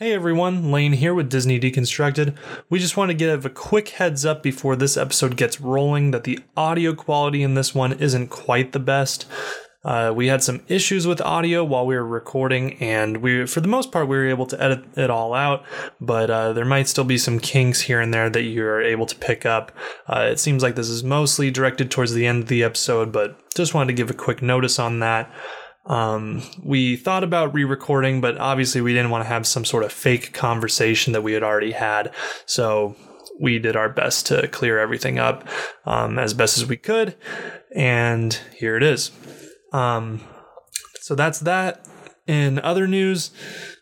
Hey 0.00 0.12
everyone, 0.12 0.72
Lain 0.72 0.94
here 0.94 1.14
with 1.14 1.30
Disney 1.30 1.60
Deconstructed. 1.60 2.36
We 2.68 2.80
just 2.80 2.96
want 2.96 3.10
to 3.10 3.14
give 3.14 3.46
a 3.46 3.48
quick 3.48 3.90
heads 3.90 4.26
up 4.26 4.42
before 4.42 4.74
this 4.74 4.96
episode 4.96 5.36
gets 5.36 5.60
rolling 5.60 6.10
that 6.10 6.24
the 6.24 6.40
audio 6.56 6.94
quality 6.94 7.44
in 7.44 7.54
this 7.54 7.76
one 7.76 7.92
isn't 7.92 8.26
quite 8.26 8.72
the 8.72 8.80
best. 8.80 9.26
Uh, 9.84 10.12
we 10.12 10.26
had 10.26 10.42
some 10.42 10.64
issues 10.66 11.06
with 11.06 11.20
audio 11.20 11.62
while 11.62 11.86
we 11.86 11.94
were 11.94 12.04
recording, 12.04 12.74
and 12.82 13.18
we, 13.18 13.46
for 13.46 13.60
the 13.60 13.68
most 13.68 13.92
part, 13.92 14.08
we 14.08 14.16
were 14.16 14.26
able 14.26 14.46
to 14.46 14.60
edit 14.60 14.82
it 14.96 15.10
all 15.10 15.32
out. 15.32 15.62
But 16.00 16.28
uh, 16.28 16.52
there 16.54 16.64
might 16.64 16.88
still 16.88 17.04
be 17.04 17.16
some 17.16 17.38
kinks 17.38 17.82
here 17.82 18.00
and 18.00 18.12
there 18.12 18.28
that 18.28 18.42
you're 18.42 18.82
able 18.82 19.06
to 19.06 19.14
pick 19.14 19.46
up. 19.46 19.70
Uh, 20.08 20.26
it 20.28 20.40
seems 20.40 20.60
like 20.60 20.74
this 20.74 20.88
is 20.88 21.04
mostly 21.04 21.52
directed 21.52 21.92
towards 21.92 22.14
the 22.14 22.26
end 22.26 22.42
of 22.42 22.48
the 22.48 22.64
episode, 22.64 23.12
but 23.12 23.38
just 23.54 23.74
wanted 23.74 23.92
to 23.92 24.02
give 24.02 24.10
a 24.10 24.14
quick 24.14 24.42
notice 24.42 24.80
on 24.80 24.98
that. 24.98 25.32
Um, 25.86 26.42
we 26.62 26.96
thought 26.96 27.24
about 27.24 27.52
re 27.54 27.64
recording, 27.64 28.20
but 28.20 28.38
obviously 28.38 28.80
we 28.80 28.94
didn't 28.94 29.10
want 29.10 29.24
to 29.24 29.28
have 29.28 29.46
some 29.46 29.64
sort 29.64 29.84
of 29.84 29.92
fake 29.92 30.32
conversation 30.32 31.12
that 31.12 31.22
we 31.22 31.32
had 31.32 31.42
already 31.42 31.72
had. 31.72 32.14
So 32.46 32.96
we 33.38 33.58
did 33.58 33.76
our 33.76 33.88
best 33.88 34.26
to 34.26 34.48
clear 34.48 34.78
everything 34.78 35.18
up 35.18 35.46
um, 35.84 36.18
as 36.18 36.34
best 36.34 36.56
as 36.56 36.66
we 36.66 36.76
could. 36.76 37.16
And 37.74 38.32
here 38.56 38.76
it 38.76 38.82
is. 38.82 39.10
Um, 39.72 40.20
so 41.00 41.14
that's 41.14 41.40
that. 41.40 41.86
In 42.26 42.58
other 42.60 42.86
news, 42.86 43.30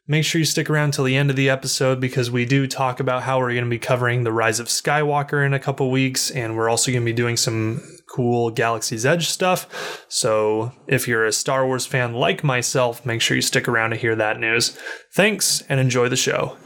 make 0.08 0.24
sure 0.24 0.40
you 0.40 0.44
stick 0.44 0.68
around 0.68 0.94
till 0.94 1.04
the 1.04 1.16
end 1.16 1.30
of 1.30 1.36
the 1.36 1.48
episode 1.48 2.00
because 2.00 2.30
we 2.30 2.44
do 2.44 2.66
talk 2.66 2.98
about 2.98 3.22
how 3.22 3.38
we're 3.38 3.52
going 3.52 3.64
to 3.64 3.70
be 3.70 3.78
covering 3.78 4.24
the 4.24 4.32
Rise 4.32 4.58
of 4.58 4.66
Skywalker 4.66 5.44
in 5.46 5.54
a 5.54 5.60
couple 5.60 5.90
weeks, 5.90 6.30
and 6.30 6.56
we're 6.56 6.68
also 6.68 6.90
going 6.90 7.02
to 7.02 7.06
be 7.06 7.12
doing 7.12 7.36
some 7.36 7.80
cool 8.12 8.50
Galaxy's 8.50 9.06
Edge 9.06 9.28
stuff. 9.28 10.04
So 10.08 10.72
if 10.86 11.08
you're 11.08 11.24
a 11.24 11.32
Star 11.32 11.66
Wars 11.66 11.86
fan 11.86 12.12
like 12.12 12.44
myself, 12.44 13.06
make 13.06 13.22
sure 13.22 13.34
you 13.34 13.40
stick 13.40 13.66
around 13.66 13.90
to 13.90 13.96
hear 13.96 14.14
that 14.16 14.38
news. 14.38 14.78
Thanks 15.14 15.62
and 15.68 15.80
enjoy 15.80 16.08
the 16.08 16.16
show. 16.16 16.56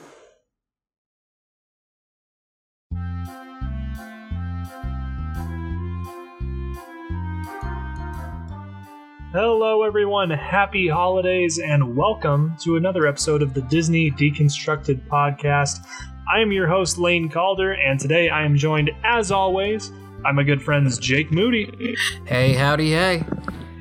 Hello, 9.32 9.82
everyone. 9.82 10.30
Happy 10.30 10.88
holidays 10.88 11.58
and 11.58 11.94
welcome 11.94 12.56
to 12.62 12.76
another 12.76 13.06
episode 13.06 13.42
of 13.42 13.52
the 13.52 13.60
Disney 13.62 14.10
Deconstructed 14.10 15.06
podcast. 15.08 15.86
I 16.32 16.40
am 16.40 16.50
your 16.52 16.66
host, 16.66 16.96
Lain 16.96 17.28
Calder, 17.28 17.74
and 17.74 18.00
today 18.00 18.30
I 18.30 18.44
am 18.44 18.56
joined, 18.56 18.90
as 19.04 19.30
always, 19.30 19.92
by 20.24 20.38
a 20.38 20.44
good 20.44 20.62
friends 20.62 20.98
Jake 20.98 21.30
Moody 21.32 21.96
Hey, 22.26 22.52
howdy, 22.54 22.90
hey. 22.90 23.24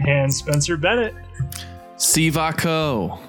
and 0.07 0.33
Spencer 0.33 0.77
Bennett. 0.77 1.13
Sivako. 1.97 3.19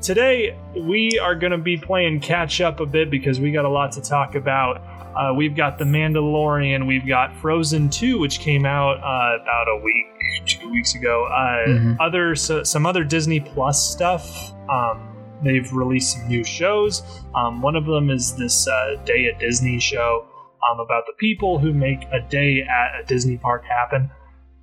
Today, 0.00 0.56
we 0.76 1.18
are 1.18 1.34
going 1.34 1.52
to 1.52 1.58
be 1.58 1.76
playing 1.76 2.20
catch 2.20 2.60
up 2.60 2.80
a 2.80 2.86
bit 2.86 3.10
because 3.10 3.40
we 3.40 3.50
got 3.52 3.64
a 3.64 3.68
lot 3.68 3.92
to 3.92 4.00
talk 4.00 4.34
about. 4.34 4.82
Uh, 5.16 5.32
we've 5.34 5.56
got 5.56 5.78
The 5.78 5.84
Mandalorian, 5.84 6.86
we've 6.86 7.06
got 7.06 7.34
Frozen 7.36 7.90
2, 7.90 8.18
which 8.18 8.38
came 8.40 8.64
out 8.64 8.98
uh, 8.98 9.42
about 9.42 9.66
a 9.68 9.80
week, 9.82 10.06
two 10.46 10.68
weeks 10.70 10.94
ago. 10.94 11.24
Uh, 11.26 11.68
Mhm. 11.68 11.96
Other 12.00 12.34
so, 12.36 12.62
some 12.62 12.86
other 12.86 13.02
Disney 13.02 13.40
Plus 13.40 13.90
stuff. 13.92 14.52
Um, 14.70 15.16
they've 15.42 15.72
released 15.72 16.12
some 16.18 16.28
new 16.28 16.44
shows. 16.44 17.02
Um, 17.34 17.60
one 17.62 17.74
of 17.74 17.84
them 17.86 18.10
is 18.10 18.36
this 18.36 18.68
uh, 18.68 18.96
Day 19.04 19.26
at 19.28 19.40
Disney 19.40 19.80
show 19.80 20.26
um, 20.70 20.80
about 20.80 21.04
the 21.06 21.14
people 21.18 21.58
who 21.58 21.72
make 21.72 22.04
a 22.12 22.20
day 22.28 22.62
at 22.62 23.00
a 23.00 23.04
Disney 23.06 23.38
park 23.38 23.64
happen. 23.64 24.10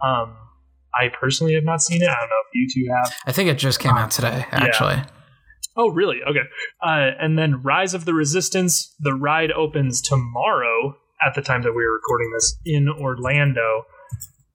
Um, 0.03 0.35
I 0.93 1.09
personally 1.09 1.53
have 1.55 1.63
not 1.63 1.81
seen 1.81 2.01
it. 2.01 2.09
I 2.09 2.15
don't 2.15 2.29
know 2.29 2.35
if 2.47 2.53
you 2.53 2.67
two 2.73 2.93
have. 2.93 3.13
I 3.25 3.31
think 3.31 3.49
it 3.49 3.57
just 3.57 3.79
came 3.79 3.93
out 3.93 4.11
today, 4.11 4.45
actually. 4.51 5.01
Oh, 5.77 5.89
really? 5.89 6.21
Okay. 6.23 6.43
Uh, 6.81 7.11
and 7.19 7.38
then 7.38 7.61
Rise 7.61 7.93
of 7.93 8.05
the 8.05 8.13
Resistance, 8.13 8.95
the 8.99 9.13
ride 9.13 9.51
opens 9.51 10.01
tomorrow 10.01 10.95
at 11.25 11.35
the 11.35 11.41
time 11.41 11.63
that 11.63 11.73
we 11.73 11.83
are 11.83 11.91
recording 11.91 12.31
this 12.33 12.57
in 12.66 12.88
Orlando. 12.88 13.85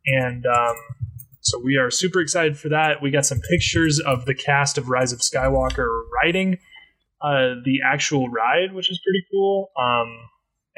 And 0.06 0.46
um, 0.46 0.76
so 1.40 1.60
we 1.62 1.76
are 1.76 1.90
super 1.90 2.20
excited 2.20 2.58
for 2.58 2.70
that. 2.70 3.02
We 3.02 3.10
got 3.10 3.26
some 3.26 3.40
pictures 3.50 4.00
of 4.00 4.24
the 4.24 4.34
cast 4.34 4.78
of 4.78 4.88
Rise 4.88 5.12
of 5.12 5.18
Skywalker 5.20 5.88
riding 6.22 6.58
uh, 7.20 7.60
the 7.64 7.80
actual 7.84 8.30
ride, 8.30 8.72
which 8.72 8.90
is 8.90 8.98
pretty 9.04 9.24
cool. 9.30 9.70
Um, 9.78 10.29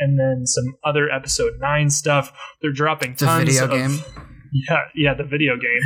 and 0.02 0.18
then 0.18 0.46
some 0.46 0.76
other 0.84 1.08
episode 1.10 1.54
9 1.60 1.90
stuff. 1.90 2.32
They're 2.60 2.72
dropping 2.72 3.14
The 3.14 3.26
tons 3.26 3.44
video 3.48 3.64
of. 3.64 3.70
game. 3.70 3.98
Yeah, 4.52 4.80
yeah, 4.94 5.14
the 5.14 5.24
video 5.24 5.54
game. 5.56 5.80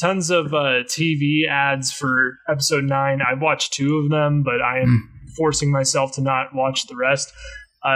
Tons 0.00 0.30
of 0.30 0.54
uh, 0.54 0.84
TV 0.84 1.46
ads 1.50 1.92
for 1.92 2.38
episode 2.48 2.84
nine. 2.84 3.20
I've 3.20 3.40
watched 3.42 3.72
two 3.74 3.98
of 3.98 4.10
them, 4.10 4.42
but 4.42 4.62
I 4.62 4.78
am 4.80 5.10
forcing 5.36 5.70
myself 5.70 6.12
to 6.12 6.22
not 6.22 6.54
watch 6.54 6.86
the 6.86 6.96
rest 6.96 7.32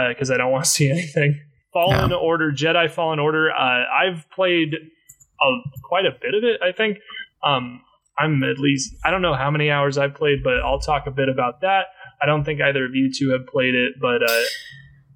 because 0.09 0.29
I 0.29 0.37
don't 0.37 0.51
want 0.51 0.65
to 0.65 0.69
see 0.69 0.91
anything. 0.95 1.39
Fallen 1.73 2.11
Yeah. 2.11 2.17
Order, 2.17 2.51
Jedi 2.51 2.89
Fallen 2.91 3.17
Order. 3.19 3.51
Uh, 3.51 3.83
I've 3.99 4.29
played 4.29 4.73
a, 4.75 5.47
quite 5.83 6.05
a 6.05 6.11
bit 6.21 6.35
of 6.35 6.43
it. 6.43 6.61
I 6.61 6.71
think. 6.71 6.97
Um, 7.43 7.81
I'm 8.19 8.43
at 8.43 8.59
least 8.59 8.93
I 9.03 9.09
don't 9.09 9.23
know 9.23 9.33
how 9.33 9.49
many 9.49 9.71
hours 9.71 9.97
I've 9.97 10.13
played, 10.13 10.43
but 10.43 10.59
I'll 10.63 10.79
talk 10.79 11.07
a 11.07 11.11
bit 11.11 11.29
about 11.29 11.61
that. 11.61 11.85
I 12.21 12.27
don't 12.27 12.43
think 12.43 12.61
either 12.61 12.85
of 12.85 12.91
you 12.93 13.09
two 13.11 13.31
have 13.31 13.47
played 13.47 13.73
it, 13.73 13.93
but 13.99 14.21
uh, 14.21 14.41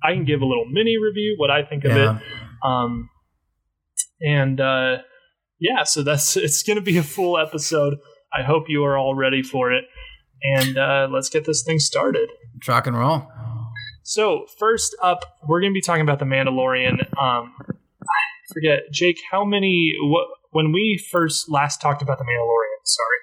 I 0.05 0.13
can 0.13 0.25
give 0.25 0.41
a 0.41 0.45
little 0.45 0.65
mini 0.69 0.97
review 0.97 1.35
what 1.37 1.49
I 1.49 1.63
think 1.63 1.83
of 1.85 1.91
Yeah. 1.91 2.17
it. 2.17 2.21
Um, 2.63 3.09
and 4.21 4.59
uh, 4.59 4.97
yeah, 5.59 5.83
so 5.83 6.03
that's 6.03 6.35
it's 6.45 6.63
going 6.63 6.77
to 6.77 6.81
be 6.83 6.97
a 6.97 7.03
full 7.03 7.37
episode. 7.37 7.95
I 8.33 8.43
hope 8.43 8.65
you 8.67 8.83
are 8.83 8.97
all 8.97 9.15
ready 9.15 9.41
for 9.41 9.71
it. 9.71 9.85
And 10.43 10.77
uh, 10.77 11.07
let's 11.11 11.29
get 11.29 11.45
this 11.45 11.63
thing 11.63 11.79
started. 11.79 12.29
Rock 12.67 12.87
and 12.87 12.97
roll. 12.97 13.27
So 14.03 14.45
first 14.59 14.95
up, 15.01 15.37
we're 15.47 15.61
going 15.61 15.71
to 15.71 15.73
be 15.73 15.81
talking 15.81 16.03
about 16.03 16.19
the 16.19 16.25
Mandalorian. 16.25 16.99
Um, 17.19 17.55
I 17.67 18.53
forget, 18.53 18.81
Jake, 18.91 19.17
how 19.31 19.43
many? 19.43 19.93
What 20.03 20.27
when 20.51 20.71
we 20.71 21.03
first 21.11 21.49
last 21.49 21.81
talked 21.81 22.01
about 22.03 22.19
the 22.19 22.25
Mandalorian? 22.25 22.81
Sorry, 22.83 23.17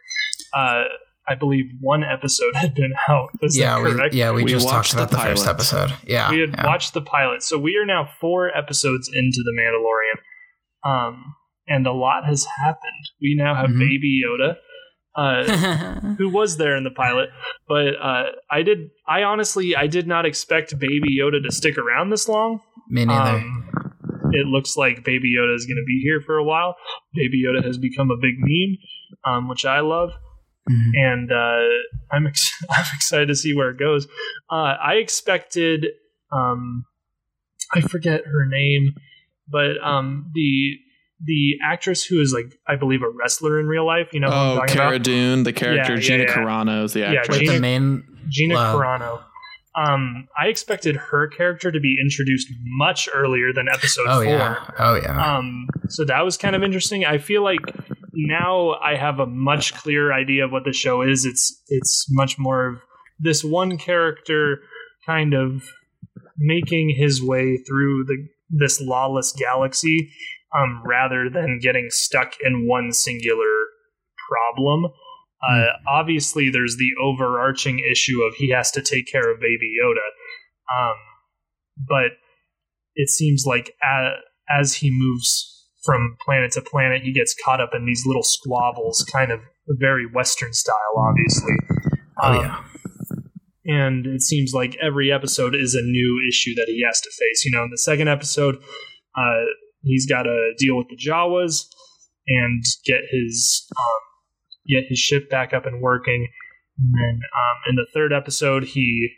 uh, 0.57 0.85
I 1.29 1.35
believe 1.35 1.67
one 1.81 2.03
episode 2.03 2.55
had 2.55 2.75
been 2.75 2.93
out. 3.09 3.31
Is 3.43 3.57
yeah, 3.57 3.81
that 3.81 4.11
we, 4.13 4.19
yeah, 4.19 4.33
we, 4.33 4.45
We 4.45 4.51
just 4.51 4.67
talked 4.67 4.77
watched 4.77 4.93
the 4.93 4.99
about 4.99 5.11
the, 5.11 5.19
first 5.19 5.47
episode. 5.47 5.93
Yeah. 6.07 6.31
we 6.31 6.41
had 6.41 6.51
yeah. 6.51 6.67
watched 6.67 6.95
the 6.95 7.03
pilot, 7.03 7.43
so 7.43 7.59
we 7.59 7.77
are 7.77 7.87
now 7.87 8.09
four 8.21 8.55
episodes 8.57 9.09
into 9.13 9.43
the 9.45 9.53
Mandalorian, 9.53 10.89
um, 10.91 11.35
and 11.69 11.87
a 11.87 11.93
lot 11.93 12.25
has 12.27 12.47
happened. 12.65 13.05
We 13.21 13.35
now 13.37 13.55
have 13.55 13.71
Mhm. 13.71 13.79
Baby 13.79 14.23
Yoda, 14.25 14.57
uh, 15.15 16.15
who 16.19 16.29
was 16.29 16.57
there 16.57 16.77
in 16.77 16.85
the 16.85 16.91
pilot, 16.91 17.29
but 17.69 17.95
uh, 18.01 18.25
I 18.51 18.63
did. 18.63 18.91
I 19.07 19.23
honestly, 19.23 19.77
I 19.77 19.87
did 19.87 20.07
not 20.07 20.27
expect 20.27 20.79
Baby 20.79 21.19
Yoda 21.21 21.43
to 21.43 21.53
stick 21.53 21.79
around 21.79 22.11
this 22.11 22.29
long. 22.29 22.61
Me 22.89 23.05
neither. 23.05 23.39
Um, 23.39 23.69
it 24.33 24.47
looks 24.47 24.77
like 24.77 25.05
Baby 25.05 25.35
Yoda 25.39 25.55
is 25.55 25.67
going 25.67 25.77
to 25.77 25.85
be 25.87 26.01
here 26.03 26.21
for 26.25 26.37
a 26.37 26.45
while. 26.45 26.75
Baby 27.15 27.45
Yoda 27.47 27.65
has 27.65 27.79
become 27.79 28.11
a 28.11 28.17
big 28.17 28.35
meme, 28.39 28.79
um, 29.25 29.49
which 29.49 29.65
I 29.65 29.81
love 29.81 30.11
Mhm. 30.71 30.91
and 30.95 31.33
uh, 31.33 31.69
I'm 32.13 32.27
ex- 32.27 32.53
I'm 32.71 32.85
excited 32.95 33.29
to 33.29 33.35
see 33.35 33.55
where 33.55 33.71
it 33.71 33.79
goes. 33.79 34.07
Uh, 34.51 34.75
I 34.83 34.95
expected, 34.95 35.87
um, 36.33 36.85
I 37.75 37.81
forget 37.81 38.25
her 38.27 38.47
name, 38.47 38.95
but 39.49 39.83
um, 39.83 40.31
the 40.35 40.77
the 41.25 41.55
actress 41.65 42.05
who 42.05 42.21
is 42.21 42.33
like 42.33 42.53
I 42.69 42.77
believe 42.77 43.03
a 43.03 43.09
wrestler 43.11 43.59
in 43.61 43.67
real 43.67 43.87
life. 43.87 44.09
You 44.13 44.21
know 44.21 44.29
who 44.29 44.35
I'm 44.35 44.51
Oh, 44.53 44.55
talking 44.61 44.75
Cara 44.77 44.89
about? 44.97 45.03
Dune, 45.05 45.43
the 45.45 45.53
character. 45.53 45.93
Yeah, 45.95 45.99
yeah, 45.99 46.01
Gina 46.01 46.23
yeah. 46.25 46.35
Carano 46.35 46.85
is 46.85 46.93
the 46.93 47.01
Yeah, 47.01 47.13
actress. 47.13 47.39
Wait, 47.39 47.41
Gina- 47.47 47.53
the 47.55 47.61
main. 47.61 48.05
Gina 48.29 48.55
Wow. 48.55 48.75
Carano. 48.77 49.23
Um, 49.75 50.29
I 50.39 50.49
expected 50.49 50.97
her 50.97 51.29
character 51.29 51.73
to 51.73 51.81
be 51.81 51.97
introduced 52.01 52.49
much 52.77 53.09
earlier 53.15 53.53
than 53.55 53.69
episode 53.73 54.05
Oh 54.07 54.23
four. 54.23 54.25
yeah. 54.33 54.57
Oh 54.79 54.95
yeah. 54.97 55.37
Um, 55.39 55.67
so 55.89 56.05
that 56.05 56.25
was 56.25 56.37
kind 56.37 56.55
of 56.55 56.63
interesting. 56.63 57.05
I 57.07 57.17
feel 57.19 57.43
like 57.43 57.61
now 58.15 58.73
I 58.75 58.97
have 58.97 59.19
a 59.19 59.27
much 59.27 59.75
clearer 59.75 60.13
idea 60.13 60.45
of 60.45 60.53
what 60.53 60.65
the 60.65 60.73
show 60.73 61.03
is. 61.03 61.25
It's 61.25 61.63
it's 61.69 62.07
much 62.11 62.39
more 62.39 62.67
of 62.67 62.81
this 63.19 63.45
one 63.45 63.79
character 63.79 64.61
kind 65.07 65.35
of 65.35 65.65
making 66.39 66.95
his 66.97 67.23
way 67.23 67.57
through 67.57 68.05
the 68.05 68.29
this 68.51 68.81
lawless 68.81 69.33
galaxy, 69.33 70.11
um, 70.55 70.83
rather 70.85 71.31
than 71.31 71.59
getting 71.63 71.89
stuck 71.91 72.35
in 72.45 72.69
one 72.69 72.93
singular 72.93 73.67
problem. 74.29 74.93
Uh, 75.43 75.67
obviously, 75.89 76.51
there's 76.51 76.77
the 76.77 76.91
overarching 77.03 77.81
issue 77.91 78.23
of 78.23 78.35
he 78.35 78.51
has 78.51 78.71
to 78.71 78.83
take 78.83 79.11
care 79.11 79.33
of 79.33 79.41
Baby 79.41 79.75
Yoda, 79.83 80.07
um, 80.79 80.97
but 81.89 82.13
it 82.95 83.09
seems 83.09 83.45
like 83.47 83.75
as, 83.83 84.13
as 84.49 84.75
he 84.75 84.91
moves 84.93 85.62
from 85.85 86.17
planet 86.25 86.53
to 86.53 86.63
planet, 86.63 87.03
he 87.03 87.13
gets 87.13 87.35
caught 87.45 87.61
up 87.61 87.71
in 87.75 87.85
these 87.85 88.05
little 88.07 88.23
squabbles, 88.23 89.05
kind 89.13 89.33
of 89.33 89.41
very 89.69 90.07
Western 90.07 90.53
style, 90.53 90.95
obviously. 90.97 91.55
oh 92.23 92.29
Um, 92.29 92.37
yeah. 92.41 92.65
and 93.65 94.07
it 94.07 94.23
seems 94.23 94.53
like 94.53 94.77
every 94.83 95.11
episode 95.13 95.55
is 95.55 95.75
a 95.75 95.83
new 95.83 96.21
issue 96.29 96.55
that 96.57 96.67
he 96.69 96.83
has 96.87 97.01
to 97.01 97.11
face. 97.11 97.45
You 97.45 97.53
know, 97.53 97.65
in 97.65 97.71
the 97.71 97.79
second 97.79 98.09
episode, 98.09 98.57
uh, 99.17 99.45
he's 99.83 100.07
got 100.07 100.23
to 100.25 100.53
deal 100.59 100.77
with 100.77 100.89
the 100.89 100.97
Jawas 100.97 101.67
and 102.29 102.63
get 102.87 103.01
his 103.11 103.67
um, 103.77 104.01
get 104.69 104.85
his 104.89 104.99
ship 104.99 105.29
back 105.31 105.53
up 105.53 105.67
and 105.67 105.81
working. 105.83 106.29
And 106.79 106.95
then 106.95 107.21
um, 107.37 107.57
in 107.71 107.75
the 107.77 107.87
third 107.93 108.13
episode, 108.13 108.65
he, 108.65 109.11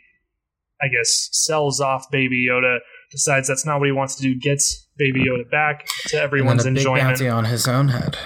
I 0.81 0.87
guess, 0.87 1.29
sells 1.31 1.79
off 1.79 2.09
Baby 2.11 2.47
Yoda. 2.49 2.79
Decides 3.11 3.47
that's 3.47 3.65
not 3.65 3.79
what 3.79 3.85
he 3.85 3.91
wants 3.91 4.15
to 4.15 4.21
do. 4.23 4.37
Gets 4.39 4.87
Baby 4.97 5.25
Yoda 5.25 5.49
back 5.49 5.85
to 6.07 6.17
And 6.17 6.23
everyone's 6.23 6.63
then 6.63 6.73
a 6.73 6.75
big 6.75 6.81
enjoyment. 6.81 7.03
bounty 7.09 7.27
on 7.27 7.45
his 7.45 7.67
own 7.67 7.89
head. 7.89 8.17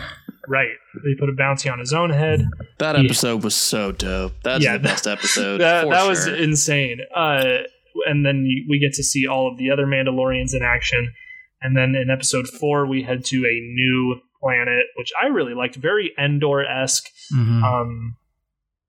Right. 0.47 0.69
They 1.03 1.13
put 1.19 1.29
a 1.29 1.33
bounty 1.37 1.69
on 1.69 1.79
his 1.79 1.93
own 1.93 2.09
head. 2.09 2.47
That 2.79 2.97
Yeah. 2.97 3.03
episode 3.05 3.43
was 3.43 3.55
so 3.55 3.91
dope. 3.91 4.33
That's 4.43 4.63
Yeah, 4.63 4.73
the 4.77 4.83
best 4.83 5.05
episode. 5.07 5.59
that 5.61 5.83
for 5.83 5.91
that 5.91 6.07
was 6.07 6.25
insane. 6.27 6.99
Uh, 7.15 7.59
and 8.07 8.25
then 8.25 8.47
we 8.69 8.79
get 8.79 8.93
to 8.93 9.03
see 9.03 9.27
all 9.27 9.47
of 9.51 9.57
the 9.57 9.69
other 9.69 9.85
Mandalorians 9.85 10.55
in 10.55 10.61
action. 10.63 11.13
And 11.61 11.75
then 11.77 11.93
in 11.95 12.09
episode 12.09 12.47
four, 12.47 12.85
we 12.87 13.03
head 13.03 13.25
to 13.25 13.37
a 13.45 13.59
new 13.73 14.21
planet, 14.41 14.85
which 14.95 15.11
I 15.21 15.27
really 15.27 15.53
liked, 15.53 15.75
very 15.75 16.13
Endor 16.17 16.63
esque. 16.65 17.05
Mhm. 17.35 17.61
Um, 17.63 18.15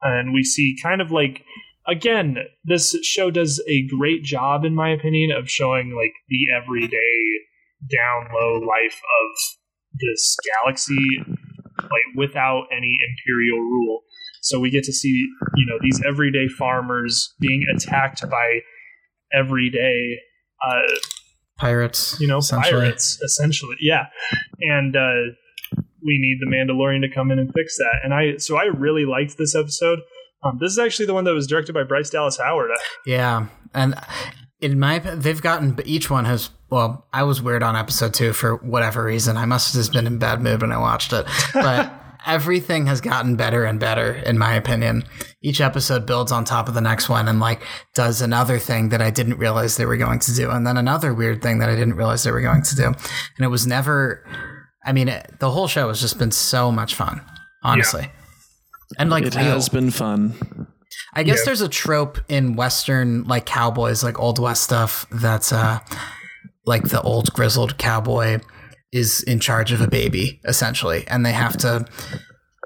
and 0.03 0.33
we 0.33 0.43
see 0.45 0.77
kind 0.83 1.01
of 1.03 1.11
like 1.11 1.45
again, 1.91 2.37
this 2.65 2.97
show 3.03 3.31
does 3.31 3.63
a 3.69 3.87
great 3.87 4.23
job, 4.23 4.65
in 4.65 4.75
my 4.75 4.91
opinion, 4.91 5.31
of 5.33 5.51
showing 5.51 5.95
like 5.95 6.15
the 6.29 6.47
everyday 6.57 7.41
down 7.91 8.29
low 8.33 8.59
life 8.59 9.01
of 9.01 9.59
this 9.99 10.37
galaxy, 10.63 11.25
like 11.79 12.17
without 12.17 12.65
any 12.71 12.97
imperial 13.09 13.59
rule. 13.59 14.03
So 14.43 14.59
we 14.59 14.71
get 14.71 14.85
to 14.85 14.93
see, 14.93 15.27
you 15.57 15.67
know, 15.67 15.79
these 15.83 16.01
everyday 16.07 16.49
farmers 16.49 17.35
being 17.41 17.65
attacked 17.75 18.23
by 18.31 18.61
everyday, 19.33 20.17
uh, 20.67 20.95
Pirates. 21.59 22.19
you 22.21 22.27
know, 22.27 22.39
essentially. 22.39 22.81
pirates, 22.81 23.21
essentially. 23.23 23.77
Yeah. 23.81 24.07
And 24.61 24.97
uh, 24.97 25.35
we 26.03 26.19
need 26.19 26.39
the 26.41 26.47
Mandalorian 26.47 27.03
to 27.03 27.15
come 27.15 27.31
in 27.31 27.39
and 27.39 27.53
fix 27.53 27.77
that. 27.77 28.01
And 28.03 28.15
I, 28.15 28.39
so 28.39 28.57
I 28.57 28.65
really 28.65 29.05
liked 29.05 29.37
this 29.37 29.55
episode. 29.55 29.99
Um, 30.43 30.59
this 30.61 30.73
is 30.73 30.79
actually 30.79 31.07
the 31.07 31.15
one 31.15 31.25
that 31.25 31.35
was 31.35 31.47
directed 31.47 31.73
by 31.73 31.83
Bryce 31.83 32.11
Dallas 32.11 32.39
Howard. 32.39 32.71
Yeah, 33.05 33.47
and 33.75 33.95
in 34.61 34.79
my 34.79 34.99
they've 34.99 35.41
gotten 35.41 35.79
each 35.85 36.11
one 36.11 36.25
has. 36.25 36.51
Well, 36.71 37.07
I 37.13 37.25
was 37.25 37.43
weird 37.43 37.65
on 37.65 37.75
episode 37.75 38.15
two 38.15 38.33
for 38.33 38.57
whatever 38.57 39.05
reason. 39.05 39.37
I 39.37 39.45
must 39.45 39.73
have 39.73 39.81
just 39.81 39.93
been 39.93 40.07
in 40.07 40.19
bad 40.19 40.41
mood 40.41 40.63
when 40.63 40.73
I 40.73 40.79
watched 40.79 41.13
it, 41.13 41.27
but. 41.55 41.95
Everything 42.27 42.85
has 42.85 43.01
gotten 43.01 43.35
better 43.35 43.65
and 43.65 43.81
better, 43.81 44.13
in 44.13 44.37
my 44.37 44.53
opinion. 44.53 45.05
Each 45.41 45.59
episode 45.59 46.05
builds 46.05 46.31
on 46.31 46.45
top 46.45 46.69
of 46.69 46.75
the 46.75 46.83
next 46.83 47.09
one 47.09 47.29
and 47.29 47.41
like 47.41 47.63
does 47.95 48.21
another 48.21 48.59
thing 48.59 48.91
that 48.91 49.01
I 49.01 49.09
didn't 49.09 49.39
realize 49.39 49.79
they 49.79 49.87
were 49.87 49.97
going 49.97 50.19
to 50.19 50.35
do, 50.35 50.51
and 50.51 50.67
then 50.67 50.77
another 50.77 51.15
weird 51.15 51.41
thing 51.41 51.61
that 51.61 51.71
I 51.71 51.75
didn't 51.75 51.95
realize 51.95 52.23
they 52.23 52.31
were 52.31 52.43
going 52.43 52.61
to 52.61 52.77
do. 52.77 52.85
And 52.85 52.97
it 53.39 53.49
was 53.49 53.67
never. 53.67 54.23
I 54.85 54.93
mean, 54.93 55.09
it, 55.09 55.41
the 55.41 55.51
whole 55.51 55.67
show 55.67 55.89
has 55.89 55.99
just 55.99 56.19
been 56.19 56.31
so 56.31 56.71
much 56.71 56.95
fun, 56.95 57.23
honestly. 57.63 58.11
And 58.99 59.11
like 59.11 59.25
it 59.25 59.35
real. 59.35 59.45
has 59.45 59.69
been 59.69 59.91
fun. 59.91 60.67
I 61.15 61.23
guess 61.23 61.39
Yeah. 61.39 61.45
there's 61.47 61.61
a 61.61 61.69
trope 61.69 62.19
in 62.29 62.57
Western, 62.57 63.25
like 63.25 63.47
cowboys, 63.47 64.03
like 64.03 64.19
Old 64.19 64.39
West 64.39 64.63
stuff, 64.63 65.07
that's 65.11 65.53
uh, 65.53 65.79
like 66.67 66.85
the 66.89 67.01
old 67.03 67.33
grizzled 67.33 67.79
cowboy 67.79 68.41
is 68.93 69.23
in 69.23 69.39
charge 69.41 69.73
of 69.73 69.81
a 69.81 69.87
baby, 69.89 70.41
essentially, 70.45 71.05
and 71.09 71.25
they 71.25 71.33
have 71.33 71.57
to, 71.59 71.85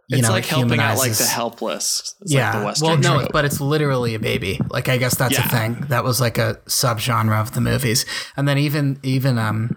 you 0.09 0.19
It's 0.19 0.26
know, 0.26 0.32
like 0.32 0.47
helping 0.47 0.81
out 0.81 0.97
like 0.99 1.12
the 1.12 1.25
helpless. 1.25 2.15
It's 2.23 2.32
yeah. 2.32 2.62
like 2.65 2.77
the 2.77 2.85
well, 2.85 2.97
no, 2.97 3.19
trope. 3.19 3.32
but 3.32 3.44
it's 3.44 3.61
literally 3.61 4.15
a 4.15 4.19
baby. 4.19 4.59
Like 4.70 4.88
I 4.88 4.97
guess 4.97 5.17
that's 5.17 5.38
a 5.38 5.43
thing. 5.49 5.85
That 5.88 6.03
was 6.05 6.20
like 6.20 6.38
a 6.38 6.61
subgenre 6.67 7.38
of 7.41 7.53
the 7.55 7.61
movies, 7.61 8.05
and 8.37 8.49
then 8.49 8.56
even 8.59 8.99
even 9.03 9.38
um, 9.38 9.77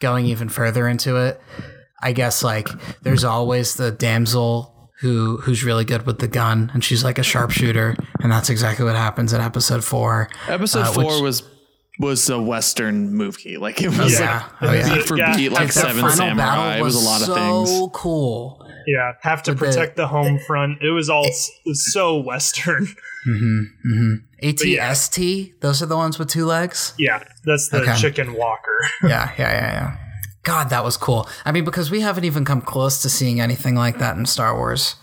going 0.00 0.26
even 0.26 0.48
further 0.48 0.86
into 0.88 1.16
it, 1.16 1.40
I 2.02 2.12
guess 2.12 2.42
like 2.42 2.68
there's 3.02 3.24
always 3.24 3.74
the 3.74 3.90
damsel 3.90 4.69
who 5.00 5.38
who's 5.38 5.64
really 5.64 5.84
good 5.84 6.06
with 6.06 6.18
the 6.18 6.28
gun, 6.28 6.70
and 6.74 6.84
she's 6.84 7.02
like 7.04 7.18
a 7.18 7.22
sharpshooter, 7.22 7.96
and 8.20 8.30
that's 8.32 8.50
exactly 8.50 8.84
what 8.84 8.96
happens 8.96 9.32
in 9.32 9.40
episode 9.40 9.82
four. 9.84 10.28
Episode 10.48 10.80
uh, 10.82 10.92
four 10.92 11.04
which- 11.14 11.22
was 11.22 11.42
was 11.98 12.30
a 12.30 12.40
Western 12.40 13.14
movie. 13.14 13.58
Like 13.58 13.82
it 13.82 13.88
was 13.96 14.18
Yeah. 14.18 14.44
like 14.62 14.70
Oh, 14.70 14.72
yeah. 14.72 14.94
beat 14.94 15.04
for 15.06 15.18
Yeah. 15.18 15.36
beat, 15.36 15.50
like 15.50 15.60
Like, 15.60 15.74
that 15.74 15.80
Seven 15.80 15.96
final 16.00 16.16
Samurai. 16.16 16.36
battle 16.36 16.80
It 16.80 16.82
was 16.82 16.94
a 16.96 17.04
lot 17.04 17.20
of 17.20 17.26
so 17.26 17.34
things. 17.66 17.90
cool. 17.92 18.66
Yeah. 18.86 19.12
Have 19.20 19.42
to 19.42 19.50
With 19.50 19.60
the- 19.60 19.66
protect 19.66 19.96
the, 19.96 20.06
home 20.06 20.38
front. 20.46 20.78
It 20.82 20.92
was 20.92 21.10
all 21.10 21.26
s- 21.26 21.50
so 21.74 22.18
Western. 22.18 22.86
Mm-hmm, 23.28 23.60
mm-hmm. 23.92 24.14
yeah. 24.40 24.50
ATST, 24.90 25.52
those 25.60 25.82
are 25.82 25.86
the 25.86 25.96
ones 25.96 26.18
with 26.18 26.28
two 26.30 26.46
legs. 26.46 26.94
yeah. 26.98 27.22
That's 27.44 27.68
the 27.68 27.82
Okay. 27.82 27.96
chicken 27.96 28.32
walker. 28.32 28.78
yeah, 29.02 29.32
yeah, 29.38 29.52
yeah, 29.52 29.72
yeah. 29.72 29.96
God, 30.50 30.70
that 30.70 30.82
was 30.84 30.96
cool. 30.96 31.28
I 31.44 31.52
mean, 31.52 31.64
because 31.64 31.90
we 31.90 32.00
haven't 32.00 32.24
even 32.24 32.44
come 32.44 32.60
close 32.60 33.02
to 33.02 33.08
seeing 33.08 33.40
anything 33.40 33.74
like 33.76 33.98
that 33.98 34.16
in 34.16 34.26
Star 34.26 34.56
Wars. 34.56 34.96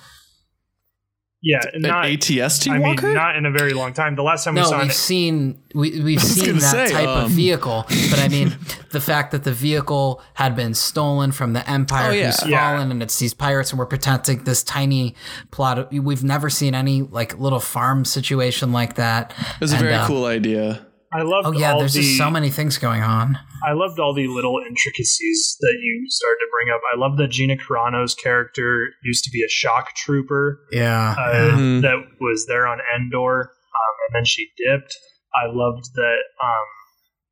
yeah. 1.42 1.62
An 1.74 1.84
Not, 1.84 2.06
ATST 2.06 2.70
I 2.70 2.74
mean, 2.74 2.82
Walker? 2.82 3.14
not 3.14 3.36
in 3.38 3.46
a 3.46 3.52
very 3.52 3.74
long 3.74 3.94
time. 3.94 4.16
The 4.16 4.24
last 4.24 4.44
time 4.44 4.56
we 4.56 4.62
No, 4.62 4.68
saw 4.68 4.82
we've 4.82 4.90
it, 4.92 4.94
seen 4.94 5.62
we, 5.76 6.02
we've 6.02 6.22
seen 6.38 6.56
that 6.56 6.88
say, 6.90 6.92
type 6.92 7.08
of 7.08 7.26
um, 7.26 7.32
vehicle, 7.32 7.86
but 8.10 8.20
I 8.20 8.28
mean 8.28 8.58
the 8.92 9.00
fact 9.00 9.32
that 9.32 9.44
the 9.44 9.54
vehicle 9.54 10.22
had 10.34 10.56
been 10.56 10.74
stolen 10.74 11.32
from 11.32 11.54
the 11.54 11.64
Empire 11.70 12.10
Oh, 12.10 12.14
yeah. 12.14 12.26
who's 12.32 12.50
Yeah. 12.50 12.74
fallen, 12.74 12.92
and 12.92 13.02
it's 13.04 13.18
these 13.20 13.34
pirates, 13.34 13.70
and 13.72 13.80
we're 13.80 13.86
protecting 13.86 14.44
this 14.44 14.64
tiny 14.64 15.16
plot. 15.52 15.80
Of, 15.80 15.92
we've 15.94 16.24
never 16.24 16.50
seen 16.50 16.74
any 16.76 17.04
like 17.04 17.38
little 17.40 17.60
farm 17.62 18.04
situation 18.04 18.72
like 18.74 18.96
that. 18.96 19.32
it 19.40 19.62
was 19.62 19.74
a 19.74 19.78
very 19.78 19.94
uh, 19.94 20.08
cool 20.08 20.26
idea. 20.26 20.86
I 21.14 21.22
loved 21.22 21.48
Oh 21.48 21.52
yeah, 21.52 21.74
all 21.74 21.80
there's 21.80 21.94
the, 21.94 22.02
just 22.02 22.18
so 22.18 22.30
many 22.30 22.50
things 22.50 22.78
going 22.78 23.02
on. 23.02 23.38
I 23.66 23.74
loved 23.74 24.00
all 24.00 24.14
the 24.14 24.28
little 24.28 24.60
intricacies 24.60 25.58
that 25.62 25.78
you 25.82 26.06
started 26.10 26.40
to 26.40 26.48
bring 26.52 26.74
up. 26.74 26.82
I 26.94 27.00
love 27.00 27.18
that 27.18 27.30
Gina 27.30 27.56
Carano's 27.58 28.14
character 28.14 28.90
used 29.04 29.24
to 29.24 29.32
be 29.32 29.42
a 29.44 29.50
shock 29.50 29.96
trooper 29.96 30.60
Yeah, 30.72 31.16
uh, 31.18 31.32
yeah. 31.32 31.52
Mhm. 31.52 31.82
that 31.82 31.98
was 32.20 32.46
there 32.48 32.68
on 32.68 32.80
Endor, 32.96 33.42
um, 33.42 33.96
and 34.08 34.16
then 34.16 34.26
she 34.26 34.50
dipped. 34.58 34.96
I 35.36 35.48
loved 35.52 35.86
that 35.96 36.20
um, 36.44 36.68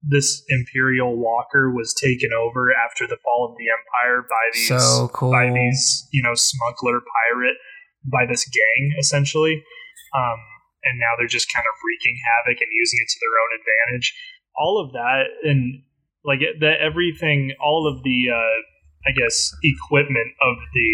this 0.04 0.44
Imperial 0.50 1.18
Walker 1.18 1.72
was 1.74 1.94
taken 1.94 2.30
over 2.34 2.72
after 2.86 3.08
the 3.08 3.18
fall 3.24 3.50
of 3.52 3.58
the 3.58 3.66
Empire 3.70 4.22
by 4.22 4.46
these 4.54 4.68
so 4.68 5.10
cool. 5.14 5.32
by 5.32 5.52
these 5.52 6.08
you 6.12 6.24
know 6.24 6.34
smuggler 6.34 7.02
pirate 7.02 7.58
by 8.06 8.26
this 8.30 8.48
gang 8.48 8.94
essentially, 9.00 9.64
um, 10.16 10.38
and 10.86 11.00
now 11.00 11.14
they're 11.18 11.28
just 11.28 11.52
kind 11.54 11.66
of 11.66 11.76
wreaking 11.84 12.16
havoc 12.24 12.62
and 12.62 12.70
using 12.72 13.00
it 13.02 13.10
to 13.10 13.20
their 13.20 13.36
own 13.42 13.52
advantage. 13.60 14.14
All 14.56 14.80
of 14.80 14.94
that 14.94 15.26
and 15.44 15.82
like 16.24 16.40
that 16.62 16.80
everything, 16.82 17.54
all 17.60 17.86
of 17.92 18.04
the 18.04 18.30
uh, 18.32 18.58
I 19.06 19.12
guess 19.14 19.52
equipment 19.64 20.32
of 20.42 20.56
the 20.74 20.92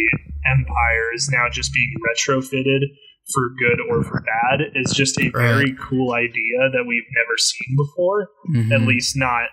Empire 0.49 1.13
is 1.13 1.29
now 1.31 1.47
just 1.49 1.71
being 1.73 1.93
retrofitted 2.01 2.81
for 3.33 3.49
good 3.59 3.79
or 3.89 4.03
for 4.03 4.21
bad 4.25 4.71
is 4.75 4.91
just 4.91 5.19
a 5.21 5.29
very 5.29 5.75
cool 5.79 6.11
idea 6.13 6.57
that 6.73 6.83
we've 6.87 7.07
never 7.15 7.37
seen 7.37 7.77
before, 7.77 8.29
Mhm. 8.49 8.73
at 8.73 8.81
least 8.81 9.15
not 9.15 9.45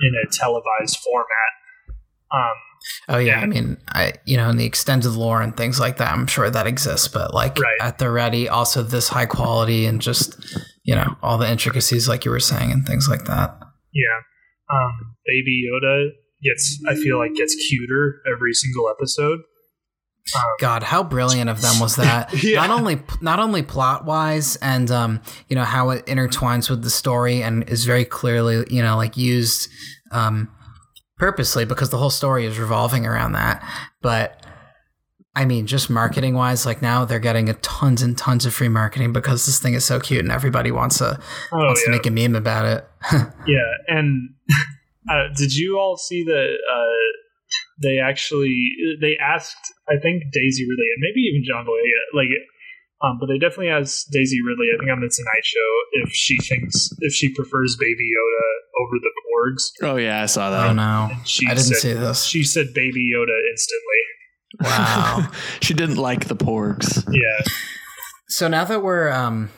in 0.00 0.12
a 0.24 0.30
televised 0.30 0.96
format. 1.04 1.52
Um, 2.30 2.54
Oh 3.08 3.18
yeah. 3.18 3.40
I 3.40 3.46
mean, 3.46 3.76
I 3.88 4.14
you 4.24 4.36
know, 4.36 4.48
in 4.50 4.56
the 4.56 4.64
extended 4.66 5.10
lore 5.10 5.40
and 5.42 5.56
things 5.56 5.78
like 5.80 5.96
that, 5.98 6.12
I'm 6.12 6.26
sure 6.26 6.50
that 6.50 6.66
exists, 6.66 7.08
but 7.08 7.32
like 7.34 7.58
Right. 7.58 7.76
at 7.80 7.98
the 7.98 8.10
ready, 8.10 8.48
also 8.48 8.82
this 8.82 9.08
high 9.08 9.26
quality 9.26 9.86
and 9.86 10.00
just 10.00 10.36
you 10.84 10.94
know 10.94 11.16
all 11.22 11.38
the 11.38 11.50
intricacies, 11.50 12.08
like 12.08 12.24
you 12.24 12.30
were 12.30 12.40
saying, 12.40 12.70
and 12.72 12.86
things 12.86 13.08
like 13.08 13.24
that. 13.24 13.58
Yeah. 13.92 14.20
Um, 14.70 15.16
Baby 15.26 15.64
Yoda 15.70 16.10
gets, 16.42 16.78
I 16.86 16.94
feel 16.94 17.18
like, 17.18 17.34
gets 17.34 17.54
cuter 17.68 18.20
every 18.30 18.52
single 18.52 18.88
episode. 18.90 19.40
Um, 20.36 20.42
God, 20.60 20.82
how 20.82 21.02
brilliant 21.02 21.48
of 21.48 21.62
them 21.62 21.80
was 21.80 21.96
that? 21.96 22.32
Yeah. 22.44 22.66
Not 22.66 22.78
only 22.78 23.00
not 23.22 23.38
only 23.38 23.62
plot 23.62 24.04
wise, 24.04 24.56
and 24.56 24.90
um, 24.90 25.22
you 25.48 25.56
know 25.56 25.64
how 25.64 25.88
it 25.90 26.04
intertwines 26.06 26.68
with 26.68 26.82
the 26.82 26.90
story, 26.90 27.42
and 27.42 27.66
is 27.68 27.84
very 27.86 28.04
clearly 28.04 28.66
you 28.70 28.82
know 28.82 28.96
like 28.96 29.16
used 29.16 29.70
um, 30.12 30.50
purposely 31.18 31.64
because 31.64 31.90
the 31.90 31.98
whole 31.98 32.10
story 32.10 32.46
is 32.46 32.58
revolving 32.58 33.06
around 33.06 33.32
that. 33.32 33.62
But 34.00 34.44
I 35.34 35.44
mean, 35.44 35.66
just 35.66 35.88
marketing 35.88 36.34
wise, 36.34 36.66
like 36.66 36.82
now 36.82 37.04
they're 37.04 37.20
getting 37.20 37.48
a 37.48 37.54
tons 37.54 38.02
and 38.02 38.18
tons 38.18 38.44
of 38.44 38.54
free 38.54 38.68
marketing 38.68 39.12
because 39.12 39.46
this 39.46 39.60
thing 39.60 39.74
is 39.74 39.84
so 39.84 40.00
cute, 40.00 40.20
and 40.20 40.32
everybody 40.32 40.70
wants 40.70 40.98
to 40.98 41.20
oh, 41.52 41.56
wants 41.56 41.84
to 41.84 41.90
make 41.90 42.06
a 42.06 42.10
meme 42.10 42.34
about 42.34 42.64
it. 42.64 42.84
Yeah. 43.46 43.70
And 43.86 44.34
uh, 45.10 45.28
did 45.34 45.56
you 45.56 45.78
all 45.78 45.96
see 45.96 46.24
that 46.24 46.48
uh, 46.70 46.98
they 47.80 47.98
actually, 47.98 48.74
they 49.00 49.16
asked, 49.16 49.72
I 49.88 49.96
think, 49.96 50.24
Daisy 50.32 50.64
Ridley, 50.64 50.90
and 50.94 51.00
maybe 51.00 51.20
even 51.20 51.44
John 51.46 51.64
Boyega, 51.64 52.02
like, 52.14 52.28
um, 53.02 53.18
but 53.20 53.26
they 53.26 53.38
definitely 53.38 53.68
asked 53.68 54.10
Daisy 54.10 54.38
Ridley, 54.42 54.68
I 54.74 54.78
think 54.78 54.90
on 54.90 55.00
the 55.00 55.08
Tonight 55.08 55.44
Show, 55.44 56.02
if 56.04 56.12
she 56.12 56.36
thinks, 56.38 56.90
if 57.00 57.12
she 57.12 57.32
prefers 57.32 57.76
Baby 57.78 58.10
Yoda 58.10 58.84
over 58.84 58.96
the 59.00 59.12
Porgs. 59.26 59.62
Oh 59.82 59.96
yeah, 59.96 60.22
I 60.22 60.26
saw 60.26 60.50
that. 60.50 60.70
oh 60.70 60.72
no, 60.72 61.10
she 61.24 61.46
I 61.46 61.50
didn't 61.50 61.64
said, 61.64 61.76
see 61.76 61.92
this. 61.92 62.24
She 62.24 62.42
said 62.42 62.74
Baby 62.74 63.10
Yoda 63.14 63.36
instantly. 63.50 63.98
Wow. 64.60 65.30
she 65.60 65.74
didn't 65.74 65.96
like 65.96 66.26
the 66.26 66.36
porgs. 66.36 67.04
Yeah. 67.10 67.44
So 68.28 68.48
now 68.48 68.64
that 68.64 68.82
we're, 68.82 69.10
um, 69.10 69.50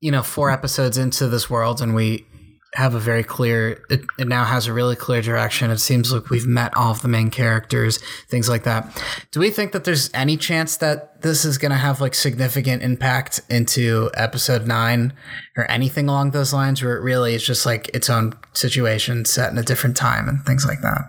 you 0.00 0.10
know, 0.10 0.22
four 0.22 0.50
episodes 0.50 0.98
into 0.98 1.28
this 1.28 1.48
world, 1.48 1.80
and 1.80 1.94
we 1.94 2.26
have 2.74 2.94
a 2.94 3.00
very 3.00 3.24
clear. 3.24 3.82
It, 3.90 4.02
it 4.18 4.28
now 4.28 4.44
has 4.44 4.66
a 4.66 4.72
really 4.72 4.96
clear 4.96 5.22
direction. 5.22 5.70
It 5.70 5.78
seems 5.78 6.12
like 6.12 6.30
we've 6.30 6.46
met 6.46 6.76
all 6.76 6.92
of 6.92 7.02
the 7.02 7.08
main 7.08 7.30
characters, 7.30 7.98
things 8.28 8.48
like 8.48 8.62
that. 8.64 9.02
Do 9.32 9.40
we 9.40 9.50
think 9.50 9.72
that 9.72 9.84
there's 9.84 10.10
any 10.14 10.36
chance 10.36 10.76
that 10.76 11.22
this 11.22 11.44
is 11.44 11.58
going 11.58 11.72
to 11.72 11.76
have 11.76 12.00
like 12.00 12.14
significant 12.14 12.82
impact 12.82 13.40
into 13.50 14.10
episode 14.14 14.66
nine 14.66 15.12
or 15.56 15.68
anything 15.70 16.08
along 16.08 16.30
those 16.30 16.52
lines, 16.52 16.82
where 16.82 16.96
it 16.96 17.02
really 17.02 17.34
is 17.34 17.44
just 17.44 17.66
like 17.66 17.88
its 17.94 18.08
own 18.08 18.34
situation 18.52 19.24
set 19.24 19.50
in 19.50 19.58
a 19.58 19.64
different 19.64 19.96
time 19.96 20.28
and 20.28 20.44
things 20.44 20.64
like 20.64 20.80
that? 20.82 21.02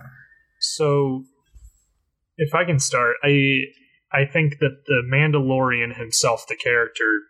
So, 0.60 1.24
if 2.36 2.54
I 2.54 2.64
can 2.64 2.80
start, 2.80 3.16
I 3.22 3.60
I 4.12 4.26
think 4.30 4.58
that 4.58 4.82
the 4.86 5.02
Mandalorian 5.08 5.96
himself, 5.96 6.44
the 6.48 6.56
character, 6.56 7.20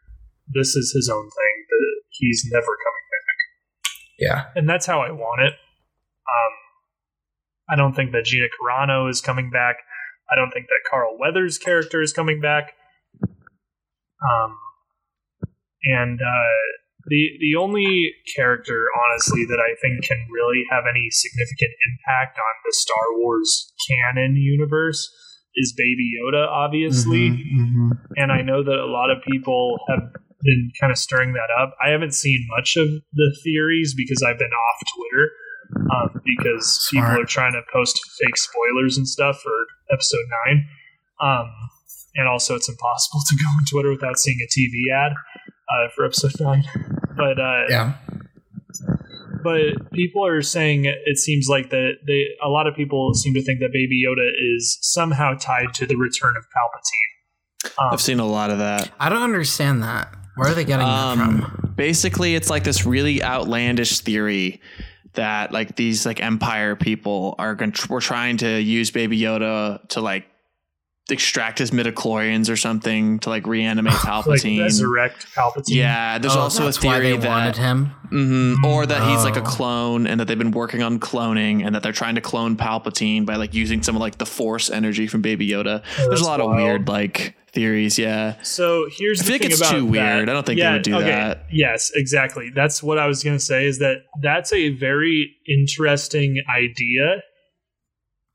this 0.49 0.75
is 0.75 0.93
his 0.93 1.09
own 1.09 1.25
thing. 1.25 1.67
That 1.69 2.03
he's 2.09 2.49
never 2.51 2.65
coming 2.65 2.92
Yeah. 4.23 4.45
and 4.55 4.69
that's 4.69 4.87
how 4.87 5.00
I 5.00 5.11
want 5.11 5.43
it. 5.43 5.52
Um, 5.52 6.52
I 7.71 7.76
don't 7.76 7.95
think 7.95 8.12
that 8.12 8.25
Gina 8.25 8.47
Carano 8.55 9.09
is 9.11 9.21
coming 9.21 9.50
back. 9.50 9.76
I 10.31 10.37
don't 10.37 10.50
think 10.50 10.67
that 10.67 10.81
Carl 10.91 11.17
Weathers' 11.19 11.59
character 11.59 12.00
is 12.02 12.12
coming 12.12 12.41
back. 12.41 12.73
Um, 13.23 14.57
and 15.85 16.21
uh, 16.21 16.59
the 17.07 17.29
the 17.41 17.57
only 17.59 18.12
character, 18.37 18.87
honestly, 19.05 19.45
that 19.47 19.59
I 19.59 19.75
think 19.83 20.05
can 20.05 20.26
really 20.31 20.62
have 20.71 20.85
any 20.88 21.09
significant 21.11 21.71
impact 21.91 22.38
on 22.38 22.55
the 22.64 22.73
Star 22.73 23.19
Wars 23.19 23.73
canon 23.88 24.37
universe 24.37 25.11
is 25.57 25.75
Baby 25.76 26.12
Yoda, 26.17 26.47
obviously 26.49 27.29
Mhm, 27.31 27.61
mhm. 27.61 27.91
and 28.17 28.33
I 28.33 28.41
know 28.43 28.62
that 28.62 28.79
a 28.79 28.87
lot 28.87 29.11
of 29.11 29.23
people 29.23 29.81
have 29.88 30.12
been 30.45 30.71
kind 30.81 30.91
of 30.91 30.99
stirring 30.99 31.33
that 31.35 31.49
up. 31.61 31.75
I 31.85 31.91
haven't 31.91 32.15
seen 32.15 32.47
much 32.57 32.77
of 32.77 32.89
the 33.13 33.37
theories 33.45 33.95
because 33.97 34.23
I've 34.23 34.39
been 34.39 34.51
off 34.51 34.79
Twitter 34.97 35.31
um, 35.91 36.21
because 36.25 36.87
Smart. 36.89 37.11
people 37.11 37.23
are 37.23 37.27
trying 37.27 37.53
to 37.53 37.63
post 37.73 37.99
fake 38.21 38.37
spoilers 38.37 38.97
and 38.97 39.09
stuff 39.09 39.41
for 39.41 39.53
episode 39.93 40.25
nine. 40.47 40.67
Um, 41.21 41.51
and 42.17 42.29
also, 42.29 42.57
it's 42.57 42.69
impossible 42.69 43.21
to 43.29 43.37
go 43.37 43.49
on 43.59 43.65
Twitter 43.71 43.91
without 43.91 44.19
seeing 44.19 44.39
a 44.43 44.49
TV 44.49 44.93
ad 44.95 45.13
uh, 45.13 45.89
for 45.95 46.05
episode 46.05 46.33
nine. 46.41 46.65
But 47.17 47.39
uh, 47.41 47.65
Yeah. 47.69 47.95
but 49.43 49.91
people 49.93 50.27
are 50.27 50.43
saying 50.43 50.85
it 50.87 51.19
seems 51.19 51.49
like 51.49 51.71
that 51.71 51.93
they 52.07 52.25
a 52.45 52.49
lot 52.49 52.67
of 52.67 52.75
people 52.75 53.13
seem 53.15 53.35
to 53.35 53.43
think 53.43 53.61
that 53.61 53.71
Baby 53.73 54.03
Yoda 54.07 54.29
is 54.57 54.79
somehow 54.83 55.35
tied 55.35 55.75
to 55.75 55.87
the 55.87 55.97
return 55.97 56.35
of 56.37 56.45
Palpatine. 56.45 57.71
Um, 57.79 57.93
I've 57.93 58.01
seen 58.01 58.19
a 58.19 58.27
lot 58.27 58.51
of 58.51 58.59
that. 58.59 58.91
I 58.99 59.09
don't 59.09 59.23
understand 59.23 59.83
that. 59.83 60.13
Where 60.35 60.51
are 60.51 60.55
they 60.55 60.65
getting 60.65 60.87
that 60.87 61.17
from? 61.17 61.45
Um, 61.45 61.75
basically, 61.77 62.35
it's 62.35 62.51
like 62.51 62.65
this 62.65 62.87
really 62.87 63.23
outlandish 63.23 64.01
theory 64.01 64.61
that 65.15 65.53
like 65.53 65.77
these 65.77 66.07
like 66.07 66.23
Empire 66.23 66.75
people 66.75 67.35
are 67.39 67.55
going 67.55 67.75
we're 67.89 68.01
trying 68.01 68.39
to 68.39 68.61
use 68.61 68.91
Baby 68.91 69.21
Yoda 69.21 69.87
to 69.89 70.01
like 70.01 70.27
extract 71.11 71.59
his 71.59 71.73
midichlorians 71.73 72.49
or 72.49 72.57
something 72.57 73.19
to 73.19 73.29
like 73.29 73.47
reanimate 73.47 73.93
like 73.93 74.03
Palpatine. 74.03 74.61
resurrect 74.61 75.27
Palpatine. 75.35 75.65
yeah, 75.75 76.19
there's 76.19 76.37
Oh, 76.37 76.41
also 76.41 76.63
a 76.63 76.67
that's 76.67 76.83
why 76.83 77.01
theory 77.01 77.17
they 77.17 77.27
wanted 77.29 77.55
that 77.55 77.57
him. 77.61 77.91
Mhm. 78.11 78.65
or 78.65 78.87
that 78.87 79.03
he's 79.11 79.25
like 79.25 79.37
a 79.37 79.41
Oh. 79.41 79.45
clone 79.45 80.07
and 80.07 80.21
that 80.21 80.27
they've 80.29 80.39
been 80.39 80.53
working 80.53 80.83
on 80.83 81.01
cloning 81.01 81.65
and 81.67 81.75
that 81.75 81.83
they're 81.83 81.93
trying 81.93 82.15
to 82.15 82.21
clone 82.21 82.57
Palpatine 82.57 83.27
by 83.27 83.35
like 83.37 83.53
using 83.53 83.83
some 83.83 83.97
of 83.97 84.01
like 84.01 84.19
the 84.19 84.27
Force 84.27 84.71
energy 84.71 85.07
from 85.09 85.23
Baby 85.23 85.49
Yoda. 85.49 85.83
there's 86.09 86.21
a 86.21 86.25
lot 86.25 86.39
wild. 86.41 86.53
of 86.53 86.57
weird 86.57 86.89
like 86.89 87.35
theories. 87.53 87.99
Yeah. 87.99 88.37
So 88.43 88.87
here's 88.91 89.21
I 89.21 89.25
the 89.25 89.27
feel 89.27 89.35
like 89.35 89.43
thing 89.43 89.51
it's 89.51 89.61
about 89.61 89.71
too 89.73 89.81
that. 89.81 89.91
weird. 89.91 90.29
I 90.31 90.33
don't 90.33 90.47
think 90.47 90.61
they 90.61 90.71
would 90.71 90.83
do 90.83 90.93
that. 91.01 91.47
Yes, 91.51 91.91
exactly. 91.95 92.51
That's 92.55 92.83
what 92.83 92.99
I 92.99 93.07
was 93.07 93.23
going 93.25 93.37
to 93.37 93.45
say. 93.45 93.67
Is 93.67 93.79
that 93.81 94.05
that's 94.23 94.53
a 94.53 94.71
very 94.71 95.35
interesting 95.47 96.43
idea 96.57 97.23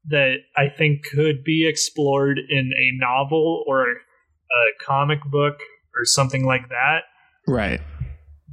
that 0.10 0.38
I 0.56 0.70
think 0.70 1.04
could 1.04 1.44
be 1.44 1.68
explored 1.68 2.40
in 2.40 2.72
a 2.74 2.98
novel 2.98 3.64
or 3.68 3.84
a 3.92 4.84
comic 4.86 5.20
book 5.30 5.56
or 5.96 6.06
something 6.06 6.46
like 6.46 6.70
that. 6.70 7.00
Right. 7.48 7.82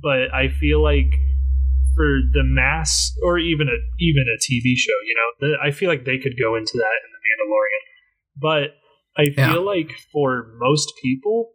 But 0.03 0.35
I 0.35 0.49
feel 0.49 0.83
like 0.83 1.13
for 1.97 2.21
the 2.33 2.43
mass 2.43 3.13
or 3.23 3.39
even 3.39 3.69
a 3.69 3.79
even 4.01 4.25
a 4.29 4.39
TV 4.39 4.77
show, 4.77 4.93
you 5.07 5.15
know, 5.15 5.49
the, 5.49 5.55
I 5.63 5.71
feel 5.71 5.89
like 5.89 6.05
they 6.05 6.19
could 6.19 6.35
go 6.41 6.57
into 6.57 6.73
that 6.75 6.97
in 7.05 7.11
the 7.15 7.23
Mandalorian. 7.27 7.83
But 8.37 8.77
I 9.17 9.31
feel 9.33 9.63
Yeah. 9.63 9.71
like 9.71 9.93
for 10.13 10.53
most 10.59 10.93
people, 11.03 11.53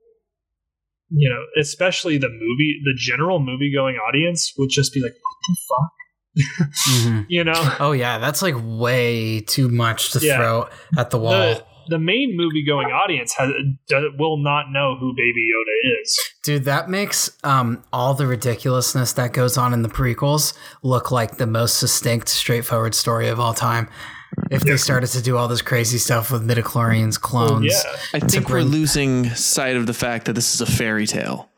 you 1.10 1.30
know, 1.30 1.44
especially 1.60 2.18
the 2.18 2.30
movie, 2.30 2.80
the 2.86 2.94
general 2.96 3.40
movie 3.40 3.72
going 3.74 3.98
audience 3.98 4.54
would 4.58 4.70
just 4.70 4.94
be 4.94 5.02
like, 5.02 5.12
"What 5.12 5.38
the 5.50 5.58
fuck?" 5.68 5.92
Mhm. 6.38 7.26
You 7.30 7.44
know, 7.44 7.76
Oh 7.80 7.92
yeah, 7.92 8.18
that's 8.18 8.42
like 8.42 8.56
way 8.58 9.42
too 9.42 9.70
much 9.70 10.12
to 10.12 10.20
Yeah. 10.20 10.38
throw 10.38 10.70
at 10.98 11.10
the 11.10 11.18
wall. 11.18 11.32
the 11.32 11.64
the 11.90 11.98
main 11.98 12.38
movie 12.38 12.64
going 12.64 12.90
audience 12.92 13.34
has 13.34 13.50
do, 13.88 14.12
will 14.20 14.38
not 14.38 14.66
know 14.72 14.96
who 15.00 15.12
Baby 15.16 15.48
Yoda 15.52 16.02
is. 16.04 16.20
Dude, 16.44 16.66
that 16.66 16.88
makes 16.88 17.32
um, 17.44 17.84
all 17.92 18.14
the 18.14 18.28
ridiculousness 18.28 19.14
that 19.14 19.34
goes 19.34 19.58
on 19.58 19.74
in 19.74 19.82
the 19.82 19.90
prequels 19.90 20.54
look 20.84 21.10
like 21.10 21.38
the 21.38 21.48
most 21.48 21.80
distinct, 21.80 22.30
straightforward 22.30 22.94
story 22.94 23.28
of 23.28 23.40
all 23.40 23.56
time. 23.56 23.90
If 24.52 24.62
they 24.62 24.78
started 24.78 25.08
to 25.08 25.22
do 25.24 25.36
all 25.36 25.48
this 25.48 25.64
crazy 25.64 25.98
stuff 25.98 26.32
with 26.32 26.48
midichlorians, 26.48 27.20
clones, 27.20 27.74
Yeah, 27.74 27.96
I 28.14 28.20
think 28.20 28.50
we're 28.50 28.62
losing 28.62 29.28
sight 29.32 29.76
of 29.76 29.88
the 29.88 29.94
fact 29.96 30.26
that 30.26 30.34
this 30.34 30.54
is 30.54 30.62
a 30.62 30.68
fairy 30.68 31.08
tale. 31.08 31.49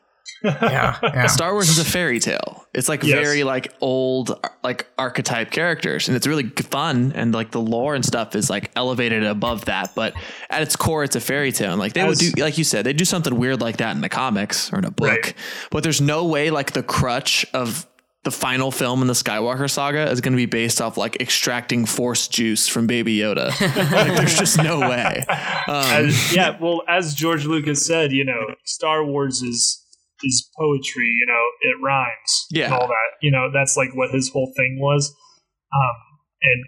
Yeah, 0.43 0.97
yeah. 1.03 1.27
Star 1.27 1.53
Wars 1.53 1.69
is 1.69 1.79
a 1.79 1.85
fairy 1.85 2.19
tale. 2.19 2.65
It's 2.73 2.87
like 2.89 3.03
Yes. 3.03 3.19
very 3.23 3.43
like 3.43 3.73
old 3.81 4.39
like 4.63 4.87
archetype 4.97 5.51
characters 5.51 6.07
and 6.07 6.15
it's 6.15 6.25
really 6.25 6.47
fun 6.49 7.11
and 7.15 7.33
like 7.33 7.51
the 7.51 7.59
lore 7.61 7.95
and 7.95 8.05
stuff 8.05 8.35
is 8.35 8.49
like 8.49 8.71
elevated 8.75 9.23
above 9.23 9.65
that, 9.65 9.93
but 9.95 10.13
at 10.49 10.61
its 10.61 10.75
core 10.75 11.03
it's 11.03 11.15
a 11.15 11.21
fairy 11.21 11.51
tale. 11.51 11.71
And 11.71 11.79
like 11.79 11.93
they 11.93 12.03
would 12.07 12.17
do 12.17 12.31
like 12.37 12.57
you 12.57 12.63
said, 12.63 12.85
they 12.85 12.93
do 12.93 13.05
something 13.05 13.35
weird 13.37 13.61
like 13.61 13.77
that 13.77 13.95
in 13.95 14.01
the 14.01 14.09
comics 14.09 14.71
or 14.71 14.79
in 14.79 14.85
a 14.85 14.91
book. 14.91 15.09
Right. 15.09 15.33
But 15.69 15.83
there's 15.83 16.01
no 16.01 16.25
way 16.25 16.49
like 16.49 16.71
the 16.71 16.83
crutch 16.83 17.45
of 17.53 17.85
the 18.23 18.31
final 18.31 18.69
film 18.69 19.01
in 19.01 19.07
the 19.07 19.13
Skywalker 19.15 19.67
saga 19.67 20.07
is 20.11 20.21
going 20.21 20.33
to 20.33 20.37
be 20.37 20.45
based 20.45 20.79
off 20.79 20.95
like 20.95 21.19
extracting 21.19 21.87
force 21.87 22.27
juice 22.27 22.67
from 22.67 22.85
Baby 22.85 23.17
Yoda. 23.17 23.49
like, 23.91 24.15
there's 24.15 24.37
just 24.37 24.59
no 24.59 24.79
way. 24.79 25.25
Um, 25.27 25.35
As- 25.67 26.35
yeah. 26.35 26.55
Well, 26.61 26.83
as 26.87 27.15
George 27.15 27.45
Lucas 27.45 27.83
said, 27.83 28.11
you 28.11 28.23
know, 28.23 28.53
Star 28.63 29.03
Wars 29.03 29.41
is 29.41 29.80
is 30.23 30.49
poetry. 30.57 31.07
You 31.19 31.25
know, 31.27 31.43
it 31.61 31.83
rhymes. 31.83 32.45
Yeah. 32.51 32.65
and 32.65 32.73
all 32.73 32.87
that. 32.87 33.09
You 33.21 33.31
know, 33.31 33.49
that's 33.53 33.75
like 33.77 33.95
what 33.95 34.11
his 34.11 34.29
whole 34.29 34.51
thing 34.55 34.77
was. 34.79 35.13
Um, 35.73 35.95
and 36.43 36.63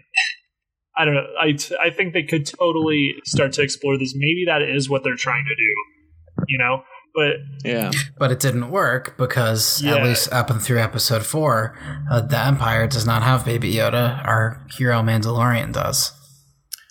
I 0.96 1.04
don't 1.04 1.14
know. 1.14 1.26
I 1.40 1.56
I 1.86 1.90
think 1.90 2.12
they 2.14 2.22
could 2.22 2.46
totally 2.46 3.14
start 3.24 3.52
to 3.54 3.62
explore 3.62 3.98
this. 3.98 4.14
Maybe 4.16 4.44
that 4.46 4.62
is 4.62 4.88
what 4.88 5.02
they're 5.04 5.16
trying 5.16 5.44
to 5.44 5.54
do. 5.54 6.44
You 6.48 6.58
know, 6.58 6.82
but 7.14 7.68
yeah. 7.68 7.90
But 8.18 8.30
it 8.32 8.40
didn't 8.40 8.70
work 8.70 9.16
because 9.18 9.82
Yeah. 9.82 9.96
at 9.96 10.04
least 10.04 10.32
up 10.32 10.50
and 10.50 10.60
through 10.62 10.80
episode 10.80 11.24
four, 11.26 11.76
uh, 12.10 12.20
the 12.20 12.38
Empire 12.38 12.86
does 12.86 13.06
not 13.06 13.22
have 13.22 13.44
Baby 13.44 13.72
Yoda. 13.74 14.24
Our 14.26 14.66
hero 14.76 15.00
Mandalorian 15.02 15.72
does. 15.72 16.12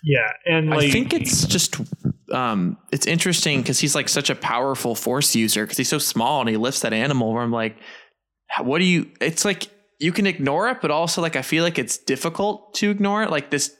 yeah, 0.02 0.28
and 0.44 0.68
like 0.70 0.84
I 0.84 0.90
think 0.90 1.14
it's 1.14 1.46
just 1.46 1.76
um 2.34 2.76
it's 2.92 3.06
interesting 3.06 3.62
because 3.62 3.78
he's 3.78 3.94
like 3.94 4.08
such 4.08 4.28
a 4.28 4.34
powerful 4.34 4.94
force 4.94 5.34
user 5.34 5.64
because 5.64 5.76
he's 5.78 5.88
so 5.88 5.98
small 5.98 6.40
and 6.40 6.48
he 6.50 6.56
lifts 6.56 6.80
that 6.80 6.92
animal 6.92 7.32
where 7.32 7.42
I'm 7.42 7.52
like, 7.52 7.76
what 8.60 8.78
do 8.80 8.84
you? 8.84 9.10
It's 9.20 9.44
like 9.44 9.68
you 10.00 10.12
can 10.12 10.26
ignore 10.26 10.68
it, 10.68 10.80
but 10.82 10.90
also 10.90 11.22
like 11.22 11.36
I 11.36 11.42
feel 11.42 11.64
like 11.64 11.78
it's 11.78 11.96
difficult 11.98 12.74
to 12.74 12.90
ignore 12.90 13.22
it. 13.22 13.30
Like 13.30 13.50
this. 13.50 13.72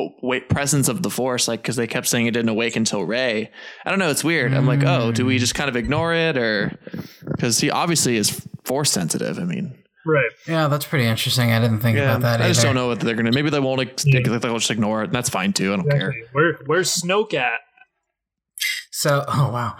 Oh, 0.00 0.10
wait, 0.22 0.48
presence 0.48 0.86
of 0.88 1.02
the 1.02 1.10
force, 1.10 1.48
like 1.48 1.60
because 1.60 1.74
they 1.74 1.88
kept 1.88 2.06
saying 2.06 2.26
it 2.26 2.30
didn't 2.30 2.50
awaken 2.50 2.82
until 2.82 3.02
Rey. 3.02 3.50
I 3.84 3.90
don't 3.90 3.98
know. 3.98 4.10
It's 4.10 4.22
weird. 4.22 4.54
I'm 4.54 4.64
like, 4.64 4.84
oh, 4.84 5.10
do 5.10 5.26
we 5.26 5.38
just 5.38 5.56
kind 5.56 5.68
of 5.68 5.74
ignore 5.74 6.14
it, 6.14 6.36
or 6.38 6.78
because 7.26 7.58
he 7.58 7.68
obviously 7.68 8.16
is 8.16 8.46
force 8.64 8.92
sensitive? 8.92 9.40
I 9.40 9.42
mean, 9.44 9.76
right. 10.06 10.30
Yeah, 10.46 10.68
that's 10.68 10.86
pretty 10.86 11.04
interesting. 11.06 11.50
I 11.50 11.58
didn't 11.58 11.80
think 11.80 11.96
yeah, 11.98 12.10
about 12.14 12.20
that 12.20 12.40
I 12.40 12.46
just 12.46 12.60
either. 12.60 12.68
don't 12.68 12.74
know 12.76 12.86
what 12.86 13.00
they're 13.00 13.16
gonna. 13.16 13.32
Maybe 13.32 13.50
they 13.50 13.58
won't. 13.58 13.80
ex- 13.80 14.06
Yeah. 14.06 14.20
They'll 14.20 14.38
just 14.58 14.70
ignore 14.70 15.00
it. 15.02 15.06
And 15.06 15.12
that's 15.12 15.30
fine 15.30 15.52
too. 15.52 15.72
I 15.72 15.76
don't 15.76 15.90
care. 15.90 16.14
Where 16.30 16.52
where's 16.66 16.94
Snoke 17.02 17.34
at? 17.34 17.58
So, 19.00 19.24
oh 19.28 19.50
wow, 19.52 19.76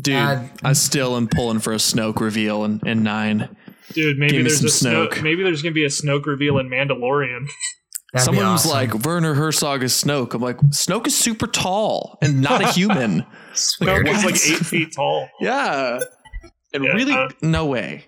Dude, 0.00 0.14
Uh, 0.16 0.44
I 0.64 0.72
still 0.72 1.16
am 1.16 1.28
pulling 1.28 1.58
for 1.58 1.72
a 1.72 1.76
Snoke 1.76 2.20
reveal 2.20 2.64
in, 2.64 2.80
in 2.86 3.02
nine. 3.02 3.54
Dude, 3.92 4.18
maybe 4.18 4.32
Give 4.32 4.44
me 4.44 4.48
there's 4.48 4.64
a 4.64 4.66
Snoke. 4.66 5.10
Snoke. 5.10 5.22
Maybe 5.22 5.42
there's 5.42 5.60
gonna 5.60 5.74
be 5.74 5.84
a 5.84 5.88
Snoke 5.88 6.24
reveal 6.24 6.58
in 6.58 6.70
Mandalorian. 6.70 7.46
that'd 8.14 8.30
be 8.30 8.36
Someone 8.38 8.46
was 8.52 8.64
like, 8.64 8.94
Werner 9.04 9.34
Herzog 9.34 9.82
is 9.82 9.92
Snoke. 9.92 10.32
I'm 10.32 10.40
like, 10.40 10.56
Snoke 10.70 11.06
is 11.06 11.14
super 11.18 11.46
tall 11.46 12.16
and 12.22 12.40
not 12.40 12.62
a 12.62 12.68
human. 12.72 13.26
Snoke 13.52 14.08
is 14.08 14.24
like 14.24 14.36
eight 14.36 14.64
feet 14.66 14.92
tall. 14.96 15.28
yeah. 15.40 16.00
And 16.72 16.84
Yeah, 16.84 16.92
really, 16.92 17.12
uh, 17.12 17.28
no 17.42 17.66
way. 17.66 18.06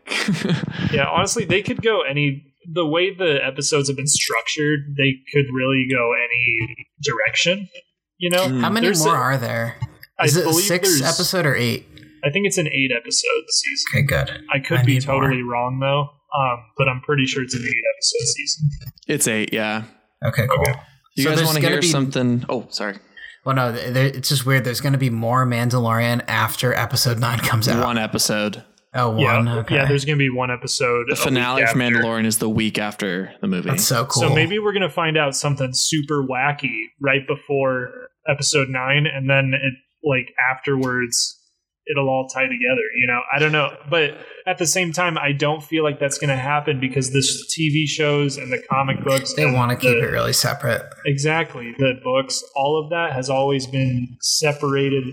Yeah, 0.90 1.04
honestly, 1.11 1.44
they 1.44 1.61
could 1.62 1.83
go 1.83 2.00
any. 2.00 2.50
The 2.73 2.87
way 2.87 3.14
the 3.14 3.44
episodes 3.44 3.88
have 3.88 3.97
been 3.99 4.06
structured, 4.06 4.94
they 4.97 5.16
could 5.35 5.44
really 5.54 5.87
go 5.90 6.12
any 6.14 6.75
direction. 7.02 7.68
You 8.16 8.30
know, 8.30 8.47
Mm. 8.47 8.61
How 8.62 8.71
many 8.71 8.87
There's 8.87 9.04
more 9.04 9.14
a- 9.14 9.18
are 9.18 9.37
there? 9.37 9.76
I 10.18 10.25
Is 10.26 10.37
it 10.37 10.44
believe 10.44 10.64
six 10.64 11.02
episode 11.02 11.47
or 11.47 11.54
eight? 11.56 11.87
I 12.25 12.30
think 12.30 12.47
it's 12.47 12.59
an 12.59 12.68
eight 12.68 12.90
episode 12.97 13.44
season. 13.49 13.85
Okay, 13.94 14.02
good. 14.02 14.44
I 14.52 14.59
could 14.61 14.78
I 14.78 14.83
be 14.85 14.94
need 14.94 15.06
more. 15.06 15.21
totally 15.21 15.42
wrong 15.42 15.78
though, 15.80 16.02
um, 16.38 16.59
but 16.78 16.88
I'm 16.88 17.00
pretty 17.02 17.26
sure 17.26 17.42
it's 17.42 17.54
an 17.54 17.62
eight 17.66 17.83
episode 17.97 18.33
season. 18.35 18.71
It's 19.09 19.28
eight, 19.28 19.52
yeah. 19.52 19.85
Okay, 20.25 20.47
cool. 20.47 20.61
Okay. 20.61 20.75
You 21.16 21.25
So 21.25 21.30
guys 21.37 21.44
want 21.44 21.56
to 21.59 21.66
hear 21.68 21.80
be- 21.80 21.87
something? 21.87 22.44
Oh, 22.49 22.66
sorry. 22.71 22.97
Well, 23.44 23.54
no, 23.54 23.73
there, 23.73 24.06
it's 24.06 24.30
just 24.30 24.47
weird. 24.47 24.64
There's 24.64 24.80
going 24.80 24.94
to 24.94 24.99
be 24.99 25.11
more 25.11 25.44
Mandalorian 25.47 26.25
after 26.28 26.73
episode 26.73 27.18
nine 27.18 27.38
comes 27.40 27.68
out. 27.68 27.85
One 27.85 27.99
episode. 27.99 28.64
Oh, 28.94 29.11
one. 29.11 29.47
Yeah, 29.47 29.56
okay. 29.59 29.75
yeah. 29.75 29.85
There's 29.87 30.04
gonna 30.04 30.16
be 30.18 30.30
one 30.30 30.52
episode. 30.52 31.06
The 31.11 31.16
finale 31.16 31.62
of 31.62 31.71
Mandalorian 31.71 32.26
is 32.26 32.38
the 32.38 32.49
week 32.49 32.78
after 32.78 33.35
the 33.40 33.49
movie. 33.49 33.68
That's 33.68 33.85
so 33.85 34.04
cool. 34.06 34.23
So 34.23 34.35
maybe 34.35 34.59
we're 34.61 34.73
gonna 34.73 34.88
find 34.88 35.18
out 35.18 35.35
something 35.35 35.71
super 35.75 36.23
wacky 36.25 36.85
right 37.02 37.26
before 37.26 37.90
episode 38.28 38.68
nine, 38.68 39.06
and 39.12 39.28
then 39.28 39.52
it 39.52 39.75
like 40.04 40.28
afterwards 40.50 41.40
it'll 41.87 42.08
all 42.08 42.26
tie 42.32 42.44
together. 42.44 42.80
You 42.99 43.06
know, 43.08 43.20
I 43.34 43.38
don't 43.38 43.52
know, 43.52 43.68
but 43.90 44.16
at 44.46 44.56
the 44.56 44.66
same 44.66 44.90
time, 44.92 45.18
I 45.18 45.32
don't 45.32 45.62
feel 45.62 45.84
like 45.84 46.00
that's 46.00 46.16
gonna 46.16 46.34
happen 46.37 46.80
because 46.80 47.12
this 47.12 47.54
TV 47.54 47.87
shows 47.87 48.38
and 48.38 48.50
the 48.50 48.62
comic 48.70 49.04
books 49.04 49.34
they 49.34 49.44
want 49.44 49.70
to 49.70 49.76
keep 49.76 49.90
the- 50.00 50.08
it 50.08 50.11
really 50.11 50.32
separate. 50.32 50.80
Exactly. 51.04 51.75
The 51.78 52.00
books, 52.02 52.42
all 52.56 52.82
of 52.82 52.88
that 52.90 53.12
has 53.12 53.28
always 53.28 53.66
been 53.66 54.16
separated, 54.23 55.04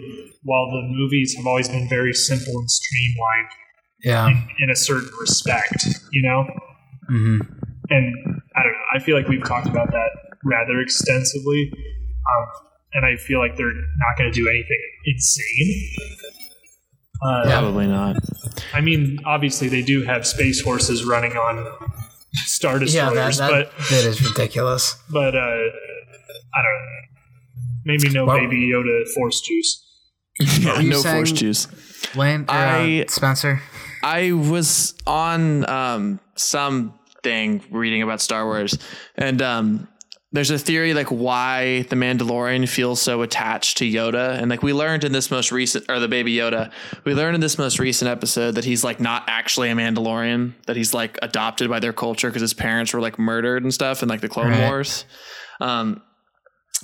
while 0.43 0.71
the 0.71 0.81
movies 0.88 1.36
have 1.36 1.45
always 1.45 1.67
been 1.67 1.89
very 1.89 2.13
simple 2.13 2.53
and 2.57 2.69
streamlined 2.71 3.50
Yeah. 4.03 4.29
in 4.63 4.69
a 4.69 4.75
certain 4.75 5.10
respect, 5.19 5.86
you 6.13 6.21
know? 6.24 6.45
hmm 7.10 7.39
And 7.89 8.15
I 8.55 8.63
don't 8.63 8.71
know. 8.71 8.86
I 8.95 9.00
feel 9.00 9.17
like 9.17 9.27
we've 9.27 9.43
talked 9.43 9.67
about 9.67 9.91
that 9.91 10.10
rather 10.45 10.79
extensively. 10.79 11.69
Um, 11.74 12.45
and 12.93 13.05
I 13.05 13.15
feel 13.17 13.39
like 13.39 13.55
they're 13.57 13.74
not 13.74 14.17
going 14.17 14.31
to 14.31 14.36
do 14.38 14.48
anything 14.50 14.79
insane. 15.05 15.89
Uh, 17.24 17.43
Probably 17.45 17.88
not. 17.88 18.15
I 18.74 18.81
mean, 18.81 19.19
obviously, 19.25 19.67
they 19.69 19.81
do 19.83 20.03
have 20.03 20.25
space 20.25 20.62
horses 20.62 21.03
running 21.05 21.33
on 21.33 21.65
Star 22.45 22.74
Yeah, 22.83 23.10
Destroyers, 23.10 23.38
that, 23.38 23.51
that 23.51 23.71
but, 23.77 23.89
that 23.89 24.05
is 24.05 24.21
ridiculous. 24.27 24.95
but 25.10 25.36
uh, 25.36 25.39
I 25.39 26.62
don't 26.63 26.63
know. 26.63 27.01
Maybe 27.86 28.10
no 28.10 28.25
Well- 28.25 28.38
baby 28.39 28.69
Yoda 28.71 29.07
force 29.15 29.41
juice. 29.41 29.88
Yeah, 30.60 30.81
no 30.81 31.01
force 31.03 31.31
juice. 31.31 31.67
Wayne, 32.15 32.45
or, 32.50 32.51
uh, 32.55 32.79
I- 32.79 33.05
Spencer? 33.07 33.62
I 34.03 34.31
was 34.31 34.95
on 35.05 35.69
um, 35.69 36.19
something 36.36 37.62
reading 37.69 38.01
about 38.01 38.19
Star 38.21 38.45
Wars, 38.45 38.75
and 39.15 39.39
um, 39.43 39.88
there's 40.33 40.50
a 40.50 40.57
theory 40.57 40.93
like 40.93 41.07
why 41.07 41.81
the 41.89 41.95
Mandalorian 41.95 42.67
feels 42.67 43.01
so 43.01 43.21
attached 43.21 43.77
to 43.79 43.85
Yoda, 43.85 44.38
and 44.39 44.50
like 44.50 44.63
we 44.63 44.71
learned 44.73 45.03
in 45.03 45.11
this 45.11 45.29
most 45.29 45.51
recent, 45.51 45.85
or 45.89 46.00
the 46.00 46.07
baby 46.07 46.35
Yoda, 46.35 46.71
we 47.03 47.13
learned 47.13 47.35
in 47.35 47.41
this 47.41 47.57
most 47.57 47.79
recent 47.79 48.09
episode 48.09 48.55
that 48.55 48.63
he's 48.63 48.83
like 48.83 49.00
not 49.00 49.23
actually 49.27 49.69
a 49.69 49.75
Mandalorian, 49.75 50.53
that 50.67 50.75
he's 50.77 50.93
like 50.93 51.19
adopted 51.21 51.69
by 51.69 51.79
their 51.79 51.93
culture 51.93 52.29
because 52.29 52.41
his 52.41 52.53
parents 52.53 52.93
were 52.93 53.01
like 53.01 53.19
murdered 53.19 53.63
and 53.63 53.73
stuff 53.73 54.03
in 54.03 54.09
like 54.09 54.21
the 54.21 54.29
Clone 54.29 54.51
Right. 54.51 54.61
Wars. 54.69 55.05
Um, 55.59 56.01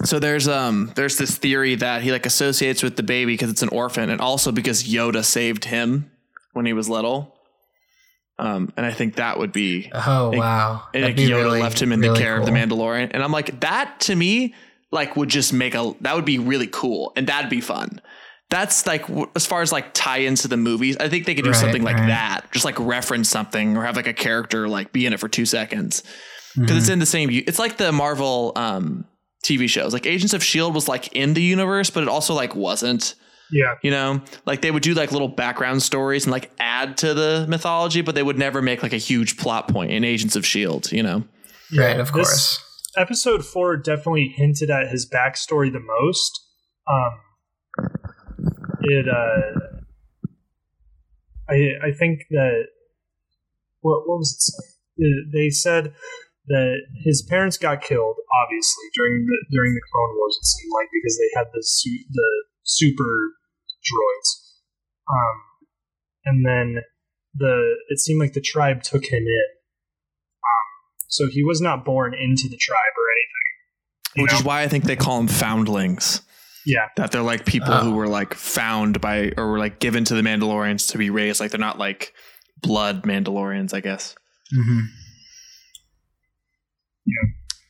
so 0.03 0.19
there's 0.19 0.47
um 0.47 0.91
there's 0.95 1.17
this 1.17 1.37
theory 1.37 1.75
that 1.75 2.01
he 2.01 2.11
like 2.11 2.25
associates 2.25 2.83
with 2.83 2.97
the 2.97 3.03
baby 3.03 3.33
because 3.33 3.49
it's 3.49 3.63
an 3.63 3.69
orphan, 3.69 4.09
and 4.09 4.19
also 4.19 4.51
because 4.51 4.83
Yoda 4.83 5.23
saved 5.23 5.65
him 5.65 6.11
when 6.53 6.65
he 6.65 6.73
was 6.73 6.89
little. 6.89 7.36
Um, 8.39 8.71
and 8.77 8.85
I 8.85 8.91
think 8.91 9.15
that 9.15 9.39
would 9.39 9.51
be 9.51 9.89
Oh, 9.93 10.29
Like, 10.31 10.39
wow. 10.39 10.83
and 10.93 11.03
like 11.03 11.15
Yoda 11.15 11.35
really, 11.43 11.61
left 11.61 11.81
him 11.81 11.91
in 11.91 12.01
the 12.01 12.09
really 12.09 12.19
care 12.21 12.37
of 12.37 12.45
the. 12.45 12.51
Mandalorian, 12.51 13.09
and 13.13 13.23
I'm 13.23 13.31
like 13.31 13.59
that 13.61 13.99
to 14.01 14.15
me 14.15 14.53
like 14.91 15.15
would 15.15 15.29
just 15.29 15.53
make 15.53 15.73
a 15.75 15.93
that 16.01 16.15
would 16.15 16.25
be 16.25 16.37
really 16.39 16.67
cool, 16.67 17.13
and 17.15 17.27
that'd 17.27 17.49
be 17.49 17.61
fun. 17.61 17.99
That's 18.49 18.85
like 18.87 19.05
as 19.35 19.45
far 19.45 19.61
as 19.61 19.71
like 19.73 19.93
tie-ins 19.93 20.43
to 20.43 20.47
the 20.47 20.55
movies. 20.55 20.95
I 20.97 21.09
think 21.09 21.25
they 21.25 21.35
could 21.35 21.43
do 21.43 21.49
Right, 21.51 21.59
something 21.59 21.83
like 21.83 21.97
right. 21.97 22.07
that, 22.07 22.51
just 22.51 22.63
like 22.63 22.79
reference 22.79 23.27
something 23.27 23.75
or 23.75 23.83
have 23.83 23.95
like 23.97 24.07
a 24.07 24.13
character 24.13 24.69
like 24.69 24.93
be 24.93 25.05
in 25.05 25.11
it 25.13 25.19
for 25.19 25.27
two 25.27 25.45
seconds 25.45 26.01
because 26.55 26.69
Mm-hmm. 26.71 26.77
it's 26.77 26.89
in 26.89 26.99
the 26.99 27.05
same. 27.05 27.29
It's 27.31 27.59
like 27.59 27.77
the 27.77 27.91
Marvel 27.91 28.53
um, 28.55 29.05
TV 29.43 29.67
shows. 29.67 29.91
Like 29.93 30.05
Agents 30.05 30.33
of 30.33 30.43
Shield 30.43 30.73
was 30.73 30.87
like 30.87 31.13
in 31.13 31.33
the 31.33 31.41
universe, 31.41 31.89
but 31.89 32.03
it 32.03 32.09
also 32.09 32.33
like 32.35 32.55
wasn't. 32.55 33.15
Yeah. 33.51 33.75
You 33.81 33.91
know, 33.91 34.21
like 34.45 34.61
they 34.61 34.71
would 34.71 34.83
do 34.83 34.93
like 34.93 35.11
little 35.11 35.27
background 35.29 35.81
stories 35.83 36.25
and 36.25 36.31
like 36.31 36.51
add 36.59 36.97
to 36.97 37.13
the 37.13 37.45
mythology, 37.47 38.01
but 38.01 38.13
they 38.15 38.23
would 38.23 38.37
never 38.37 38.61
make 38.61 38.83
like 38.83 38.93
a 38.93 38.97
huge 38.97 39.37
plot 39.37 39.67
point 39.69 39.91
in 39.91 40.03
Agents 40.03 40.35
of 40.35 40.45
Shield. 40.45 40.91
You 40.91 41.03
know. 41.03 41.23
Right, 41.75 41.99
of 41.99 42.11
This- 42.11 42.27
course. 42.29 42.63
Episode 42.97 43.45
four 43.45 43.77
definitely 43.77 44.33
hinted 44.35 44.71
at 44.71 44.87
his 44.89 45.07
backstory 45.07 45.71
the 45.71 45.79
most. 45.79 46.41
Um, 46.89 47.89
it, 48.81 49.05
uh, 49.07 49.59
I, 51.49 51.87
I 51.87 51.91
think 51.97 52.21
that 52.31 52.67
what 53.81 54.07
what 54.07 54.17
was 54.17 54.33
it? 54.33 54.41
saying? 54.41 55.29
They 55.31 55.49
said 55.51 55.93
that 56.47 56.77
his 57.03 57.21
parents 57.21 57.57
got 57.57 57.81
killed, 57.81 58.15
obviously 58.43 58.85
during 58.95 59.25
the 59.27 59.37
during 59.51 59.73
the 59.75 59.81
Clone 59.93 60.15
Wars. 60.17 60.37
It 60.41 60.45
seemed 60.45 60.71
like 60.73 60.87
because 60.91 61.17
they 61.19 61.29
had 61.39 61.47
the 61.53 61.61
suit, 61.63 62.01
the 62.11 62.29
super 62.67 63.03
droids, 63.83 64.29
um, 65.09 65.41
and 66.25 66.45
then 66.45 66.83
the 67.33 67.75
it 67.89 67.99
seemed 67.99 68.19
like 68.19 68.33
the 68.33 68.41
tribe 68.41 68.83
took 68.83 69.05
him 69.05 69.23
in. 69.23 69.45
Um, 70.43 70.97
so 71.07 71.27
he 71.31 71.43
was 71.43 71.61
not 71.61 71.85
born 71.85 72.13
into 72.13 72.47
the 72.49 72.57
tribe 72.57 72.77
or 72.97 73.05
anything. 73.15 74.23
which 74.23 74.31
know? 74.33 74.37
is 74.39 74.43
why 74.43 74.61
I 74.63 74.67
think 74.67 74.83
they 74.83 74.95
call 74.95 75.17
them 75.17 75.27
foundlings. 75.27 76.21
yeah, 76.65 76.87
That 76.97 77.11
they're 77.11 77.21
like 77.21 77.45
people 77.45 77.73
Oh. 77.73 77.83
who 77.83 77.91
were 77.93 78.07
like 78.09 78.33
found 78.33 78.99
by 78.99 79.31
or 79.37 79.51
were 79.51 79.59
like 79.59 79.79
given 79.79 80.03
to 80.05 80.15
the 80.15 80.21
Mandalorians 80.21 80.91
to 80.91 80.97
be 80.97 81.09
raised. 81.09 81.39
Like 81.39 81.51
they're 81.51 81.59
not 81.59 81.77
like 81.79 82.13
blood 82.61 83.03
Mandalorians, 83.03 83.73
I 83.73 83.79
guess. 83.79 84.15
hmm 84.53 84.81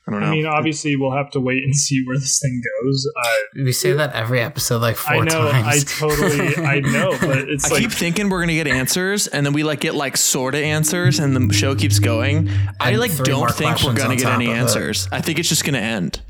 I 0.08 0.12
don't 0.12 0.22
know. 0.22 0.28
I 0.28 0.32
mean, 0.32 0.46
obviously, 0.46 0.96
we'll 0.96 1.12
have 1.16 1.30
to 1.32 1.40
wait 1.42 1.64
and 1.64 1.76
see 1.86 2.02
where 2.06 2.18
this 2.18 2.40
thing 2.40 2.62
goes. 2.84 3.12
Uh, 3.16 3.64
We 3.66 3.74
say 3.74 3.92
that 3.94 4.14
every 4.14 4.40
episode 4.40 4.82
like 4.82 4.96
four 4.96 5.18
I 5.18 5.20
know, 5.26 5.50
I 5.54 5.80
totally, 5.86 6.56
I 6.66 6.80
know, 6.80 7.18
but 7.20 7.40
it's 7.50 7.66
I 7.70 7.74
like 7.76 7.82
keep 7.82 7.92
thinking 7.92 8.30
we're 8.30 8.40
gonna 8.40 8.54
get 8.54 8.68
answers, 8.68 9.28
and 9.28 9.46
then 9.46 9.52
we 9.54 9.64
like 9.64 9.82
get 9.82 9.96
like 9.96 10.16
sort 10.16 10.56
of 10.56 10.62
answers, 10.62 11.20
and 11.20 11.36
the 11.36 11.54
show 11.54 11.76
keeps 11.76 12.00
going. 12.00 12.50
I 12.80 12.96
like 12.96 13.16
don't 13.18 13.52
think 13.52 13.84
we're 13.84 13.94
gonna 13.96 14.16
get 14.16 14.28
any 14.32 14.46
of 14.48 14.52
it. 14.56 14.60
answers. 14.60 15.10
I 15.12 15.20
think 15.22 15.40
it's 15.40 15.50
just 15.50 15.66
gonna 15.66 15.80
end. 15.80 16.22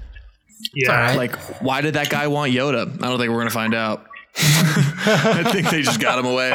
yeah, 0.73 0.91
all 0.91 0.97
right. 0.97 1.15
Like, 1.15 1.35
why 1.61 1.81
did 1.81 1.93
that 1.93 2.09
guy 2.09 2.27
want 2.27 2.51
Yoda? 2.51 2.81
I 3.03 3.07
don't 3.07 3.19
think 3.19 3.31
we're 3.31 3.37
gonna 3.39 3.51
find 3.51 3.75
out. 3.75 4.07
I 4.39 5.43
think 5.51 5.69
they 5.69 5.81
just 5.81 5.99
got 5.99 6.19
him 6.19 6.25
away. 6.25 6.51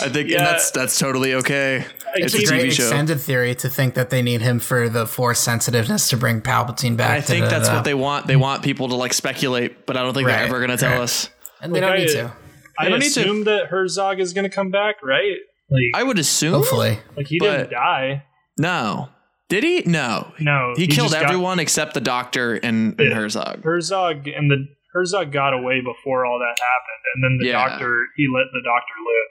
I 0.00 0.08
think 0.08 0.30
Yeah. 0.30 0.38
and 0.38 0.46
that's 0.46 0.70
that's 0.70 0.98
totally 0.98 1.34
okay. 1.34 1.84
I 2.06 2.10
It's 2.16 2.34
a 2.34 2.38
keep- 2.38 2.48
Great 2.48 2.62
TV 2.66 2.70
show. 2.72 2.82
extended 2.84 3.20
theory 3.20 3.54
to 3.56 3.68
think 3.68 3.94
that 3.94 4.10
they 4.10 4.22
need 4.22 4.40
him 4.40 4.58
for 4.58 4.88
the 4.88 5.06
force 5.06 5.40
sensitiveness 5.40 6.08
to 6.10 6.16
bring 6.16 6.40
Palpatine 6.40 6.96
back. 6.96 7.10
I 7.10 7.20
to 7.20 7.26
think 7.26 7.44
the- 7.44 7.50
that's 7.50 7.68
the- 7.68 7.74
what 7.74 7.84
they 7.84 7.92
uh, 7.92 7.96
want. 7.98 8.26
They 8.26 8.36
want 8.36 8.62
people 8.62 8.88
to 8.88 8.94
like 8.94 9.12
speculate, 9.12 9.86
but 9.86 9.96
I 9.96 10.02
don't 10.02 10.14
think 10.14 10.26
Right, 10.28 10.36
they're 10.36 10.46
ever 10.46 10.60
gonna 10.60 10.76
tell 10.78 10.92
right. 10.92 11.00
us. 11.02 11.28
and 11.60 11.74
they 11.74 11.80
Like, 11.80 11.88
don't 11.90 11.98
I- 11.98 12.04
need 12.04 12.12
to. 12.12 12.32
I 12.80 12.84
They 12.84 12.90
don't 12.90 12.98
need 13.00 13.12
to. 13.12 13.20
assume 13.20 13.44
that 13.44 13.66
Herzog 13.66 14.20
is 14.20 14.32
going 14.32 14.48
to 14.48 14.54
come 14.54 14.70
back, 14.70 15.02
right? 15.02 15.34
Like, 15.68 15.82
I 16.00 16.04
would 16.04 16.16
assume. 16.20 16.52
Hopefully, 16.54 17.00
like 17.16 17.26
he 17.26 17.40
didn't 17.40 17.70
die. 17.70 18.22
No. 18.56 19.08
Did 19.48 19.64
he? 19.64 19.82
No. 19.84 20.32
No, 20.38 20.74
He, 20.76 20.86
killed 20.86 21.08
just 21.10 21.14
got- 21.20 21.24
everyone 21.24 21.58
except 21.58 21.94
the 21.94 22.00
doctor 22.00 22.54
and, 22.54 22.94
and 23.00 23.08
Yeah. 23.10 23.14
Herzog. 23.16 23.64
Herzog 23.64 24.28
and 24.28 24.48
the 24.48 24.68
Herzog 24.92 25.32
got 25.32 25.52
away 25.54 25.80
before 25.80 26.24
all 26.26 26.38
that 26.38 26.58
happened, 26.58 27.02
and 27.14 27.24
then 27.24 27.38
the 27.40 27.46
Yeah. 27.48 27.68
doctor 27.68 28.06
he 28.16 28.26
let 28.32 28.46
the 28.52 28.60
doctor 28.64 28.94
live. 29.06 29.28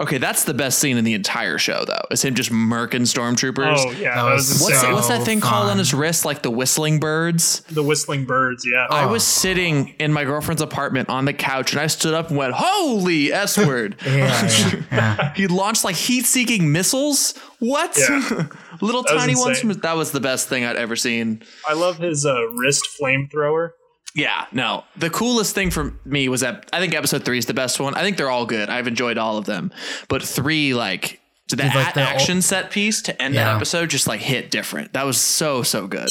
Okay, 0.00 0.18
that's 0.18 0.42
the 0.42 0.54
best 0.54 0.80
scene 0.80 0.96
in 0.96 1.04
the 1.04 1.14
entire 1.14 1.56
show, 1.56 1.84
though. 1.84 2.02
Is 2.10 2.24
him 2.24 2.34
just 2.34 2.50
murking 2.50 3.02
stormtroopers. 3.02 3.76
Oh 3.78 3.90
yeah, 3.92 4.16
That 4.16 4.24
that 4.24 4.32
was 4.34 4.48
was, 4.48 4.62
What's 4.62 4.80
So 4.80 4.92
what's 4.92 5.06
that 5.06 5.22
thing 5.22 5.40
called 5.40 5.70
on 5.70 5.78
his 5.78 5.94
wrist? 5.94 6.24
Like 6.24 6.42
the 6.42 6.50
whistling 6.50 6.98
birds. 6.98 7.60
the 7.70 7.82
whistling 7.84 8.24
birds. 8.24 8.66
Yeah, 8.66 8.88
I 8.90 9.04
Oh. 9.04 9.08
was 9.12 9.22
sitting 9.22 9.94
in 10.00 10.12
my 10.12 10.24
girlfriend's 10.24 10.62
apartment 10.62 11.10
on 11.10 11.26
the 11.26 11.32
couch, 11.32 11.70
and 11.72 11.80
I 11.80 11.86
stood 11.86 12.12
up 12.12 12.28
and 12.30 12.36
went, 12.36 12.54
"Holy 12.54 13.32
s 13.32 13.56
word!" 13.56 13.94
yeah, 14.04 14.10
yeah, 14.12 14.72
yeah. 14.90 15.34
he 15.34 15.46
launched 15.46 15.84
like 15.84 15.94
heat-seeking 15.94 16.72
missiles. 16.72 17.34
What? 17.60 17.96
Yeah. 17.96 18.46
Little 18.80 19.04
That 19.04 19.14
was 19.14 19.22
tiny 19.22 19.36
ones. 19.36 19.60
From, 19.60 19.72
that 19.74 19.96
was 19.96 20.10
the 20.10 20.20
best 20.20 20.48
thing 20.48 20.64
I'd 20.64 20.74
ever 20.74 20.96
seen. 20.96 21.40
I 21.68 21.74
love 21.74 21.98
his 21.98 22.26
uh, 22.26 22.48
wrist 22.56 22.84
flamethrower. 23.00 23.70
Yeah, 24.14 24.46
no. 24.52 24.84
The 24.96 25.10
coolest 25.10 25.54
thing 25.54 25.70
for 25.70 25.92
me 26.04 26.28
was 26.28 26.40
that 26.42 26.68
I 26.72 26.78
think 26.80 26.94
episode 26.94 27.24
three 27.24 27.38
is 27.38 27.46
the 27.46 27.54
best 27.54 27.80
one. 27.80 27.94
I 27.94 28.02
think 28.02 28.16
they're 28.16 28.30
all 28.30 28.46
good. 28.46 28.68
I've 28.68 28.86
enjoyed 28.86 29.18
all 29.18 29.38
of 29.38 29.44
them, 29.46 29.72
but 30.08 30.22
three, 30.22 30.72
like, 30.74 31.20
to 31.48 31.56
the 31.56 31.64
Dude, 31.64 31.74
like 31.74 31.90
a- 31.90 31.94
the 31.94 32.00
ol- 32.02 32.06
action 32.14 32.40
set 32.40 32.70
piece 32.70 33.02
to 33.02 33.20
end 33.22 33.34
Yeah. 33.34 33.44
that 33.44 33.56
episode, 33.56 33.90
just 33.90 34.06
like 34.06 34.20
hit 34.20 34.50
different. 34.50 34.92
That 34.92 35.04
was 35.04 35.20
so 35.20 35.62
so 35.62 35.86
good. 35.88 36.08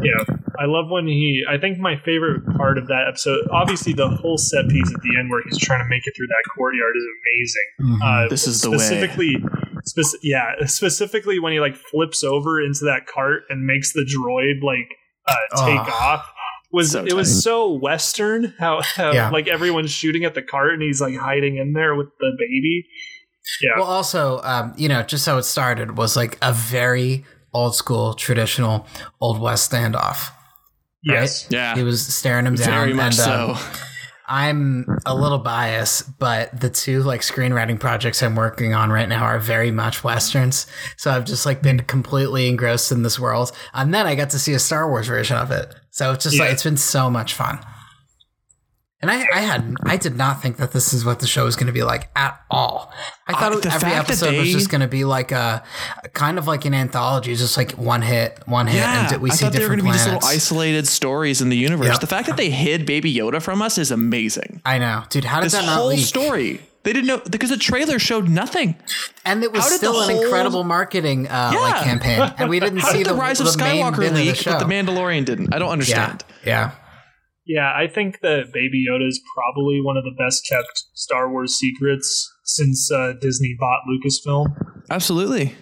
Yeah, 0.00 0.22
I 0.60 0.66
love 0.66 0.90
when 0.90 1.06
he. 1.08 1.42
I 1.48 1.58
think 1.58 1.78
my 1.78 1.96
favorite 2.04 2.44
part 2.56 2.78
of 2.78 2.86
that 2.86 3.06
episode, 3.08 3.40
obviously, 3.50 3.94
the 3.94 4.08
whole 4.08 4.38
set 4.38 4.68
piece 4.68 4.92
at 4.94 5.00
the 5.00 5.16
end 5.18 5.28
where 5.30 5.42
he's 5.48 5.58
trying 5.58 5.82
to 5.82 5.88
make 5.88 6.06
it 6.06 6.14
through 6.16 6.28
that 6.28 6.42
courtyard 6.54 6.94
is 6.96 7.04
amazing. 7.24 7.98
Mhm. 7.98 8.26
Uh, 8.26 8.28
This 8.28 8.46
is 8.46 8.60
the 8.60 8.70
way. 8.70 8.76
specifically, 8.78 9.36
speci- 9.88 10.20
yeah, 10.22 10.52
specifically 10.66 11.40
when 11.40 11.52
he 11.52 11.58
like 11.60 11.74
flips 11.76 12.22
over 12.22 12.60
into 12.60 12.84
that 12.84 13.06
cart 13.12 13.42
and 13.48 13.66
makes 13.66 13.92
the 13.92 14.02
droid 14.02 14.62
like 14.62 14.86
uh, 15.26 15.66
take 15.66 15.80
Oh. 15.80 15.98
off. 16.00 16.32
Was 16.72 16.92
So 16.92 17.04
it 17.04 17.12
was 17.14 17.42
so 17.42 17.72
western 17.72 18.54
how, 18.58 18.82
how 18.82 19.12
Yeah. 19.12 19.30
like 19.30 19.48
everyone's 19.48 19.90
shooting 19.90 20.24
at 20.24 20.34
the 20.34 20.42
cart 20.42 20.72
and 20.74 20.82
he's 20.82 21.00
like 21.00 21.16
hiding 21.16 21.56
in 21.56 21.72
there 21.72 21.94
with 21.94 22.08
the 22.20 22.32
baby. 22.38 22.86
Yeah. 23.62 23.70
Well, 23.78 23.86
also, 23.86 24.40
um, 24.42 24.74
you 24.76 24.88
know, 24.88 25.02
just 25.02 25.24
how 25.24 25.38
it 25.38 25.44
started 25.44 25.96
was 25.96 26.16
like 26.16 26.36
a 26.42 26.52
very 26.52 27.24
old 27.54 27.74
school, 27.74 28.12
traditional 28.14 28.86
Old 29.20 29.40
West 29.40 29.72
standoff. 29.72 30.30
yes. 31.02 31.46
Yeah. 31.50 31.74
He 31.74 31.82
was 31.82 32.04
staring 32.06 32.44
him 32.46 32.56
down. 32.56 32.66
Very 32.66 32.92
much 32.94 33.18
and, 33.18 33.30
um, 33.30 33.56
so. 33.56 33.78
I'm 34.28 34.82
a 34.82 34.92
mm-hmm. 34.92 35.20
little 35.20 35.38
biased, 35.38 36.18
but 36.18 36.60
the 36.60 36.70
two 36.70 37.02
like 37.02 37.22
screenwriting 37.22 37.80
projects 37.80 38.22
I'm 38.22 38.36
working 38.36 38.74
on 38.74 38.90
right 38.90 39.08
now 39.08 39.24
are 39.24 39.38
very 39.38 39.70
much 39.70 40.04
westerns. 40.04 40.66
So 40.96 41.10
I've 41.10 41.24
just 41.24 41.46
like 41.46 41.62
been 41.62 41.80
completely 41.80 42.48
engrossed 42.48 42.92
in 42.92 43.02
this 43.02 43.18
world, 43.18 43.52
and 43.72 43.94
then 43.94 44.06
I 44.06 44.14
got 44.14 44.30
to 44.30 44.38
see 44.38 44.52
a 44.54 44.58
Star 44.58 44.88
Wars 44.88 45.08
version 45.08 45.36
of 45.36 45.50
it. 45.50 45.74
So 45.90 46.12
it's 46.12 46.24
just 46.24 46.38
like 46.38 46.52
it's 46.52 46.64
been 46.64 46.76
so 46.76 47.10
much 47.10 47.34
fun. 47.34 47.58
And 49.00 49.12
I, 49.12 49.24
I 49.32 49.40
had 49.42 49.76
I 49.84 49.96
did 49.96 50.16
not 50.16 50.42
think 50.42 50.56
that 50.56 50.72
this 50.72 50.92
is 50.92 51.04
what 51.04 51.20
the 51.20 51.26
show 51.28 51.44
was 51.44 51.54
going 51.54 51.68
to 51.68 51.72
be 51.72 51.84
like 51.84 52.08
at 52.16 52.40
all. 52.50 52.92
I 53.28 53.32
thought 53.32 53.64
Uh, 53.64 53.70
every 53.72 53.92
episode 53.92 54.36
was 54.36 54.50
just 54.50 54.70
going 54.70 54.80
to 54.80 54.88
be 54.88 55.04
like 55.04 55.30
a 55.30 55.62
kind 56.14 56.36
of 56.36 56.48
like 56.48 56.64
an 56.64 56.74
anthology, 56.74 57.36
just 57.36 57.56
like 57.56 57.72
one 57.72 58.02
hit, 58.02 58.40
one 58.46 58.66
hit, 58.66 58.78
Yeah, 58.78 59.12
and 59.12 59.22
we 59.22 59.30
I 59.30 59.34
see 59.34 59.44
thought 59.44 59.52
they 59.52 59.60
were 59.60 59.66
going 59.68 59.78
to 59.78 59.84
be 59.84 59.92
just 59.92 60.06
little 60.06 60.24
isolated 60.28 60.88
stories 60.88 61.40
in 61.40 61.48
the 61.48 61.56
universe. 61.56 61.86
Yep. 61.88 62.00
The 62.00 62.06
fact 62.08 62.26
that 62.26 62.36
they 62.36 62.50
hid 62.50 62.86
Baby 62.86 63.14
Yoda 63.14 63.40
from 63.40 63.62
us 63.62 63.78
is 63.78 63.92
amazing. 63.92 64.60
I 64.66 64.78
know, 64.78 65.04
dude. 65.10 65.24
How 65.24 65.38
did 65.40 65.46
This 65.46 65.52
that 65.52 65.66
not 65.66 65.78
whole 65.78 65.86
leak? 65.88 66.04
story, 66.04 66.60
they 66.82 66.92
didn't 66.92 67.06
know 67.06 67.20
because 67.30 67.50
the 67.50 67.56
trailer 67.56 68.00
showed 68.00 68.28
nothing. 68.28 68.74
And 69.24 69.44
it 69.44 69.52
was 69.52 69.64
still 69.72 70.02
an 70.02 70.10
whole- 70.10 70.22
incredible 70.24 70.64
marketing 70.64 71.28
uh, 71.28 71.50
Yeah. 71.54 71.60
like 71.60 71.84
campaign, 71.84 72.32
and 72.36 72.50
we 72.50 72.58
didn't 72.64 72.78
How 72.80 72.90
see 72.90 72.98
did 73.04 73.06
the, 73.08 73.14
Rise 73.14 73.38
of 73.38 73.46
the 73.46 73.52
Skywalker 73.52 74.12
leak, 74.12 74.38
the 74.38 74.50
but 74.50 74.58
the 74.58 74.64
Mandalorian 74.64 75.24
didn't? 75.24 75.54
I 75.54 75.60
don't 75.60 75.70
understand. 75.70 76.24
yeah. 76.44 76.48
Yeah, 76.48 76.70
I 77.56 77.86
think 77.86 78.20
that 78.20 78.52
Baby 78.52 78.84
Yoda 78.88 79.08
is 79.08 79.20
probably 79.34 79.80
one 79.80 79.96
of 79.96 80.04
the 80.04 80.14
best 80.18 80.46
kept 80.48 80.84
Star 80.92 81.30
Wars 81.30 81.54
secrets 81.56 82.30
since 82.44 82.90
uh, 82.92 83.14
Disney 83.20 83.56
bought 83.58 83.80
Lucasfilm. 83.88 84.46
Absolutely. 84.90 85.54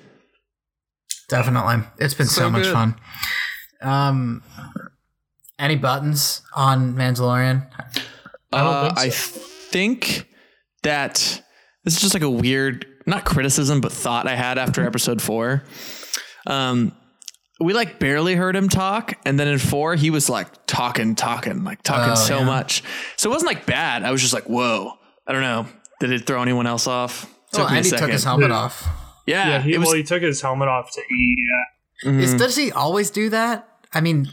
Definitely. 1.29 1.85
It's 1.99 2.15
been 2.15 2.27
so, 2.27 2.43
So 2.43 2.51
much 2.51 2.67
fun. 2.67 2.95
Um 3.83 4.43
any 5.59 5.77
buttons 5.77 6.43
on 6.55 6.95
Mandalorian? 6.95 7.67
I 8.53 8.59
don't 8.63 8.67
Uh, 8.75 8.95
think 8.95 8.99
so. 8.99 9.07
I 9.07 9.11
think 9.11 10.29
that 10.83 11.43
this 11.85 11.95
is 11.95 12.01
just 12.01 12.15
like 12.15 12.23
a 12.23 12.31
weird, 12.31 12.87
not 13.07 13.25
criticism, 13.25 13.81
but 13.81 13.91
thought 13.93 14.27
I 14.29 14.35
had 14.35 14.59
after 14.59 14.85
episode 14.87 15.23
four. 15.23 15.65
Um, 16.47 16.93
we 17.61 17.73
like 17.73 17.99
barely 17.99 18.35
heard 18.35 18.55
him 18.57 18.69
talk, 18.69 19.15
and 19.25 19.39
then 19.39 19.49
in 19.49 19.59
four 19.59 19.95
he 19.95 20.11
was 20.11 20.29
like 20.29 20.49
talking, 20.67 21.15
talking, 21.15 21.65
like 21.65 21.83
talking 21.83 22.13
Oh, 22.13 22.15
so 22.15 22.39
yeah. 22.39 22.45
much. 22.45 22.83
So 23.17 23.31
it 23.31 23.33
wasn't 23.33 23.49
like 23.53 23.67
bad. 23.67 24.03
I 24.03 24.11
was 24.13 24.21
just 24.21 24.35
like, 24.35 24.45
whoa. 24.45 24.93
I 25.27 25.33
don't 25.33 25.43
know. 25.43 25.67
Did 26.01 26.13
it 26.13 26.27
throw 26.27 26.41
anyone 26.43 26.67
else 26.67 26.87
off? 26.87 27.23
Took 27.53 27.61
Well, 27.61 27.69
me 27.71 27.75
a 27.75 27.77
Andy 27.79 27.91
took 27.91 28.11
his 28.11 28.25
helmet 28.25 28.51
Yeah. 28.51 28.57
off. 28.57 28.89
Yeah, 29.27 29.49
yeah, 29.49 29.61
he, 29.63 29.77
was. 29.79 29.87
well, 29.87 29.97
he 29.97 30.03
took 30.05 30.23
his 30.23 30.41
helmet 30.41 30.69
off 30.69 30.93
to 30.93 31.01
eat. 31.01 31.39
Yeah. 32.05 32.11
mhm. 32.13 32.21
Is, 32.23 32.35
does 32.35 32.55
he 32.57 32.71
always 32.71 33.11
do 33.11 33.29
that? 33.31 33.69
I 33.93 34.01
mean, 34.01 34.29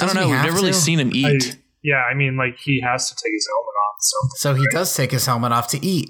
I 0.00 0.06
don't 0.06 0.14
know. 0.14 0.22
he 0.22 0.26
We've 0.28 0.36
have 0.36 0.46
never 0.46 0.56
really 0.56 0.72
seen 0.72 0.98
him 0.98 1.08
I, 1.08 1.32
eat. 1.32 1.58
yeah, 1.82 1.96
I 2.10 2.14
mean, 2.14 2.36
like 2.38 2.56
he 2.58 2.80
has 2.80 3.10
to 3.10 3.16
take 3.22 3.32
his 3.34 3.46
helmet 3.50 3.74
off. 3.84 3.96
So 4.00 4.16
So 4.36 4.54
he 4.54 4.66
does 4.72 4.94
take 4.96 5.10
his 5.10 5.26
helmet 5.26 5.52
off 5.52 5.68
to 5.68 5.84
eat. 5.84 6.08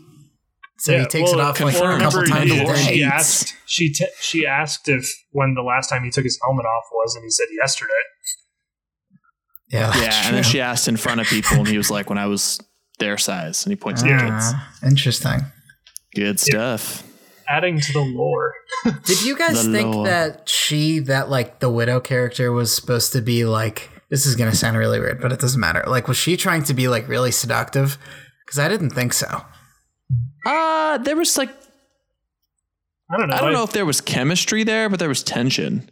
So 0.82 0.90
he 0.92 0.98
Yeah, 0.98 1.04
takes 1.06 1.30
well, 1.30 1.38
it 1.38 1.42
off 1.44 1.60
like 1.60 1.74
confirmed. 1.74 2.02
a 2.02 2.04
couple 2.06 2.20
remember 2.22 2.50
times 2.50 2.50
a 2.50 2.64
day. 2.74 2.92
She 2.94 3.04
asked. 3.04 3.54
She 3.66 3.92
t- 3.92 4.08
she 4.20 4.44
asked 4.44 4.88
if 4.88 5.08
when 5.30 5.54
the 5.54 5.62
last 5.62 5.88
time 5.88 6.02
he 6.02 6.10
took 6.10 6.24
his 6.24 6.36
helmet 6.42 6.66
off 6.66 6.84
was, 6.92 7.14
and 7.14 7.22
he 7.22 7.30
said 7.30 7.46
yesterday. 7.56 7.92
Yeah, 9.68 9.86
that's 9.92 10.00
Yeah, 10.02 10.26
and 10.26 10.36
then 10.36 10.42
she 10.42 10.60
asked 10.60 10.88
in 10.88 10.96
front 10.96 11.20
of 11.20 11.28
people, 11.28 11.58
and 11.58 11.68
he 11.68 11.76
was 11.78 11.88
like, 11.88 12.08
"When 12.08 12.18
I 12.18 12.26
was 12.26 12.60
their 12.98 13.16
size," 13.16 13.64
and 13.64 13.70
he 13.70 13.76
points 13.76 14.02
to 14.02 14.08
the 14.08 14.16
kids. 14.18 14.32
Ah, 14.32 14.74
interesting. 14.84 15.40
Good 16.16 16.40
stuff. 16.40 17.04
Adding 17.48 17.78
to 17.80 17.92
the 17.92 18.00
lore. 18.00 18.52
Did 19.04 19.22
you 19.22 19.36
guys 19.36 19.64
The 19.66 19.72
think 19.72 19.94
lore. 19.94 20.06
that 20.06 20.48
she, 20.48 20.98
that 21.00 21.30
like 21.30 21.60
the 21.60 21.70
widow 21.70 22.00
character, 22.00 22.50
was 22.50 22.74
supposed 22.74 23.12
to 23.12 23.22
be 23.22 23.44
like? 23.44 23.88
This 24.10 24.26
is 24.26 24.34
gonna 24.36 24.54
sound 24.54 24.76
really 24.76 24.98
weird, 25.00 25.20
but 25.22 25.30
it 25.32 25.38
doesn't 25.38 25.60
matter. 25.60 25.84
Like, 25.86 26.08
was 26.08 26.16
she 26.16 26.36
trying 26.36 26.64
to 26.64 26.74
be 26.74 26.88
like 26.88 27.06
really 27.08 27.30
seductive? 27.30 27.98
Because 28.44 28.58
I 28.58 28.68
didn't 28.68 28.90
think 28.90 29.12
so. 29.12 29.42
Uh, 30.44 30.98
there 30.98 31.16
was 31.16 31.36
like 31.38 31.50
I 33.10 33.16
don't 33.18 33.28
know. 33.28 33.36
I 33.36 33.40
don't 33.40 33.52
know 33.52 33.62
if 33.64 33.72
there 33.72 33.86
was 33.86 34.00
chemistry 34.00 34.64
there, 34.64 34.88
but 34.88 34.98
there 34.98 35.08
was 35.08 35.22
tension. 35.22 35.90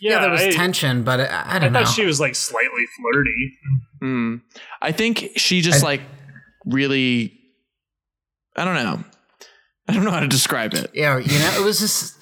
Yeah, 0.00 0.20
there 0.20 0.30
was 0.30 0.40
I, 0.42 0.50
tension, 0.50 1.02
but 1.02 1.20
I, 1.20 1.24
I 1.24 1.56
I 1.56 1.58
don't 1.58 1.72
know. 1.72 1.80
I 1.80 1.84
thought 1.84 1.94
she 1.94 2.04
was 2.04 2.20
like 2.20 2.34
slightly 2.34 2.84
flirty. 2.96 3.58
Hmm. 4.00 4.36
I 4.80 4.92
think 4.92 5.30
she 5.36 5.60
just 5.60 5.82
I- 5.82 5.86
like 5.86 6.00
really. 6.64 7.38
I 8.56 8.64
don't 8.64 8.76
know. 8.76 9.02
I 9.88 9.92
don't 9.94 10.04
know 10.04 10.10
how 10.12 10.20
to 10.20 10.28
describe 10.28 10.74
it. 10.74 10.90
yeah, 10.94 11.18
you 11.18 11.38
know, 11.38 11.52
it 11.58 11.64
was 11.64 11.80
just. 11.80 12.16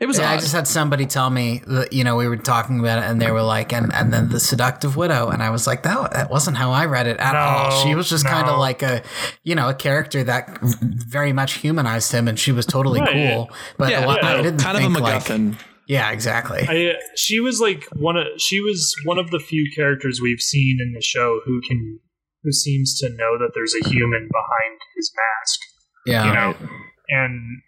It 0.00 0.06
was 0.06 0.18
Yeah, 0.18 0.30
I 0.30 0.38
just 0.38 0.54
had 0.54 0.66
somebody 0.66 1.04
tell 1.04 1.28
me 1.28 1.62
that 1.66 1.92
you 1.92 2.04
know 2.04 2.16
we 2.16 2.26
were 2.26 2.38
talking 2.38 2.80
about 2.80 2.98
it, 3.02 3.04
and 3.10 3.20
they 3.20 3.30
were 3.30 3.42
like, 3.42 3.70
and 3.72 3.92
and 3.92 4.12
then 4.12 4.30
the 4.30 4.40
seductive 4.40 4.96
widow, 4.96 5.28
and 5.28 5.42
I 5.42 5.50
was 5.50 5.66
like, 5.66 5.82
that 5.82 6.12
that 6.12 6.30
wasn't 6.30 6.56
how 6.56 6.70
I 6.72 6.86
read 6.86 7.06
it 7.06 7.18
at 7.18 7.36
all. 7.36 7.70
She 7.84 7.94
was 7.94 8.08
just 8.08 8.24
kind 8.26 8.48
of 8.48 8.58
like 8.58 8.82
a, 8.82 9.02
you 9.44 9.54
know, 9.54 9.68
a 9.68 9.74
character 9.74 10.24
that 10.24 10.58
very 10.62 11.32
much 11.34 11.54
humanized 11.58 12.12
him, 12.12 12.28
and 12.28 12.38
she 12.38 12.50
was 12.50 12.64
totally 12.64 13.00
Right, 13.00 13.12
cool. 13.34 13.50
But 13.76 13.90
yeah, 13.90 14.06
lot- 14.06 14.22
no, 14.22 14.28
I 14.28 14.42
didn't 14.42 14.60
kind 14.60 14.78
of 14.78 14.82
a 14.84 14.86
think 14.86 15.00
like, 15.00 15.22
MacGuffin. 15.24 15.56
yeah, 15.86 16.10
exactly. 16.12 16.64
I 16.66 16.94
she 17.14 17.38
was 17.40 17.60
like 17.60 17.84
one 17.94 18.16
of 18.16 18.26
she 18.38 18.60
was 18.60 18.94
one 19.04 19.18
of 19.18 19.30
the 19.30 19.38
few 19.38 19.70
characters 19.76 20.18
we've 20.22 20.40
seen 20.40 20.78
in 20.80 20.92
the 20.94 21.02
show 21.02 21.40
who 21.44 21.60
can 21.60 22.00
who 22.42 22.52
seems 22.52 22.98
to 23.00 23.10
know 23.10 23.36
that 23.36 23.50
there's 23.54 23.74
a 23.84 23.86
human 23.90 24.28
behind 24.32 24.80
his 24.96 25.12
mask. 25.14 25.60
yeah, 26.06 26.26
You 26.26 26.32
know, 26.32 26.68
and 27.10 27.60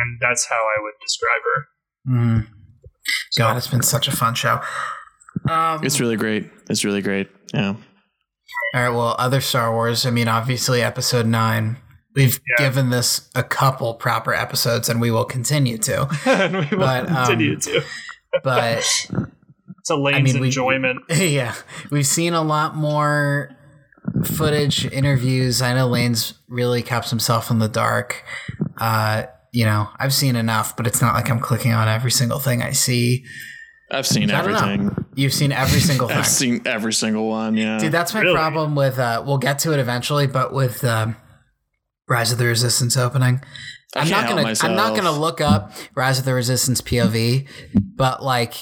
and 0.00 0.18
that's 0.20 0.46
how 0.48 0.56
I 0.56 0.80
would 0.82 0.94
describe 1.00 1.42
her. 1.44 1.66
Mhm. 2.14 2.46
God, 3.36 3.56
it's 3.56 3.66
been 3.66 3.82
such 3.82 4.08
a 4.08 4.12
fun 4.12 4.34
show. 4.34 4.60
Um, 5.48 5.84
it's 5.84 6.00
really 6.00 6.16
great. 6.16 6.50
It's 6.70 6.84
really 6.84 7.02
great. 7.02 7.28
Yeah. 7.54 7.74
all 8.74 8.80
right, 8.82 8.88
well, 8.90 9.14
other 9.18 9.40
Star 9.40 9.72
Wars. 9.72 10.04
I 10.06 10.10
mean, 10.10 10.28
obviously, 10.28 10.82
Episode 10.82 11.26
Nine. 11.26 11.76
We've 12.14 12.38
Yeah. 12.58 12.66
given 12.66 12.90
this 12.90 13.30
a 13.34 13.42
couple 13.42 13.94
proper 13.94 14.34
episodes, 14.34 14.88
and 14.88 15.00
we 15.00 15.10
will 15.10 15.24
continue 15.24 15.78
to. 15.78 16.08
and 16.26 16.52
we 16.56 16.76
will 16.76 16.78
But, 16.78 17.08
um, 17.08 17.16
continue 17.16 17.56
to 17.58 17.82
But 18.44 18.82
to 19.86 19.96
Lain's 19.96 20.32
mean, 20.32 20.40
we- 20.42 20.48
enjoyment. 20.48 20.98
yeah, 21.10 21.54
we've 21.90 22.06
seen 22.06 22.34
a 22.34 22.42
lot 22.42 22.76
more 22.76 23.50
footage, 24.24 24.84
interviews. 24.86 25.62
I 25.62 25.74
know 25.74 25.86
Lain's 25.88 26.34
really 26.48 26.82
kept 26.82 27.10
himself 27.10 27.50
in 27.50 27.58
the 27.58 27.68
dark. 27.68 28.22
Uh, 28.78 29.24
you 29.52 29.64
know, 29.64 29.88
I've 29.98 30.14
seen 30.14 30.34
enough, 30.36 30.76
but 30.76 30.86
it's 30.86 31.00
not 31.02 31.14
like 31.14 31.30
I'm 31.30 31.40
clicking 31.40 31.72
on 31.72 31.88
every 31.88 32.10
single 32.10 32.38
thing 32.38 32.62
I 32.62 32.72
see. 32.72 33.24
I've 33.90 34.06
seen 34.06 34.30
I 34.30 34.38
everything. 34.38 34.90
You've 35.14 35.34
seen 35.34 35.52
every 35.52 35.78
single 35.90 36.08
thing. 36.08 36.16
I've 36.16 36.26
seen 36.26 36.62
every 36.64 36.94
single 36.94 37.28
one. 37.28 37.56
Yeah. 37.56 37.78
Dude, 37.78 37.92
that's 37.92 38.14
my 38.14 38.20
Really? 38.20 38.34
problem 38.34 38.74
with. 38.74 38.98
Uh, 38.98 39.22
we'll 39.26 39.38
get 39.38 39.58
to 39.60 39.72
it 39.74 39.78
eventually, 39.78 40.26
but 40.26 40.52
with 40.54 40.82
um, 40.84 41.16
Rise 42.08 42.32
of 42.32 42.38
the 42.38 42.46
Resistance 42.46 42.96
opening, 42.96 43.42
I 43.94 44.00
I'm 44.00 44.06
can't 44.06 44.28
gonna. 44.28 44.54
I'm 44.62 44.74
not 44.76 44.96
gonna 44.96 45.12
look 45.12 45.42
up 45.42 45.72
Rise 45.94 46.18
of 46.18 46.24
the 46.24 46.32
Resistance 46.32 46.80
POV, 46.80 47.46
but 47.74 48.22
like, 48.22 48.54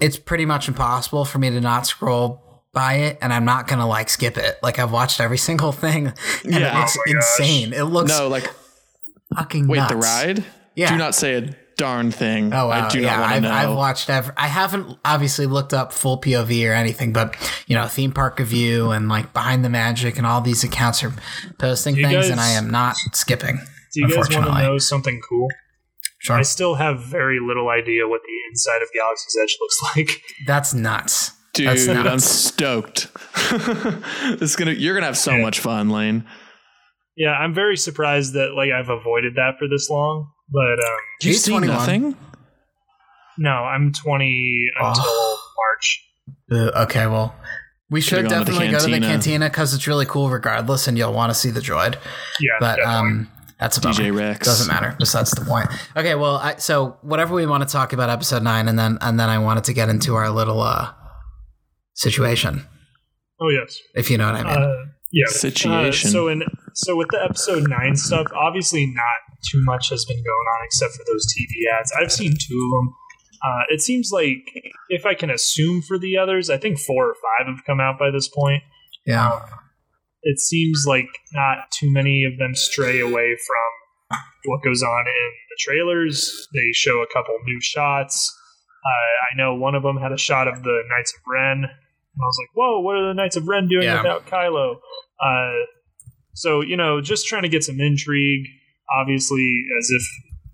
it's 0.00 0.18
pretty 0.18 0.44
much 0.44 0.68
impossible 0.68 1.24
for 1.24 1.38
me 1.38 1.48
to 1.48 1.60
not 1.62 1.86
scroll 1.86 2.64
by 2.74 2.94
it, 2.96 3.16
and 3.22 3.32
I'm 3.32 3.46
not 3.46 3.66
gonna 3.68 3.86
like 3.88 4.10
skip 4.10 4.36
it. 4.36 4.58
Like 4.62 4.78
I've 4.78 4.92
watched 4.92 5.18
every 5.22 5.38
single 5.48 5.72
thing, 5.72 6.08
and 6.08 6.14
it 6.54 6.60
Yeah. 6.60 6.78
looks 6.80 6.98
Oh 6.98 7.02
my 7.06 7.12
gosh. 7.14 7.22
insane. 7.40 7.72
It 7.72 7.84
looks 7.84 8.10
no, 8.10 8.28
like 8.28 8.50
fucking 9.36 9.68
wait, 9.68 9.78
nuts. 9.78 9.90
the 9.92 9.96
ride. 9.96 10.44
Yeah. 10.74 10.90
Do 10.90 10.96
not 10.98 11.14
say 11.14 11.34
a 11.34 11.56
darn 11.78 12.10
thing. 12.10 12.52
Oh 12.52 12.68
wow! 12.68 12.86
I 12.86 12.88
do 12.88 13.00
not 13.00 13.06
yeah, 13.06 13.20
want 13.20 13.30
to 13.30 13.36
I've, 13.36 13.42
know. 13.42 13.50
I've 13.52 13.76
watched 13.76 14.10
every. 14.10 14.34
I 14.36 14.46
haven't 14.46 14.98
obviously 15.04 15.46
looked 15.46 15.72
up 15.74 15.92
full 15.92 16.20
POV 16.20 16.68
or 16.68 16.72
anything, 16.74 17.12
but 17.12 17.34
you 17.66 17.76
know, 17.76 17.86
theme 17.86 18.12
park 18.12 18.38
review 18.38 18.90
and 18.90 19.08
like 19.08 19.32
behind 19.32 19.64
the 19.64 19.70
magic 19.70 20.18
and 20.18 20.26
all 20.26 20.40
these 20.40 20.64
accounts 20.64 21.02
are 21.04 21.12
posting 21.58 21.96
You 21.96 22.02
things, 22.02 22.14
guys- 22.14 22.30
and 22.30 22.40
I 22.40 22.50
am 22.50 22.70
not 22.70 22.96
skipping. 23.12 23.56
Do 23.94 24.00
you 24.00 24.08
guys 24.08 24.28
want 24.36 24.46
to 24.46 24.52
know 24.62 24.78
something 24.78 25.20
cool? 25.26 25.48
Sure, 26.18 26.36
I 26.36 26.42
still 26.42 26.74
have 26.74 27.04
very 27.04 27.38
little 27.40 27.68
idea 27.68 28.06
what 28.08 28.20
the 28.26 28.32
inside 28.50 28.82
of 28.82 28.88
Galaxy's 28.94 29.36
Edge 29.42 29.56
looks 29.60 29.78
like. 29.96 30.08
that's 30.46 30.74
nuts. 30.74 31.32
Dude, 31.54 31.68
That's 31.68 31.88
I'm 31.88 32.04
nuts. 32.04 32.24
stoked. 32.26 33.08
it's 33.52 34.56
gonna 34.56 34.72
you're 34.72 34.94
gonna 34.94 35.06
have 35.06 35.16
so 35.16 35.32
Yeah. 35.32 35.42
much 35.42 35.60
fun, 35.60 35.88
Lain. 35.88 36.26
Yeah, 37.16 37.30
I'm 37.32 37.54
very 37.54 37.76
surprised 37.76 38.34
that 38.34 38.52
like 38.54 38.70
I've 38.72 38.88
avoided 38.90 39.34
that 39.36 39.58
for 39.58 39.68
this 39.68 39.88
long. 39.90 40.30
But 40.50 40.60
um, 40.72 40.98
You've 41.22 41.32
He's 41.34 41.44
seen 41.44 41.52
21. 41.54 41.76
nothing? 41.76 42.16
no, 43.38 43.50
I'm 43.50 43.92
20 43.92 44.64
until 44.78 45.02
Oh. 45.06 45.42
March. 45.56 46.02
Uh, 46.50 46.82
okay, 46.84 47.06
well, 47.06 47.34
we 47.90 48.00
should 48.00 48.16
Could've 48.26 48.30
to 48.30 48.38
definitely 48.52 48.70
go 48.70 48.78
to 48.78 48.84
the 48.84 48.90
cantina. 48.92 49.06
cantina 49.08 49.48
because 49.48 49.74
it's 49.74 49.86
really 49.86 50.06
cool, 50.06 50.28
regardless, 50.30 50.86
and 50.88 50.96
you'll 50.98 51.12
want 51.12 51.30
to 51.30 51.34
see 51.34 51.50
the 51.50 51.60
droid. 51.60 51.94
Yeah, 52.40 52.50
But 52.60 52.76
definitely. 52.76 52.94
um, 52.94 53.30
that's 53.58 53.76
a 53.78 53.80
bummer. 53.80 53.94
DJ 53.94 54.16
Rex. 54.16 54.46
Doesn't 54.46 54.68
matter. 54.68 54.94
Just 55.00 55.12
that's 55.12 55.34
the 55.34 55.44
point. 55.44 55.68
Okay, 55.96 56.14
well, 56.14 56.36
I, 56.36 56.56
so 56.56 56.98
whatever 57.02 57.34
we 57.34 57.46
want 57.46 57.66
to 57.66 57.72
talk 57.72 57.92
about 57.92 58.10
episode 58.10 58.42
nine, 58.42 58.68
and 58.68 58.78
then 58.78 58.98
and 59.00 59.18
then 59.18 59.28
I 59.28 59.38
wanted 59.38 59.64
to 59.64 59.72
get 59.72 59.88
into 59.88 60.14
our 60.14 60.30
little 60.30 60.60
uh 60.60 60.92
situation, 61.94 62.66
Oh 63.40 63.48
yes. 63.48 63.78
if 63.94 64.10
you 64.10 64.18
know 64.18 64.30
what 64.30 64.44
I 64.46 64.54
mean. 64.56 64.62
Uh, 64.62 64.84
yeah. 65.12 65.26
Situation. 65.28 66.08
Uh, 66.08 66.12
so 66.12 66.28
in 66.28 66.42
so 66.76 66.96
with 66.96 67.08
the 67.10 67.22
episode 67.22 67.68
nine 67.68 67.96
stuff, 67.96 68.26
obviously 68.34 68.86
not 68.86 69.18
too 69.50 69.62
much 69.64 69.90
has 69.90 70.04
been 70.04 70.16
going 70.16 70.46
on 70.54 70.64
except 70.64 70.92
for 70.94 71.04
those 71.06 71.26
TV 71.26 71.78
ads. 71.78 71.92
I've 71.98 72.12
seen 72.12 72.32
two 72.38 72.60
of 72.64 72.70
them. 72.78 72.94
Uh, 73.44 73.62
it 73.68 73.80
seems 73.80 74.10
like 74.12 74.38
if 74.88 75.04
I 75.06 75.14
can 75.14 75.30
assume 75.30 75.82
for 75.82 75.98
the 75.98 76.16
others, 76.16 76.48
I 76.50 76.56
think 76.58 76.78
four 76.78 77.06
or 77.10 77.14
five 77.14 77.46
have 77.54 77.64
come 77.64 77.80
out 77.80 77.98
by 77.98 78.10
this 78.10 78.28
point. 78.28 78.62
yeah. 79.06 79.32
Um, 79.34 79.40
it 80.22 80.40
seems 80.40 80.84
like 80.88 81.06
not 81.34 81.70
too 81.70 81.88
many 81.92 82.24
of 82.24 82.36
them 82.38 82.54
stray 82.54 82.98
away 83.00 83.36
from 83.46 84.18
what 84.46 84.60
goes 84.64 84.82
on 84.82 85.04
in 85.06 85.30
the 85.50 85.56
trailers. 85.60 86.48
They 86.52 86.72
show 86.72 87.00
a 87.00 87.06
couple 87.12 87.36
new 87.44 87.60
shots. 87.60 88.34
Uh, 88.84 88.88
I 89.32 89.36
know 89.36 89.54
one 89.54 89.76
of 89.76 89.84
them 89.84 89.98
had 89.98 90.10
a 90.10 90.18
shot 90.18 90.48
of 90.48 90.64
the 90.64 90.82
Knights 90.88 91.14
of 91.14 91.20
Ren, 91.32 91.58
and 91.58 91.66
I 91.66 92.24
was 92.24 92.38
like, 92.42 92.50
"Whoa, 92.56 92.80
what 92.80 92.96
are 92.96 93.06
the 93.08 93.14
Knights 93.14 93.36
of 93.36 93.46
Ren 93.46 93.68
doing 93.68 93.84
Yeah. 93.84 93.98
without 94.02 94.26
Kylo?" 94.26 94.78
Uh, 95.22 95.52
so 96.36 96.60
you 96.60 96.76
know, 96.76 97.00
just 97.00 97.26
trying 97.26 97.42
to 97.42 97.48
get 97.48 97.64
some 97.64 97.80
intrigue. 97.80 98.46
Obviously, 99.00 99.64
as 99.80 99.90
if 99.90 100.02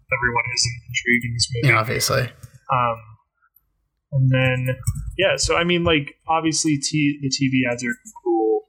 everyone 0.09 0.45
isn't 0.55 0.83
intrigued 0.89 1.25
in 1.25 1.35
this 1.35 1.49
movie. 1.53 1.69
yeah, 1.69 1.81
obviously. 1.81 2.23
Um, 2.23 2.97
and 4.13 4.31
then 4.31 4.77
yeah, 5.19 5.37
so 5.37 5.57
I 5.57 5.65
mean, 5.65 5.85
like 5.85 6.15
obviously, 6.29 6.79
t- 6.79 7.19
the 7.21 7.29
TV 7.29 7.71
ads 7.71 7.85
are 7.85 7.95
cool, 8.25 8.63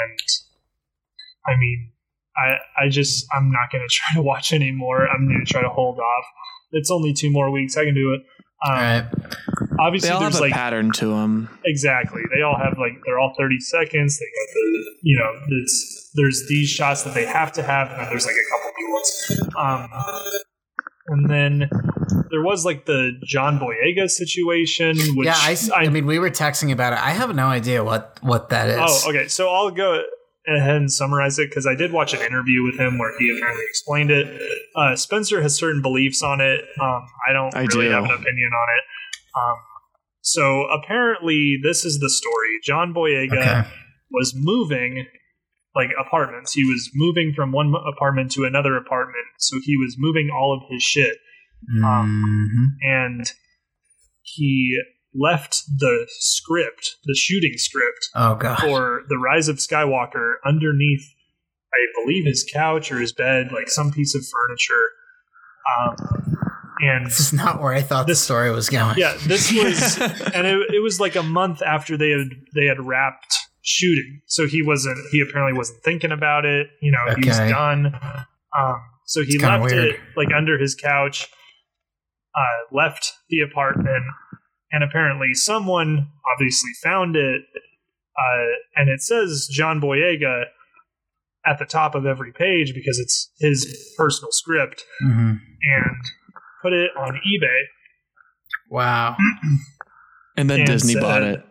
and 0.00 0.18
I 1.46 1.58
mean, 1.58 1.92
I 2.36 2.84
I 2.84 2.88
just 2.88 3.26
I'm 3.34 3.50
not 3.50 3.70
gonna 3.72 3.84
try 3.90 4.14
to 4.14 4.22
watch 4.22 4.52
anymore. 4.52 5.06
I'm 5.08 5.26
gonna 5.26 5.44
try 5.44 5.62
to 5.62 5.68
hold 5.68 5.98
off. 5.98 6.24
It's 6.72 6.90
only 6.90 7.12
two 7.12 7.30
more 7.30 7.50
weeks. 7.50 7.76
I 7.76 7.84
can 7.84 7.94
do 7.94 8.14
it. 8.14 8.22
Um, 8.64 8.72
All 8.72 8.76
right. 8.76 9.06
Obviously, 9.80 10.08
They 10.08 10.14
all 10.14 10.20
there's 10.20 10.34
have 10.34 10.40
a 10.40 10.44
like 10.44 10.52
pattern 10.52 10.90
to 10.92 11.06
them. 11.06 11.48
exactly. 11.64 12.22
They 12.34 12.42
all 12.42 12.56
have 12.58 12.78
like 12.78 13.00
they're 13.06 13.18
all 13.18 13.34
30 13.38 13.60
seconds. 13.60 14.18
They 14.18 14.24
got 14.24 14.54
the 14.54 14.96
you 15.02 15.18
know 15.18 15.32
there's 15.48 16.10
there's 16.14 16.46
these 16.48 16.68
shots 16.68 17.04
that 17.04 17.14
they 17.14 17.24
have 17.24 17.52
to 17.52 17.62
have, 17.62 17.90
and 17.90 18.00
then 18.00 18.08
there's 18.08 18.26
like 18.26 18.34
a 18.34 18.50
couple 18.50 18.72
new 18.78 18.92
ones. 18.92 19.40
Um, 19.56 19.88
and 21.08 21.30
then 21.30 21.70
there 22.30 22.42
was 22.42 22.64
like 22.64 22.86
the 22.86 23.12
John 23.24 23.58
Boyega 23.58 24.10
situation, 24.10 24.96
which 25.14 25.26
yeah, 25.26 25.54
I, 25.74 25.88
mean, 25.88 26.06
we 26.06 26.18
were 26.18 26.30
texting 26.30 26.72
about 26.72 26.92
it. 26.92 26.98
I 26.98 27.10
have 27.10 27.34
no 27.34 27.46
idea 27.46 27.84
what 27.84 28.18
what 28.20 28.48
that 28.50 28.68
is. 28.68 28.78
oh 28.80 29.10
okay. 29.10 29.28
So 29.28 29.48
I'll 29.48 29.70
go 29.70 30.02
ahead 30.56 30.76
and 30.76 30.90
summarize 30.92 31.38
it 31.38 31.50
because 31.50 31.66
I 31.66 31.74
did 31.74 31.92
watch 31.92 32.14
an 32.14 32.20
interview 32.22 32.62
with 32.64 32.78
him 32.78 32.98
where 32.98 33.12
he 33.18 33.34
apparently 33.36 33.64
explained 33.68 34.10
it. 34.10 34.26
Uh, 34.74 34.96
Spencer 34.96 35.42
has 35.42 35.54
certain 35.54 35.82
beliefs 35.82 36.22
on 36.22 36.40
it. 36.40 36.60
Um, 36.80 37.06
I 37.28 37.32
don't 37.32 37.54
I 37.54 37.60
really 37.62 37.86
do. 37.86 37.90
have 37.90 38.04
an 38.04 38.10
opinion 38.10 38.50
on 38.52 38.68
it. 38.76 38.84
Um, 39.38 39.56
so 40.20 40.62
apparently, 40.66 41.58
this 41.62 41.84
is 41.84 41.98
the 42.00 42.10
story. 42.10 42.58
John 42.64 42.92
Boyega 42.94 43.32
Okay. 43.60 43.68
was 44.10 44.32
moving 44.36 45.06
like 45.74 45.90
apartments. 46.00 46.52
He 46.54 46.64
was 46.64 46.90
moving 46.94 47.32
from 47.36 47.52
one 47.52 47.72
apartment 47.86 48.32
to 48.32 48.44
another 48.44 48.76
apartment, 48.76 49.26
so 49.38 49.58
he 49.62 49.76
was 49.76 49.96
moving 49.98 50.28
all 50.30 50.52
of 50.56 50.62
his 50.70 50.82
shit, 50.82 51.18
Mhm. 51.76 52.66
and 52.82 53.32
he 54.22 54.80
left 55.14 55.62
the 55.78 56.06
script, 56.20 56.96
the 57.04 57.14
shooting 57.14 57.54
script 57.56 58.08
Oh 58.14 58.38
for 58.60 59.02
the 59.08 59.16
Rise 59.18 59.48
of 59.48 59.56
Skywalker 59.56 60.34
underneath, 60.44 61.02
I 61.72 62.02
believe 62.02 62.24
his 62.26 62.48
couch 62.52 62.92
or 62.92 62.98
his 62.98 63.12
bed, 63.12 63.50
like 63.52 63.68
some 63.68 63.90
piece 63.92 64.14
of 64.14 64.22
furniture. 64.26 64.88
Um, 65.78 66.36
and 66.80 67.06
This 67.06 67.20
is 67.20 67.32
not 67.32 67.60
where 67.60 67.72
I 67.72 67.82
thought 67.82 68.06
the 68.06 68.14
story 68.14 68.50
was 68.50 68.68
going. 68.70 68.96
yeah, 68.98 69.16
this 69.26 69.52
was, 69.54 69.98
and 69.98 70.46
it, 70.46 70.74
it 70.74 70.82
was 70.82 71.00
like 71.00 71.16
a 71.16 71.22
month 71.22 71.60
after 71.62 71.96
they 71.96 72.10
had 72.10 72.28
they 72.54 72.66
had 72.66 72.78
wrapped 72.84 73.34
shooting. 73.62 74.20
So 74.26 74.46
he 74.46 74.62
wasn't. 74.62 74.98
He 75.10 75.20
apparently 75.20 75.56
wasn't 75.56 75.82
thinking 75.82 76.12
about 76.12 76.44
it. 76.44 76.68
You 76.80 76.92
know, 76.92 77.14
he 77.16 77.28
was 77.28 77.36
done. 77.38 77.86
Um, 78.56 78.80
so 79.06 79.22
he 79.24 79.38
left 79.38 79.64
weird. 79.64 79.94
it 79.94 80.00
like 80.16 80.28
under 80.34 80.58
his 80.58 80.74
couch. 80.74 81.28
Uh, 82.34 82.74
left 82.76 83.12
the 83.30 83.40
apartment, 83.40 84.04
and 84.72 84.82
apparently 84.84 85.34
someone 85.34 86.08
obviously 86.32 86.70
found 86.82 87.16
it. 87.16 87.42
Uh, 88.16 88.46
and 88.76 88.88
it 88.88 89.00
says 89.00 89.48
John 89.50 89.80
Boyega 89.80 90.44
at 91.46 91.58
the 91.58 91.64
top 91.64 91.94
of 91.94 92.04
every 92.04 92.32
page 92.32 92.72
because 92.74 92.98
it's 92.98 93.30
his 93.38 93.94
personal 93.96 94.30
script, 94.32 94.84
Mhm. 95.04 95.38
and 95.62 95.96
put 96.62 96.72
it 96.72 96.90
on 96.96 97.14
eBay. 97.14 97.60
Wow. 98.70 99.16
And 100.36 100.50
then 100.50 100.60
And 100.60 100.66
Disney 100.66 100.94
said- 100.94 101.02
bought 101.02 101.22
it. 101.22 101.44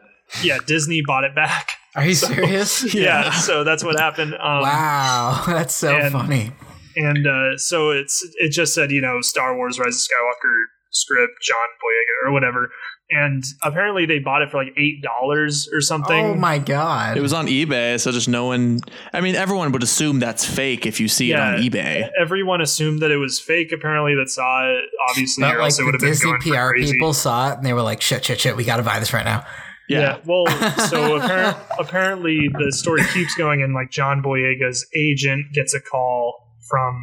Yeah, 0.43 0.57
Disney 0.65 1.01
bought 1.05 1.23
it 1.23 1.33
back. 1.33 1.71
Are 1.95 2.05
you 2.05 2.13
serious? 2.29 2.93
yeah. 2.93 3.31
so 3.31 3.63
that's 3.63 3.83
what 3.83 3.97
happened. 3.99 4.33
Um, 4.33 4.61
wow, 4.61 5.43
that's 5.47 5.73
so 5.73 5.95
and- 5.95 6.11
funny. 6.11 6.51
And 6.95 7.27
uh, 7.27 7.57
so 7.57 7.91
it's 7.91 8.27
it 8.37 8.49
just 8.51 8.73
said 8.73 8.89
you 8.91 9.01
know 9.01 9.21
Star 9.21 9.55
Wars 9.55 9.77
Rise 9.79 9.95
of 9.95 10.01
Skywalker 10.01 10.55
script 10.91 11.33
John 11.43 11.55
Boyega 11.81 12.27
or 12.27 12.33
whatever, 12.33 12.71
and 13.09 13.43
apparently 13.63 14.05
they 14.05 14.19
bought 14.19 14.41
it 14.41 14.51
for 14.51 14.57
like 14.57 14.73
eight 14.77 15.01
dollars 15.01 15.69
or 15.73 15.79
something. 15.81 16.25
Oh 16.25 16.35
my 16.35 16.57
god. 16.59 17.17
It 17.17 17.21
was 17.21 17.33
on 17.33 17.47
eBay, 17.47 17.99
so 17.99 18.11
just 18.11 18.27
no 18.27 18.45
one. 18.45 18.81
I 19.13 19.21
mean, 19.21 19.35
everyone 19.35 19.71
would 19.71 19.83
assume 19.83 20.19
that's 20.19 20.43
fake 20.45 20.85
if 20.85 20.99
you 20.99 21.07
see 21.07 21.29
Yeah. 21.29 21.53
it 21.53 21.55
on 21.57 21.63
eBay. 21.63 22.09
Everyone 22.19 22.59
assumed 22.61 23.01
that 23.01 23.11
it 23.11 23.17
was 23.17 23.39
fake. 23.39 23.71
Apparently, 23.71 24.13
that 24.15 24.29
saw 24.29 24.69
it. 24.71 24.83
Obviously, 25.09 25.41
But 25.43 25.55
like 25.57 25.59
else 25.63 25.79
it 25.79 25.83
would 25.83 25.93
the 25.99 26.05
have 26.07 26.19
been 26.21 26.31
Disney 26.39 26.51
PR 26.51 26.73
people 26.73 27.13
saw 27.13 27.51
it 27.51 27.57
and 27.57 27.65
they 27.65 27.73
were 27.73 27.81
like, 27.81 28.01
shit, 28.01 28.25
shit, 28.25 28.39
shit, 28.41 28.55
we 28.57 28.63
gotta 28.65 28.83
buy 28.83 28.99
this 28.99 29.13
right 29.13 29.25
now. 29.25 29.45
Yeah. 29.89 30.17
Well, 30.25 30.45
so 30.89 31.15
apparent, 31.15 31.55
apparently 31.79 32.49
the 32.51 32.73
story 32.73 33.03
keeps 33.13 33.35
going, 33.35 33.61
and 33.63 33.73
like 33.73 33.89
John 33.89 34.21
Boyega's 34.21 34.85
agent 34.93 35.53
gets 35.53 35.73
a 35.73 35.79
call 35.79 36.33
from 36.69 36.99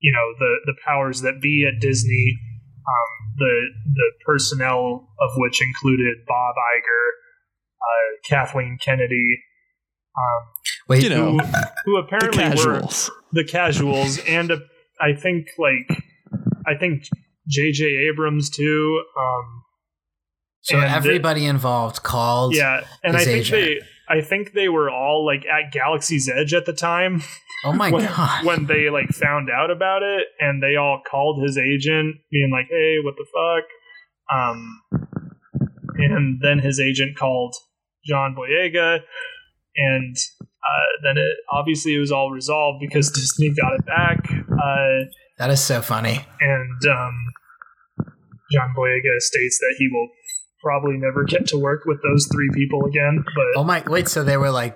you 0.00 0.12
know 0.12 0.38
the 0.38 0.56
the 0.66 0.74
powers 0.86 1.22
that 1.22 1.40
be 1.42 1.66
at 1.66 1.80
Disney, 1.80 2.38
um, 2.86 3.10
the 3.36 3.68
the 3.94 4.12
personnel 4.26 5.08
of 5.20 5.30
which 5.36 5.60
included 5.62 6.18
Bob 6.26 6.54
Iger, 6.56 7.06
uh, 7.80 8.28
Kathleen 8.28 8.78
Kennedy, 8.82 9.42
um, 10.16 10.42
Wait, 10.88 11.02
You 11.02 11.08
know, 11.10 11.38
who, 11.38 11.46
who 11.84 11.92
the 11.96 12.02
apparently 12.06 12.44
were 12.44 12.50
casuals. 12.80 13.10
the 13.32 13.44
casuals, 13.44 14.18
and 14.28 14.50
uh, 14.50 14.58
I 15.00 15.14
think 15.14 15.46
like 15.58 15.98
I 16.66 16.74
think 16.78 17.04
J.J. 17.48 17.84
Abrams 18.12 18.50
too. 18.50 19.02
Um, 19.18 19.62
so 20.62 20.76
and 20.78 20.84
the- 20.84 20.96
everybody 20.96 21.46
involved 21.46 22.02
called. 22.02 22.54
yeah, 22.54 22.84
and 23.02 23.16
I 23.16 23.20
his 23.20 23.26
think 23.26 23.38
agent. 23.52 23.62
they 23.82 23.86
I 24.08 24.20
think 24.20 24.52
they 24.52 24.68
were 24.68 24.90
all 24.90 25.24
like 25.24 25.44
at 25.46 25.72
Galaxy's 25.72 26.28
Edge 26.28 26.52
at 26.54 26.66
the 26.66 26.72
time 26.72 27.22
Oh 27.64 27.72
my 27.72 27.90
when, 27.92 28.04
god. 28.06 28.44
when 28.44 28.66
they 28.66 28.90
like 28.90 29.08
found 29.10 29.48
out 29.50 29.70
about 29.70 30.02
it 30.02 30.26
and 30.40 30.62
they 30.62 30.76
all 30.76 31.00
called 31.10 31.42
his 31.42 31.56
agent 31.56 32.16
being 32.30 32.50
like, 32.52 32.66
"Hey, 32.70 32.96
what 33.02 33.14
the 33.16 33.26
fuck?" 33.32 33.64
Um 34.36 34.80
and 35.96 36.40
then 36.42 36.58
his 36.58 36.80
agent 36.80 37.16
called 37.16 37.54
John 38.06 38.34
Boyega 38.34 39.00
and 39.76 40.16
uh, 40.40 40.86
then 41.02 41.16
it 41.18 41.36
obviously 41.52 41.94
it 41.94 41.98
was 41.98 42.10
all 42.10 42.30
resolved 42.30 42.80
because 42.80 43.10
Disney 43.10 43.52
got 43.54 43.74
it 43.74 43.84
back. 43.86 44.30
Uh, 44.30 45.10
that 45.38 45.50
is 45.50 45.60
so 45.62 45.80
funny. 45.82 46.24
and 46.40 46.86
um, 46.90 47.14
John 48.52 48.74
Boyega 48.76 49.18
states 49.18 49.58
that 49.60 49.74
he 49.78 49.88
will 49.92 50.08
probably 50.64 50.96
never 50.96 51.22
get 51.24 51.46
to 51.48 51.58
work 51.58 51.82
with 51.84 52.00
those 52.02 52.26
three 52.32 52.48
people 52.54 52.84
again. 52.86 53.22
But 53.36 53.44
Oh 53.60 53.64
my 53.64 53.84
wait, 53.86 54.08
so 54.08 54.24
they 54.24 54.36
were 54.36 54.50
like 54.50 54.74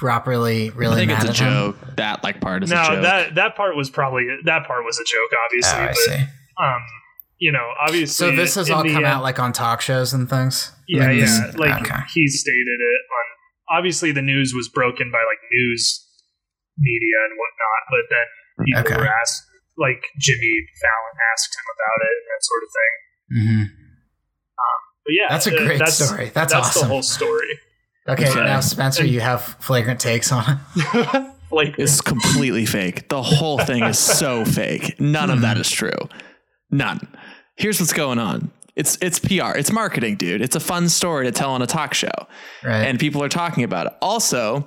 properly 0.00 0.70
really. 0.70 0.86
I 0.86 1.04
really 1.04 1.06
think 1.06 1.10
mad 1.18 1.30
it's 1.30 1.40
a 1.40 1.44
at 1.44 1.48
him? 1.48 1.54
joke. 1.72 1.96
That 1.96 2.24
like 2.24 2.40
part 2.40 2.64
is 2.64 2.70
a 2.72 2.74
no, 2.74 2.84
joke. 2.84 3.02
that 3.02 3.34
that 3.36 3.56
part 3.56 3.76
was 3.76 3.88
probably 3.90 4.26
that 4.44 4.66
part 4.66 4.84
was 4.84 4.98
a 4.98 5.04
joke, 5.04 5.30
obviously. 5.46 5.78
Oh, 5.78 5.82
I 5.82 5.86
but 5.88 5.96
see. 5.96 6.24
um, 6.62 6.82
you 7.38 7.52
know, 7.52 7.66
obviously. 7.80 8.30
So 8.30 8.36
this 8.36 8.54
has 8.56 8.70
all 8.70 8.82
come 8.82 8.96
end- 8.96 9.06
out 9.06 9.22
like 9.22 9.38
on 9.38 9.52
talk 9.52 9.80
shows 9.80 10.12
and 10.12 10.28
things? 10.28 10.72
yeah, 10.88 11.06
Like 11.06 11.16
this- 11.20 11.54
Like 11.56 11.82
okay. 11.82 12.00
he 12.12 12.26
stated 12.28 12.78
it 12.80 13.00
on. 13.10 13.78
Obviously, 13.78 14.12
the 14.12 14.22
news 14.22 14.52
was 14.54 14.68
broken 14.68 15.10
by 15.10 15.18
like 15.18 15.38
news 15.50 16.06
media 16.78 17.16
and 17.30 17.38
whatnot, 17.38 17.82
but 17.90 18.04
then 18.10 18.26
people 18.66 18.80
Okay. 18.92 18.96
were 19.00 19.08
asked, 19.20 19.42
like 19.78 20.04
Jimmy 20.18 20.52
Fallon 20.80 21.16
asked 21.32 21.54
him 21.56 21.66
about 21.72 21.98
it 22.04 22.14
and 22.20 22.26
that 22.28 22.42
sort 22.44 22.62
of 22.62 22.70
thing. 22.76 22.92
hmm 23.32 23.81
But 25.04 25.12
yeah, 25.14 25.26
That's 25.28 25.46
a 25.46 25.54
uh, 25.54 25.64
great 25.66 25.78
that's, 25.78 25.94
story. 26.04 26.30
That's, 26.34 26.52
That's 26.52 26.68
awesome. 26.68 26.82
the 26.82 26.88
whole 26.94 27.02
story. 27.02 27.58
okay, 28.08 28.28
Okay. 28.30 28.40
now 28.44 28.60
Spencer, 28.60 29.04
you 29.04 29.20
have 29.20 29.42
flagrant 29.60 30.00
takes 30.00 30.30
on 30.32 30.44
it. 30.76 31.32
like 31.50 31.74
It's 31.78 32.00
completely 32.00 32.66
fake. 32.66 33.08
The 33.08 33.22
whole 33.22 33.58
thing 33.58 33.82
is 33.84 33.98
so 33.98 34.44
fake. 34.58 35.00
None 35.00 35.30
of 35.30 35.40
that 35.42 35.56
is 35.58 35.70
true. 35.70 35.90
None. 36.70 37.00
Here's 37.56 37.80
what's 37.80 37.92
going 37.92 38.18
on. 38.18 38.50
It's 38.74 38.96
it's 39.02 39.18
PR. 39.18 39.52
It's 39.56 39.70
marketing, 39.70 40.16
dude. 40.16 40.40
It's 40.40 40.56
a 40.56 40.60
fun 40.60 40.88
story 40.88 41.26
to 41.26 41.32
tell 41.32 41.50
on 41.50 41.60
a 41.60 41.66
talk 41.66 41.92
show. 41.92 42.08
Right. 42.64 42.84
And 42.86 42.98
people 42.98 43.22
are 43.22 43.28
talking 43.28 43.64
about 43.64 43.86
it. 43.88 43.92
Also, 44.00 44.66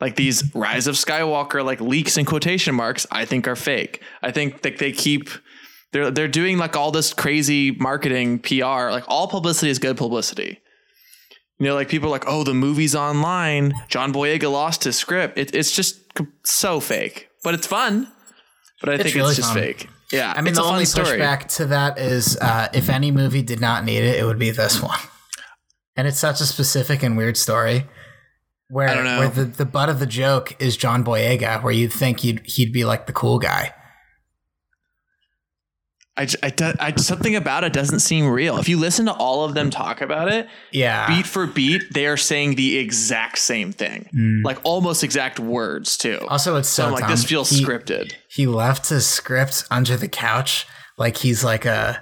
like 0.00 0.16
these 0.16 0.52
Rise 0.56 0.88
of 0.88 0.96
Skywalker 0.96 1.64
like 1.64 1.80
leaks 1.80 2.16
and 2.16 2.26
quotation 2.26 2.74
marks, 2.74 3.06
I 3.12 3.24
think 3.24 3.46
are 3.46 3.54
fake. 3.54 4.02
I 4.22 4.32
think 4.32 4.62
that 4.62 4.78
they 4.78 4.90
keep 4.90 5.30
they're 5.94 6.10
they're 6.10 6.28
doing 6.28 6.58
like 6.58 6.76
all 6.76 6.90
this 6.90 7.14
crazy 7.14 7.70
marketing 7.70 8.40
PR. 8.40 8.90
Like 8.90 9.04
all 9.06 9.28
publicity 9.28 9.70
is 9.70 9.78
good 9.78 9.96
publicity. 9.96 10.60
You 11.60 11.66
know, 11.66 11.74
like 11.76 11.88
people 11.88 12.08
are 12.08 12.10
like, 12.10 12.24
oh, 12.26 12.42
the 12.42 12.52
movie's 12.52 12.96
online. 12.96 13.72
John 13.86 14.12
Boyega 14.12 14.50
lost 14.50 14.82
his 14.82 14.96
script. 14.96 15.38
It, 15.38 15.54
it's 15.54 15.70
just 15.70 16.00
so 16.42 16.80
fake, 16.80 17.28
but 17.44 17.54
it's 17.54 17.68
fun. 17.68 18.08
But 18.80 18.88
I 18.88 18.98
think 18.98 19.14
really 19.14 19.28
it's 19.28 19.36
just 19.36 19.52
fun. 19.52 19.62
fake. 19.62 19.88
Yeah, 20.10 20.32
I 20.36 20.40
mean, 20.40 20.48
it's 20.48 20.58
the 20.58 20.64
only 20.64 20.84
story. 20.84 21.06
pushback 21.06 21.46
to 21.56 21.66
that 21.66 21.96
is 21.96 22.36
uh, 22.38 22.68
if 22.74 22.90
any 22.90 23.12
movie 23.12 23.42
did 23.42 23.60
not 23.60 23.84
need 23.84 24.02
it, 24.02 24.18
it 24.18 24.24
would 24.24 24.38
be 24.38 24.50
this 24.50 24.82
one. 24.82 24.98
And 25.96 26.08
it's 26.08 26.18
such 26.18 26.40
a 26.40 26.44
specific 26.44 27.04
and 27.04 27.16
weird 27.16 27.36
story. 27.36 27.86
Where, 28.68 28.88
I 28.88 28.94
don't 28.94 29.04
know. 29.04 29.20
where 29.20 29.28
the, 29.28 29.44
the 29.44 29.64
butt 29.64 29.88
of 29.88 30.00
the 30.00 30.06
joke 30.06 30.60
is 30.60 30.76
John 30.76 31.04
Boyega, 31.04 31.62
where 31.62 31.72
you'd 31.72 31.92
think 31.92 32.18
he'd, 32.18 32.44
he'd 32.44 32.72
be 32.72 32.84
like 32.84 33.06
the 33.06 33.12
cool 33.12 33.38
guy. 33.38 33.72
I, 36.16 36.26
j- 36.26 36.38
I, 36.44 36.50
do- 36.50 36.72
I- 36.78 36.94
something 36.96 37.34
about 37.34 37.64
it 37.64 37.72
doesn't 37.72 37.98
seem 38.00 38.28
real. 38.28 38.58
If 38.58 38.68
you 38.68 38.78
listen 38.78 39.06
to 39.06 39.12
all 39.12 39.44
of 39.44 39.54
them 39.54 39.70
talk 39.70 40.00
about 40.00 40.32
it, 40.32 40.46
Yeah. 40.70 41.08
beat 41.08 41.26
for 41.26 41.46
beat, 41.46 41.82
they 41.92 42.06
are 42.06 42.16
saying 42.16 42.54
the 42.54 42.78
exact 42.78 43.38
same 43.38 43.72
thing, 43.72 44.08
hmm. 44.12 44.42
like 44.44 44.58
almost 44.62 45.02
exact 45.02 45.40
words 45.40 45.96
too. 45.96 46.20
also, 46.28 46.56
it's 46.56 46.68
so 46.68 46.82
so 46.82 46.86
I'm 46.88 46.92
like, 46.94 47.08
this 47.08 47.24
feels 47.24 47.50
he, 47.50 47.64
scripted. 47.64 48.12
He 48.28 48.46
left 48.46 48.88
his 48.90 49.06
script 49.06 49.64
under 49.70 49.96
the 49.96 50.08
couch, 50.08 50.66
like 50.96 51.16
he's 51.16 51.42
like 51.42 51.64
a 51.64 52.00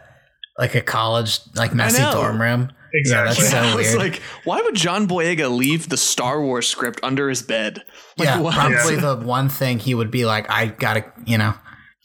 like 0.59 0.75
a 0.75 0.83
college 0.83 1.41
like 1.55 1.73
messy 1.75 2.03
dorm 2.03 2.41
room. 2.41 2.71
Exactly. 2.95 3.43
Yeah, 3.43 3.49
that's 3.49 3.51
so 3.51 3.57
I 3.73 3.75
was 3.75 3.87
weird. 3.87 3.99
like, 3.99 4.23
why 4.45 4.61
would 4.61 4.75
John 4.75 5.09
Boyega 5.09 5.51
leave 5.51 5.89
the 5.89 5.97
Star 5.97 6.43
Wars 6.43 6.69
script 6.69 7.01
under 7.03 7.31
his 7.31 7.41
bed? 7.41 7.83
Like, 8.19 8.27
yeah, 8.29 8.41
what? 8.41 8.53
probably 8.55 8.97
the 8.97 9.17
one 9.17 9.49
thing 9.49 9.79
he 9.79 9.95
would 9.95 10.11
be 10.11 10.27
like, 10.27 10.51
I 10.51 10.67
gotta, 10.67 11.11
you 11.25 11.39
know, 11.39 11.55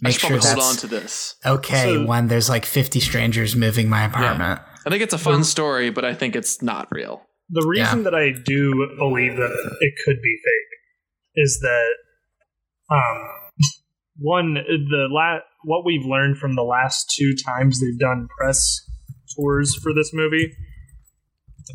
I 0.03 0.07
make 0.09 0.13
should 0.13 0.21
sure 0.21 0.39
probably 0.39 0.61
hold 0.61 0.63
on 0.73 0.75
to 0.77 0.87
this. 0.87 1.35
okay 1.45 1.93
So- 1.95 2.05
when 2.05 2.27
there's 2.27 2.49
like 2.49 2.65
50 2.65 2.99
strangers 2.99 3.55
moving 3.55 3.89
my 3.89 4.03
apartment. 4.05 4.61
I 4.85 4.89
think 4.89 5.01
it's 5.03 5.13
a 5.13 5.17
fun 5.17 5.43
story, 5.43 5.89
but 5.89 6.05
I 6.05 6.13
think 6.13 6.35
it's 6.35 6.61
not 6.61 6.87
real. 6.91 7.23
The 7.49 7.65
reason 7.67 8.03
that 8.03 8.13
I 8.15 8.31
do 8.31 8.89
believe 8.97 9.35
that 9.37 9.51
it 9.81 9.93
could 10.05 10.21
be 10.21 10.37
fake 10.43 10.79
is 11.35 11.59
that 11.61 11.93
um 12.89 13.29
one 14.19 14.53
the 14.55 15.07
la- 15.09 15.39
what 15.63 15.85
we've 15.85 16.05
learned 16.05 16.37
from 16.37 16.55
the 16.55 16.63
last 16.63 17.13
two 17.17 17.33
times 17.35 17.79
they've 17.81 17.99
done 17.99 18.27
press 18.37 18.81
tours 19.35 19.75
for 19.75 19.93
this 19.93 20.11
movie 20.13 20.53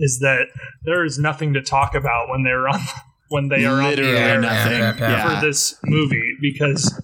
is 0.00 0.20
that 0.20 0.46
there 0.84 1.04
is 1.04 1.18
nothing 1.18 1.52
to 1.52 1.60
talk 1.62 1.94
about 1.94 2.28
when 2.30 2.42
they're 2.44 2.66
on 2.68 2.80
when 3.28 3.48
they 3.48 3.64
are 3.64 3.82
Literally 3.82 4.10
on 4.10 4.14
the 4.14 4.20
air 4.20 4.40
nothing. 4.40 4.72
yeah, 4.78 4.96
yeah. 4.98 5.10
Yeah. 5.10 5.40
for 5.40 5.46
this 5.46 5.74
movie 5.84 6.36
because 6.40 6.98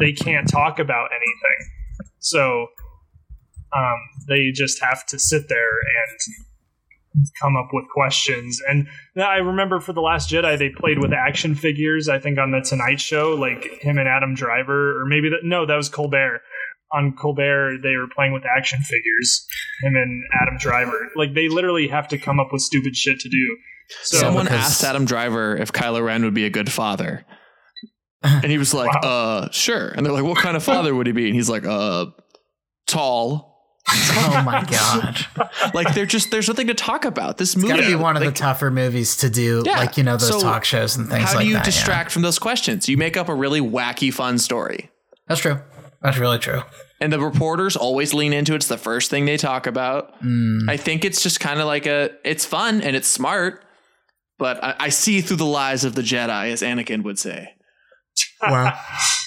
they 0.00 0.12
can't 0.12 0.48
talk 0.48 0.78
about 0.80 1.10
anything. 1.12 1.70
So 2.18 2.66
um, 3.76 3.98
they 4.28 4.50
just 4.52 4.82
have 4.82 5.06
to 5.06 5.18
sit 5.18 5.48
there 5.48 5.58
and 5.58 7.24
come 7.40 7.56
up 7.56 7.68
with 7.72 7.84
questions. 7.92 8.60
And 8.68 8.86
I 9.16 9.36
remember 9.36 9.80
for 9.80 9.92
The 9.92 10.00
Last 10.00 10.30
Jedi, 10.30 10.58
they 10.58 10.70
played 10.70 10.98
with 10.98 11.12
action 11.12 11.54
figures, 11.54 12.08
I 12.08 12.18
think 12.18 12.38
on 12.38 12.50
The 12.50 12.60
Tonight 12.60 13.00
Show, 13.00 13.34
like 13.34 13.64
him 13.80 13.98
and 13.98 14.08
Adam 14.08 14.34
Driver, 14.34 15.00
or 15.00 15.06
maybe 15.06 15.28
that, 15.30 15.40
no, 15.42 15.66
that 15.66 15.76
was 15.76 15.88
Colbert. 15.88 16.40
On 16.92 17.14
Colbert, 17.16 17.78
they 17.82 17.96
were 17.96 18.08
playing 18.14 18.32
with 18.32 18.42
action 18.44 18.80
figures, 18.80 19.46
him 19.82 19.94
and 19.94 20.22
Adam 20.40 20.56
Driver. 20.58 21.08
Like 21.14 21.34
they 21.34 21.48
literally 21.48 21.86
have 21.88 22.08
to 22.08 22.18
come 22.18 22.40
up 22.40 22.48
with 22.52 22.62
stupid 22.62 22.96
shit 22.96 23.20
to 23.20 23.28
do. 23.28 23.56
So 24.02 24.18
Someone 24.18 24.44
because- 24.46 24.58
asked 24.60 24.84
Adam 24.84 25.04
Driver 25.04 25.56
if 25.56 25.72
Kylo 25.72 26.04
Ren 26.04 26.24
would 26.24 26.34
be 26.34 26.44
a 26.44 26.50
good 26.50 26.70
father. 26.70 27.24
And 28.42 28.44
he 28.50 28.58
was 28.58 28.74
like, 28.74 28.90
uh, 29.02 29.48
sure. 29.50 29.88
And 29.88 30.04
they're 30.04 30.12
like, 30.12 30.24
what 30.24 30.38
kind 30.38 30.56
of 30.56 30.62
father 30.62 30.94
would 30.94 31.06
he 31.06 31.12
be? 31.12 31.26
And 31.26 31.34
he's 31.34 31.48
like, 31.48 31.64
uh, 31.64 32.06
tall. 32.86 33.48
Oh 33.88 34.42
my 34.46 34.62
god. 34.70 35.26
Like 35.74 35.94
they're 35.94 36.06
just 36.06 36.30
there's 36.30 36.46
nothing 36.48 36.66
to 36.68 36.74
talk 36.74 37.04
about. 37.04 37.38
This 37.38 37.54
It's 37.54 37.62
movie 37.62 37.68
got 37.74 37.80
to 37.80 37.86
be 37.86 37.94
one 37.94 38.16
of 38.16 38.22
like, 38.22 38.34
the 38.34 38.38
tougher 38.38 38.70
movies 38.70 39.16
to 39.18 39.30
do, 39.30 39.62
Yeah. 39.64 39.78
like 39.78 39.96
you 39.96 40.02
know 40.04 40.16
those 40.16 40.28
So 40.28 40.40
talk 40.40 40.64
shows 40.64 40.96
and 40.96 41.08
things 41.08 41.30
How 41.30 41.36
like 41.36 41.44
do 41.44 41.48
you 41.48 41.54
that. 41.54 41.60
yeah. 41.60 41.64
distract 41.64 42.10
from 42.10 42.22
those 42.22 42.38
questions? 42.38 42.88
You 42.88 42.96
make 42.98 43.16
up 43.16 43.28
a 43.28 43.34
really 43.34 43.60
wacky, 43.60 44.12
fun 44.12 44.38
story. 44.38 44.90
That's 45.26 45.40
true. 45.40 45.58
That's 46.02 46.18
really 46.18 46.38
true. 46.38 46.62
And 47.00 47.10
the 47.12 47.18
reporters 47.20 47.74
always 47.76 48.12
lean 48.12 48.32
into 48.34 48.52
it. 48.52 48.56
It's 48.56 48.68
the 48.68 48.76
first 48.78 49.10
thing 49.10 49.24
they 49.24 49.38
talk 49.38 49.66
about. 49.66 50.20
Mm. 50.22 50.68
I 50.68 50.76
think 50.76 51.04
it's 51.04 51.22
just 51.22 51.40
kind 51.40 51.58
of 51.58 51.66
like 51.66 51.86
a 51.86 52.10
it's 52.22 52.44
fun 52.44 52.82
and 52.82 52.94
it's 52.94 53.08
smart, 53.08 53.64
but 54.38 54.62
I, 54.62 54.74
I 54.78 54.88
see 54.90 55.22
through 55.22 55.38
the 55.38 55.46
lies 55.46 55.84
of 55.84 55.94
the 55.94 56.02
Jedi, 56.02 56.52
as 56.52 56.60
Anakin 56.62 57.02
would 57.04 57.18
say. 57.18 57.54
Well, 58.42 58.64
nice. 58.64 59.26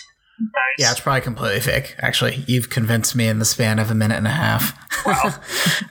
yeah, 0.78 0.92
it's 0.92 1.00
probably 1.00 1.22
completely 1.22 1.60
fake. 1.60 1.96
Actually, 2.00 2.44
you've 2.48 2.70
convinced 2.70 3.16
me 3.16 3.28
in 3.28 3.40
the 3.40 3.46
span 3.46 3.80
of 3.80 3.92
a 3.92 3.96
minute 3.96 4.18
and 4.18 4.28
a 4.28 4.32
half. 4.32 4.78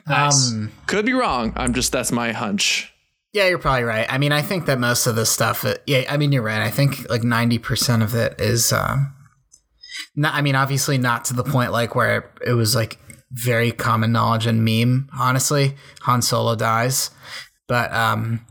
Nice. 0.08 0.50
um, 0.52 0.72
Could 0.86 1.06
be 1.06 1.12
wrong. 1.12 1.52
I'm 1.56 1.74
just 1.74 1.92
that's 1.92 2.10
my 2.12 2.32
hunch. 2.32 2.92
yeah, 3.32 3.46
you're 3.48 3.58
probably 3.58 3.84
right. 3.84 4.06
I 4.10 4.18
mean, 4.18 4.32
I 4.32 4.42
think 4.42 4.66
that 4.66 4.78
most 4.78 5.06
of 5.06 5.16
this 5.16 5.30
stuff, 5.30 5.64
yeah, 5.86 6.04
I 6.08 6.16
mean, 6.16 6.32
you're 6.32 6.42
right. 6.42 6.60
I 6.62 6.70
think 6.70 7.08
like 7.10 7.22
90% 7.22 8.02
of 8.02 8.14
it 8.14 8.40
is, 8.40 8.72
um, 8.72 9.14
not, 10.16 10.34
I 10.34 10.40
mean, 10.42 10.54
obviously 10.54 10.98
not 10.98 11.24
to 11.26 11.34
the 11.34 11.44
point 11.44 11.72
like 11.72 11.94
where 11.94 12.18
it, 12.18 12.24
it 12.48 12.52
was 12.54 12.74
like 12.74 12.98
very 13.32 13.70
common 13.72 14.12
knowledge 14.12 14.46
and 14.46 14.64
meme, 14.64 15.08
honestly. 15.18 15.76
Han 16.02 16.20
Solo 16.22 16.54
dies. 16.56 17.10
But, 17.68 17.92
um, 17.92 18.44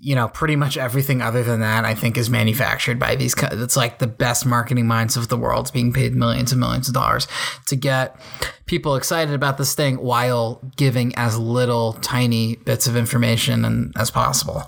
you 0.00 0.14
know, 0.14 0.28
pretty 0.28 0.56
much 0.56 0.76
everything 0.76 1.20
other 1.22 1.42
than 1.42 1.60
that, 1.60 1.84
I 1.84 1.94
think, 1.94 2.16
is 2.16 2.28
manufactured 2.30 2.98
by 2.98 3.16
these. 3.16 3.34
co- 3.34 3.48
It's 3.50 3.76
like 3.76 3.98
the 3.98 4.06
best 4.06 4.46
marketing 4.46 4.86
minds 4.86 5.16
of 5.16 5.28
the 5.28 5.36
world 5.36 5.70
being 5.72 5.92
paid 5.92 6.14
millions 6.14 6.52
and 6.52 6.60
millions 6.60 6.88
of 6.88 6.94
dollars 6.94 7.26
to 7.68 7.76
get 7.76 8.16
people 8.66 8.96
excited 8.96 9.34
about 9.34 9.58
this 9.58 9.74
thing 9.74 9.96
while 9.96 10.60
giving 10.76 11.14
as 11.16 11.38
little 11.38 11.94
tiny 11.94 12.56
bits 12.56 12.86
of 12.86 12.96
information 12.96 13.64
and 13.64 13.92
as 13.96 14.10
possible. 14.10 14.62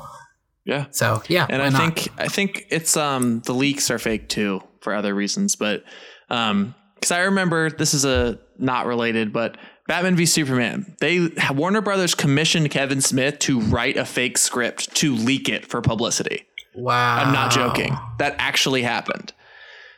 Yeah. 0.64 0.86
So 0.90 1.22
yeah, 1.28 1.46
and 1.48 1.62
I 1.62 1.70
not? 1.70 1.80
think 1.80 2.08
I 2.20 2.28
think 2.28 2.66
it's 2.70 2.96
um 2.96 3.40
the 3.40 3.54
leaks 3.54 3.90
are 3.90 3.98
fake 3.98 4.28
too 4.28 4.60
for 4.82 4.94
other 4.94 5.14
reasons, 5.14 5.56
but 5.56 5.82
um 6.28 6.74
because 6.94 7.12
I 7.12 7.20
remember 7.20 7.70
this 7.70 7.94
is 7.94 8.04
a 8.04 8.38
not 8.58 8.84
related, 8.86 9.32
but 9.32 9.56
Batman 9.88 10.14
v 10.16 10.26
Superman. 10.26 10.94
They 11.00 11.30
Warner 11.50 11.80
Brothers 11.80 12.14
commissioned 12.14 12.70
Kevin 12.70 13.00
Smith 13.00 13.40
to 13.40 13.58
write 13.58 13.96
a 13.96 14.04
fake 14.04 14.38
script 14.38 14.94
to 14.96 15.14
leak 15.14 15.48
it 15.48 15.66
for 15.66 15.80
publicity. 15.80 16.44
wow, 16.76 17.16
I'm 17.16 17.32
not 17.32 17.50
joking. 17.50 17.96
That 18.18 18.36
actually 18.38 18.82
happened. 18.82 19.32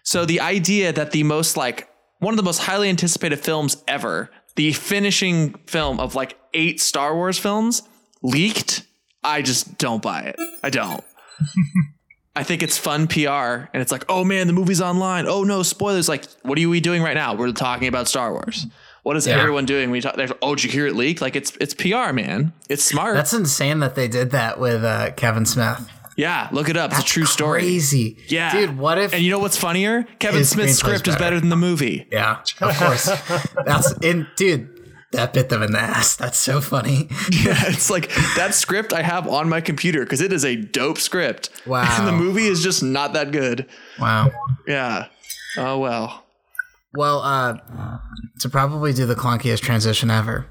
So 0.04 0.24
the 0.24 0.40
idea 0.40 0.92
that 0.92 1.10
the 1.10 1.24
most 1.24 1.56
like 1.56 1.88
one 2.20 2.32
of 2.32 2.36
the 2.36 2.44
most 2.44 2.58
highly 2.60 2.88
anticipated 2.88 3.40
films 3.40 3.82
ever, 3.88 4.30
the 4.54 4.72
finishing 4.72 5.54
film 5.66 5.98
of 6.00 6.14
like 6.14 6.38
eight 6.54 6.80
Star 6.80 7.14
Wars 7.14 7.38
films, 7.38 7.82
leaked, 8.22 8.84
I 9.24 9.42
just 9.42 9.76
don't 9.76 10.00
buy 10.00 10.22
it. 10.22 10.36
I 10.62 10.70
don't. 10.70 11.04
I 12.36 12.44
think 12.44 12.62
it's 12.62 12.78
fun 12.78 13.08
PR 13.08 13.66
and 13.72 13.82
it's 13.82 13.90
like, 13.90 14.04
oh 14.08 14.24
man, 14.24 14.46
the 14.46 14.52
movie's 14.52 14.80
online. 14.80 15.26
Oh 15.26 15.42
no, 15.42 15.64
spoilers. 15.64 16.08
Like, 16.08 16.26
what 16.42 16.58
are 16.60 16.68
we 16.68 16.80
doing 16.80 17.02
right 17.02 17.14
now? 17.14 17.34
We're 17.34 17.50
talking 17.50 17.88
about 17.88 18.06
Star 18.06 18.32
Wars. 18.32 18.66
What 19.02 19.16
is 19.16 19.26
Yeah. 19.26 19.38
everyone 19.38 19.64
doing? 19.64 19.90
We 19.90 20.00
talk. 20.00 20.16
they're- 20.16 20.28
Oh, 20.42 20.54
did 20.54 20.64
you 20.64 20.70
hear 20.70 20.86
it 20.86 20.94
leak? 20.96 21.20
Like 21.20 21.36
it's 21.36 21.52
it's 21.60 21.74
PR, 21.74 22.12
man. 22.12 22.52
It's 22.68 22.84
smart. 22.84 23.14
That's 23.14 23.32
insane 23.32 23.78
that 23.80 23.94
they 23.94 24.08
did 24.08 24.30
that 24.32 24.58
with 24.60 24.84
uh, 24.84 25.12
Kevin 25.16 25.46
Smith. 25.46 25.88
yeah, 26.16 26.48
look 26.52 26.68
it 26.68 26.76
up. 26.76 26.90
it's 26.92 27.00
a 27.00 27.04
true 27.04 27.24
story. 27.24 27.60
Crazy, 27.62 28.18
Yeah, 28.28 28.52
dude. 28.52 28.76
What 28.78 28.98
if? 28.98 29.14
And 29.14 29.22
you 29.22 29.30
know 29.30 29.38
what's 29.38 29.56
funnier? 29.56 30.06
Kevin 30.18 30.44
Smith's 30.44 30.72
screenplay's 30.72 30.78
script 30.78 31.08
is 31.08 31.14
better. 31.14 31.24
better 31.24 31.40
than 31.40 31.48
the 31.48 31.56
movie. 31.56 32.06
yeah, 32.12 32.38
of 32.60 32.76
course. 32.76 33.06
That's 33.66 33.92
in, 34.02 34.26
dude. 34.36 34.68
That 35.12 35.32
bit 35.32 35.48
them 35.48 35.60
in 35.64 35.72
the 35.72 35.80
ass. 35.80 36.14
That's 36.14 36.38
so 36.38 36.60
funny. 36.60 37.08
Yeah, 37.32 37.64
it's 37.66 37.90
like 37.90 38.10
that 38.36 38.54
script 38.54 38.92
I 38.92 39.02
have 39.02 39.26
on 39.26 39.48
my 39.48 39.60
computer 39.60 40.00
because 40.04 40.20
it 40.20 40.32
is 40.32 40.44
a 40.44 40.54
dope 40.54 40.98
script. 40.98 41.48
Wow. 41.66 41.84
And 41.98 42.06
the 42.06 42.12
movie 42.12 42.46
is 42.46 42.62
just 42.62 42.80
not 42.82 43.14
that 43.14 43.32
good. 43.32 43.66
Wow. 43.98 44.30
Yeah. 44.68 45.06
Oh 45.56 45.78
well. 45.80 46.26
Well, 46.92 47.20
uh, 47.20 47.56
to 48.40 48.48
probably 48.48 48.92
do 48.92 49.06
the 49.06 49.14
clunkiest 49.14 49.60
transition 49.60 50.10
ever. 50.10 50.46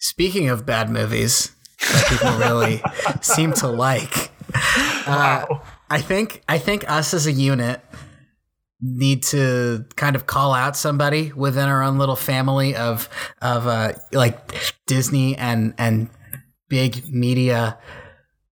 Speaking 0.00 0.48
of 0.48 0.64
bad 0.64 0.90
movies 0.90 1.54
that 1.80 2.06
people 2.08 2.38
really 2.38 2.82
seem 3.20 3.52
to 3.54 3.68
like, 3.68 4.30
uh, 5.06 5.44
I 5.90 6.00
think 6.00 6.42
I 6.48 6.58
think 6.58 6.90
us 6.90 7.12
as 7.14 7.26
a 7.26 7.32
unit 7.32 7.80
need 8.80 9.22
to 9.22 9.84
kind 9.96 10.16
of 10.16 10.26
call 10.26 10.52
out 10.52 10.76
somebody 10.76 11.32
within 11.32 11.68
our 11.68 11.82
own 11.82 11.98
little 11.98 12.16
family 12.16 12.76
of 12.76 13.08
of 13.42 13.66
uh, 13.66 13.92
like 14.12 14.54
Disney 14.86 15.36
and 15.36 15.74
and 15.78 16.08
big 16.68 17.12
media. 17.12 17.78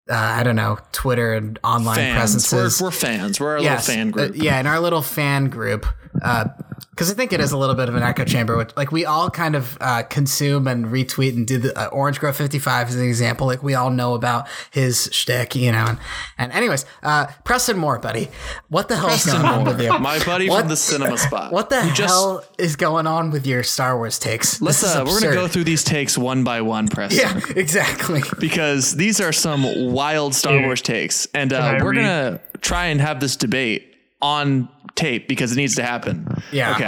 Uh, 0.09 0.15
I 0.15 0.43
don't 0.43 0.57
know 0.57 0.79
Twitter 0.93 1.33
and 1.33 1.59
online 1.65 1.97
Fans. 1.97 2.13
We're, 2.13 2.19
presences 2.19 2.83
we're 2.83 2.91
fans. 2.91 3.41
We're 3.41 3.57
a 3.57 3.63
yes, 3.63 3.89
little 3.89 4.03
fan 4.03 4.11
group. 4.11 4.37
yeah, 4.37 4.61
in 4.61 4.67
our 4.67 4.79
little 4.81 5.01
fan 5.01 5.47
group, 5.47 5.87
uh, 6.23 6.47
because 6.95 7.11
I 7.11 7.15
think 7.15 7.33
it 7.33 7.41
is 7.41 7.51
a 7.51 7.59
little 7.59 7.75
bit 7.75 7.89
of 7.89 7.97
an 7.97 8.03
echo 8.05 8.25
chamber. 8.25 8.57
Which, 8.57 8.71
like, 8.77 8.93
we 8.93 9.05
all 9.05 9.29
kind 9.31 9.57
of 9.57 9.77
uh, 9.81 10.05
consume 10.05 10.69
and 10.69 10.87
retweet 10.87 11.31
and 11.35 11.45
do 11.47 11.59
the 11.59 11.77
uh, 11.79 11.87
Orange 11.89 12.21
Grove 12.21 12.37
55 12.37 12.89
as 12.91 12.95
an 12.95 13.03
example. 13.05 13.47
Like, 13.49 13.63
we 13.63 13.75
all 13.75 13.91
know 13.91 14.15
about 14.15 14.47
his 14.71 15.09
shtick, 15.13 15.57
you 15.57 15.73
know. 15.73 15.85
And, 15.87 15.99
and 16.39 16.53
anyways, 16.53 16.87
uh, 17.03 17.27
Preston 17.43 17.79
Moore, 17.79 17.99
buddy, 17.99 18.29
what 18.69 18.89
the 18.89 18.97
hell 18.97 19.11
is 19.11 19.25
going 19.27 19.45
on 19.45 19.65
with 19.65 19.81
you? 19.81 19.99
my 19.99 20.23
buddy 20.25 20.49
What- 20.49 20.61
from 20.61 20.69
the 20.69 20.77
cinema 20.77 21.19
spot. 21.19 21.53
What 21.53 21.69
the 21.71 21.83
who 21.83 21.91
just- 21.95 22.13
hell 22.13 22.45
is 22.59 22.77
going 22.77 23.07
on 23.07 23.31
with 23.31 23.47
your 23.47 23.63
Star 23.65 23.97
Wars 23.97 24.19
takes? 24.19 24.61
Let's 24.61 24.81
This 24.81 24.91
is 24.91 24.97
uh, 24.97 25.05
we're 25.07 25.21
gonna 25.21 25.35
go 25.35 25.49
through 25.49 25.65
these 25.65 25.83
takes 25.83 26.17
one 26.17 26.45
by 26.45 26.61
one, 26.61 26.89
Preston. 26.89 27.19
Yeah, 27.39 27.41
exactly. 27.57 28.23
because 28.39 28.95
these 28.97 29.21
are 29.21 29.33
some 29.33 29.93
wild 29.93 30.35
Star 30.35 30.53
Here. 30.55 30.67
Wars 30.67 30.81
takes, 30.83 31.27
and 31.35 31.53
uh, 31.53 31.79
we're 31.83 31.91
read? 31.91 31.97
gonna 31.97 32.41
try 32.61 32.87
and 32.87 33.01
have 33.01 33.21
this 33.21 33.37
debate 33.37 33.94
on 34.23 34.69
tape 34.95 35.29
because 35.29 35.53
it 35.53 35.57
needs 35.57 35.75
to 35.77 35.83
happen. 35.85 36.27
Yeah. 36.53 36.75
Okay. 36.75 36.85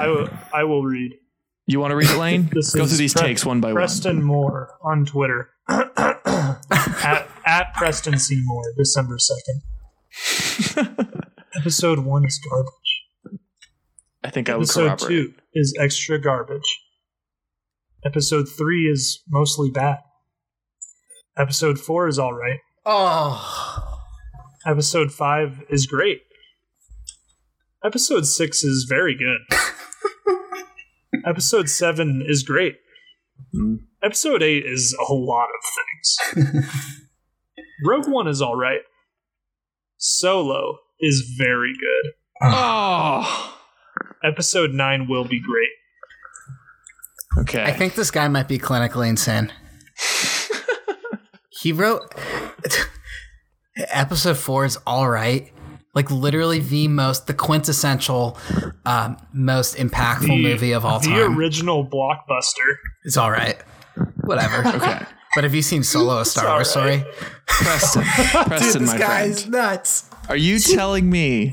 I 0.52 0.64
will- 0.64 0.82
read. 0.84 1.12
You 1.68 1.80
want 1.80 1.90
to 1.90 1.96
read 1.96 2.08
it, 2.08 2.16
Lain? 2.18 2.48
This 2.52 2.72
Go 2.74 2.86
through 2.86 2.96
these 2.98 3.12
Pre- 3.12 3.22
takes 3.22 3.44
one 3.44 3.60
by 3.60 3.68
one. 3.68 3.74
Preston 3.74 4.22
Moore 4.22 4.74
on 4.84 5.04
Twitter 5.04 5.50
at, 5.68 7.28
at 7.44 7.74
Preston 7.74 8.18
Seymour, 8.18 8.62
December 8.78 9.18
second. 9.18 9.62
Episode 11.56 11.98
one 12.00 12.24
is 12.24 12.38
garbage. 12.48 13.40
I 14.22 14.30
think 14.30 14.48
I 14.48 14.54
would 14.56 14.62
Episode 14.64 14.98
corroborate. 14.98 15.08
two 15.08 15.34
is 15.54 15.76
extra 15.80 16.20
garbage. 16.20 16.80
Episode 18.04 18.46
three 18.48 18.88
is 18.88 19.22
mostly 19.28 19.70
bad. 19.70 19.98
Episode 21.36 21.78
four 21.80 22.06
is 22.08 22.18
all 22.18 22.32
right. 22.34 22.60
Oh, 22.84 24.00
Episode 24.64 25.10
five 25.12 25.62
is 25.68 25.86
great. 25.86 26.20
Episode 27.86 28.26
six 28.26 28.64
is 28.64 28.84
very 28.88 29.16
good. 29.16 29.58
Episode 31.24 31.68
seven 31.68 32.20
is 32.26 32.42
great. 32.42 32.78
Mm. 33.54 33.76
Episode 34.02 34.42
eight 34.42 34.64
is 34.66 34.96
a 35.08 35.14
lot 35.14 35.46
of 35.46 36.34
things. 36.34 36.66
Rogue 37.86 38.08
One 38.08 38.26
is 38.26 38.42
all 38.42 38.56
right. 38.56 38.80
Solo 39.98 40.78
is 40.98 41.32
very 41.38 41.74
good. 41.74 42.12
Oh, 42.42 43.56
Episode 44.24 44.72
nine 44.72 45.06
will 45.08 45.24
be 45.24 45.40
great. 45.40 45.68
okay. 47.42 47.62
I 47.62 47.72
think 47.72 47.94
this 47.94 48.10
guy 48.10 48.26
might 48.26 48.48
be 48.48 48.58
clinically 48.58 49.08
insane. 49.08 49.52
he 51.50 51.70
wrote 51.70 52.02
episode 53.76 54.38
four 54.38 54.64
is 54.64 54.78
all 54.86 55.08
right. 55.08 55.52
Like 55.96 56.10
literally 56.10 56.60
the 56.60 56.86
most, 56.88 57.26
the 57.26 57.34
quintessential, 57.34 58.38
um, 58.84 59.16
most 59.32 59.76
impactful 59.76 60.26
The- 60.28 60.42
movie 60.42 60.72
of 60.72 60.84
all 60.84 61.00
the 61.00 61.06
time. 61.08 61.16
The 61.16 61.24
original 61.24 61.84
blockbuster. 61.84 62.76
it's 63.04 63.16
all 63.16 63.30
right. 63.30 63.56
Whatever. 64.20 64.68
okay. 64.76 65.06
But 65.34 65.44
have 65.44 65.54
you 65.54 65.62
seen 65.62 65.82
Solo: 65.82 66.20
A 66.20 66.24
Star 66.24 66.48
Wars 66.54 66.70
Story? 66.70 67.02
Preston, 67.46 68.02
Preston, 68.46 68.84
my 68.84 68.96
friend. 68.98 69.50
nuts. 69.50 70.08
Are 70.28 70.36
you 70.36 70.58
telling 70.58 71.08
me 71.10 71.52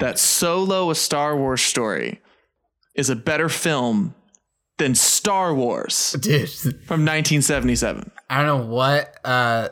that 0.00 0.18
Solo: 0.18 0.90
A 0.90 0.94
Star 0.94 1.34
Wars 1.36 1.62
Story 1.62 2.20
is 2.94 3.08
a 3.10 3.16
better 3.16 3.48
film 3.48 4.14
than 4.78 4.94
Star 4.94 5.54
Wars 5.54 6.12
Dude, 6.20 6.48
from 6.50 7.04
1977? 7.06 8.10
I 8.28 8.38
don't 8.38 8.46
know 8.46 8.66
what, 8.66 9.14
uh, 9.24 9.68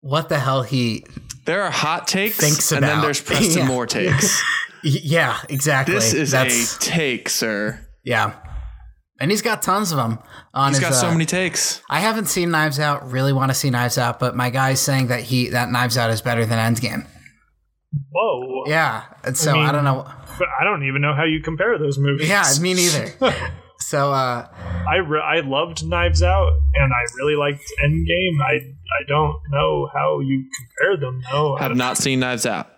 what 0.00 0.28
the 0.30 0.38
hell 0.38 0.62
he. 0.62 1.04
There 1.44 1.62
are 1.62 1.70
hot 1.70 2.06
takes, 2.06 2.36
Thinks 2.38 2.70
and 2.72 2.82
then 2.84 3.00
there's 3.00 3.20
Preston 3.20 3.62
Yeah. 3.62 3.68
Moore 3.68 3.86
takes. 3.86 4.42
Yeah, 4.84 5.38
exactly. 5.48 5.94
This 5.94 6.12
is 6.12 6.32
That's 6.32 6.76
a 6.76 6.80
take, 6.80 7.28
sir. 7.28 7.86
yeah, 8.02 8.34
and 9.20 9.30
he's 9.30 9.40
got 9.40 9.62
tons 9.62 9.92
of 9.92 9.96
them 9.98 10.18
on 10.52 10.70
He's 10.72 10.78
his. 10.80 10.88
got 10.88 10.94
so 10.96 11.06
uh, 11.06 11.12
many 11.12 11.24
takes. 11.24 11.80
I 11.88 12.00
haven't 12.00 12.24
seen 12.26 12.50
Knives 12.50 12.80
Out. 12.80 13.08
Really 13.08 13.32
want 13.32 13.50
to 13.52 13.54
see 13.54 13.70
Knives 13.70 13.96
Out, 13.96 14.18
but 14.18 14.34
my 14.34 14.50
guy's 14.50 14.80
saying 14.80 15.06
that 15.06 15.20
he 15.20 15.50
that 15.50 15.70
Knives 15.70 15.96
Out 15.96 16.10
is 16.10 16.20
better 16.20 16.44
than 16.44 16.58
Endgame. 16.58 17.06
Whoa. 18.10 18.64
Yeah, 18.66 19.04
and 19.22 19.36
so 19.36 19.52
I, 19.52 19.54
mean- 19.66 19.72
don't 19.72 19.84
know. 19.84 20.02
But 20.36 20.48
I 20.60 20.64
don't 20.64 20.82
even 20.82 21.00
know 21.00 21.14
how 21.14 21.24
you 21.24 21.40
compare 21.40 21.78
those 21.78 21.96
movies. 21.98 22.28
Yeah, 22.28 22.42
me 22.60 22.74
neither. 22.74 23.12
so 23.92 24.10
uh, 24.10 24.48
I 24.88 24.96
re- 24.96 25.20
I 25.20 25.40
loved 25.40 25.86
Knives 25.86 26.22
Out 26.22 26.52
and 26.74 26.92
I 26.94 27.02
really 27.18 27.36
liked 27.36 27.62
Endgame. 27.84 28.40
I 28.42 28.54
I 28.54 29.04
don't 29.06 29.36
know 29.50 29.90
how 29.92 30.20
you 30.20 30.44
compare 30.58 30.96
them 30.96 31.22
though. 31.30 31.56
I 31.56 31.62
Have 31.64 31.76
don't- 31.76 31.96
seen 31.96 32.20
Knives 32.20 32.46
Out. 32.46 32.70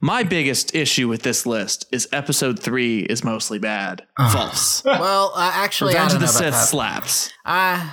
My 0.00 0.22
biggest 0.22 0.74
issue 0.74 1.06
with 1.08 1.22
this 1.22 1.44
list 1.44 1.86
is 1.92 2.08
episode 2.12 2.58
three 2.58 3.00
is 3.00 3.24
mostly 3.24 3.58
bad. 3.58 4.06
False. 4.18 4.82
well, 4.86 5.32
uh, 5.34 5.50
actually, 5.54 5.94
I 5.96 6.04
Revenge 6.04 6.12
don't 6.12 6.22
of 6.22 6.28
the 6.34 6.44
know 6.44 6.50
Sith 6.50 6.68
slaps. 6.68 7.30
Uh, 7.44 7.90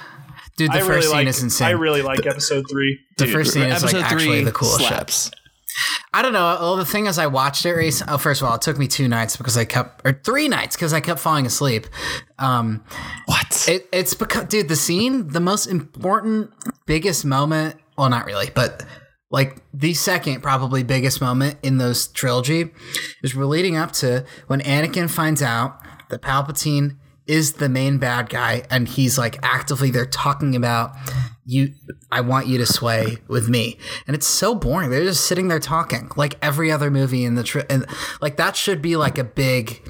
dude, 0.58 0.72
the 0.72 0.76
I 0.76 0.80
first 0.80 0.90
really 0.90 1.02
scene 1.04 1.12
like 1.12 1.28
is 1.28 1.44
insane. 1.44 1.68
I 1.68 1.72
really 1.72 2.02
like 2.02 2.26
episode 2.26 2.66
three. 2.72 3.00
the 3.18 3.26
Dude, 3.26 3.34
first 3.34 3.54
scene 3.54 3.64
is 3.64 3.84
like 3.84 3.94
episode 3.94 4.04
actually 4.04 4.26
three 4.38 4.44
the 4.46 4.52
coolest 4.54 4.80
shit. 4.80 4.88
slaps. 4.90 5.32
I 6.14 6.22
don't 6.22 6.34
know. 6.34 6.58
Well, 6.60 6.76
the 6.76 6.86
thing 6.86 7.06
is, 7.06 7.18
I 7.18 7.28
watched 7.28 7.66
it 7.66 7.74
recently. 7.74 8.14
Oh, 8.14 8.18
first 8.18 8.42
of 8.42 8.48
all, 8.48 8.56
it 8.56 8.62
took 8.62 8.78
me 8.78 8.88
two 8.88 9.08
nights 9.08 9.38
because 9.38 9.58
I 9.58 9.66
kept, 9.66 10.02
or 10.06 10.20
three 10.26 10.48
nights 10.48 10.76
because 10.76 10.94
I 10.94 11.00
kept 11.00 11.20
falling 11.20 11.46
asleep. 11.46 11.88
Um, 12.38 12.84
What? 13.26 13.66
It, 13.70 13.88
it's 13.94 14.14
because, 14.14 14.46
dude, 14.46 14.68
the 14.68 14.76
scene, 14.76 15.30
the 15.30 15.40
most 15.40 15.68
important, 15.68 16.52
biggest 16.86 17.24
moment. 17.26 17.78
Well, 17.98 18.10
not 18.10 18.26
really, 18.26 18.50
but 18.54 18.86
like 19.30 19.62
the 19.74 19.94
second, 19.94 20.42
probably 20.42 20.84
biggest 20.84 21.22
moment 21.22 21.58
in 21.64 21.78
those 21.78 22.08
trilogy 22.08 22.72
is 23.24 23.36
we're 23.36 23.46
leading 23.46 23.78
up 23.78 23.92
to 23.94 24.26
when 24.48 24.60
Anakin 24.62 25.10
finds 25.10 25.42
out 25.42 25.80
that 26.10 26.22
Palpatine 26.22 26.98
is 27.28 27.54
the 27.54 27.70
main 27.70 27.98
bad 27.98 28.28
guy, 28.30 28.64
and 28.70 28.90
he's 28.90 29.18
like 29.18 29.38
actively 29.42 29.92
they're 29.92 30.06
talking 30.06 30.56
about 30.56 30.92
you. 31.52 31.74
I 32.12 32.22
want 32.22 32.48
you 32.48 32.58
to 32.58 32.66
sway 32.66 33.18
with 33.28 33.50
me, 33.50 33.78
and 34.08 34.16
it's 34.16 34.28
so 34.28 34.56
boring. 34.56 34.90
They're 34.90 35.04
just 35.04 35.26
sitting 35.26 35.48
there 35.48 35.60
talking 35.60 36.10
like 36.16 36.38
every 36.42 36.72
other 36.72 36.92
movie 36.92 37.26
in 37.26 37.36
the 37.36 37.44
tri- 37.44 37.66
and 37.70 37.86
like 38.22 38.38
that 38.38 38.56
should 38.56 38.82
be 38.82 38.96
like 38.96 39.18
a 39.18 39.24
big 39.24 39.82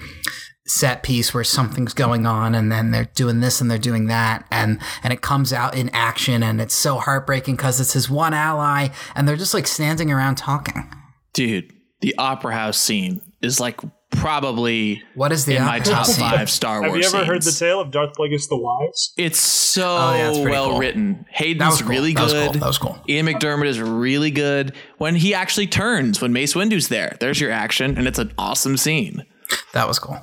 set 0.68 1.04
piece 1.04 1.34
where 1.34 1.44
something's 1.44 1.94
going 1.94 2.26
on 2.26 2.56
and 2.56 2.72
then 2.72 2.92
they're 2.92 3.10
doing 3.16 3.42
this 3.42 3.60
and 3.60 3.70
they're 3.70 3.78
doing 3.78 4.06
that 4.08 4.46
and 4.52 4.80
and 5.04 5.12
it 5.12 5.20
comes 5.22 5.52
out 5.52 5.76
in 5.76 5.90
action 5.90 6.44
and 6.44 6.62
it's 6.62 6.76
so 6.76 6.98
heartbreaking 6.98 7.56
because 7.56 7.82
it's 7.82 7.92
his 7.92 8.10
one 8.10 8.34
ally 8.34 8.88
and 9.16 9.28
they're 9.28 9.36
just 9.36 9.56
like 9.56 9.68
standing 9.68 10.12
around 10.12 10.36
talking 10.36 10.88
Dude, 11.34 11.74
the 12.02 12.14
opera 12.18 12.54
house 12.54 12.78
scene 12.78 13.22
is 13.42 13.60
like 13.60 13.80
probably 14.12 15.02
what 15.16 15.32
is 15.32 15.46
the 15.46 15.56
in 15.56 15.64
my 15.66 15.80
top 15.80 16.06
five 16.08 16.50
Star 16.50 16.82
Wars. 16.82 16.92
Have 17.06 17.14
you 17.14 17.20
ever 17.20 17.26
heard 17.26 17.42
the 17.42 17.52
tale 17.52 17.80
of 17.80 17.92
Darth 17.92 18.14
Plagueis 18.18 18.48
the 18.50 18.58
Wise? 18.58 19.12
It's 19.18 19.40
so 19.40 19.88
Oh, 19.98 20.14
yeah, 20.14 20.30
it's 20.30 20.38
well 20.40 20.70
cool. 20.72 20.80
written. 20.80 21.26
that 21.28 21.36
Hayden's 21.38 21.82
cool. 21.82 21.90
really 21.90 22.14
that 22.14 22.24
was 22.24 22.34
good. 22.34 22.52
cool 22.52 22.60
that 22.60 22.68
was 22.68 22.78
cool 22.78 23.00
Ian 23.10 23.26
McDiarmid 23.26 23.66
is 23.66 23.80
really 23.80 24.32
good 24.32 24.74
when 24.98 25.16
he 25.16 25.34
actually 25.34 25.68
turns 25.68 26.22
when 26.22 26.34
Mace 26.34 26.56
Windu's 26.56 26.88
there. 26.90 27.18
There's 27.20 27.40
your 27.42 27.52
action, 27.52 27.98
and 27.98 28.08
it's 28.08 28.20
an 28.20 28.32
awesome 28.38 28.78
scene. 28.78 29.24
that 29.74 29.88
was 29.88 29.98
cool 30.00 30.20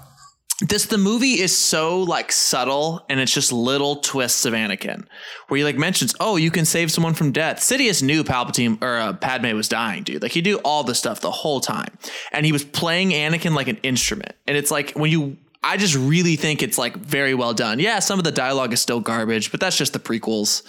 This 0.60 0.86
the 0.86 0.98
movie 0.98 1.38
is 1.38 1.56
so 1.56 2.02
like 2.02 2.32
subtle, 2.32 3.04
and 3.08 3.20
it's 3.20 3.32
just 3.32 3.52
little 3.52 3.96
twists 3.96 4.44
of 4.44 4.54
Anakin, 4.54 5.06
where 5.46 5.58
he 5.58 5.64
like 5.64 5.78
mentions, 5.78 6.16
"Oh, 6.18 6.34
you 6.34 6.50
can 6.50 6.64
save 6.64 6.90
someone 6.90 7.14
from 7.14 7.30
death." 7.30 7.58
Sidious 7.58 8.02
knew 8.02 8.24
Palpatine 8.24 8.82
or 8.82 8.96
uh, 8.96 9.12
Padme 9.12 9.54
was 9.54 9.68
dying, 9.68 10.02
dude. 10.02 10.20
Like 10.20 10.32
he 10.32 10.42
knew 10.42 10.56
all 10.64 10.82
this 10.82 10.98
stuff 10.98 11.20
the 11.20 11.30
whole 11.30 11.60
time, 11.60 11.96
and 12.32 12.44
he 12.44 12.50
was 12.50 12.64
playing 12.64 13.10
Anakin 13.10 13.54
like 13.54 13.68
an 13.68 13.78
instrument. 13.84 14.34
And 14.48 14.56
it's 14.56 14.72
like 14.72 14.92
when 14.92 15.12
you, 15.12 15.36
I 15.62 15.76
just 15.76 15.94
really 15.94 16.34
think 16.34 16.60
it's 16.60 16.76
like 16.76 16.96
very 16.96 17.34
well 17.34 17.54
done. 17.54 17.78
Yeah, 17.78 18.00
some 18.00 18.18
of 18.18 18.24
the 18.24 18.32
dialogue 18.32 18.72
is 18.72 18.80
still 18.80 18.98
garbage, 18.98 19.52
but 19.52 19.60
that's 19.60 19.76
just 19.76 19.92
the 19.92 20.00
prequels. 20.00 20.64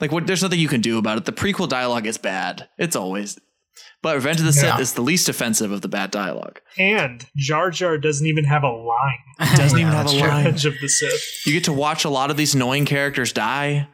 Like 0.00 0.10
what? 0.10 0.26
There's 0.26 0.42
nothing 0.42 0.58
you 0.58 0.66
can 0.66 0.80
do 0.80 0.98
about 0.98 1.18
it. 1.18 1.24
The 1.24 1.32
prequel 1.32 1.68
dialogue 1.68 2.06
is 2.06 2.18
bad. 2.18 2.68
It's 2.78 2.96
always. 2.96 3.38
But 4.02 4.14
Revenge 4.16 4.40
of 4.40 4.46
the 4.46 4.52
Yeah. 4.62 4.72
Sith 4.72 4.80
is 4.80 4.92
the 4.94 5.02
least 5.02 5.28
offensive 5.28 5.72
of 5.72 5.82
the 5.82 5.88
bad 5.88 6.10
dialogue. 6.10 6.60
And 6.78 7.26
Jar 7.36 7.70
Jar 7.70 7.98
doesn't 7.98 8.26
even 8.26 8.44
have 8.44 8.62
a 8.62 8.70
line. 8.70 9.18
Doesn't 9.56 9.78
Yeah, 9.78 9.86
even 9.86 9.92
have 9.96 10.06
a 10.06 10.10
true. 10.10 10.20
line. 10.20 10.44
Revenge 10.44 10.64
of 10.66 10.74
the 10.80 10.88
Sith. 10.88 11.46
You 11.46 11.52
get 11.52 11.64
to 11.64 11.72
watch 11.72 12.04
a 12.04 12.08
lot 12.10 12.30
of 12.30 12.36
these 12.36 12.54
annoying 12.54 12.86
characters 12.86 13.32
die. 13.32 13.88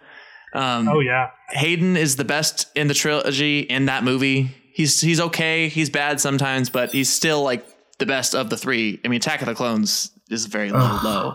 Um, 0.55 0.89
Oh 0.89 1.01
yeah. 1.01 1.31
Hayden 1.51 1.97
is 1.97 2.17
the 2.17 2.25
best 2.25 2.67
in 2.77 2.87
the 2.89 2.95
trilogy 2.95 3.61
in 3.61 3.87
that 3.87 4.05
movie. 4.05 4.55
He's 4.73 5.01
he's 5.01 5.21
okay. 5.21 5.69
He's 5.69 5.91
bad 5.91 6.21
sometimes, 6.21 6.71
but 6.71 6.93
he's 6.93 7.09
still 7.13 7.43
like 7.43 7.67
the 7.99 8.07
best 8.07 8.35
of 8.35 8.51
the 8.51 8.57
three. 8.57 9.01
I 9.05 9.09
mean, 9.09 9.17
Attack 9.19 9.41
of 9.41 9.47
the 9.47 9.55
Clones 9.55 10.11
is 10.31 10.47
very 10.47 10.71
low, 10.71 10.99
low, 11.03 11.35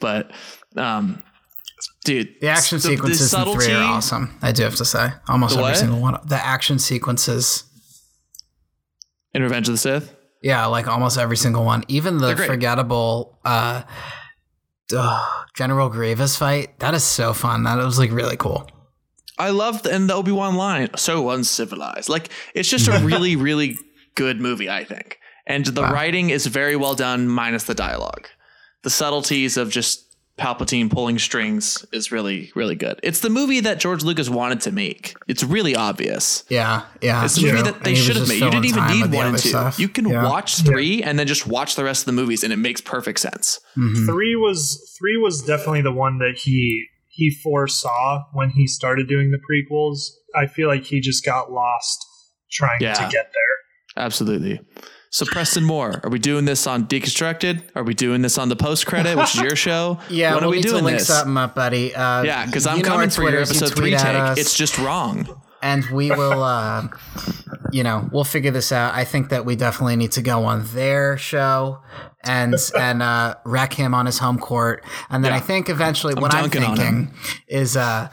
but 0.00 0.30
um, 0.76 1.22
dude, 2.04 2.34
the 2.40 2.48
action 2.48 2.78
the- 2.78 2.82
the 2.88 2.94
sequences 2.96 3.32
in 3.34 3.44
three 3.52 3.72
are 3.72 3.82
awesome 3.84 4.36
i 4.42 4.50
do 4.52 4.62
have 4.64 4.74
to 4.76 4.84
say 4.84 5.10
almost 5.28 5.56
every 5.56 5.74
single 5.76 6.00
one 6.00 6.18
the 6.26 6.34
action 6.44 6.78
sequences 6.80 7.64
in 9.34 9.42
Revenge 9.42 9.68
of 9.68 9.74
the 9.74 9.78
Sith. 9.78 10.14
yeah 10.42 10.66
like 10.66 10.86
almost 10.88 11.18
every 11.18 11.36
single 11.36 11.64
one 11.64 11.84
even 11.88 12.18
the 12.18 12.36
forgettable 12.36 13.38
uh 13.44 13.82
ugh, 14.96 15.46
general 15.54 15.88
grievous 15.88 16.36
fight 16.36 16.78
that 16.80 16.94
is 16.94 17.04
so 17.04 17.32
fun 17.32 17.64
that 17.64 17.76
was 17.76 17.98
like 17.98 18.10
really 18.12 18.36
cool 18.36 18.68
I 19.38 19.48
love 19.50 19.82
the, 19.82 19.92
and 19.92 20.08
the 20.10 20.14
Obi 20.14 20.30
Wan 20.30 20.56
line, 20.56 20.90
so 20.94 21.30
uncivilized. 21.30 22.08
Like 22.10 22.28
it's 22.54 22.68
just 22.68 22.86
a 22.86 22.98
really, 23.04 23.34
really 23.34 23.76
good 24.14 24.40
movie, 24.40 24.68
I 24.68 24.84
think. 24.84 25.18
And 25.46 25.64
the 25.64 25.82
writing 25.82 26.28
is 26.30 26.46
very 26.46 26.76
well 26.76 26.94
done, 26.94 27.28
minus 27.28 27.64
the 27.64 27.74
dialogue. 27.74 28.28
the 28.82 28.90
subtleties 28.90 29.56
of 29.56 29.70
just 29.70 30.11
Palpatine 30.42 30.90
pulling 30.90 31.18
strings 31.18 31.86
is 31.92 32.10
really, 32.10 32.50
really 32.56 32.74
good. 32.74 32.98
It's 33.02 33.20
the 33.20 33.30
movie 33.30 33.60
that 33.60 33.78
George 33.78 34.02
Lucas 34.02 34.28
wanted 34.28 34.60
to 34.62 34.72
make. 34.72 35.14
It's 35.28 35.44
really 35.44 35.76
obvious. 35.76 36.44
Yeah, 36.48 36.82
yeah. 37.00 37.24
It's 37.24 37.36
the 37.36 37.46
movie 37.52 37.62
that 37.62 37.84
they 37.84 37.94
should 37.94 38.16
have 38.16 38.26
made. 38.26 38.40
You 38.40 38.50
didn't 38.50 38.64
even 38.66 38.86
need 38.88 39.12
one 39.12 39.28
and 39.28 39.38
two. 39.38 39.50
Stuff. 39.50 39.78
You 39.78 39.88
can 39.88 40.08
yeah. 40.08 40.24
watch 40.24 40.56
three 40.56 41.02
and 41.02 41.18
then 41.18 41.26
just 41.26 41.46
watch 41.46 41.76
the 41.76 41.84
rest 41.84 42.02
of 42.02 42.06
the 42.06 42.12
movies, 42.12 42.42
and 42.42 42.52
it 42.52 42.56
makes 42.56 42.80
perfect 42.80 43.20
sense. 43.20 43.60
Mhm. 43.76 44.06
Three 44.06 44.34
was 44.34 44.94
three 44.98 45.16
was 45.16 45.42
definitely 45.42 45.82
the 45.82 45.92
one 45.92 46.18
that 46.18 46.36
he 46.38 46.86
he 47.08 47.30
foresaw 47.30 48.24
when 48.32 48.50
he 48.50 48.66
started 48.66 49.06
doing 49.08 49.30
the 49.30 49.38
prequels. 49.38 50.10
I 50.34 50.46
feel 50.46 50.66
like 50.66 50.84
he 50.84 51.00
just 51.00 51.24
got 51.24 51.52
lost 51.52 52.04
trying 52.50 52.80
Yeah. 52.80 52.94
to 52.94 53.02
get 53.02 53.30
there. 53.32 54.02
Absolutely. 54.04 54.60
So 55.14 55.26
Preston 55.26 55.62
Moore, 55.64 56.00
are 56.04 56.08
we 56.08 56.18
doing 56.18 56.46
this 56.46 56.66
on 56.66 56.86
Deconstructed? 56.86 57.62
Are 57.74 57.82
we 57.82 57.92
doing 57.92 58.22
this 58.22 58.38
on 58.38 58.48
the 58.48 58.56
post 58.56 58.86
credit, 58.86 59.14
which 59.18 59.34
is 59.34 59.42
your 59.42 59.54
show? 59.56 59.98
Yeah, 60.08 60.30
when 60.34 60.40
we'll 60.44 60.48
are 60.48 60.50
we 60.52 60.56
need 60.56 60.62
doing 60.62 60.78
to 60.78 60.84
link 60.84 60.98
this? 61.00 61.08
something 61.08 61.36
up, 61.36 61.54
buddy. 61.54 61.94
Uh, 61.94 62.22
Yeah, 62.22 62.46
because 62.46 62.66
I'm 62.66 62.80
coming 62.80 63.10
for 63.10 63.20
your 63.22 63.30
Twitters, 63.32 63.50
you 63.50 63.58
episode 63.58 63.76
tweet 63.76 63.98
three 64.00 64.08
take. 64.10 64.16
us. 64.16 64.38
It's 64.38 64.54
just 64.56 64.78
wrong. 64.78 65.28
and 65.62 65.84
we 65.92 66.10
will 66.16 66.42
uh 66.42 66.88
you 67.72 67.82
know 67.84 68.08
we'll 68.10 68.24
figure 68.24 68.50
this 68.50 68.72
out 68.72 68.92
i 68.94 69.04
think 69.04 69.28
that 69.28 69.44
we 69.46 69.54
definitely 69.54 69.94
need 69.94 70.10
to 70.10 70.20
go 70.20 70.44
on 70.44 70.64
their 70.74 71.16
show 71.16 71.78
and 72.24 72.56
and 72.76 73.00
uh 73.00 73.34
wreck 73.44 73.72
him 73.72 73.94
on 73.94 74.04
his 74.06 74.18
home 74.18 74.38
court 74.40 74.84
and 75.08 75.24
then 75.24 75.30
Yeah. 75.30 75.36
i 75.36 75.40
think 75.40 75.68
eventually 75.68 76.14
what 76.14 76.34
i'm 76.34 76.50
thinking 76.50 77.14
is 77.46 77.76
uh 77.76 78.08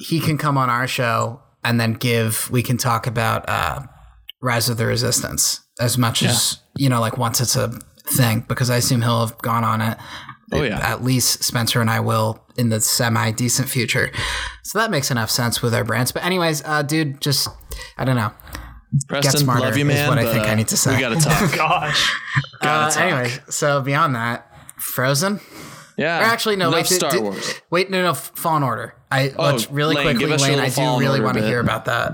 he 0.00 0.18
can 0.18 0.36
come 0.36 0.58
on 0.58 0.68
our 0.68 0.88
show 0.88 1.40
and 1.62 1.78
then 1.80 1.92
give 1.92 2.50
we 2.50 2.60
can 2.62 2.76
talk 2.76 3.06
about 3.06 3.48
uh 3.48 3.82
rise 4.42 4.68
of 4.68 4.76
the 4.76 4.84
resistance 4.86 5.60
as 5.80 5.98
much 5.98 6.22
as 6.22 6.58
you 6.76 6.88
know 6.88 7.00
like 7.00 7.18
once 7.18 7.40
it's 7.40 7.56
a 7.56 7.68
thing 8.06 8.44
because 8.48 8.70
i 8.70 8.76
assume 8.76 9.02
he'll 9.02 9.26
have 9.26 9.36
gone 9.38 9.64
on 9.64 9.80
it 9.80 9.98
Oh, 10.52 10.62
yeah. 10.62 10.78
at 10.78 11.02
least 11.02 11.42
Spencer 11.42 11.80
and 11.80 11.90
I 11.90 11.98
will 12.00 12.38
in 12.56 12.68
the 12.68 12.80
semi 12.80 13.32
decent 13.32 13.68
future. 13.68 14.12
So 14.62 14.78
that 14.78 14.88
makes 14.90 15.10
enough 15.10 15.28
sense 15.30 15.62
with 15.62 15.74
our 15.74 15.82
brands. 15.82 16.12
But 16.12 16.22
anyways, 16.24 16.62
uh, 16.64 16.82
dude, 16.82 17.20
just 17.20 17.48
I 17.98 18.04
don't 18.04 18.14
know. 18.14 18.30
Preston, 19.08 19.40
smarter 19.40 19.62
love 19.62 19.76
you, 19.76 19.88
is 19.88 19.94
man. 19.96 20.08
what 20.08 20.18
I 20.18 20.24
but, 20.24 20.32
think 20.32 20.44
I 20.46 20.52
uh, 20.52 20.54
need 20.54 20.68
to 20.68 20.76
say. 20.76 20.94
We 20.94 21.00
got 21.00 21.08
to 21.08 21.16
talk. 21.28 21.56
Gosh, 21.56 22.12
Uh, 22.36 22.40
Gotta 22.62 22.94
talk. 22.94 23.02
anyway, 23.02 23.34
so 23.48 23.80
beyond 23.80 24.14
that, 24.14 24.48
Frozen. 24.78 25.40
Yeah. 25.96 26.20
Or 26.20 26.24
actually, 26.24 26.56
no. 26.56 26.70
Wait, 26.70 26.86
did- 26.86 26.94
Star 26.96 27.10
did- 27.10 27.22
Wars. 27.22 27.54
Wait, 27.70 27.90
no, 27.90 28.02
no. 28.02 28.14
Fallen 28.14 28.62
Order. 28.62 28.94
I 29.10 29.30
Oh, 29.36 29.44
let's 29.46 29.68
really 29.70 29.96
Lain, 29.96 30.04
quickly, 30.04 30.28
give 30.28 30.40
Lain. 30.40 30.60
I 30.60 30.68
do 30.68 31.00
really 31.00 31.20
want 31.20 31.38
to 31.38 31.44
hear 31.44 31.58
about 31.58 31.86
that. 31.86 32.12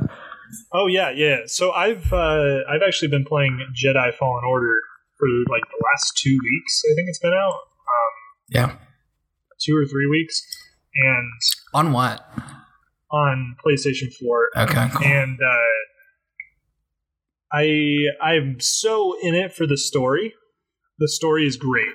Oh 0.73 0.87
yeah, 0.87 1.11
yeah. 1.11 1.39
So 1.47 1.73
I've 1.73 2.13
uh, 2.13 2.61
I've 2.69 2.83
actually 2.87 3.09
been 3.09 3.25
playing 3.25 3.59
Jedi 3.75 4.15
Fallen 4.15 4.45
Order 4.49 4.81
for 5.19 5.27
like 5.51 5.63
the 5.65 5.85
last 5.85 6.13
two 6.23 6.39
weeks. 6.43 6.83
I 6.91 6.95
think 6.95 7.09
it's 7.09 7.19
been 7.19 7.33
out 7.35 7.53
Um, 7.55 8.13
Yeah. 8.49 8.77
two 9.61 9.77
or 9.77 9.85
three 9.87 10.07
weeks, 10.07 10.41
and 10.95 11.31
On 11.75 11.93
what? 11.93 12.25
on 13.13 13.57
PlayStation 13.65 14.13
Four. 14.21 14.49
Okay. 14.57 14.89
Cool. 14.95 15.07
and 15.07 15.39
uh, 15.43 15.71
I 17.53 18.07
I'm 18.23 18.61
so 18.61 19.17
in 19.23 19.35
it 19.35 19.53
for 19.53 19.67
the 19.67 19.77
story. 19.77 20.33
The 20.99 21.09
story 21.09 21.47
is 21.47 21.57
great, 21.57 21.95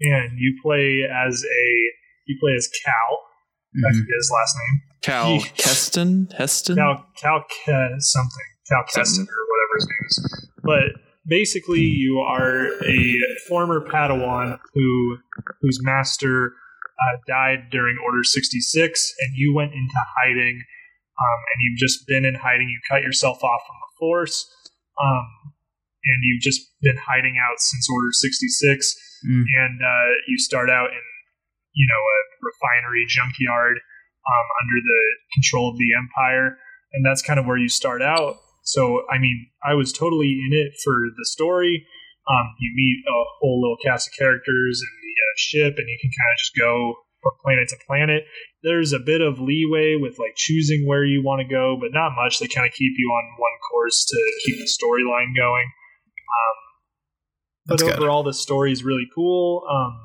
and 0.00 0.38
you 0.38 0.58
play 0.62 1.02
as 1.04 1.44
a 1.44 1.66
you 2.26 2.38
play 2.40 2.52
as 2.56 2.68
Cal. 2.84 2.94
I 3.76 3.90
Mhm. 3.92 3.98
forget 4.00 4.16
his 4.16 4.30
last 4.34 4.56
name. 4.56 4.80
Cal 5.02 5.34
Ye- 5.34 5.40
Keston? 5.56 6.28
Heston? 6.36 6.76
Cal 6.76 7.06
Cal 7.16 7.40
Ke- 7.42 7.96
something 7.98 8.46
Cal 8.68 8.84
Keston 8.84 9.26
or 9.26 9.42
whatever 9.50 9.74
his 9.76 9.88
name 9.88 10.06
is. 10.06 10.48
But 10.62 11.02
basically, 11.26 11.80
you 11.80 12.18
are 12.18 12.66
a 12.84 13.18
former 13.48 13.80
Padawan 13.80 14.58
who 14.74 15.18
whose 15.60 15.78
master 15.82 16.52
uh, 16.98 17.16
died 17.26 17.70
during 17.70 17.96
Order 18.04 18.24
sixty 18.24 18.60
six, 18.60 19.12
and 19.20 19.36
you 19.36 19.54
went 19.54 19.72
into 19.72 20.00
hiding. 20.20 20.62
Um, 21.18 21.40
and 21.50 21.58
you've 21.60 21.78
just 21.78 22.06
been 22.06 22.24
in 22.24 22.36
hiding. 22.36 22.68
You 22.68 22.78
cut 22.88 23.02
yourself 23.02 23.42
off 23.42 23.62
from 23.66 23.74
the 23.82 23.90
Force, 23.98 24.46
um, 25.02 25.26
and 26.04 26.18
you've 26.22 26.42
just 26.42 26.60
been 26.80 26.96
hiding 26.96 27.34
out 27.42 27.58
since 27.58 27.88
Order 27.90 28.12
sixty 28.12 28.46
six. 28.46 28.94
Mm. 29.26 29.42
And 29.42 29.80
uh, 29.82 30.10
you 30.28 30.38
start 30.38 30.70
out 30.70 30.90
in, 30.90 31.02
you 31.74 31.86
know, 31.90 31.98
a 31.98 32.18
refinery 32.38 33.04
junkyard 33.08 33.78
um, 34.28 34.46
under 34.60 34.78
the 34.84 35.02
control 35.34 35.70
of 35.70 35.78
the 35.78 35.94
Empire, 35.96 36.58
and 36.92 37.04
that's 37.04 37.22
kind 37.22 37.40
of 37.40 37.46
where 37.46 37.58
you 37.58 37.68
start 37.68 38.02
out. 38.02 38.36
So, 38.62 39.02
I 39.10 39.18
mean, 39.18 39.48
I 39.64 39.74
was 39.74 39.92
totally 39.92 40.40
in 40.44 40.52
it 40.52 40.72
for 40.84 40.92
the 41.16 41.24
story. 41.24 41.86
Um, 42.28 42.52
you 42.60 42.72
meet 42.74 43.02
a 43.08 43.24
whole 43.40 43.60
little 43.60 43.78
cast 43.82 44.08
of 44.08 44.12
characters 44.18 44.82
and 44.82 44.92
the 45.00 45.14
uh, 45.16 45.34
ship, 45.36 45.74
and 45.78 45.88
you 45.88 45.98
can 46.00 46.10
kind 46.10 46.32
of 46.32 46.38
just 46.38 46.52
go 46.58 46.94
from 47.22 47.32
planet 47.42 47.68
to 47.70 47.76
planet. 47.86 48.24
There's 48.62 48.92
a 48.92 48.98
bit 48.98 49.20
of 49.20 49.40
leeway 49.40 49.96
with 49.96 50.18
like 50.18 50.34
choosing 50.36 50.86
where 50.86 51.04
you 51.04 51.22
want 51.22 51.40
to 51.40 51.48
go, 51.48 51.78
but 51.80 51.90
not 51.92 52.12
much. 52.14 52.38
They 52.38 52.48
kind 52.48 52.66
of 52.66 52.74
keep 52.74 52.92
you 52.96 53.08
on 53.08 53.24
one 53.38 53.56
course 53.72 54.04
to 54.04 54.18
keep 54.44 54.58
the 54.58 54.68
storyline 54.68 55.34
going. 55.34 55.64
Um, 56.28 56.56
but 57.66 57.78
That's 57.78 57.82
good. 57.84 57.98
overall, 57.98 58.22
the 58.22 58.34
story 58.34 58.72
is 58.72 58.84
really 58.84 59.06
cool. 59.14 59.64
Um, 59.70 59.96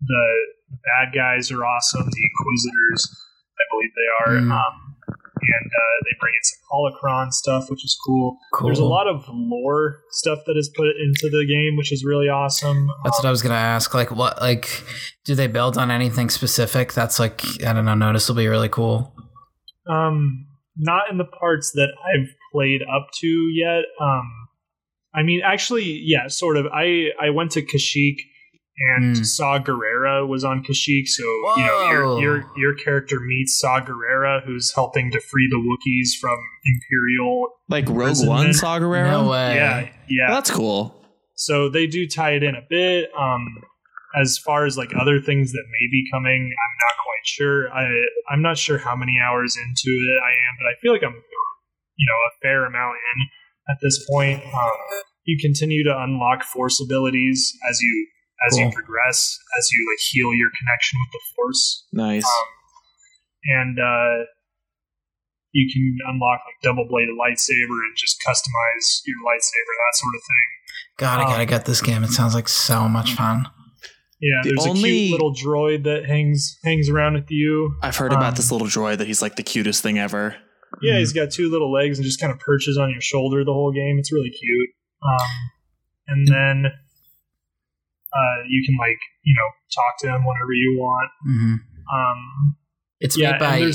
the 0.00 0.26
bad 0.70 1.14
guys 1.14 1.50
are 1.50 1.64
awesome. 1.64 2.04
The 2.04 2.22
Inquisitors, 2.22 3.08
I 3.60 3.66
believe 3.72 3.92
they 3.94 4.08
are. 4.24 4.40
Mm. 4.40 4.50
Um, 4.52 4.74
and 5.42 5.66
uh, 5.66 5.96
they 6.04 6.14
bring 6.20 6.34
in 6.34 6.44
some 6.44 6.60
holocron 6.70 7.32
stuff, 7.32 7.70
which 7.70 7.84
is 7.84 7.96
cool. 8.06 8.36
Cool. 8.54 8.68
There's 8.68 8.78
a 8.78 8.84
lot 8.84 9.08
of 9.08 9.24
lore 9.30 10.00
stuff 10.10 10.40
that 10.46 10.56
is 10.56 10.70
put 10.76 10.86
into 10.88 11.28
the 11.34 11.44
game, 11.46 11.76
which 11.76 11.92
is 11.92 12.04
really 12.04 12.28
awesome. 12.28 12.88
That's 13.04 13.18
Um, 13.18 13.22
what 13.24 13.28
I 13.28 13.30
was 13.30 13.42
gonna 13.42 13.54
ask. 13.54 13.94
Like, 13.94 14.10
what? 14.10 14.40
Like, 14.40 14.84
do 15.24 15.34
they 15.34 15.46
build 15.46 15.78
on 15.78 15.90
anything 15.90 16.30
specific? 16.30 16.92
That's 16.92 17.18
like, 17.18 17.42
I 17.66 17.72
don't 17.72 17.84
know. 17.84 17.94
Noticeably 17.94 18.46
really 18.48 18.68
cool. 18.68 19.14
Um, 19.90 20.46
not 20.76 21.10
in 21.10 21.18
the 21.18 21.24
parts 21.24 21.72
that 21.72 21.88
I've 22.14 22.28
played 22.52 22.82
up 22.82 23.08
to 23.20 23.26
yet. 23.26 23.84
Um, 24.00 24.30
I 25.14 25.22
mean, 25.22 25.40
actually, 25.44 26.00
yeah, 26.04 26.28
sort 26.28 26.56
of. 26.56 26.66
I 26.66 27.08
I 27.20 27.30
went 27.30 27.50
to 27.52 27.62
Kashyyyk 27.62 28.16
and 28.96 29.16
Hmm. 29.16 29.22
Saw 29.24 29.58
Gerrera 29.58 30.26
was 30.26 30.42
on 30.44 30.62
Kashyyyk, 30.64 31.06
so 31.06 31.22
you 31.56 31.66
know 31.66 31.90
your 31.90 32.20
your 32.20 32.44
your 32.56 32.74
character 32.74 33.20
meets 33.20 33.58
Saw 33.58 33.80
Gerrera, 33.80 34.42
who's 34.44 34.72
helping 34.74 35.10
to 35.12 35.20
free 35.20 35.48
the 35.50 35.56
Wookiees 35.56 36.18
from 36.20 36.38
Imperial. 36.64 37.48
Like 37.68 37.86
Rogue 37.88 37.98
Imprisonment. 37.98 38.38
One 38.46 38.52
Saw 38.54 38.78
Gerrera? 38.78 39.10
No 39.10 39.28
way. 39.28 39.56
Yeah, 39.56 39.88
yeah. 40.08 40.28
Well, 40.28 40.36
that's 40.36 40.50
cool. 40.50 40.96
So 41.34 41.68
they 41.68 41.86
do 41.86 42.06
tie 42.06 42.32
it 42.32 42.42
in 42.42 42.54
a 42.54 42.62
bit. 42.68 43.10
Um, 43.18 43.46
as 44.20 44.38
far 44.38 44.66
as 44.66 44.76
like 44.76 44.90
other 45.00 45.20
things 45.20 45.52
that 45.52 45.64
may 45.70 45.86
be 45.90 46.04
coming, 46.12 46.42
I'm 46.42 46.76
not 46.86 46.94
quite 47.04 47.24
sure. 47.26 47.72
I 47.72 47.86
I'm 48.30 48.42
not 48.42 48.58
sure 48.58 48.78
how 48.78 48.96
many 48.96 49.14
hours 49.24 49.56
into 49.56 49.90
it 49.90 50.18
I 50.24 50.30
am, 50.30 50.56
but 50.58 50.66
I 50.68 50.74
feel 50.80 50.92
like 50.92 51.02
I'm, 51.04 51.14
you 51.14 52.06
know, 52.06 52.18
a 52.28 52.32
fair 52.42 52.64
amount 52.64 52.96
in 53.14 53.28
at 53.72 53.78
this 53.82 54.04
point. 54.10 54.42
Um, 54.42 54.72
you 55.24 55.38
continue 55.40 55.84
to 55.84 55.96
unlock 55.96 56.42
force 56.42 56.80
abilities 56.82 57.56
as 57.70 57.80
you 57.80 58.06
as 58.48 58.56
you 58.58 58.70
progress, 58.72 59.38
as 59.58 59.70
you 59.72 59.80
like 59.90 60.00
heal 60.10 60.32
your 60.34 60.50
connection 60.58 60.98
with 61.04 61.12
the 61.12 61.20
force, 61.36 61.86
Nice. 61.92 62.24
um, 62.24 62.46
and 63.60 63.78
uh, 63.78 64.24
you 65.52 65.68
can 65.72 65.98
unlock 66.08 66.40
like 66.46 66.56
double 66.62 66.86
bladed 66.88 67.14
lightsaber 67.18 67.76
and 67.84 67.96
just 67.96 68.16
customize 68.26 69.02
your 69.06 69.18
lightsaber, 69.26 69.72
that 69.76 69.94
sort 69.94 70.14
of 70.14 70.20
thing. 70.22 70.48
God, 70.96 71.20
I 71.20 71.22
Um, 71.24 71.30
gotta 71.30 71.46
get 71.46 71.64
this 71.66 71.80
game. 71.82 72.04
It 72.04 72.10
sounds 72.10 72.34
like 72.34 72.48
so 72.48 72.88
much 72.88 73.14
fun. 73.14 73.46
Yeah, 74.20 74.40
The 74.42 74.50
there's 74.50 74.66
a 74.66 74.68
only- 74.70 74.90
cute 75.08 75.12
little 75.12 75.34
droid 75.34 75.84
that 75.84 76.04
hangs 76.06 76.58
hangs 76.62 76.88
around 76.90 77.14
with 77.14 77.30
you. 77.30 77.74
I've 77.82 77.96
heard 77.96 78.12
um, 78.12 78.18
about 78.18 78.36
this 78.36 78.52
little 78.52 78.66
droid 78.68 78.98
that 78.98 79.06
he's 79.06 79.22
like 79.22 79.36
the 79.36 79.42
cutest 79.42 79.82
thing 79.82 79.98
ever. 79.98 80.36
Yeah, 80.82 80.94
Mhm. 80.94 80.98
he's 81.00 81.12
got 81.12 81.30
two 81.32 81.50
little 81.50 81.72
legs 81.72 81.98
and 81.98 82.04
just 82.04 82.20
kind 82.20 82.32
of 82.32 82.38
perches 82.38 82.76
on 82.78 82.90
your 82.90 83.00
shoulder 83.00 83.44
the 83.44 83.52
whole 83.52 83.72
game. 83.72 83.98
It's 83.98 84.12
really 84.12 84.30
cute. 84.30 84.70
Um, 85.02 85.26
and 86.06 86.28
then 86.28 86.72
uh, 88.12 88.36
you 88.48 88.62
can 88.66 88.76
like 88.78 88.98
you 89.24 89.34
know 89.34 89.48
talk 89.74 89.98
to 90.00 90.06
him 90.08 90.24
whenever 90.24 90.52
you 90.52 90.76
want. 90.78 91.10
hmm 91.24 91.54
Um, 91.92 92.56
It's 93.00 93.16
yeah, 93.18 93.32
made 93.32 93.40
by. 93.40 93.72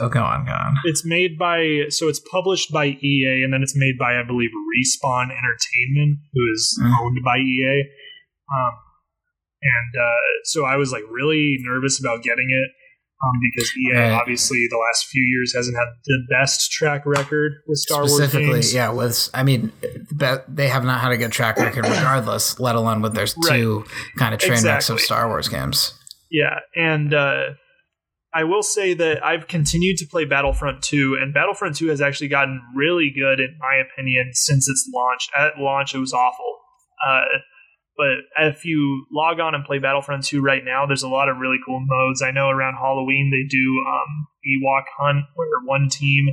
Oh, 0.00 0.08
go 0.08 0.20
on, 0.24 0.44
go 0.46 0.52
on. 0.52 0.74
it's 0.84 1.04
made 1.06 1.38
by 1.38 1.84
so 1.90 2.08
it's 2.08 2.18
published 2.30 2.72
by 2.72 2.86
EA 2.86 3.42
and 3.44 3.52
then 3.52 3.62
it's 3.62 3.76
made 3.76 3.96
by 3.98 4.18
I 4.18 4.24
believe 4.26 4.50
Respawn 4.50 5.30
Entertainment, 5.30 6.18
who 6.32 6.42
is 6.52 6.76
Mm. 6.82 6.90
owned 7.00 7.18
by 7.24 7.36
EA. 7.38 7.84
Um, 8.52 8.74
and 9.62 9.92
uh, 10.00 10.22
so 10.44 10.64
I 10.64 10.76
was 10.76 10.90
like 10.90 11.04
really 11.08 11.56
nervous 11.60 12.00
about 12.00 12.22
getting 12.24 12.50
it 12.50 12.70
um, 13.22 13.32
because 13.40 13.72
EA 13.76 13.94
Right. 13.94 14.10
obviously 14.12 14.66
the 14.68 14.76
last 14.76 15.06
few 15.06 15.22
years 15.22 15.54
hasn't 15.54 15.76
had 15.76 15.86
the 16.04 16.18
best 16.28 16.72
track 16.72 17.06
record 17.06 17.52
with 17.66 17.78
Star 17.78 18.00
Wars 18.00 18.16
Specifically, 18.16 18.60
yeah. 18.72 18.90
With 18.90 19.30
I 19.32 19.42
mean, 19.42 19.72
they 20.48 20.68
have 20.68 20.84
not 20.84 21.00
had 21.00 21.12
a 21.12 21.16
good 21.16 21.32
track 21.32 21.58
record, 21.58 21.84
regardless. 21.84 22.58
Let 22.60 22.74
alone 22.74 23.00
with 23.02 23.14
their 23.14 23.26
two 23.26 23.84
kind 24.18 24.34
of 24.34 24.40
train 24.40 24.62
wrecks 24.64 24.90
of 24.90 25.00
Star 25.00 25.28
Wars 25.28 25.48
games. 25.48 25.94
Yeah, 26.30 26.60
and 26.74 27.12
uh, 27.12 27.50
I 28.34 28.44
will 28.44 28.62
say 28.62 28.94
that 28.94 29.24
I've 29.24 29.46
continued 29.46 29.98
to 29.98 30.06
play 30.06 30.24
Battlefront 30.24 30.82
2, 30.82 31.18
and 31.20 31.34
Battlefront 31.34 31.76
2 31.76 31.88
has 31.88 32.00
actually 32.00 32.28
gotten 32.28 32.62
really 32.74 33.12
good, 33.14 33.38
in 33.38 33.56
my 33.60 33.76
opinion, 33.76 34.30
since 34.32 34.68
its 34.68 34.88
launch. 34.94 35.28
At 35.36 35.58
launch, 35.58 35.94
it 35.94 35.98
was 35.98 36.14
awful. 36.14 36.58
Uh, 37.06 37.24
but 37.96 38.24
if 38.38 38.64
you 38.64 39.06
log 39.12 39.38
on 39.40 39.54
and 39.54 39.64
play 39.64 39.78
Battlefront 39.78 40.24
2 40.24 40.40
right 40.40 40.64
now, 40.64 40.86
there's 40.86 41.02
a 41.02 41.08
lot 41.08 41.28
of 41.28 41.36
really 41.36 41.58
cool 41.64 41.80
modes. 41.80 42.22
I 42.22 42.30
know 42.30 42.48
around 42.48 42.74
Halloween 42.74 43.30
they 43.30 43.46
do 43.48 43.84
um, 43.86 44.26
Ewok 44.46 44.84
Hunt, 44.98 45.24
where 45.34 45.48
one 45.64 45.88
team 45.90 46.28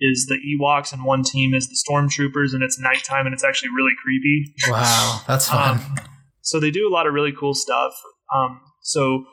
is 0.00 0.26
the 0.26 0.36
Ewoks 0.36 0.92
and 0.92 1.04
one 1.04 1.22
team 1.22 1.54
is 1.54 1.68
the 1.68 1.76
Stormtroopers, 1.76 2.52
and 2.52 2.62
it's 2.62 2.78
nighttime 2.78 3.26
and 3.26 3.32
it's 3.32 3.44
actually 3.44 3.70
really 3.70 3.92
creepy. 4.02 4.54
Wow, 4.68 5.22
that's 5.26 5.48
fun. 5.48 5.78
Um, 5.78 5.96
so 6.40 6.60
they 6.60 6.70
do 6.70 6.88
a 6.88 6.92
lot 6.92 7.06
of 7.06 7.14
really 7.14 7.32
cool 7.32 7.54
stuff. 7.54 7.94
Um, 8.34 8.60
so 8.82 9.24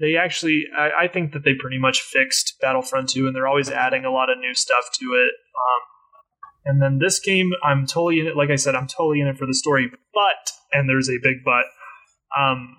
they 0.00 0.16
actually, 0.16 0.64
I, 0.76 1.04
I, 1.04 1.08
think 1.08 1.32
that 1.32 1.44
they 1.44 1.54
pretty 1.54 1.78
much 1.78 2.00
fixed 2.00 2.54
Battlefront 2.60 3.08
2, 3.10 3.26
and 3.26 3.34
they're 3.34 3.48
always 3.48 3.70
adding 3.70 4.04
a 4.04 4.10
lot 4.10 4.30
of 4.30 4.38
new 4.38 4.54
stuff 4.54 4.84
to 4.94 5.04
it. 5.04 5.32
Um, 5.56 5.82
and 6.64 6.80
then 6.80 6.98
this 6.98 7.18
game, 7.18 7.52
I'm 7.64 7.86
totally 7.86 8.20
in 8.20 8.26
it. 8.26 8.36
Like 8.36 8.50
I 8.50 8.56
said, 8.56 8.74
I'm 8.74 8.86
totally 8.86 9.20
in 9.20 9.26
it 9.26 9.36
for 9.36 9.46
the 9.46 9.54
story, 9.54 9.90
but 10.14 10.52
and 10.72 10.88
there's 10.88 11.08
a 11.08 11.18
big 11.22 11.44
but. 11.44 11.64
Um, 12.38 12.76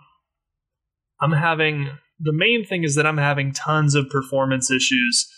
I'm 1.21 1.31
having 1.31 1.89
the 2.19 2.33
main 2.33 2.65
thing 2.65 2.83
is 2.83 2.95
that 2.95 3.05
I'm 3.05 3.17
having 3.17 3.51
tons 3.51 3.95
of 3.95 4.09
performance 4.09 4.71
issues 4.71 5.29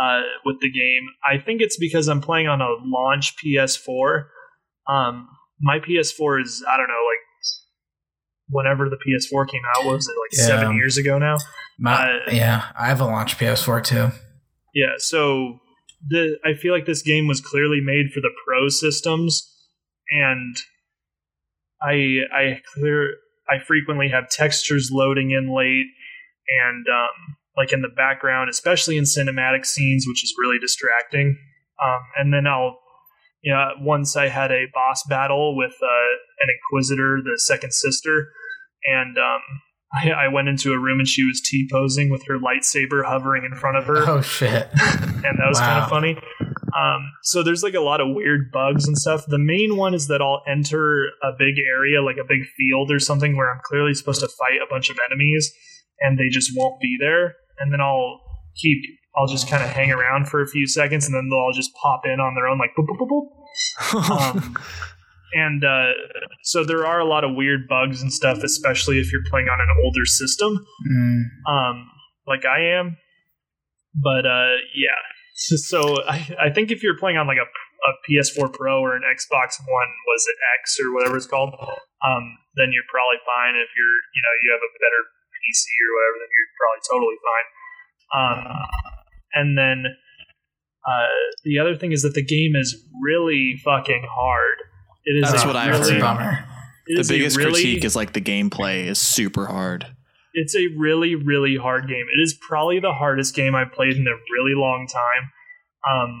uh, 0.00 0.20
with 0.44 0.60
the 0.60 0.70
game. 0.70 1.08
I 1.24 1.38
think 1.38 1.60
it's 1.60 1.76
because 1.76 2.08
I'm 2.08 2.20
playing 2.20 2.48
on 2.48 2.60
a 2.60 2.68
launch 2.84 3.34
PS4. 3.36 4.24
Um, 4.88 5.28
my 5.60 5.78
PS4 5.78 6.42
is 6.42 6.64
I 6.68 6.76
don't 6.76 6.88
know 6.88 6.94
like 6.94 7.20
whenever 8.48 8.88
the 8.88 8.96
PS4 8.96 9.48
came 9.48 9.62
out. 9.76 9.86
was 9.86 10.08
it 10.08 10.12
like 10.12 10.38
yeah. 10.38 10.46
seven 10.46 10.76
years 10.76 10.96
ago 10.96 11.18
now? 11.18 11.36
My, 11.78 12.10
uh, 12.10 12.30
yeah, 12.32 12.64
I 12.78 12.88
have 12.88 13.00
a 13.00 13.06
launch 13.06 13.38
PS4 13.38 13.84
too. 13.84 14.08
Yeah, 14.74 14.94
so 14.98 15.60
the 16.08 16.38
I 16.44 16.54
feel 16.54 16.72
like 16.72 16.86
this 16.86 17.02
game 17.02 17.26
was 17.26 17.40
clearly 17.40 17.80
made 17.82 18.12
for 18.12 18.20
the 18.20 18.30
pro 18.46 18.68
systems, 18.68 19.46
and 20.10 20.56
I 21.82 22.20
I 22.32 22.60
clear 22.74 23.16
I 23.48 23.58
frequently 23.58 24.08
have 24.08 24.28
textures 24.30 24.90
loading 24.92 25.30
in 25.30 25.54
late, 25.54 25.86
and 26.64 26.86
um, 26.88 27.36
like 27.56 27.72
in 27.72 27.82
the 27.82 27.88
background, 27.88 28.48
especially 28.48 28.96
in 28.96 29.04
cinematic 29.04 29.66
scenes, 29.66 30.06
which 30.08 30.24
is 30.24 30.34
really 30.38 30.58
distracting. 30.58 31.38
Um, 31.82 32.00
and 32.18 32.32
then 32.32 32.46
I'll, 32.46 32.78
you 33.42 33.52
know, 33.52 33.70
once 33.80 34.16
I 34.16 34.28
had 34.28 34.52
a 34.52 34.66
boss 34.72 35.02
battle 35.08 35.56
with 35.56 35.74
uh, 35.82 36.10
an 36.40 36.48
Inquisitor, 36.48 37.20
the 37.22 37.38
second 37.38 37.72
sister, 37.72 38.28
and 38.84 39.18
um, 39.18 39.40
I, 39.92 40.10
I, 40.10 40.28
went 40.28 40.48
into 40.48 40.72
a 40.72 40.78
room 40.78 41.00
and 41.00 41.08
she 41.08 41.24
was 41.24 41.40
T 41.40 41.68
posing 41.70 42.10
with 42.10 42.24
her 42.26 42.38
lightsaber 42.38 43.04
hovering 43.04 43.44
in 43.44 43.58
front 43.58 43.76
of 43.76 43.86
her. 43.86 44.08
Oh 44.08 44.20
shit! 44.20 44.68
and 44.72 45.38
that 45.38 45.48
was 45.48 45.58
wow. 45.58 45.66
kind 45.66 45.82
of 45.82 45.88
funny. 45.88 46.16
Um, 46.76 47.10
so 47.22 47.42
there's 47.42 47.62
like 47.62 47.74
a 47.74 47.80
lot 47.80 48.00
of 48.00 48.08
weird 48.14 48.50
bugs 48.52 48.86
and 48.86 48.96
stuff. 48.96 49.24
The 49.26 49.38
main 49.38 49.76
one 49.76 49.94
is 49.94 50.06
that 50.06 50.22
I'll 50.22 50.42
enter 50.48 51.06
a 51.22 51.32
big 51.36 51.54
area, 51.58 52.02
like 52.02 52.16
a 52.16 52.26
big 52.26 52.46
field 52.56 52.90
or 52.92 52.98
something, 52.98 53.36
where 53.36 53.52
I'm 53.52 53.60
clearly 53.64 53.94
supposed 53.94 54.20
to 54.20 54.28
fight 54.28 54.62
a 54.62 54.70
bunch 54.70 54.90
of 54.90 54.98
enemies, 55.10 55.52
and 56.00 56.18
they 56.18 56.28
just 56.28 56.52
won't 56.54 56.80
be 56.80 56.96
there. 57.00 57.34
And 57.58 57.72
then 57.72 57.80
I'll 57.80 58.20
keep, 58.56 58.78
I'll 59.16 59.26
just 59.26 59.48
kind 59.48 59.62
of 59.62 59.70
hang 59.70 59.90
around 59.90 60.28
for 60.28 60.40
a 60.40 60.46
few 60.46 60.66
seconds, 60.66 61.06
and 61.06 61.14
then 61.14 61.28
they'll 61.28 61.38
all 61.38 61.52
just 61.52 61.74
pop 61.74 62.02
in 62.04 62.20
on 62.20 62.34
their 62.34 62.46
own, 62.46 62.58
like 62.58 62.70
boop 62.78 62.86
boop 62.86 62.98
boop 63.00 63.10
boop. 63.10 64.34
um, 64.36 64.56
and 65.32 65.64
uh, 65.64 65.92
so 66.42 66.64
there 66.64 66.86
are 66.86 67.00
a 67.00 67.04
lot 67.04 67.24
of 67.24 67.34
weird 67.34 67.68
bugs 67.68 68.02
and 68.02 68.12
stuff, 68.12 68.42
especially 68.42 68.98
if 68.98 69.12
you're 69.12 69.24
playing 69.30 69.48
on 69.48 69.60
an 69.60 69.68
older 69.84 70.04
system, 70.04 70.64
mm. 70.90 71.22
um, 71.48 71.90
like 72.26 72.44
I 72.44 72.78
am. 72.78 72.96
But 73.94 74.26
uh, 74.26 74.58
yeah, 74.74 75.00
so 75.34 76.02
I, 76.06 76.48
I 76.48 76.50
think 76.50 76.70
if 76.70 76.82
you're 76.82 76.98
playing 76.98 77.16
on 77.16 77.26
like 77.26 77.38
a, 77.38 77.48
a 77.48 77.92
PS4 78.06 78.52
Pro 78.52 78.80
or 78.80 78.96
an 78.96 79.02
Xbox 79.02 79.58
One, 79.62 79.90
was 80.06 80.26
it 80.28 80.36
X 80.60 80.78
or 80.80 80.94
whatever 80.94 81.16
it's 81.16 81.26
called, 81.26 81.54
um, 81.54 82.24
then 82.56 82.70
you're 82.72 82.88
probably 82.90 83.20
fine. 83.26 83.54
If 83.56 83.70
you're 83.76 83.98
you 84.14 84.22
know 84.22 84.34
you 84.42 84.48
have 84.52 84.62
a 84.62 84.72
better 84.78 85.02
PC 85.40 85.64
or 85.64 85.90
whatever, 85.96 86.16
then 86.20 86.30
you're 86.34 86.52
probably 86.58 86.82
totally 86.86 87.18
fine. 87.24 87.46
Um, 88.10 88.38
and 89.32 89.58
then 89.58 89.84
uh, 90.86 91.12
the 91.44 91.58
other 91.58 91.76
thing 91.76 91.92
is 91.92 92.02
that 92.02 92.14
the 92.14 92.24
game 92.24 92.56
is 92.56 92.76
really 93.02 93.56
fucking 93.64 94.06
hard. 94.08 94.58
It 95.04 95.24
is. 95.24 95.30
That's 95.30 95.44
what 95.44 95.56
I've 95.56 95.80
really, 95.80 96.00
heard. 96.00 96.44
The 96.86 97.06
biggest 97.08 97.36
really, 97.36 97.52
critique 97.52 97.84
is 97.84 97.94
like 97.96 98.12
the 98.12 98.20
gameplay 98.20 98.86
is 98.86 98.98
super 98.98 99.46
hard. 99.46 99.86
It's 100.32 100.54
a 100.54 100.66
really, 100.76 101.14
really 101.14 101.56
hard 101.56 101.88
game. 101.88 102.06
It 102.14 102.20
is 102.20 102.36
probably 102.48 102.80
the 102.80 102.92
hardest 102.92 103.34
game 103.34 103.54
I've 103.54 103.72
played 103.72 103.96
in 103.96 104.06
a 104.06 104.16
really 104.32 104.54
long 104.54 104.86
time. 104.86 105.30
Um, 105.88 106.20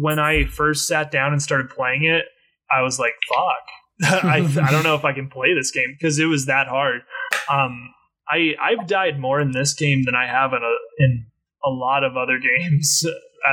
when 0.00 0.18
I 0.18 0.44
first 0.44 0.86
sat 0.86 1.10
down 1.10 1.32
and 1.32 1.42
started 1.42 1.70
playing 1.70 2.04
it, 2.04 2.24
I 2.70 2.82
was 2.82 2.98
like, 2.98 3.14
"Fuck." 3.28 4.24
I, 4.24 4.38
I 4.38 4.70
don't 4.70 4.84
know 4.84 4.94
if 4.94 5.04
I 5.04 5.12
can 5.12 5.28
play 5.28 5.54
this 5.54 5.70
game 5.70 5.94
because 5.98 6.18
it 6.18 6.26
was 6.26 6.46
that 6.46 6.68
hard. 6.68 7.02
Um, 7.50 7.92
I 8.28 8.54
I've 8.60 8.86
died 8.86 9.18
more 9.18 9.40
in 9.40 9.52
this 9.52 9.74
game 9.74 10.04
than 10.04 10.14
I 10.14 10.26
have 10.26 10.52
in 10.52 10.62
a 10.62 10.74
in 10.98 11.26
a 11.64 11.70
lot 11.70 12.04
of 12.04 12.16
other 12.16 12.38
games 12.60 13.04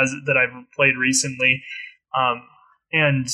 as 0.01 0.13
that 0.25 0.38
I've 0.38 0.53
played 0.75 0.95
recently. 0.99 1.63
Um, 2.17 2.43
and 2.91 3.28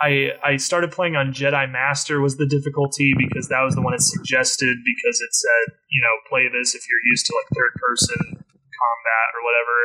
I 0.00 0.36
I 0.44 0.56
started 0.56 0.92
playing 0.92 1.16
on 1.16 1.32
Jedi 1.32 1.70
Master 1.70 2.20
was 2.20 2.36
the 2.36 2.46
difficulty 2.46 3.12
because 3.16 3.48
that 3.48 3.62
was 3.62 3.74
the 3.74 3.82
one 3.82 3.94
it 3.94 4.02
suggested 4.02 4.76
because 4.84 5.20
it 5.20 5.32
said 5.32 5.74
you 5.90 6.02
know 6.02 6.14
play 6.28 6.48
this 6.52 6.74
if 6.74 6.84
you're 6.88 7.04
used 7.08 7.24
to 7.26 7.34
like 7.34 7.48
third 7.56 7.72
person 7.80 8.44
combat 8.76 9.28
or 9.32 9.40
whatever. 9.40 9.76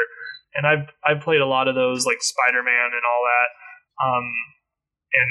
And 0.51 0.64
I've 0.68 0.88
I've 1.07 1.24
played 1.24 1.39
a 1.39 1.47
lot 1.47 1.68
of 1.68 1.76
those 1.76 2.05
like 2.05 2.22
Spider 2.22 2.64
Man 2.64 2.91
and 2.91 3.05
all 3.07 3.24
that, 3.24 3.49
um, 4.03 4.26
and 5.16 5.30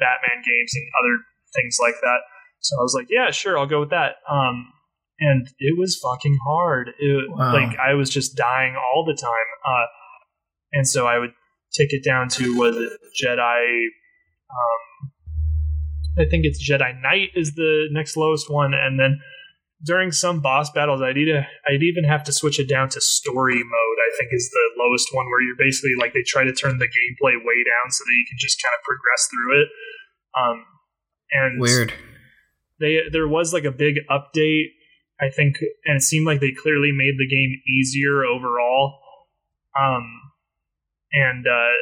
Batman 0.00 0.40
games 0.40 0.72
and 0.74 0.86
other 0.96 1.20
things 1.54 1.76
like 1.80 2.00
that. 2.00 2.24
So 2.60 2.78
I 2.78 2.82
was 2.82 2.94
like, 2.96 3.08
yeah, 3.10 3.30
sure, 3.30 3.58
I'll 3.58 3.66
go 3.66 3.80
with 3.80 3.90
that. 3.90 4.16
Um, 4.30 4.72
and 5.20 5.46
it 5.58 5.78
was 5.78 6.00
fucking 6.02 6.38
hard. 6.46 6.90
It, 6.98 7.30
wow. 7.30 7.52
Like 7.52 7.76
I 7.78 7.94
was 7.94 8.08
just 8.08 8.36
dying 8.36 8.76
all 8.76 9.04
the 9.04 9.14
time. 9.14 9.48
Uh, 9.66 9.86
and 10.72 10.88
so 10.88 11.06
I 11.06 11.18
would 11.18 11.32
take 11.72 11.92
it 11.92 12.04
down 12.04 12.28
to 12.28 12.56
was 12.56 12.76
it 12.76 12.92
Jedi 13.22 13.86
um, 14.52 15.12
I 16.18 16.28
think 16.28 16.44
it's 16.44 16.62
Jedi 16.62 17.00
Knight 17.00 17.30
is 17.34 17.54
the 17.54 17.88
next 17.90 18.16
lowest 18.16 18.50
one, 18.50 18.74
and 18.74 19.00
then 19.00 19.20
during 19.84 20.12
some 20.12 20.40
boss 20.40 20.70
battles, 20.70 21.02
I'd 21.02 21.18
either, 21.18 21.46
I'd 21.66 21.82
even 21.82 22.04
have 22.04 22.22
to 22.24 22.32
switch 22.32 22.60
it 22.60 22.68
down 22.68 22.88
to 22.90 23.00
story 23.00 23.56
mode. 23.56 23.98
I 24.02 24.16
think 24.18 24.30
is 24.32 24.50
the 24.50 24.70
lowest 24.78 25.08
one 25.12 25.26
where 25.26 25.42
you're 25.42 25.56
basically 25.58 25.94
like 25.98 26.12
they 26.12 26.22
try 26.22 26.44
to 26.44 26.52
turn 26.52 26.78
the 26.78 26.86
gameplay 26.86 27.34
way 27.34 27.64
down 27.64 27.90
so 27.90 28.04
that 28.04 28.12
you 28.12 28.24
can 28.28 28.38
just 28.38 28.62
kind 28.62 28.72
of 28.78 28.84
progress 28.84 29.28
through 29.30 29.62
it. 29.62 29.68
Um, 30.38 30.66
and 31.32 31.60
weird. 31.60 31.92
They 32.78 33.00
there 33.10 33.28
was 33.28 33.52
like 33.52 33.64
a 33.64 33.72
big 33.72 33.96
update, 34.10 34.68
I 35.20 35.30
think, 35.30 35.56
and 35.84 35.96
it 35.96 36.02
seemed 36.02 36.26
like 36.26 36.40
they 36.40 36.52
clearly 36.52 36.92
made 36.92 37.14
the 37.18 37.28
game 37.28 37.60
easier 37.66 38.24
overall. 38.24 39.00
Um, 39.78 40.04
and 41.12 41.46
uh, 41.46 41.74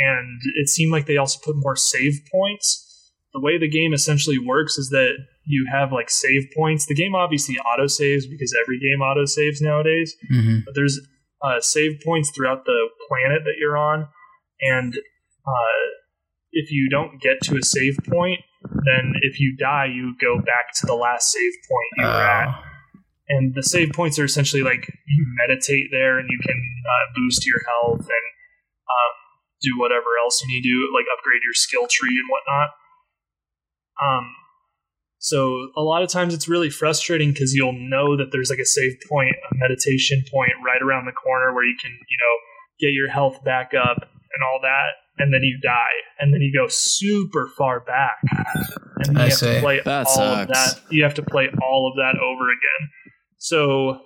and 0.00 0.40
it 0.56 0.68
seemed 0.68 0.92
like 0.92 1.06
they 1.06 1.18
also 1.18 1.38
put 1.44 1.56
more 1.56 1.76
save 1.76 2.20
points. 2.32 3.12
The 3.34 3.40
way 3.40 3.58
the 3.58 3.68
game 3.68 3.92
essentially 3.92 4.38
works 4.38 4.78
is 4.78 4.88
that 4.88 5.12
you 5.44 5.68
have 5.70 5.92
like 5.92 6.10
save 6.10 6.48
points. 6.56 6.86
The 6.86 6.94
game 6.94 7.14
obviously 7.14 7.56
auto 7.58 7.86
saves 7.86 8.26
because 8.26 8.56
every 8.64 8.80
game 8.80 9.02
auto 9.02 9.26
saves 9.26 9.60
nowadays. 9.60 10.16
Mm-hmm. 10.32 10.60
But 10.64 10.74
there's 10.74 10.98
uh, 11.42 11.60
save 11.60 12.00
points 12.04 12.30
throughout 12.30 12.64
the 12.64 12.88
planet 13.08 13.42
that 13.44 13.54
you're 13.58 13.76
on, 13.76 14.08
and 14.62 14.94
uh, 15.46 15.80
if 16.52 16.70
you 16.70 16.88
don't 16.88 17.20
get 17.20 17.40
to 17.42 17.56
a 17.56 17.62
save 17.62 17.98
point, 18.08 18.40
then 18.64 19.14
if 19.22 19.38
you 19.38 19.56
die, 19.56 19.86
you 19.86 20.14
go 20.20 20.38
back 20.38 20.72
to 20.80 20.86
the 20.86 20.94
last 20.94 21.30
save 21.30 21.52
point 21.68 21.88
you 21.96 22.04
were 22.04 22.10
at. 22.10 22.48
Oh. 22.48 22.66
And 23.28 23.54
the 23.54 23.62
save 23.62 23.92
points 23.92 24.18
are 24.18 24.24
essentially 24.24 24.62
like 24.62 24.92
you 25.06 25.26
meditate 25.46 25.88
there, 25.92 26.18
and 26.18 26.28
you 26.30 26.38
can 26.42 26.56
uh, 26.56 27.12
boost 27.14 27.46
your 27.46 27.60
health 27.68 28.00
and 28.00 28.26
um, 28.90 29.19
do 29.62 29.78
whatever 29.78 30.16
else 30.22 30.42
you 30.42 30.48
need 30.48 30.62
to, 30.62 30.76
like 30.94 31.06
upgrade 31.12 31.42
your 31.44 31.54
skill 31.54 31.86
tree 31.90 32.16
and 32.18 32.28
whatnot. 32.28 32.70
Um, 34.02 34.34
so 35.18 35.68
a 35.76 35.82
lot 35.82 36.02
of 36.02 36.08
times 36.08 36.32
it's 36.32 36.48
really 36.48 36.70
frustrating 36.70 37.32
because 37.32 37.54
you'll 37.54 37.76
know 37.76 38.16
that 38.16 38.32
there's 38.32 38.48
like 38.48 38.58
a 38.58 38.64
save 38.64 38.96
point, 39.08 39.36
a 39.50 39.54
meditation 39.56 40.24
point 40.32 40.52
right 40.64 40.80
around 40.80 41.04
the 41.04 41.12
corner 41.12 41.52
where 41.54 41.64
you 41.64 41.76
can, 41.80 41.90
you 41.90 42.16
know, 42.18 42.34
get 42.80 42.94
your 42.94 43.08
health 43.10 43.44
back 43.44 43.72
up 43.74 43.98
and 44.00 44.42
all 44.50 44.60
that, 44.62 44.92
and 45.18 45.34
then 45.34 45.42
you 45.42 45.58
die, 45.62 45.96
and 46.18 46.32
then 46.32 46.40
you 46.40 46.52
go 46.52 46.66
super 46.68 47.48
far 47.58 47.80
back, 47.80 48.16
and 49.04 49.16
you 49.16 49.22
I 49.22 49.24
have 49.24 49.34
see. 49.34 49.54
to 49.54 49.60
play 49.60 49.80
that 49.84 50.06
all 50.06 50.14
sucks. 50.14 50.42
of 50.42 50.48
that. 50.48 50.80
You 50.90 51.02
have 51.02 51.14
to 51.14 51.22
play 51.22 51.48
all 51.62 51.90
of 51.90 51.96
that 51.96 52.18
over 52.18 52.44
again. 52.48 52.90
So 53.36 54.00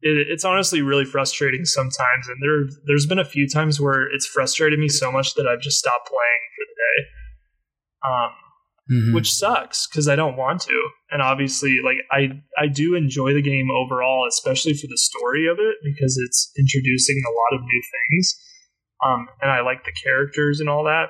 it, 0.00 0.28
it's 0.28 0.44
honestly 0.44 0.80
really 0.82 1.04
frustrating 1.04 1.64
sometimes, 1.64 2.28
and 2.28 2.36
there 2.42 2.68
there's 2.86 3.06
been 3.06 3.18
a 3.18 3.24
few 3.24 3.48
times 3.48 3.80
where 3.80 4.02
it's 4.12 4.26
frustrated 4.26 4.78
me 4.78 4.88
so 4.88 5.10
much 5.10 5.34
that 5.34 5.46
I've 5.46 5.60
just 5.60 5.78
stopped 5.78 6.06
playing 6.06 6.44
for 6.54 6.64
the 6.68 6.76
day, 6.86 6.98
um, 8.08 8.30
mm-hmm. 8.92 9.14
which 9.14 9.32
sucks 9.32 9.88
because 9.88 10.08
I 10.08 10.16
don't 10.16 10.36
want 10.36 10.60
to. 10.62 10.90
And 11.10 11.22
obviously, 11.22 11.78
like 11.84 11.96
I 12.12 12.40
I 12.56 12.68
do 12.68 12.94
enjoy 12.94 13.34
the 13.34 13.42
game 13.42 13.68
overall, 13.70 14.26
especially 14.28 14.74
for 14.74 14.86
the 14.86 14.98
story 14.98 15.48
of 15.50 15.58
it 15.58 15.76
because 15.82 16.16
it's 16.16 16.52
introducing 16.58 17.20
a 17.26 17.30
lot 17.30 17.58
of 17.58 17.64
new 17.66 17.82
things, 18.10 18.36
um, 19.04 19.28
and 19.42 19.50
I 19.50 19.62
like 19.62 19.84
the 19.84 19.92
characters 20.04 20.60
and 20.60 20.68
all 20.68 20.84
that. 20.84 21.06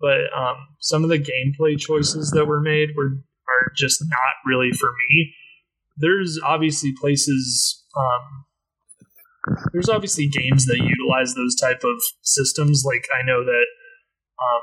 but 0.00 0.20
um, 0.36 0.56
some 0.80 1.02
of 1.02 1.10
the 1.10 1.18
gameplay 1.18 1.78
choices 1.78 2.30
that 2.32 2.46
were 2.46 2.60
made 2.60 2.90
were 2.96 3.18
are 3.48 3.72
just 3.76 4.02
not 4.02 4.34
really 4.46 4.70
for 4.72 4.90
me. 5.08 5.32
There's 5.96 6.38
obviously 6.44 6.92
places. 7.00 7.84
Um, 7.98 8.44
there's 9.72 9.88
obviously 9.88 10.28
games 10.28 10.66
that 10.66 10.78
utilize 10.78 11.34
those 11.34 11.54
type 11.56 11.82
of 11.84 11.96
systems. 12.22 12.84
Like 12.86 13.08
I 13.14 13.24
know 13.24 13.44
that 13.44 13.66
um, 14.38 14.62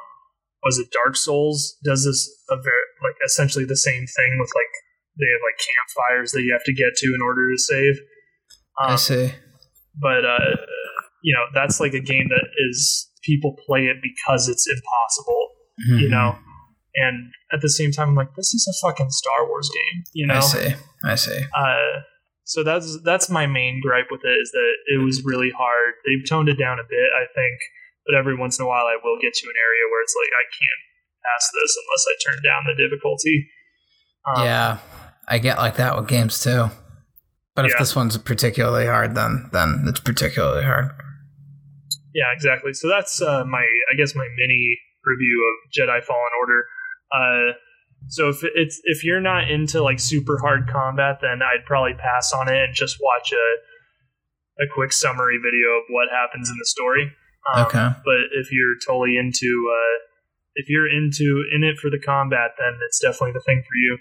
was 0.63 0.77
it 0.77 0.87
Dark 0.91 1.15
Souls 1.15 1.75
does 1.83 2.05
this 2.05 2.29
a 2.49 2.55
very 2.55 2.85
like 3.03 3.15
essentially 3.25 3.65
the 3.65 3.77
same 3.77 4.05
thing 4.15 4.37
with 4.39 4.51
like 4.55 4.73
they 5.19 5.25
have 5.31 5.41
like 5.43 5.59
campfires 5.59 6.31
that 6.33 6.41
you 6.43 6.51
have 6.53 6.63
to 6.65 6.73
get 6.73 6.95
to 6.97 7.07
in 7.15 7.21
order 7.21 7.49
to 7.51 7.57
save. 7.57 7.95
I 8.79 8.91
Um, 8.91 8.97
see. 8.97 9.31
but 9.99 10.25
uh, 10.25 10.55
you 11.23 11.33
know 11.33 11.45
that's 11.53 11.79
like 11.79 11.93
a 11.93 12.01
game 12.01 12.27
that 12.29 12.47
is 12.69 13.09
people 13.23 13.55
play 13.65 13.85
it 13.85 13.97
because 14.03 14.47
it's 14.49 14.67
impossible, 14.67 15.47
Mm-hmm. 15.89 15.99
you 15.99 16.09
know. 16.09 16.37
And 16.97 17.31
at 17.51 17.59
the 17.59 17.67
same 17.69 17.91
time, 17.91 18.09
I'm 18.09 18.15
like, 18.15 18.33
this 18.37 18.53
is 18.53 18.65
a 18.69 18.87
fucking 18.87 19.09
Star 19.09 19.45
Wars 19.49 19.69
game, 19.73 20.03
you 20.13 20.25
know. 20.27 20.35
I 20.35 20.39
see. 20.39 20.73
I 21.03 21.15
see. 21.15 21.41
Uh, 21.53 21.99
so 22.45 22.63
that's 22.63 23.01
that's 23.03 23.29
my 23.29 23.45
main 23.45 23.81
gripe 23.83 24.07
with 24.09 24.21
it 24.23 24.37
is 24.41 24.51
that 24.51 24.73
it 24.95 25.03
was 25.03 25.25
really 25.25 25.51
hard. 25.51 25.93
They've 26.05 26.23
toned 26.27 26.47
it 26.47 26.57
down 26.57 26.79
a 26.79 26.87
bit, 26.87 27.09
I 27.17 27.25
think, 27.33 27.57
but 28.05 28.15
every 28.15 28.37
once 28.37 28.57
in 28.57 28.65
a 28.65 28.67
while 28.67 28.85
I 28.85 28.97
will 29.03 29.17
get 29.19 29.33
to 29.33 29.45
an 29.49 29.57
area 29.57 29.83
where 29.91 30.01
it's 30.03 30.15
like 30.15 30.31
I 30.31 30.45
can't 30.53 30.81
pass 31.25 31.51
this 31.51 31.73
unless 31.75 32.05
I 32.07 32.13
turn 32.23 32.39
down 32.45 32.61
the 32.69 32.77
difficulty. 32.77 33.49
Um, 34.29 34.45
yeah, 34.45 34.77
I 35.27 35.39
get 35.39 35.57
like 35.57 35.75
that 35.77 35.97
with 35.97 36.07
games 36.07 36.39
too. 36.41 36.69
But 37.55 37.65
if 37.65 37.71
Yeah. 37.71 37.79
this 37.79 37.95
one's 37.95 38.17
particularly 38.17 38.85
hard, 38.85 39.15
then 39.15 39.49
then 39.51 39.85
it's 39.87 39.99
particularly 39.99 40.63
hard. 40.63 40.89
Yeah, 42.13 42.31
exactly. 42.33 42.73
So 42.73 42.87
that's 42.87 43.21
uh, 43.21 43.43
my, 43.43 43.65
I 43.91 43.95
guess, 43.97 44.15
my 44.15 44.27
mini 44.37 44.79
review 45.03 45.37
of 45.49 45.71
Jedi 45.75 46.01
Fallen 46.03 46.31
Order. 46.39 46.65
Uh, 47.11 47.53
so 48.07 48.29
if 48.29 48.43
it's 48.43 48.79
if 48.83 49.03
you're 49.03 49.21
not 49.21 49.49
into 49.49 49.81
like 49.81 49.99
super 49.99 50.37
hard 50.39 50.69
combat, 50.69 51.19
then 51.21 51.39
I'd 51.41 51.65
probably 51.65 51.93
pass 51.93 52.31
on 52.33 52.47
it 52.47 52.55
and 52.63 52.73
just 52.75 52.97
watch 53.01 53.31
a 53.31 54.63
a 54.63 54.67
quick 54.73 54.93
summary 54.93 55.37
video 55.37 55.69
of 55.77 55.83
what 55.89 56.07
happens 56.11 56.49
in 56.49 56.55
the 56.57 56.65
story. 56.65 57.11
Um, 57.53 57.65
Okay. 57.65 57.89
But 58.05 58.17
if 58.33 58.51
you're 58.51 58.75
totally 58.85 59.17
into 59.17 59.69
uh, 59.71 59.99
if 60.55 60.69
you're 60.69 60.87
into 60.91 61.43
in 61.53 61.63
it 61.63 61.77
for 61.77 61.89
the 61.89 61.99
combat, 61.99 62.51
then 62.57 62.77
it's 62.87 62.99
definitely 62.99 63.33
the 63.33 63.41
thing 63.41 63.63
for 63.67 63.75
you. 63.75 63.97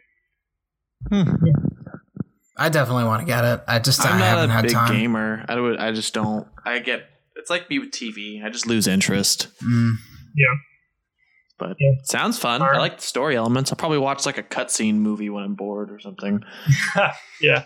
I 2.57 2.69
definitely 2.69 3.05
want 3.05 3.21
to 3.21 3.27
get 3.27 3.45
it. 3.45 3.63
I 3.67 3.79
just 3.81 4.01
I 4.05 4.11
I'm 4.11 4.19
haven't 4.21 4.51
a 4.51 4.53
had 4.53 4.63
big 4.63 4.73
time. 4.73 4.93
gamer. 4.93 5.45
I 5.49 5.59
would. 5.59 5.79
I 5.79 5.93
just 5.93 6.15
don't. 6.15 6.47
I 6.65 6.79
get. 6.79 7.05
It's 7.37 7.51
like 7.51 7.69
me 7.69 7.79
with 7.81 7.91
TV. 7.91 8.45
I 8.45 8.49
just 8.49 8.67
lose 8.67 8.87
interest. 8.87 9.49
Mm. 9.63 9.95
But 11.59 11.77
Yeah. 11.79 11.93
sounds 12.03 12.39
fun. 12.39 12.61
Alright. 12.63 12.77
I 12.77 12.81
like 12.81 12.97
the 12.97 13.03
story 13.03 13.37
elements. 13.37 13.71
I'll 13.71 13.77
probably 13.77 13.99
watch 13.99 14.27
like 14.27 14.39
a 14.39 14.43
cutscene 14.43 14.97
movie 14.97 15.31
when 15.31 15.45
I'm 15.45 15.55
bored 15.55 15.91
or 15.91 16.01
something. 16.01 16.43
yeah. 17.41 17.65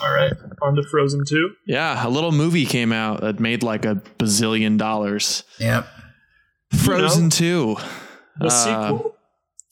All 0.00 0.12
right, 0.14 0.32
on 0.62 0.74
to 0.76 0.82
Frozen 0.90 1.24
Two. 1.28 1.50
Yeah, 1.66 2.06
a 2.06 2.08
little 2.08 2.32
movie 2.32 2.64
came 2.64 2.90
out 2.92 3.20
that 3.20 3.38
made 3.38 3.62
like 3.62 3.84
a 3.84 3.96
bazillion 4.18 4.78
dollars. 4.78 5.44
Yep. 5.60 5.86
Frozen 6.74 7.30
Two. 7.30 7.76
The 8.40 8.46
Uh, 8.46 8.50
sequel. 8.50 9.14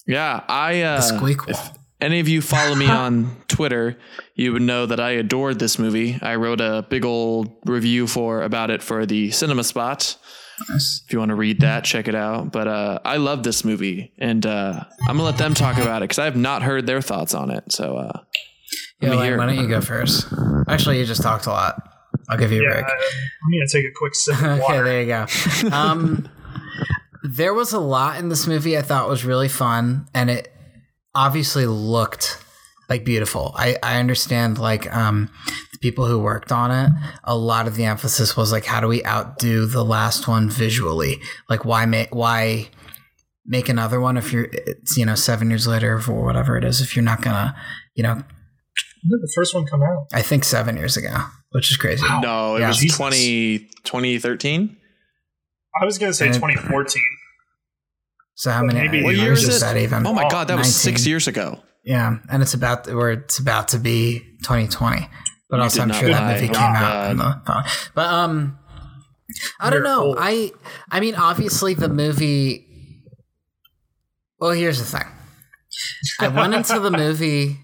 Yeah, 0.06 0.42
I. 0.48 0.82
Uh, 0.82 1.00
The 1.00 1.14
squeakquel. 1.16 1.48
if 1.50 1.70
any 2.00 2.20
of 2.20 2.28
you 2.28 2.42
follow 2.42 2.74
me 2.74 2.86
on 2.90 3.36
Twitter, 3.48 3.96
you 4.34 4.52
would 4.52 4.62
know 4.62 4.84
that 4.86 5.00
I 5.00 5.12
adored 5.12 5.58
this 5.58 5.78
movie. 5.78 6.18
I 6.20 6.36
wrote 6.36 6.60
a 6.60 6.84
big 6.88 7.04
old 7.04 7.50
review 7.64 8.06
for 8.06 8.42
about 8.42 8.70
it 8.70 8.82
for 8.82 9.06
the 9.06 9.30
Cinema 9.30 9.64
Spot. 9.64 10.16
Nice. 10.70 11.02
If 11.06 11.12
you 11.12 11.18
want 11.18 11.28
to 11.30 11.34
read 11.34 11.60
that, 11.60 11.84
check 11.84 12.08
it 12.08 12.14
out. 12.14 12.50
But 12.52 12.66
uh, 12.68 12.98
I 13.04 13.18
love 13.18 13.42
this 13.42 13.64
movie, 13.64 14.12
and 14.18 14.44
uh, 14.46 14.84
I'm 15.02 15.16
gonna 15.16 15.22
let 15.24 15.38
them 15.38 15.54
talk 15.54 15.76
about 15.78 15.98
it 16.02 16.04
because 16.04 16.18
I 16.18 16.24
have 16.24 16.36
not 16.36 16.62
heard 16.62 16.86
their 16.86 17.00
thoughts 17.02 17.34
on 17.34 17.50
it. 17.50 17.70
So 17.72 17.96
uh, 17.96 18.20
Yeah, 19.00 19.10
me 19.10 19.16
Lain, 19.16 19.26
hear. 19.26 19.38
why 19.38 19.46
don't 19.46 19.56
you 19.56 19.68
go 19.68 19.80
first? 19.80 20.26
Actually, 20.68 20.98
you 20.98 21.04
just 21.04 21.22
talked 21.22 21.46
a 21.46 21.50
lot. 21.50 21.80
I'll 22.28 22.38
give 22.38 22.52
you 22.52 22.66
a 22.66 22.72
break. 22.72 22.84
uh, 22.84 22.88
I'm 22.88 23.52
gonna 23.52 23.68
take 23.70 23.84
a 23.84 23.92
quick 23.94 24.14
sip 24.14 24.36
of 24.40 24.60
okay, 24.62 24.82
there 24.82 25.00
you 25.02 25.06
go. 25.06 25.26
Um, 25.76 26.28
there 27.22 27.54
was 27.54 27.72
a 27.72 27.78
lot 27.80 28.18
in 28.18 28.28
this 28.30 28.46
movie 28.46 28.76
I 28.78 28.82
thought 28.82 29.08
was 29.08 29.24
really 29.24 29.48
fun, 29.48 30.08
and 30.14 30.30
it 30.30 30.52
obviously 31.14 31.66
looked 31.66 32.42
like 32.88 33.04
beautiful. 33.04 33.52
I, 33.56 33.76
I 33.82 33.98
understand 33.98 34.58
like 34.58 34.92
um, 34.94 35.28
the 35.76 35.88
people 35.88 36.06
who 36.06 36.18
worked 36.18 36.50
on 36.52 36.70
it. 36.70 36.90
A 37.24 37.36
lot 37.36 37.66
of 37.66 37.76
the 37.76 37.84
emphasis 37.84 38.36
was 38.36 38.50
like, 38.52 38.64
how 38.64 38.80
do 38.80 38.88
we 38.88 39.04
outdo 39.04 39.66
the 39.66 39.84
last 39.84 40.26
one 40.26 40.48
visually? 40.50 41.20
Like, 41.48 41.64
why 41.64 41.86
make 41.86 42.14
why 42.14 42.68
make 43.44 43.68
another 43.68 44.00
one 44.00 44.16
if 44.16 44.32
you're 44.32 44.48
it's 44.52 44.96
you 44.96 45.04
know 45.06 45.14
seven 45.14 45.50
years 45.50 45.66
later 45.66 46.00
or 46.08 46.24
whatever 46.24 46.56
it 46.56 46.64
is 46.64 46.80
if 46.80 46.96
you're 46.96 47.04
not 47.04 47.22
gonna 47.22 47.54
you 47.94 48.02
know 48.02 48.14
When 48.14 48.24
did 49.10 49.20
the 49.22 49.32
first 49.34 49.54
one 49.54 49.66
come 49.66 49.82
out? 49.82 50.06
I 50.12 50.22
think 50.22 50.42
seven 50.44 50.76
years 50.76 50.96
ago, 50.96 51.14
which 51.50 51.70
is 51.70 51.76
crazy. 51.76 52.04
no, 52.20 52.56
it 52.56 52.60
Yeah. 52.60 52.68
was 52.68 52.78
Jesus. 52.78 52.96
20, 52.96 53.58
2013. 53.84 54.76
I 55.80 55.84
was 55.84 55.98
gonna 55.98 56.12
say 56.14 56.26
And- 56.26 56.34
2014. 56.34 57.02
So 58.34 58.50
how 58.50 58.62
many 58.64 58.80
Maybe- 58.80 59.02
What 59.02 59.14
year 59.14 59.26
years 59.26 59.46
is 59.48 59.60
that 59.60 59.76
even? 59.76 60.06
Oh 60.06 60.12
my 60.12 60.28
god, 60.28 60.48
that 60.48 60.58
was 60.58 60.74
six 60.74 61.06
years 61.06 61.26
ago. 61.28 61.62
Yeah, 61.84 62.16
and 62.28 62.42
it's 62.42 62.52
about 62.54 62.86
where 62.92 63.12
it's 63.12 63.38
about 63.38 63.68
to 63.68 63.78
be 63.78 64.18
2020. 64.42 65.08
But 65.48 65.60
also, 65.60 65.82
I'm 65.82 65.88
not 65.88 66.00
sure 66.00 66.08
that 66.10 66.34
movie 66.34 66.48
came 66.52 66.56
out. 66.56 67.10
In 67.10 67.16
God. 67.18 67.44
the, 67.46 67.70
but 67.94 68.06
um, 68.06 68.58
I 69.60 69.70
don't 69.70 69.78
You're 69.78 69.84
know. 69.84 70.02
old. 70.06 70.16
I 70.18 70.50
I 70.90 71.00
mean, 71.00 71.14
obviously, 71.14 71.74
the 71.74 71.88
movie. 71.88 72.66
Well, 74.38 74.50
here's 74.50 74.78
the 74.78 74.84
thing. 74.98 75.06
I 76.20 76.28
went 76.28 76.54
into 76.54 76.78
the 76.80 76.90
movie. 77.04 77.58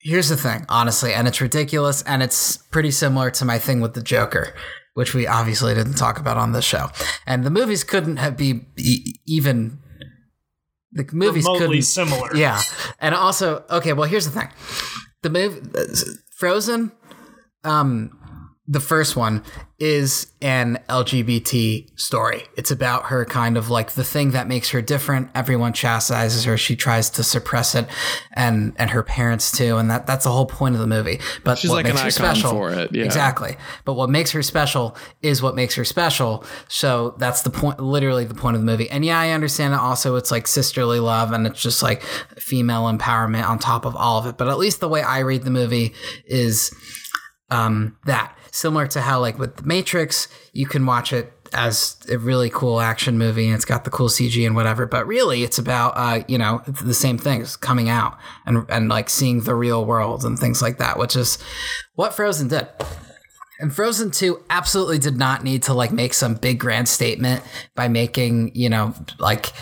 Here's 0.00 0.28
the 0.28 0.36
thing, 0.36 0.64
honestly, 0.68 1.12
and 1.12 1.26
it's 1.26 1.40
ridiculous, 1.40 2.00
and 2.02 2.22
it's 2.22 2.56
pretty 2.56 2.90
similar 2.92 3.30
to 3.32 3.44
my 3.44 3.58
thing 3.58 3.80
with 3.80 3.94
the 3.94 4.02
Joker, 4.02 4.54
which 4.94 5.14
we 5.14 5.26
obviously 5.26 5.74
didn't 5.74 5.94
talk 5.94 6.18
about 6.20 6.36
on 6.36 6.52
this 6.52 6.64
show. 6.64 6.88
And 7.26 7.44
the 7.44 7.50
movies 7.50 7.82
couldn't 7.84 8.16
have 8.18 8.36
be 8.36 8.60
even. 9.26 9.78
The 10.92 11.06
movies 11.12 11.44
Remotely 11.44 11.66
couldn't 11.66 11.82
similar. 11.82 12.34
yeah, 12.36 12.62
and 13.00 13.14
also 13.14 13.64
okay. 13.68 13.92
Well, 13.92 14.08
here's 14.08 14.24
the 14.24 14.40
thing: 14.40 14.48
the 15.22 15.30
movie 15.30 15.60
Frozen, 16.36 16.92
um, 17.64 18.10
the 18.68 18.80
first 18.80 19.14
one 19.16 19.44
is 19.78 20.32
an 20.40 20.78
LGBT 20.88 21.98
story. 21.98 22.44
It's 22.56 22.70
about 22.70 23.06
her 23.06 23.24
kind 23.24 23.56
of 23.56 23.70
like 23.70 23.92
the 23.92 24.02
thing 24.02 24.32
that 24.32 24.48
makes 24.48 24.70
her 24.70 24.82
different. 24.82 25.30
Everyone 25.36 25.72
chastises 25.72 26.44
her. 26.44 26.56
She 26.56 26.74
tries 26.74 27.10
to 27.10 27.22
suppress 27.22 27.76
it, 27.76 27.86
and 28.32 28.74
and 28.76 28.90
her 28.90 29.04
parents 29.04 29.52
too. 29.52 29.76
And 29.76 29.88
that 29.90 30.06
that's 30.06 30.24
the 30.24 30.32
whole 30.32 30.46
point 30.46 30.74
of 30.74 30.80
the 30.80 30.86
movie. 30.86 31.20
But 31.44 31.58
She's 31.58 31.70
what 31.70 31.76
like 31.76 31.86
an 31.86 31.94
makes 31.94 32.16
her 32.16 32.24
icon 32.24 32.34
special, 32.34 32.50
for 32.50 32.72
it, 32.72 32.92
yeah. 32.92 33.04
exactly. 33.04 33.56
But 33.84 33.94
what 33.94 34.10
makes 34.10 34.32
her 34.32 34.42
special 34.42 34.96
is 35.22 35.42
what 35.42 35.54
makes 35.54 35.76
her 35.76 35.84
special. 35.84 36.44
So 36.68 37.14
that's 37.18 37.42
the 37.42 37.50
point, 37.50 37.78
literally 37.78 38.24
the 38.24 38.34
point 38.34 38.56
of 38.56 38.62
the 38.62 38.66
movie. 38.66 38.90
And 38.90 39.04
yeah, 39.04 39.20
I 39.20 39.30
understand 39.30 39.74
it. 39.74 39.80
Also, 39.80 40.16
it's 40.16 40.32
like 40.32 40.48
sisterly 40.48 40.98
love, 40.98 41.30
and 41.30 41.46
it's 41.46 41.62
just 41.62 41.84
like 41.84 42.02
female 42.02 42.84
empowerment 42.84 43.46
on 43.46 43.60
top 43.60 43.84
of 43.84 43.94
all 43.94 44.18
of 44.18 44.26
it. 44.26 44.36
But 44.36 44.48
at 44.48 44.58
least 44.58 44.80
the 44.80 44.88
way 44.88 45.02
I 45.02 45.20
read 45.20 45.42
the 45.42 45.50
movie 45.50 45.94
is 46.24 46.74
um, 47.50 47.96
that 48.06 48.35
similar 48.56 48.86
to 48.88 49.02
how 49.02 49.20
like 49.20 49.38
with 49.38 49.56
the 49.56 49.62
Matrix, 49.64 50.28
you 50.52 50.66
can 50.66 50.86
watch 50.86 51.12
it 51.12 51.32
as 51.52 51.96
a 52.10 52.18
really 52.18 52.50
cool 52.50 52.80
action 52.80 53.18
movie 53.18 53.46
and 53.46 53.54
it's 53.54 53.64
got 53.64 53.84
the 53.84 53.90
cool 53.90 54.08
CG 54.08 54.44
and 54.44 54.56
whatever. 54.56 54.86
But 54.86 55.06
really, 55.06 55.44
it's 55.44 55.58
about 55.58 55.92
uh, 55.96 56.24
you 56.26 56.38
know 56.38 56.62
the 56.66 56.94
same 56.94 57.18
things 57.18 57.56
coming 57.56 57.88
out 57.88 58.16
and 58.46 58.64
and 58.68 58.88
like 58.88 59.10
seeing 59.10 59.42
the 59.42 59.54
real 59.54 59.84
world 59.84 60.24
and 60.24 60.38
things 60.38 60.62
like 60.62 60.78
that, 60.78 60.98
which 60.98 61.16
is 61.16 61.38
what 61.94 62.14
Frozen 62.14 62.48
did. 62.48 62.66
And 63.58 63.74
Frozen 63.74 64.10
2 64.10 64.44
absolutely 64.50 64.98
did 64.98 65.16
not 65.16 65.42
need 65.42 65.62
to 65.62 65.72
like 65.72 65.90
make 65.90 66.12
some 66.12 66.34
big 66.34 66.60
grand 66.60 66.88
statement 66.88 67.42
by 67.74 67.88
making, 67.88 68.54
you 68.54 68.68
know, 68.68 68.94
like 69.18 69.52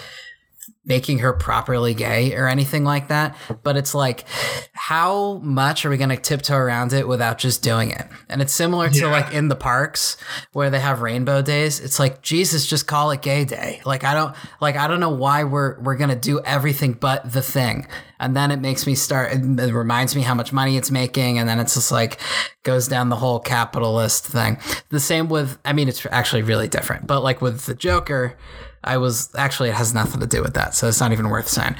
making 0.86 1.20
her 1.20 1.32
properly 1.32 1.94
gay 1.94 2.34
or 2.34 2.46
anything 2.46 2.84
like 2.84 3.08
that. 3.08 3.34
But 3.62 3.76
it's 3.76 3.94
like, 3.94 4.24
how 4.72 5.38
much 5.42 5.84
are 5.86 5.90
we 5.90 5.96
going 5.96 6.10
to 6.10 6.16
tiptoe 6.16 6.56
around 6.56 6.92
it 6.92 7.08
without 7.08 7.38
just 7.38 7.62
doing 7.62 7.90
it? 7.90 8.06
And 8.28 8.42
it's 8.42 8.52
similar 8.52 8.90
to 8.90 8.98
Yeah. 8.98 9.06
like 9.10 9.32
in 9.32 9.48
the 9.48 9.56
parks 9.56 10.16
where 10.52 10.68
they 10.70 10.80
have 10.80 11.00
rainbow 11.00 11.40
days. 11.40 11.80
It's 11.80 11.98
like, 11.98 12.20
Jesus, 12.20 12.66
just 12.66 12.86
call 12.86 13.10
it 13.12 13.22
gay 13.22 13.44
day. 13.44 13.80
Like, 13.86 14.04
I 14.04 14.12
don't, 14.14 14.34
like, 14.60 14.76
I 14.76 14.86
don't 14.86 15.00
know 15.00 15.08
why 15.14 15.44
we're, 15.44 15.80
we're 15.80 15.96
going 15.96 16.10
to 16.10 16.16
do 16.16 16.40
everything 16.44 16.92
but 16.92 17.32
the 17.32 17.42
thing. 17.42 17.86
And 18.20 18.36
then 18.36 18.50
it 18.50 18.60
makes 18.60 18.86
me 18.86 18.94
start, 18.94 19.32
it 19.32 19.42
it 19.58 19.72
reminds 19.74 20.14
me 20.14 20.22
how 20.22 20.34
much 20.34 20.52
money 20.52 20.76
it's 20.76 20.90
making. 20.90 21.38
And 21.38 21.48
then 21.48 21.60
it's 21.60 21.74
just 21.74 21.90
like, 21.92 22.20
goes 22.62 22.88
down 22.88 23.08
the 23.08 23.16
whole 23.16 23.40
capitalist 23.40 24.26
thing. 24.26 24.58
The 24.90 25.00
same 25.00 25.28
with, 25.28 25.58
I 25.64 25.72
mean, 25.72 25.88
it's 25.88 26.06
actually 26.10 26.42
really 26.42 26.68
different, 26.68 27.06
but 27.06 27.22
like 27.22 27.40
with 27.42 27.66
the 27.66 27.74
Joker, 27.74 28.36
I 28.84 28.98
was 28.98 29.30
actually 29.36 29.70
it 29.70 29.74
has 29.74 29.92
nothing 29.94 30.20
to 30.20 30.26
do 30.26 30.42
with 30.42 30.54
that, 30.54 30.74
so 30.74 30.86
it's 30.88 31.00
not 31.00 31.12
even 31.12 31.28
worth 31.30 31.48
saying. 31.48 31.74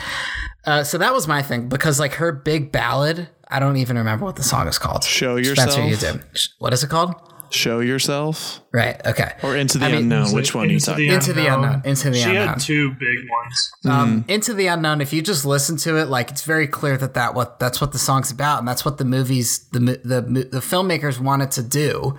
Uh, 0.67 0.83
so 0.83 0.97
that 0.99 1.13
was 1.13 1.29
my 1.29 1.43
thing 1.43 1.69
because 1.69 2.01
like 2.01 2.15
her 2.15 2.33
big 2.33 2.73
ballad, 2.73 3.29
I 3.49 3.61
don't 3.61 3.77
even 3.77 3.97
remember 3.99 4.25
what 4.25 4.37
the 4.37 4.43
song 4.43 4.67
is 4.69 4.79
called. 4.79 5.05
Show 5.05 5.37
yourself. 5.37 5.73
Spencer, 5.73 5.87
yourself. 5.89 6.15
you 6.17 6.21
did. 6.23 6.49
What 6.59 6.73
is 6.73 6.83
it 6.83 6.89
called? 6.91 7.15
Show 7.51 7.79
yourself 7.81 8.61
Right. 8.73 9.01
Okay. 9.07 9.33
or 9.45 9.55
into 9.57 9.79
the 9.79 9.85
I 9.87 9.91
unknown. 9.91 10.23
Into- 10.25 10.35
Which 10.35 10.55
one 10.57 10.65
are 10.65 10.69
you 10.71 10.75
into 10.75 10.87
talking? 10.87 11.07
the 11.09 11.15
Into 11.15 11.33
the 11.35 11.47
unknown. 11.55 11.83
Into 11.85 12.11
the 12.11 12.17
she 12.17 12.31
unknown. 12.31 12.49
had 12.49 12.61
two 12.61 12.91
big 12.93 13.19
ones. 13.31 13.71
Um, 13.85 14.25
Into 14.27 14.55
the 14.55 14.67
unknown. 14.67 15.01
If 15.01 15.13
you 15.13 15.23
just 15.23 15.45
listen 15.45 15.77
to 15.77 15.97
it, 15.99 16.07
like 16.09 16.31
it's 16.33 16.43
very 16.43 16.67
clear 16.67 16.97
that 16.97 17.15
that 17.15 17.35
what 17.35 17.61
that's 17.61 17.81
what 17.81 17.93
the 17.93 17.99
song's 17.99 18.33
about, 18.33 18.59
and 18.59 18.67
that's 18.67 18.85
what 18.85 18.99
the 18.99 19.05
movies, 19.05 19.69
the 19.71 19.79
mo- 19.81 19.97
the 20.03 20.21
the 20.51 20.61
filmmakers 20.61 21.21
wanted 21.21 21.53
to 21.53 21.63
do. 21.63 22.19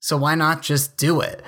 So 0.00 0.16
why 0.18 0.34
not 0.34 0.60
just 0.60 0.98
do 0.98 1.20
it? 1.22 1.42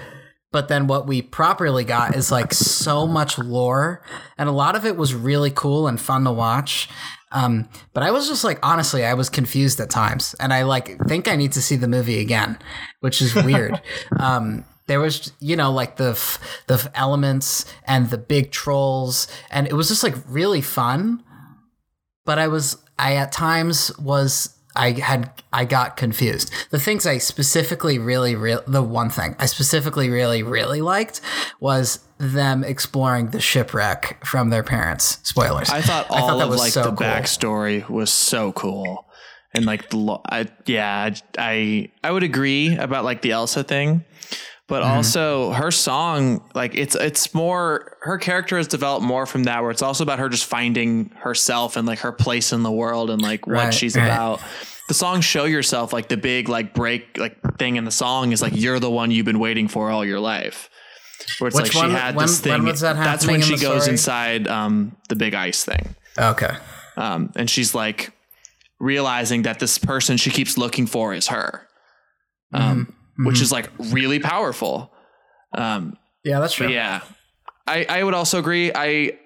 But 0.53 0.69
then 0.69 0.89
what 0.89 1.07
we 1.07 1.23
properly 1.23 1.85
got 1.85 2.17
is 2.17 2.33
like 2.33 2.53
so 2.53 3.07
much 3.07 3.39
lore, 3.39 4.03
and 4.37 4.49
a 4.49 4.53
lot 4.53 4.75
of 4.75 4.85
it 4.85 4.97
was 4.97 5.15
really 5.15 5.51
cool 5.51 5.87
and 5.87 6.01
fun 6.01 6.25
to 6.25 6.33
watch. 6.33 6.89
Um, 7.33 7.69
but 7.93 8.03
I 8.03 8.11
was 8.11 8.29
just 8.29 8.43
like, 8.43 8.59
honestly, 8.63 9.05
I 9.05 9.15
was 9.15 9.31
confused 9.31 9.81
at 9.81 9.91
times, 9.91 10.35
and 10.41 10.53
I 10.53 10.63
like 10.65 10.99
think 11.07 11.29
I 11.29 11.37
need 11.37 11.53
to 11.53 11.63
see 11.63 11.77
the 11.77 11.87
movie 11.87 12.21
again, 12.21 12.59
which 13.01 13.23
is 13.23 13.35
weird. 13.35 13.81
um, 14.19 14.65
there 14.89 14.99
was, 14.99 15.33
you 15.39 15.55
know, 15.55 15.71
like 15.71 15.97
the 15.97 16.11
f- 16.11 16.65
the 16.67 16.75
f- 16.75 16.89
elements 16.97 17.65
and 17.85 18.11
the 18.11 18.19
big 18.19 18.51
trolls, 18.51 19.29
and 19.49 19.69
it 19.69 19.75
was 19.75 19.87
just 19.87 20.03
like 20.03 20.17
really 20.29 20.61
fun. 20.61 21.23
But 22.27 22.41
I 22.41 22.49
was, 22.49 22.77
I 22.99 23.15
at 23.15 23.31
times 23.31 23.97
was, 23.99 24.57
I 24.77 24.93
had, 24.93 25.31
I 25.53 25.65
got 25.65 25.97
confused. 25.97 26.53
The 26.71 26.79
things 26.79 27.07
I 27.07 27.19
specifically 27.19 27.99
really, 27.99 28.37
real, 28.37 28.63
the 28.67 28.83
one 28.83 29.11
thing 29.11 29.35
I 29.39 29.47
specifically 29.47 30.09
really, 30.11 30.43
really 30.43 30.81
liked 30.81 31.21
was 31.59 32.01
them 32.19 32.63
exploring 32.63 33.31
the 33.31 33.41
shipwreck 33.41 34.25
from 34.25 34.51
their 34.51 34.63
parents. 34.63 35.19
Spoilers. 35.23 35.71
I 35.71 35.81
thought 35.81 36.07
all 36.11 36.39
that 36.39 36.45
of 36.45 36.51
was 36.51 36.61
like 36.61 36.73
so 36.73 36.83
the 36.85 36.89
cool. 36.91 37.07
backstory 37.07 37.89
was 37.89 38.11
so 38.11 38.53
cool, 38.53 39.07
and 39.55 39.65
like 39.65 39.91
the 39.91 39.97
lo- 39.97 40.23
I, 40.27 40.47
yeah, 40.67 41.15
I 41.39 41.91
I 42.05 42.11
would 42.11 42.23
agree 42.23 42.77
about 42.77 43.05
like 43.05 43.23
the 43.23 43.33
Elsa 43.33 43.65
thing, 43.65 44.05
but 44.71 44.83
Mm-hmm. 44.83 44.93
also 44.97 45.51
her 45.53 45.71
song 45.71 46.41
like 46.55 46.75
it's 46.75 46.95
it's 46.95 47.35
more 47.35 47.99
her 48.01 48.17
character 48.17 48.57
has 48.57 48.67
developed 48.69 49.05
more 49.05 49.27
from 49.27 49.45
that 49.45 49.61
where 49.63 49.71
it's 49.71 49.83
also 49.83 50.03
about 50.05 50.19
her 50.21 50.29
just 50.31 50.47
finding 50.47 51.11
herself 51.17 51.77
and 51.77 51.87
like 51.87 51.99
her 51.99 52.13
place 52.13 52.53
in 52.55 52.63
the 52.63 52.71
world 52.71 53.11
and 53.11 53.21
like 53.21 53.47
what 53.47 53.55
Right, 53.57 53.75
she's 53.75 53.97
right. 53.97 54.05
about. 54.07 54.41
The 54.89 54.95
song 54.95 55.21
"Show 55.21 55.45
Yourself" 55.45 55.93
like 55.93 56.09
the 56.09 56.17
big 56.17 56.49
like 56.49 56.73
break 56.73 57.19
like 57.19 57.37
thing 57.59 57.77
in 57.77 57.85
the 57.85 57.91
song 57.91 58.33
is 58.33 58.41
like 58.41 58.53
you're 58.57 58.81
the 58.81 58.91
one 58.91 59.11
you've 59.11 59.27
been 59.27 59.39
waiting 59.39 59.69
for 59.69 59.91
all 59.91 60.05
your 60.05 60.21
life. 60.21 60.69
Where 61.39 61.49
it's 61.49 61.57
Which 61.57 61.75
like 61.75 61.85
she 61.87 61.91
had 61.93 62.17
when- 62.17 62.27
this 62.27 62.41
thing. 62.41 62.65
that 62.65 62.79
That's 62.81 63.27
when 63.27 63.43
she 63.43 63.57
goes 63.59 63.83
story? 63.83 63.91
inside 63.93 64.49
um, 64.49 64.97
the 65.11 65.17
big 65.17 65.35
ice 65.35 65.65
thing 65.65 65.95
okay. 66.19 66.57
um, 66.97 67.31
and 67.37 67.49
she's 67.51 67.75
like 67.75 68.13
realizing 68.81 69.43
that 69.43 69.59
this 69.61 69.79
person 69.79 70.17
she 70.17 70.31
keeps 70.31 70.57
looking 70.57 70.87
for 70.87 71.13
is 71.15 71.27
her, 71.29 71.69
um, 72.53 72.95
which 73.19 73.41
is 73.41 73.51
like 73.53 73.71
really 73.79 74.19
powerful. 74.21 74.93
Um, 75.57 75.97
Yeah, 76.25 76.41
that's 76.41 76.55
true. 76.55 76.69
yeah, 76.69 77.01
I 77.67 77.87
I 77.89 78.03
would 78.05 78.15
also 78.15 78.39
agree. 78.39 78.71
I 78.75 79.19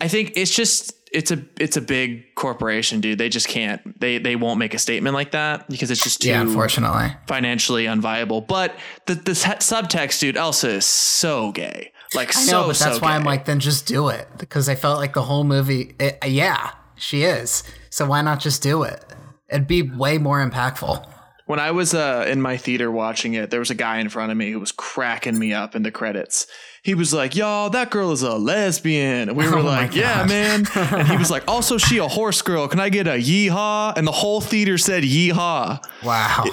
I 0.00 0.08
think 0.08 0.32
it's 0.36 0.54
just 0.54 0.92
it's 1.12 1.30
a 1.30 1.42
it's 1.58 1.76
a 1.76 1.80
big 1.80 2.34
corporation, 2.34 3.00
dude. 3.00 3.18
They 3.18 3.28
just 3.28 3.48
can't 3.48 3.80
they 4.00 4.18
they 4.18 4.36
won't 4.36 4.58
make 4.58 4.74
a 4.74 4.78
statement 4.78 5.14
like 5.14 5.30
that 5.32 5.68
because 5.68 5.90
it's 5.90 6.02
just 6.02 6.20
too 6.22 6.28
Yeah, 6.28 6.40
unfortunately. 6.42 7.16
financially 7.26 7.84
unviable. 7.86 8.46
But 8.46 8.74
the 9.06 9.14
the 9.14 9.32
subtext, 9.32 10.20
dude, 10.20 10.36
Elsa 10.36 10.68
is 10.70 10.86
so 10.86 11.52
gay. 11.52 11.92
Like 12.14 12.28
I 12.36 12.40
so 12.40 12.52
know, 12.52 12.66
but 12.68 12.78
that's 12.78 12.96
so 12.96 13.02
why 13.02 13.14
I'm 13.16 13.24
like, 13.24 13.44
then 13.44 13.60
just 13.60 13.86
do 13.86 14.08
it 14.08 14.26
because 14.38 14.68
I 14.68 14.74
felt 14.74 14.98
like 14.98 15.12
the 15.14 15.22
whole 15.22 15.44
movie. 15.44 15.94
It, 16.00 16.18
yeah, 16.26 16.70
she 16.96 17.22
is. 17.24 17.62
So 17.90 18.06
why 18.06 18.22
not 18.22 18.40
just 18.40 18.62
do 18.62 18.82
it? 18.82 19.04
It'd 19.50 19.66
be 19.66 19.82
way 19.82 20.18
more 20.18 20.46
impactful. 20.46 21.06
When 21.48 21.58
I 21.58 21.70
was 21.70 21.94
uh, 21.94 22.26
in 22.28 22.42
my 22.42 22.58
theater 22.58 22.90
watching 22.90 23.32
it, 23.32 23.48
there 23.48 23.58
was 23.58 23.70
a 23.70 23.74
guy 23.74 24.00
in 24.00 24.10
front 24.10 24.30
of 24.30 24.36
me 24.36 24.50
who 24.50 24.60
was 24.60 24.70
cracking 24.70 25.38
me 25.38 25.54
up 25.54 25.74
in 25.74 25.82
the 25.82 25.90
credits. 25.90 26.46
He 26.82 26.94
was 26.94 27.12
like, 27.12 27.34
"Y'all, 27.36 27.70
that 27.70 27.90
girl 27.90 28.12
is 28.12 28.22
a 28.22 28.34
lesbian." 28.36 29.28
And 29.28 29.36
we 29.36 29.46
were 29.50 29.58
Oh 29.58 29.62
like, 29.62 29.94
"Yeah, 29.94 30.24
man." 30.26 30.64
And 30.74 31.08
he 31.08 31.16
was 31.16 31.30
like, 31.30 31.42
"Also, 31.48 31.76
she 31.76 31.98
a 31.98 32.06
horse 32.08 32.40
girl. 32.40 32.68
Can 32.68 32.80
I 32.80 32.88
get 32.88 33.06
a 33.06 33.12
yeehaw?" 33.12 33.94
And 33.96 34.06
the 34.06 34.12
whole 34.12 34.40
theater 34.40 34.78
said 34.78 35.02
yeehaw. 35.02 35.82
Wow. 36.04 36.44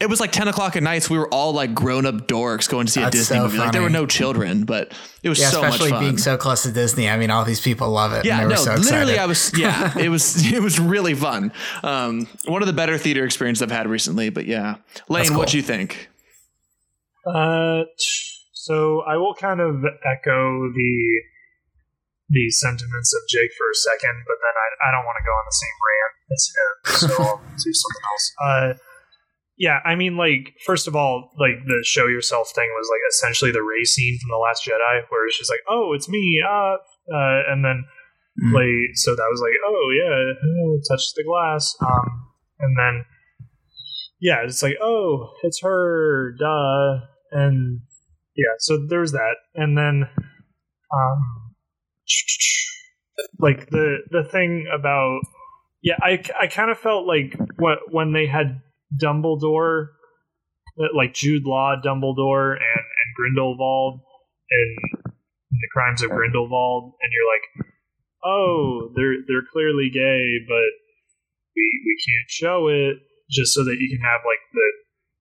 It 0.00 0.08
was 0.08 0.20
like 0.20 0.30
ten 0.30 0.46
o'clock 0.48 0.76
at 0.76 0.82
night, 0.82 1.02
so 1.04 1.14
we 1.14 1.18
were 1.18 1.28
all 1.28 1.52
like 1.52 1.74
grown 1.74 2.06
up 2.06 2.28
dorks 2.28 2.68
going 2.68 2.86
to 2.86 2.92
see 2.92 3.02
a 3.02 3.10
Disney 3.10 3.38
so 3.38 3.42
movie. 3.44 3.58
Like 3.58 3.72
there 3.72 3.82
were 3.82 3.90
no 3.90 4.06
children, 4.06 4.64
but 4.64 4.92
it 5.22 5.28
was 5.28 5.40
Yeah, 5.40 5.50
so 5.50 5.60
much 5.62 5.70
especially 5.70 5.90
fun. 5.90 6.00
being 6.04 6.18
so 6.18 6.36
close 6.36 6.62
to 6.64 6.70
Disney. 6.70 7.08
I 7.08 7.16
mean, 7.16 7.30
all 7.30 7.44
these 7.44 7.60
people 7.60 7.90
love 7.90 8.12
it. 8.12 8.24
yeah, 8.24 8.42
and 8.42 8.50
they 8.50 8.54
no, 8.54 8.60
were 8.60 8.64
so 8.64 8.72
excited. 8.74 8.90
literally, 9.06 9.18
I 9.18 9.26
was. 9.26 9.58
Yeah, 9.58 9.98
it 9.98 10.08
was. 10.10 10.52
It 10.52 10.60
was 10.62 10.78
really 10.78 11.14
fun. 11.14 11.50
Um, 11.82 12.28
one 12.44 12.62
of 12.62 12.66
the 12.68 12.72
better 12.74 12.98
theater 12.98 13.24
experiences 13.24 13.62
I've 13.62 13.70
had 13.72 13.88
recently. 13.88 14.28
But 14.28 14.46
yeah, 14.46 14.76
Lain, 15.08 15.26
cool. 15.28 15.38
what 15.38 15.48
do 15.48 15.56
you 15.56 15.62
think? 15.62 16.08
Uh, 17.26 17.82
so 18.62 19.02
I 19.02 19.16
will 19.16 19.34
kind 19.34 19.60
of 19.60 19.82
echo 20.06 20.70
the 20.70 20.94
the 22.28 22.48
sentiments 22.50 23.12
of 23.12 23.20
Jake 23.28 23.50
for 23.58 23.66
a 23.68 23.74
second, 23.74 24.22
but 24.24 24.38
then 24.40 24.54
I, 24.56 24.88
I 24.88 24.90
don't 24.94 25.04
want 25.04 25.18
to 25.18 25.26
go 25.26 25.34
on 25.34 25.44
the 25.50 25.58
same 25.62 25.78
rant 25.90 26.14
as 26.32 26.42
him, 26.54 26.72
so 27.10 27.22
I'll 27.26 27.42
do 27.58 27.72
something 27.74 28.04
else. 28.12 28.26
Uh, 28.40 28.72
yeah, 29.58 29.80
I 29.84 29.96
mean, 29.96 30.16
like 30.16 30.54
first 30.64 30.86
of 30.86 30.94
all, 30.94 31.32
like 31.38 31.58
the 31.66 31.82
show 31.84 32.06
yourself 32.06 32.52
thing 32.54 32.70
was 32.72 32.88
like 32.88 33.02
essentially 33.10 33.50
the 33.50 33.62
Rey 33.62 33.84
scene 33.84 34.16
from 34.18 34.30
the 34.30 34.38
Last 34.38 34.64
Jedi, 34.64 35.02
where 35.10 35.26
it's 35.26 35.36
just 35.36 35.50
like, 35.50 35.60
oh, 35.68 35.92
it's 35.92 36.08
me, 36.08 36.40
uh, 36.48 36.76
uh 37.12 37.42
and 37.50 37.64
then 37.64 37.84
Mhm. 38.40 38.54
like 38.54 38.96
so 38.96 39.14
that 39.14 39.28
was 39.28 39.42
like, 39.42 39.58
oh 39.66 39.90
yeah, 39.92 40.62
oh, 40.64 40.80
touch 40.88 41.12
the 41.14 41.24
glass, 41.24 41.76
um, 41.82 42.30
and 42.60 42.78
then 42.78 43.04
yeah, 44.20 44.44
it's 44.44 44.62
like, 44.62 44.76
oh, 44.80 45.34
it's 45.42 45.60
her, 45.62 46.34
duh, 46.38 47.00
and 47.30 47.80
yeah, 48.36 48.54
so 48.58 48.86
there's 48.88 49.12
that, 49.12 49.36
and 49.54 49.76
then, 49.76 50.08
um, 50.92 51.54
like 53.38 53.68
the 53.70 53.98
the 54.10 54.24
thing 54.24 54.66
about 54.72 55.20
yeah, 55.82 55.96
I 56.00 56.22
I 56.40 56.46
kind 56.46 56.70
of 56.70 56.78
felt 56.78 57.06
like 57.06 57.36
what 57.58 57.90
when 57.90 58.12
they 58.12 58.26
had 58.26 58.62
Dumbledore, 58.94 59.88
like 60.94 61.12
Jude 61.12 61.44
Law, 61.44 61.74
Dumbledore, 61.84 62.52
and 62.52 62.84
and 62.86 63.08
Grindelwald, 63.16 64.00
and 64.50 65.12
the 65.50 65.68
Crimes 65.72 66.02
of 66.02 66.10
Grindelwald, 66.10 66.94
and 67.02 67.10
you're 67.12 67.30
like, 67.34 67.66
oh, 68.24 68.92
they're 68.94 69.26
they're 69.26 69.50
clearly 69.52 69.90
gay, 69.92 70.38
but 70.46 70.70
we 71.56 71.66
we 71.84 71.94
can't 71.98 72.30
show 72.30 72.68
it 72.68 73.02
just 73.30 73.52
so 73.52 73.64
that 73.64 73.76
you 73.80 73.90
can 73.90 74.04
have 74.06 74.22
like 74.24 74.42
the 74.54 74.68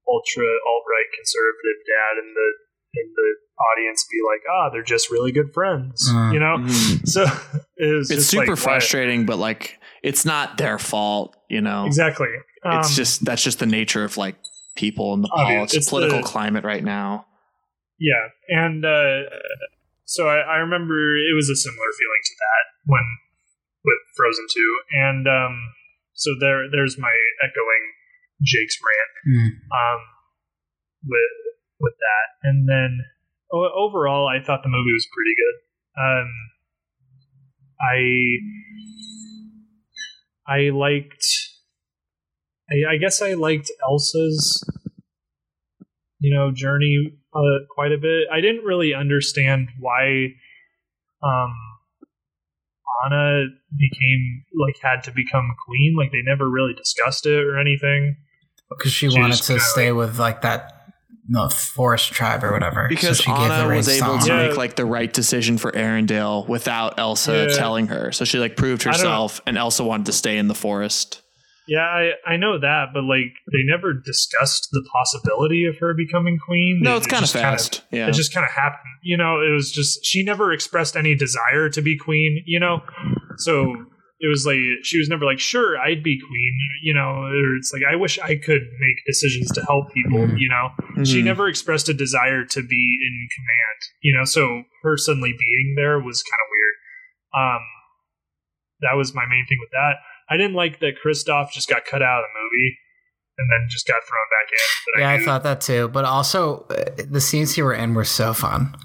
ultra 0.08 0.46
alt 0.46 0.86
right 0.86 1.10
conservative 1.16 1.80
dad 1.90 2.14
and 2.22 2.36
the 2.36 2.50
in 2.94 3.14
the 3.16 3.36
audience 3.64 4.06
be 4.12 4.20
like, 4.28 4.42
ah, 4.52 4.70
they're 4.72 4.84
just 4.84 5.10
really 5.12 5.32
good 5.32 5.54
friends, 5.54 6.10
Mm. 6.12 6.34
you 6.34 6.40
know. 6.40 6.58
Mhm. 6.60 7.08
So 7.08 7.24
it 7.78 7.96
was 7.96 8.10
It's 8.12 8.20
just 8.22 8.30
super 8.32 8.42
like, 8.42 8.50
why- 8.58 8.64
frustrating, 8.64 9.26
but 9.26 9.38
like 9.38 9.80
it's 10.04 10.26
not 10.26 10.58
their 10.58 10.78
fault, 10.80 11.36
you 11.50 11.62
know. 11.62 11.86
Exactly. 11.86 12.30
Um, 12.64 12.80
It's 12.80 12.96
just 12.96 13.24
that's 13.26 13.44
just 13.44 13.60
the 13.60 13.66
nature 13.66 14.04
of 14.04 14.18
like 14.18 14.36
people 14.76 15.14
in 15.14 15.22
the 15.22 15.30
Obvious. 15.32 15.48
politics, 15.56 15.74
It's 15.76 15.90
political 15.90 16.20
the- 16.22 16.28
climate 16.28 16.64
right 16.64 16.84
now. 16.84 17.26
Yeah, 18.00 18.28
and 18.50 18.84
uh, 18.84 19.30
so 20.06 20.28
I, 20.28 20.40
I 20.42 20.58
remember 20.66 21.16
it 21.18 21.36
was 21.36 21.50
a 21.50 21.56
similar 21.56 21.92
feeling 22.00 22.22
to 22.26 22.34
that 22.42 22.64
when 22.92 23.06
with 23.86 24.00
Frozen 24.18 24.46
Two, 24.50 24.72
and 25.06 25.28
um, 25.28 25.54
so 26.14 26.32
there 26.40 26.66
there's 26.72 26.98
my 26.98 27.14
echoing 27.46 27.84
Jake's 28.42 28.78
rant 28.82 29.14
Mm. 29.22 29.50
um, 29.70 30.00
with 31.06 31.36
with 31.82 31.94
that, 32.00 32.48
and 32.50 32.68
then 32.68 33.00
overall 33.52 34.28
I 34.28 34.44
thought 34.44 34.64
the 34.64 34.70
movie 34.70 34.94
was 34.94 35.08
pretty 35.14 35.36
good. 35.36 35.56
Um, 36.02 36.30
I 37.82 37.98
I 40.48 40.70
liked. 40.70 41.26
I, 42.70 42.94
I 42.94 42.98
guess 42.98 43.22
I 43.22 43.34
liked 43.34 43.72
Elsa's 43.84 44.64
you 46.20 46.34
know 46.34 46.52
journey 46.52 47.18
uh, 47.34 47.66
quite 47.70 47.92
a 47.92 47.98
bit. 47.98 48.28
I 48.32 48.42
didn't 48.42 48.64
really 48.64 48.94
understand 48.94 49.70
why 49.80 50.28
um 51.24 51.54
Anna 53.06 53.46
became 53.76 54.44
like 54.54 54.76
had 54.82 55.04
to 55.04 55.12
become 55.12 55.50
queen. 55.66 55.96
Like 55.98 56.12
they 56.12 56.22
never 56.24 56.50
really 56.50 56.74
discussed 56.74 57.26
it 57.26 57.44
or 57.44 57.60
anything. 57.60 58.18
Because 58.70 58.92
she, 58.92 59.10
She 59.10 59.20
wanted 59.20 59.42
to 59.44 59.60
stay 59.60 59.92
with 59.92 60.18
like 60.18 60.42
that 60.42 60.81
no, 61.34 61.48
forest 61.50 62.12
tribe 62.12 62.44
or 62.44 62.52
whatever. 62.52 62.88
Because 62.90 63.18
so 63.20 63.24
she 63.24 63.32
Anna 63.32 63.70
the 63.70 63.76
was 63.76 63.88
able 63.88 64.20
to 64.20 64.26
to 64.26 64.32
Yeah. 64.34 64.48
make 64.50 64.58
like 64.58 64.76
the 64.76 64.86
right 64.86 65.12
decision 65.12 65.58
for 65.58 65.72
Arendelle 65.72 66.48
without 66.48 67.00
Elsa 67.00 67.48
Yeah. 67.50 67.58
telling 67.58 67.88
her. 67.88 68.12
So 68.12 68.26
she 68.26 68.38
like 68.38 68.58
proved 68.58 68.84
herself, 68.84 69.40
and 69.48 69.58
Elsa 69.58 69.84
wanted 69.84 70.08
to 70.08 70.14
stay 70.14 70.38
in 70.38 70.48
the 70.50 70.56
forest. 70.56 71.22
Yeah, 71.68 71.80
I, 71.86 72.12
I 72.28 72.38
know 72.38 72.60
that, 72.60 72.88
but 72.94 73.04
like 73.04 73.32
they 73.52 73.64
never 73.64 73.94
discussed 73.94 74.68
the 74.74 74.84
possibility 74.92 75.66
of 75.66 75.78
her 75.80 75.94
becoming 75.94 76.38
queen. 76.46 76.80
No, 76.82 76.98
it's 76.98 77.06
it 77.06 77.10
kind 77.10 77.20
of 77.24 77.30
just 77.30 77.36
kinda- 77.36 77.50
fast. 77.52 77.84
yeah, 77.92 78.08
It 78.08 78.14
just 78.14 78.34
kind 78.34 78.44
of 78.46 78.52
happened. 78.52 78.92
You 79.04 79.16
know, 79.16 79.40
it 79.40 79.54
was 79.54 79.72
just 79.72 80.04
she 80.06 80.24
never 80.24 80.52
expressed 80.52 80.98
any 80.98 81.16
desire 81.16 81.70
to 81.70 81.82
be 81.82 81.98
queen. 81.98 82.44
You 82.46 82.60
know, 82.60 82.82
so 83.38 83.74
it 84.24 84.28
was 84.28 84.46
like 84.46 84.58
she 84.84 84.98
was 85.00 85.10
never 85.10 85.26
like, 85.26 85.40
sure, 85.40 85.78
I'd 85.80 86.04
be 86.04 86.20
queen, 86.20 86.54
you 86.84 86.94
know, 86.94 87.26
or 87.26 87.56
it's 87.58 87.72
like 87.74 87.82
I 87.92 87.96
wish 87.96 88.20
I 88.20 88.36
could 88.38 88.62
make 88.80 88.98
decisions 89.06 89.52
to 89.54 89.62
help 89.66 89.92
people, 89.94 90.20
Mhm. 90.28 90.40
you 90.40 90.48
know. 90.48 91.04
She 91.04 91.22
Mhm. 91.22 91.26
never 91.26 91.48
expressed 91.48 91.90
a 91.90 91.94
desire 91.94 92.46
to 92.46 92.62
be 92.62 93.00
in 93.08 93.28
command, 93.36 93.80
you 94.02 94.16
know. 94.16 94.24
So 94.26 94.64
her 94.84 94.96
suddenly 94.98 95.34
being 95.34 95.74
there 95.76 96.00
was 96.00 96.22
kind 96.22 96.40
of 96.40 96.48
weird. 96.52 96.76
Um, 97.34 97.62
that 98.82 98.96
was 98.96 99.14
my 99.14 99.26
main 99.26 99.46
thing 99.48 99.58
with 99.60 99.72
that. 99.72 99.96
I 100.30 100.38
didn't 100.38 100.54
like 100.56 100.80
that 100.80 100.94
Kristoff 101.04 101.52
just 101.52 101.68
got 101.68 101.86
cut 101.86 102.02
out 102.02 102.20
of 102.24 102.26
the 102.30 102.40
movie 102.42 102.78
and 103.38 103.50
then 103.52 103.68
just 103.70 103.88
got 103.88 104.02
thrown 104.04 104.28
back 104.30 104.52
in. 104.52 105.02
Yeah, 105.02 105.10
I 105.10 105.18
knew- 105.18 105.26
thought 105.26 105.44
that 105.44 105.62
too. 105.62 105.88
But 105.88 106.06
also, 106.06 106.66
uh, 106.70 106.92
the 107.10 107.22
scenes 107.22 107.56
he 107.56 107.62
were 107.64 107.74
in 107.74 107.94
were 107.96 108.06
so 108.06 108.34
fun. 108.34 108.76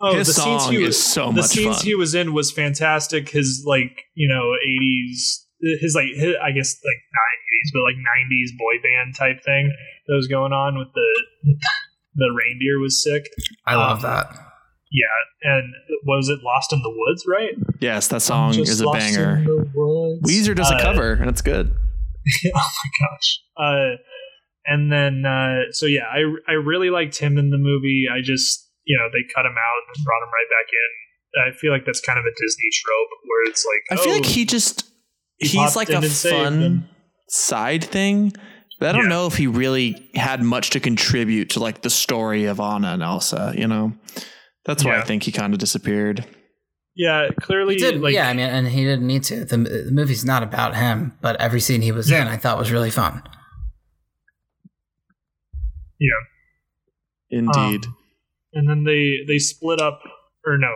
Oh, 0.00 0.14
His 0.14 0.28
the 0.28 0.32
scenes 0.34 0.62
song 0.64 0.72
he 0.72 0.78
is 0.82 0.86
was 0.88 1.02
so 1.02 1.26
the 1.26 1.32
much 1.40 1.46
scenes 1.46 1.76
fun. 1.78 1.84
he 1.86 1.94
was 1.94 2.14
in 2.14 2.32
was 2.32 2.52
fantastic. 2.52 3.30
His 3.30 3.64
like 3.66 4.02
you 4.14 4.28
know 4.28 4.52
eighties, 4.64 5.44
his 5.60 5.94
like 5.94 6.06
his, 6.14 6.34
I 6.42 6.52
guess 6.52 6.76
like 6.84 7.00
nineties, 7.10 7.72
but 7.74 7.82
like 7.82 7.96
nineties 7.96 8.52
boy 8.56 8.74
band 8.82 9.14
type 9.16 9.42
thing 9.44 9.72
that 10.06 10.14
was 10.14 10.28
going 10.28 10.52
on 10.52 10.78
with 10.78 10.88
the 10.94 11.56
the 12.14 12.30
reindeer 12.36 12.78
was 12.78 13.02
sick. 13.02 13.28
I 13.66 13.74
love 13.74 14.04
Um, 14.04 14.10
that. 14.10 14.26
Yeah, 14.90 15.52
and 15.54 15.74
was 16.06 16.28
it 16.30 16.38
Lost 16.42 16.72
in 16.72 16.80
the 16.80 16.88
Woods? 16.90 17.24
Right, 17.28 17.52
Yes, 17.80 18.08
that 18.08 18.22
song 18.22 18.54
I'm 18.54 18.60
is 18.60 18.80
a 18.80 18.86
lost 18.86 18.98
banger. 19.00 19.38
in. 19.46 20.20
Weezer 20.24 20.54
does 20.56 20.70
a 20.70 20.76
Uh, 20.76 20.80
cover, 20.80 21.12
and 21.12 21.28
it's 21.28 21.42
good. 21.42 21.74
oh 22.46 22.50
my 22.54 23.06
gosh. 23.06 23.40
Uh, 23.56 23.96
and 24.64 24.90
then 24.92 25.24
uh, 25.26 25.72
so 25.72 25.86
yeah, 25.86 26.04
I 26.10 26.20
I 26.48 26.52
really 26.54 26.88
liked 26.90 27.18
him 27.18 27.36
in 27.36 27.50
the 27.50 27.58
movie. 27.58 28.06
I 28.10 28.20
just 28.22 28.67
you 28.88 28.96
know 28.98 29.06
they 29.12 29.22
cut 29.34 29.44
him 29.44 29.52
out 29.54 29.80
and 29.86 30.04
brought 30.04 30.22
him 30.24 30.32
right 30.32 30.50
back 30.50 30.68
in. 30.72 30.90
I 31.46 31.52
feel 31.60 31.70
like 31.70 31.84
that's 31.84 32.00
kind 32.00 32.18
of 32.18 32.24
a 32.24 32.32
Disney 32.40 32.68
trope 32.72 33.08
where 33.28 33.42
it's 33.50 33.64
like 33.68 33.98
I 33.98 34.02
feel 34.02 34.12
oh, 34.14 34.16
like 34.16 34.24
he 34.26 34.44
just 34.44 34.88
he 35.38 35.48
he's 35.48 35.76
like 35.76 35.90
a 35.90 36.00
fun 36.02 36.60
them. 36.60 36.88
side 37.28 37.84
thing. 37.84 38.32
But 38.80 38.90
I 38.90 38.92
don't 38.92 39.02
Yeah. 39.02 39.08
know 39.08 39.26
if 39.26 39.36
he 39.36 39.46
really 39.48 40.08
had 40.14 40.40
much 40.42 40.70
to 40.70 40.80
contribute 40.80 41.50
to 41.50 41.60
like 41.60 41.82
the 41.82 41.90
story 41.90 42.44
of 42.46 42.60
Anna 42.60 42.92
and 42.92 43.02
Elsa, 43.02 43.52
you 43.56 43.66
know. 43.66 43.92
That's 44.64 44.84
why 44.84 44.98
I 44.98 45.02
think 45.02 45.24
he 45.24 45.32
kind 45.32 45.52
of 45.52 45.58
disappeared. 45.58 46.24
yeah 46.94 47.28
clearly 47.40 47.74
He 47.74 47.80
did, 47.80 48.00
like 48.00 48.14
yeah. 48.14 48.28
I 48.28 48.32
mean, 48.34 48.46
and 48.48 48.68
he 48.68 48.84
didn't 48.84 49.06
need 49.06 49.24
to. 49.24 49.44
The, 49.44 49.56
the 49.56 49.90
movie's 49.92 50.24
not 50.24 50.42
about 50.44 50.76
him, 50.76 51.16
but 51.20 51.36
every 51.40 51.60
scene 51.60 51.82
he 51.82 51.90
was 51.92 52.10
in, 52.10 52.26
I 52.28 52.36
thought 52.36 52.56
was 52.58 52.70
really 52.70 52.90
fun. 52.90 53.22
Yeah. 56.00 57.38
Indeed. 57.38 57.86
Um, 57.86 57.96
and 58.58 58.68
then 58.68 58.84
they 58.84 59.18
they 59.26 59.38
split 59.38 59.80
up 59.80 60.00
or 60.44 60.58
no 60.58 60.72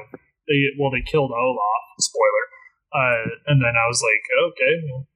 they 0.48 0.58
well 0.78 0.90
they 0.90 1.02
killed 1.02 1.30
Olaf 1.30 1.82
spoiler 1.98 2.46
uh 2.94 3.28
and 3.46 3.60
then 3.62 3.74
I 3.76 3.86
was 3.88 4.02
like 4.02 4.22
okay 4.48 4.74
well, 4.90 5.08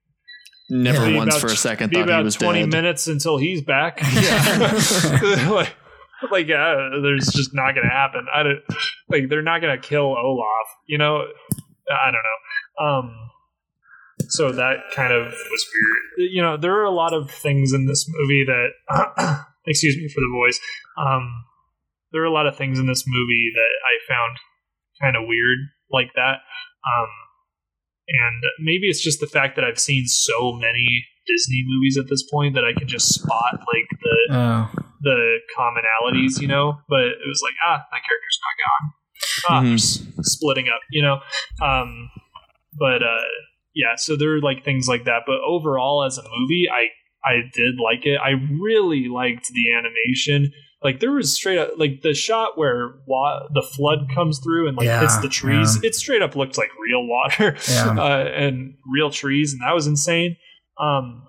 Never 0.68 1.06
be 1.06 1.14
once 1.14 1.36
for 1.38 1.46
a 1.46 1.50
second 1.50 1.90
be 1.90 1.96
thought 1.96 2.06
he 2.08 2.10
about 2.12 2.24
was 2.24 2.34
20 2.34 2.60
dead. 2.62 2.72
minutes 2.72 3.06
until 3.06 3.36
he's 3.38 3.62
back. 3.62 4.00
Yeah. 4.14 5.48
like 5.50 5.74
like 6.32 6.46
uh, 6.50 7.00
there's 7.02 7.28
just 7.28 7.54
not 7.54 7.74
gonna 7.74 7.90
happen. 7.92 8.26
I 8.34 8.42
don't 8.42 8.60
like 9.08 9.28
they're 9.28 9.42
not 9.42 9.60
gonna 9.60 9.78
kill 9.78 10.16
Olaf 10.16 10.66
you 10.88 10.98
know? 10.98 11.24
I 11.88 12.10
don't 12.10 12.22
know. 12.22 12.84
Um 12.84 13.30
so 14.28 14.50
that 14.50 14.76
kind 14.94 15.12
of 15.12 15.26
was 15.26 15.66
weird. 15.72 16.30
You 16.32 16.42
know 16.42 16.56
there 16.56 16.74
are 16.80 16.84
a 16.84 16.90
lot 16.90 17.12
of 17.12 17.30
things 17.30 17.72
in 17.72 17.86
this 17.86 18.08
movie 18.08 18.44
that 18.46 19.44
excuse 19.66 19.96
me 19.96 20.08
for 20.08 20.20
the 20.20 20.30
voice 20.32 20.58
um 20.98 21.44
there 22.16 22.22
are 22.24 22.32
a 22.32 22.32
lot 22.32 22.46
of 22.48 22.56
things 22.56 22.78
in 22.80 22.86
this 22.88 23.04
movie 23.06 23.52
that 23.52 23.72
I 23.84 23.94
found 24.08 24.32
kind 25.02 25.16
of 25.20 25.28
weird 25.28 25.58
like 25.92 26.08
that 26.16 26.40
um 26.88 27.10
and 28.08 28.42
maybe 28.60 28.86
it's 28.88 29.02
just 29.02 29.20
the 29.20 29.26
fact 29.26 29.56
that 29.56 29.64
I've 29.64 29.78
seen 29.80 30.06
so 30.06 30.52
many 30.52 31.04
Disney 31.26 31.62
movies 31.66 31.98
at 31.98 32.08
this 32.08 32.22
point 32.30 32.54
that 32.54 32.64
I 32.64 32.72
can 32.72 32.86
just 32.88 33.12
spot 33.12 33.52
like 33.52 33.88
the 34.00 34.16
Oh, 34.30 34.70
the 35.02 35.38
commonalities, 35.58 36.40
you 36.40 36.46
know. 36.48 36.78
But 36.88 37.00
it 37.06 37.26
was 37.26 37.42
like, 37.44 37.54
ah, 37.66 37.78
that 37.92 38.02
character's 38.06 38.38
not 38.46 38.56
gone. 38.66 38.84
Ah, 39.48 39.60
Mhm. 39.60 39.64
they're 39.66 39.74
s- 39.74 40.32
splitting 40.34 40.68
up, 40.68 40.80
you 40.90 41.02
know. 41.02 41.20
Um, 41.60 42.10
but 42.78 43.02
uh, 43.02 43.26
yeah, 43.74 43.94
so 43.96 44.16
there 44.16 44.34
are 44.36 44.40
like 44.40 44.64
things 44.64 44.86
like 44.88 45.04
that. 45.04 45.22
But 45.26 45.40
overall, 45.44 46.04
as 46.04 46.16
a 46.18 46.22
movie, 46.22 46.66
I 46.72 46.88
I 47.28 47.42
did 47.52 47.74
like 47.82 48.06
it. 48.06 48.18
I 48.22 48.30
really 48.60 49.08
liked 49.08 49.48
the 49.52 49.72
animation. 49.74 50.52
Like 50.86 51.00
there 51.00 51.10
was 51.12 51.34
straight 51.34 51.58
up 51.58 51.70
like 51.76 52.02
the 52.02 52.14
shot 52.14 52.50
where 52.56 52.94
wa- 53.06 53.42
the 53.52 53.62
flood 53.74 54.00
comes 54.14 54.38
through 54.38 54.68
and 54.68 54.76
like 54.76 54.86
Yeah, 54.86 55.00
hits 55.00 55.18
the 55.18 55.28
trees. 55.28 55.70
yeah. 55.82 55.88
It 55.88 55.94
straight 55.96 56.22
up 56.22 56.36
looked 56.36 56.56
like 56.56 56.70
real 56.88 57.04
water 57.06 57.56
Yeah. 57.68 57.90
uh, 57.98 58.24
and 58.44 58.74
real 58.96 59.10
trees, 59.10 59.52
and 59.52 59.60
that 59.62 59.74
was 59.74 59.86
insane. 59.86 60.36
Um, 60.78 61.24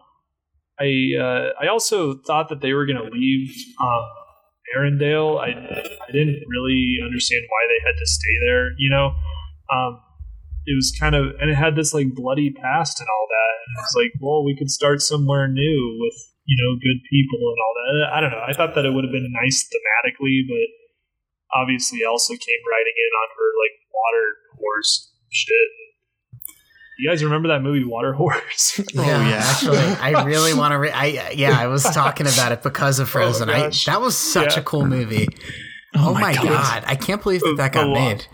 I 0.79 0.89
uh, 1.19 1.45
I 1.63 1.67
also 1.67 2.13
thought 2.27 2.49
that 2.49 2.61
they 2.61 2.73
were 2.73 2.85
going 2.85 3.01
to 3.03 3.09
leave 3.09 3.49
um, 3.81 4.05
Arendelle. 4.77 5.39
I 5.39 5.49
I 5.49 6.11
didn't 6.11 6.39
really 6.47 6.97
understand 7.03 7.43
why 7.49 7.61
they 7.71 7.79
had 7.87 7.97
to 7.97 8.05
stay 8.05 8.35
there. 8.47 8.71
You 8.77 8.89
know, 8.91 9.05
um, 9.73 9.99
it 10.65 10.75
was 10.75 10.93
kind 10.99 11.15
of 11.15 11.23
and 11.39 11.49
it 11.49 11.55
had 11.55 11.75
this 11.75 11.93
like 11.93 12.13
bloody 12.13 12.51
past 12.51 12.99
and 12.99 13.07
all 13.09 13.27
that. 13.29 13.53
And 13.65 13.71
it 13.77 13.81
was 13.81 13.95
like, 14.03 14.13
well, 14.21 14.45
we 14.45 14.55
could 14.55 14.69
start 14.69 15.01
somewhere 15.01 15.47
new 15.47 15.97
with 15.99 16.17
you 16.47 16.55
know 16.57 16.79
good 16.79 16.99
people 17.11 17.39
and 17.43 17.59
all 17.61 17.73
that. 17.75 18.15
I 18.15 18.17
don't 18.21 18.31
know. 18.31 18.41
I 18.47 18.53
thought 18.55 18.73
that 18.75 18.85
it 18.87 18.91
would 18.91 19.03
have 19.03 19.11
been 19.11 19.27
nice 19.31 19.67
thematically, 19.67 20.47
but 20.47 20.67
obviously 21.53 21.99
Elsa 22.07 22.33
came 22.33 22.61
riding 22.71 22.95
in 22.97 23.11
on 23.21 23.27
her 23.37 23.49
like 23.61 23.75
water 23.91 24.25
horse 24.57 25.11
shit. 25.29 25.69
You 26.99 27.07
guys 27.11 27.23
remember 27.23 27.49
that 27.49 27.61
movie 27.61 27.83
Water 27.83 28.11
Horse? 28.13 28.81
yeah, 28.95 29.03
yeah. 29.29 29.35
Actually, 29.43 29.77
I 29.77 30.23
really 30.23 30.55
want 30.55 30.71
to. 30.71 30.79
Re- 30.79 30.89
I 30.89 31.29
yeah, 31.35 31.55
I 31.59 31.67
was 31.67 31.83
talking 31.83 32.25
about 32.25 32.51
it 32.53 32.63
because 32.63 32.97
of 32.97 33.07
Frozen. 33.13 33.51
I 33.51 33.69
that 33.85 34.01
was 34.01 34.17
such 34.17 34.55
Yeah. 34.55 34.61
a 34.61 34.63
cool 34.63 34.83
movie. 34.83 35.27
Oh, 35.95 36.15
my 36.15 36.33
god. 36.33 36.83
I 36.87 36.95
can't 36.95 37.21
believe 37.21 37.41
that 37.41 37.53
that 37.57 37.73
The 37.73 37.79
got 37.81 37.87
lo- 37.87 37.93
made. 37.93 38.25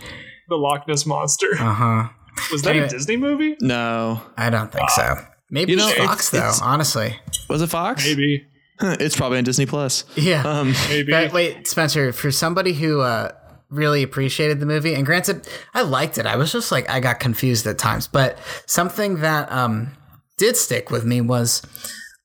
the 0.48 0.56
Loch 0.56 0.88
Ness 0.88 1.06
monster. 1.06 1.48
Uh 1.60 1.74
huh. 1.74 2.10
Was 2.54 2.62
that 2.62 2.70
anyway. 2.72 2.86
a 2.86 2.90
Disney 2.90 3.18
movie? 3.18 3.58
No. 3.60 4.22
I 4.38 4.50
don't 4.50 4.72
think 4.72 4.90
so. 4.92 5.16
Maybe 5.54 5.72
You 5.74 5.78
know, 5.78 5.88
it's 5.88 5.94
it's- 5.94 6.08
Fox 6.08 6.30
though. 6.32 6.38
it's- 6.40 6.62
honestly, 6.62 7.16
Was 7.50 7.62
it 7.62 7.68
Fox? 7.68 8.04
Maybe. 8.06 8.48
It's 8.82 9.16
probably 9.16 9.38
on 9.38 9.44
Disney 9.44 9.66
Plus. 9.68 10.04
yeah. 10.16 10.42
Um, 10.44 10.74
Maybe. 10.90 11.12
But 11.12 11.32
wait, 11.32 11.68
Spencer, 11.68 12.12
for 12.12 12.32
somebody 12.32 12.74
who 12.74 13.02
uh, 13.02 13.32
really 13.70 14.02
appreciated 14.04 14.60
the 14.60 14.66
movie, 14.66 14.96
and 14.96 15.06
granted, 15.06 15.48
I 15.74 15.84
liked 15.84 16.18
it. 16.18 16.26
I 16.26 16.36
was 16.36 16.52
just 16.52 16.72
like, 16.72 16.90
I 16.90 17.00
got 17.00 17.20
confused 17.20 17.66
at 17.68 17.78
times. 17.78 18.08
But 18.08 18.38
something 18.66 19.20
that 19.22 19.50
um, 19.52 19.96
did 20.38 20.58
stick 20.58 20.90
with 20.90 21.06
me 21.06 21.22
was 21.22 21.62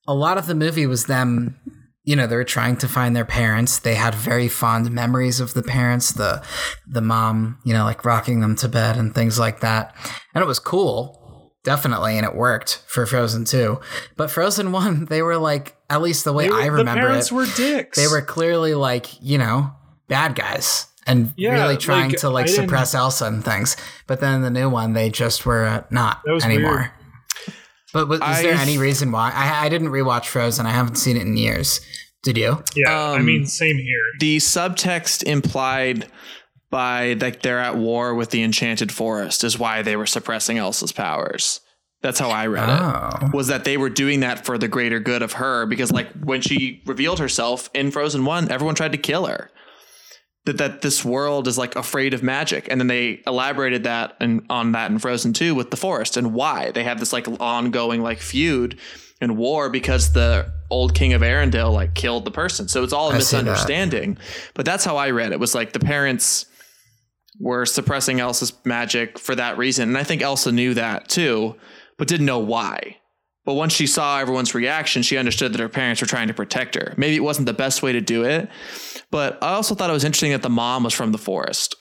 a 0.07 0.13
lot 0.15 0.37
of 0.39 0.47
the 0.47 0.55
movie 0.55 0.85
was 0.87 1.05
them. 1.05 1.55
You 2.03 2.15
know, 2.15 2.25
they 2.25 2.35
were 2.35 2.43
trying 2.43 2.77
to 2.77 2.87
find 2.87 3.15
their 3.15 3.25
parents. 3.25 3.77
They 3.79 3.93
had 3.93 4.15
very 4.15 4.47
fond 4.47 4.89
memories 4.91 5.39
of 5.39 5.53
the 5.53 5.61
parents, 5.61 6.11
the 6.11 6.43
the 6.87 7.01
mom, 7.01 7.59
you 7.63 7.73
know, 7.73 7.83
like 7.83 8.03
rocking 8.03 8.39
them 8.39 8.55
to 8.57 8.67
bed 8.67 8.97
and 8.97 9.13
things 9.13 9.37
like 9.37 9.59
that. 9.59 9.93
And 10.33 10.41
it 10.41 10.47
was 10.47 10.57
cool, 10.59 11.18
definitely, 11.63 12.17
and 12.17 12.25
it 12.25 12.35
worked 12.35 12.83
for 12.87 13.05
Frozen 13.05 13.45
2. 13.45 13.79
But 14.17 14.29
Frozen 14.31 14.71
1, 14.73 15.05
they 15.05 15.21
were 15.21 15.37
like, 15.37 15.75
at 15.89 16.01
least 16.01 16.23
the 16.25 16.33
way 16.33 16.49
were- 16.49 16.55
I 16.55 16.65
remember 16.67 16.93
the 17.01 17.07
parents 17.07 17.31
it, 17.31 17.35
were 17.35 17.45
dicks. 17.55 17.97
they 17.97 18.07
were 18.07 18.21
clearly 18.21 18.73
like 18.75 19.07
you 19.21 19.37
know 19.37 19.71
bad 20.07 20.35
guys 20.35 20.87
and 21.07 21.33
Yeah, 21.37 21.53
really 21.53 21.77
trying 21.77 22.09
like, 22.11 22.19
to 22.19 22.29
like 22.29 22.43
I 22.43 22.47
didn't- 22.47 22.63
suppress 22.65 22.93
Elsa 22.95 23.25
and 23.25 23.43
things. 23.43 23.75
But 24.07 24.19
then 24.19 24.41
the 24.41 24.49
new 24.51 24.69
one, 24.69 24.93
they 24.93 25.09
just 25.09 25.45
were 25.45 25.65
uh, 25.65 25.83
not 25.89 26.21
anymore. 26.43 26.75
weird. 26.75 26.91
But 27.91 28.07
was, 28.07 28.19
was 28.19 28.41
there 28.43 28.53
any 28.53 28.77
reason 28.77 29.11
why? 29.11 29.31
I, 29.33 29.65
I 29.65 29.69
didn't 29.69 29.87
rewatch 29.89 30.25
Frozen. 30.27 30.67
I 30.67 30.71
haven't 30.71 30.97
seen 30.97 31.17
it 31.17 31.23
in 31.23 31.35
years. 31.37 31.81
Did 32.21 32.37
you? 32.37 32.61
Yeah, 32.75 32.91
I 32.93 33.17
Um, 33.17 33.25
mean, 33.25 33.45
same 33.47 33.77
here. 33.77 34.03
the 34.19 34.37
subtext 34.37 35.23
implied 35.23 36.05
by 36.69 37.13
like 37.13 37.41
they're 37.41 37.59
at 37.59 37.75
war 37.77 38.13
with 38.13 38.29
the 38.31 38.43
enchanted 38.43 38.91
forest 38.91 39.43
is 39.43 39.57
why 39.57 39.81
they 39.81 39.95
were 39.95 40.05
suppressing 40.05 40.57
Elsa's 40.57 40.91
powers. 40.91 41.61
That's 42.01 42.19
how 42.19 42.29
I 42.29 42.47
read 42.47 42.69
it. 42.69 42.79
Oh, 42.81 43.29
Was 43.33 43.47
that 43.47 43.65
they 43.65 43.75
were 43.75 43.89
doing 43.89 44.21
that 44.21 44.45
for 44.45 44.57
the 44.57 44.69
greater 44.69 44.99
good 45.01 45.21
of 45.21 45.33
her 45.33 45.65
because 45.65 45.91
like 45.91 46.09
when 46.23 46.39
she 46.41 46.81
revealed 46.85 47.19
herself 47.19 47.69
in 47.73 47.91
Frozen 47.91 48.23
1, 48.23 48.51
everyone 48.51 48.75
tried 48.75 48.93
to 48.93 48.97
kill 48.97 49.25
her. 49.25 49.49
That 50.45 50.57
that 50.59 50.81
this 50.81 51.03
world 51.03 51.47
is 51.49 51.57
like 51.57 51.75
afraid 51.75 52.13
of 52.13 52.23
magic. 52.23 52.67
And 52.71 52.79
then 52.79 52.87
they 52.87 53.21
elaborated 53.27 53.83
that 53.83 54.15
and 54.21 54.45
on 54.49 54.71
that 54.71 54.89
in 54.91 54.97
Frozen 54.99 55.33
2 55.33 55.53
with 55.53 55.71
the 55.71 55.77
forest 55.77 56.15
and 56.15 56.33
why. 56.33 56.71
They 56.71 56.83
have 56.85 56.99
this 56.99 57.11
like 57.11 57.27
ongoing 57.41 58.01
like 58.01 58.19
feud 58.19 58.79
and 59.19 59.35
war 59.35 59.69
because 59.69 60.13
the 60.13 60.53
old 60.69 60.95
king 60.95 61.11
of 61.11 61.21
Arendelle 61.21 61.73
like 61.73 61.95
killed 61.95 62.23
the 62.23 62.31
person. 62.31 62.69
So 62.69 62.83
it's 62.85 62.93
all 62.93 63.11
a 63.11 63.15
I 63.15 63.19
see 63.19 63.35
that. 63.35 63.43
misunderstanding. 63.43 64.17
But 64.53 64.65
that's 64.65 64.85
how 64.85 64.95
I 64.95 65.09
read 65.09 65.33
it. 65.33 65.39
Was 65.41 65.53
like 65.53 65.73
the 65.73 65.79
parents 65.81 66.45
were 67.39 67.65
suppressing 67.65 68.19
Elsa's 68.19 68.53
magic 68.65 69.17
for 69.17 69.33
that 69.35 69.57
reason. 69.57 69.89
And 69.89 69.97
I 69.97 70.03
think 70.03 70.21
Elsa 70.21 70.51
knew 70.51 70.73
that 70.73 71.07
too, 71.07 71.55
but 71.97 72.07
didn't 72.07 72.25
know 72.25 72.39
why. 72.39 72.97
But 73.45 73.53
once 73.53 73.73
she 73.73 73.87
saw 73.87 74.19
everyone's 74.19 74.53
reaction, 74.53 75.01
she 75.01 75.17
understood 75.17 75.53
that 75.53 75.59
her 75.61 75.69
parents 75.69 76.01
were 76.01 76.07
trying 76.07 76.27
to 76.27 76.33
protect 76.33 76.75
her. 76.75 76.93
Maybe 76.97 77.15
it 77.15 77.23
wasn't 77.23 77.45
the 77.47 77.53
best 77.53 77.81
way 77.81 77.93
to 77.93 78.01
do 78.01 78.23
it, 78.25 78.49
but 79.09 79.41
I 79.41 79.53
also 79.53 79.73
thought 79.73 79.89
it 79.89 79.93
was 79.93 80.03
interesting 80.03 80.31
that 80.31 80.43
the 80.43 80.49
mom 80.49 80.83
was 80.83 80.93
from 80.93 81.11
the 81.13 81.17
forest. 81.17 81.75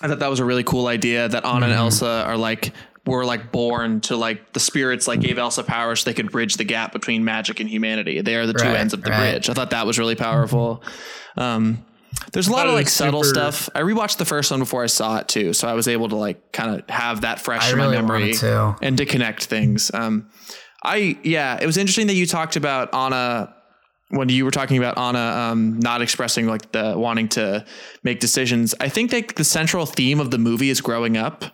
I 0.00 0.08
thought 0.08 0.18
that 0.18 0.30
was 0.30 0.40
a 0.40 0.44
really 0.44 0.64
cool 0.64 0.88
idea 0.88 1.28
that 1.28 1.44
Anna 1.44 1.66
and 1.66 1.74
Mhm. 1.74 1.78
Elsa 1.78 2.24
are 2.26 2.36
like 2.36 2.72
were 3.06 3.24
like 3.24 3.52
born 3.52 4.00
to 4.00 4.16
like 4.16 4.52
the 4.52 4.60
spirits 4.60 5.06
like 5.08 5.20
gave 5.20 5.36
Elsa 5.36 5.62
powers 5.64 6.00
so 6.00 6.10
they 6.10 6.14
could 6.14 6.30
bridge 6.30 6.54
the 6.56 6.64
gap 6.64 6.92
between 6.92 7.24
magic 7.24 7.58
and 7.60 7.68
humanity. 7.68 8.20
They 8.20 8.36
are 8.36 8.46
the 8.46 8.52
two 8.54 8.66
ends 8.68 8.94
of 8.94 9.02
the 9.02 9.10
right. 9.10 9.32
bridge. 9.32 9.50
I 9.50 9.54
thought 9.54 9.70
that 9.70 9.86
was 9.86 9.98
really 9.98 10.14
powerful. 10.14 10.82
Um, 11.36 11.84
there's 12.32 12.48
a 12.48 12.52
lot 12.52 12.66
of 12.66 12.74
like 12.74 12.88
subtle 12.88 13.24
stuff. 13.24 13.68
I 13.74 13.80
rewatched 13.80 14.16
the 14.18 14.24
first 14.24 14.50
one 14.50 14.60
before 14.60 14.82
I 14.82 14.86
saw 14.86 15.18
it 15.18 15.28
too, 15.28 15.52
so 15.52 15.68
I 15.68 15.74
was 15.74 15.88
able 15.88 16.08
to 16.10 16.16
like 16.16 16.52
kind 16.52 16.74
of 16.80 16.88
have 16.88 17.22
that 17.22 17.40
fresh 17.40 17.64
I 17.68 17.70
in 17.72 17.76
really 17.76 17.96
my 17.96 18.02
memory 18.02 18.32
to. 18.34 18.76
and 18.82 18.96
to 18.98 19.06
connect 19.06 19.44
things. 19.44 19.90
Um, 19.92 20.30
I 20.84 21.18
yeah, 21.22 21.58
it 21.60 21.66
was 21.66 21.76
interesting 21.76 22.06
that 22.08 22.14
you 22.14 22.26
talked 22.26 22.56
about 22.56 22.94
Anna 22.94 23.54
when 24.10 24.28
you 24.28 24.44
were 24.44 24.50
talking 24.50 24.76
about 24.78 24.98
Anna 24.98 25.50
um, 25.52 25.78
not 25.80 26.02
expressing 26.02 26.46
like 26.46 26.70
the 26.72 26.94
wanting 26.96 27.28
to 27.30 27.64
make 28.02 28.20
decisions. 28.20 28.74
I 28.80 28.88
think 28.88 29.10
that 29.10 29.36
the 29.36 29.44
central 29.44 29.86
theme 29.86 30.20
of 30.20 30.30
the 30.30 30.38
movie 30.38 30.70
is 30.70 30.80
growing 30.80 31.16
up. 31.16 31.44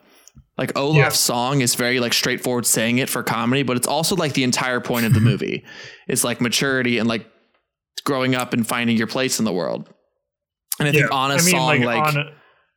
Like 0.57 0.77
Olaf's 0.77 0.97
Yeah. 0.99 1.09
song 1.11 1.61
is 1.61 1.77
very 1.77 2.01
like 2.01 2.13
straightforward 2.13 2.67
saying 2.67 2.99
it 2.99 3.09
for 3.09 3.23
comedy, 3.23 3.63
but 3.63 3.77
it's 3.77 3.87
also 3.87 4.17
like 4.17 4.33
the 4.33 4.43
entire 4.43 4.81
point 4.81 5.07
of 5.07 5.15
the 5.15 5.21
movie. 5.31 5.65
It's 6.09 6.25
like 6.25 6.41
maturity 6.41 6.99
and 6.99 7.09
like 7.09 7.27
growing 8.05 8.35
up 8.35 8.53
and 8.53 8.67
finding 8.67 8.97
your 8.97 9.07
place 9.07 9.39
in 9.39 9.45
the 9.45 9.53
world. 9.53 9.89
And 10.79 10.89
I 10.89 10.93
think 10.93 11.13
Anna's 11.13 11.51
song 11.51 11.81
like 11.83 12.15
Anna, 12.15 12.25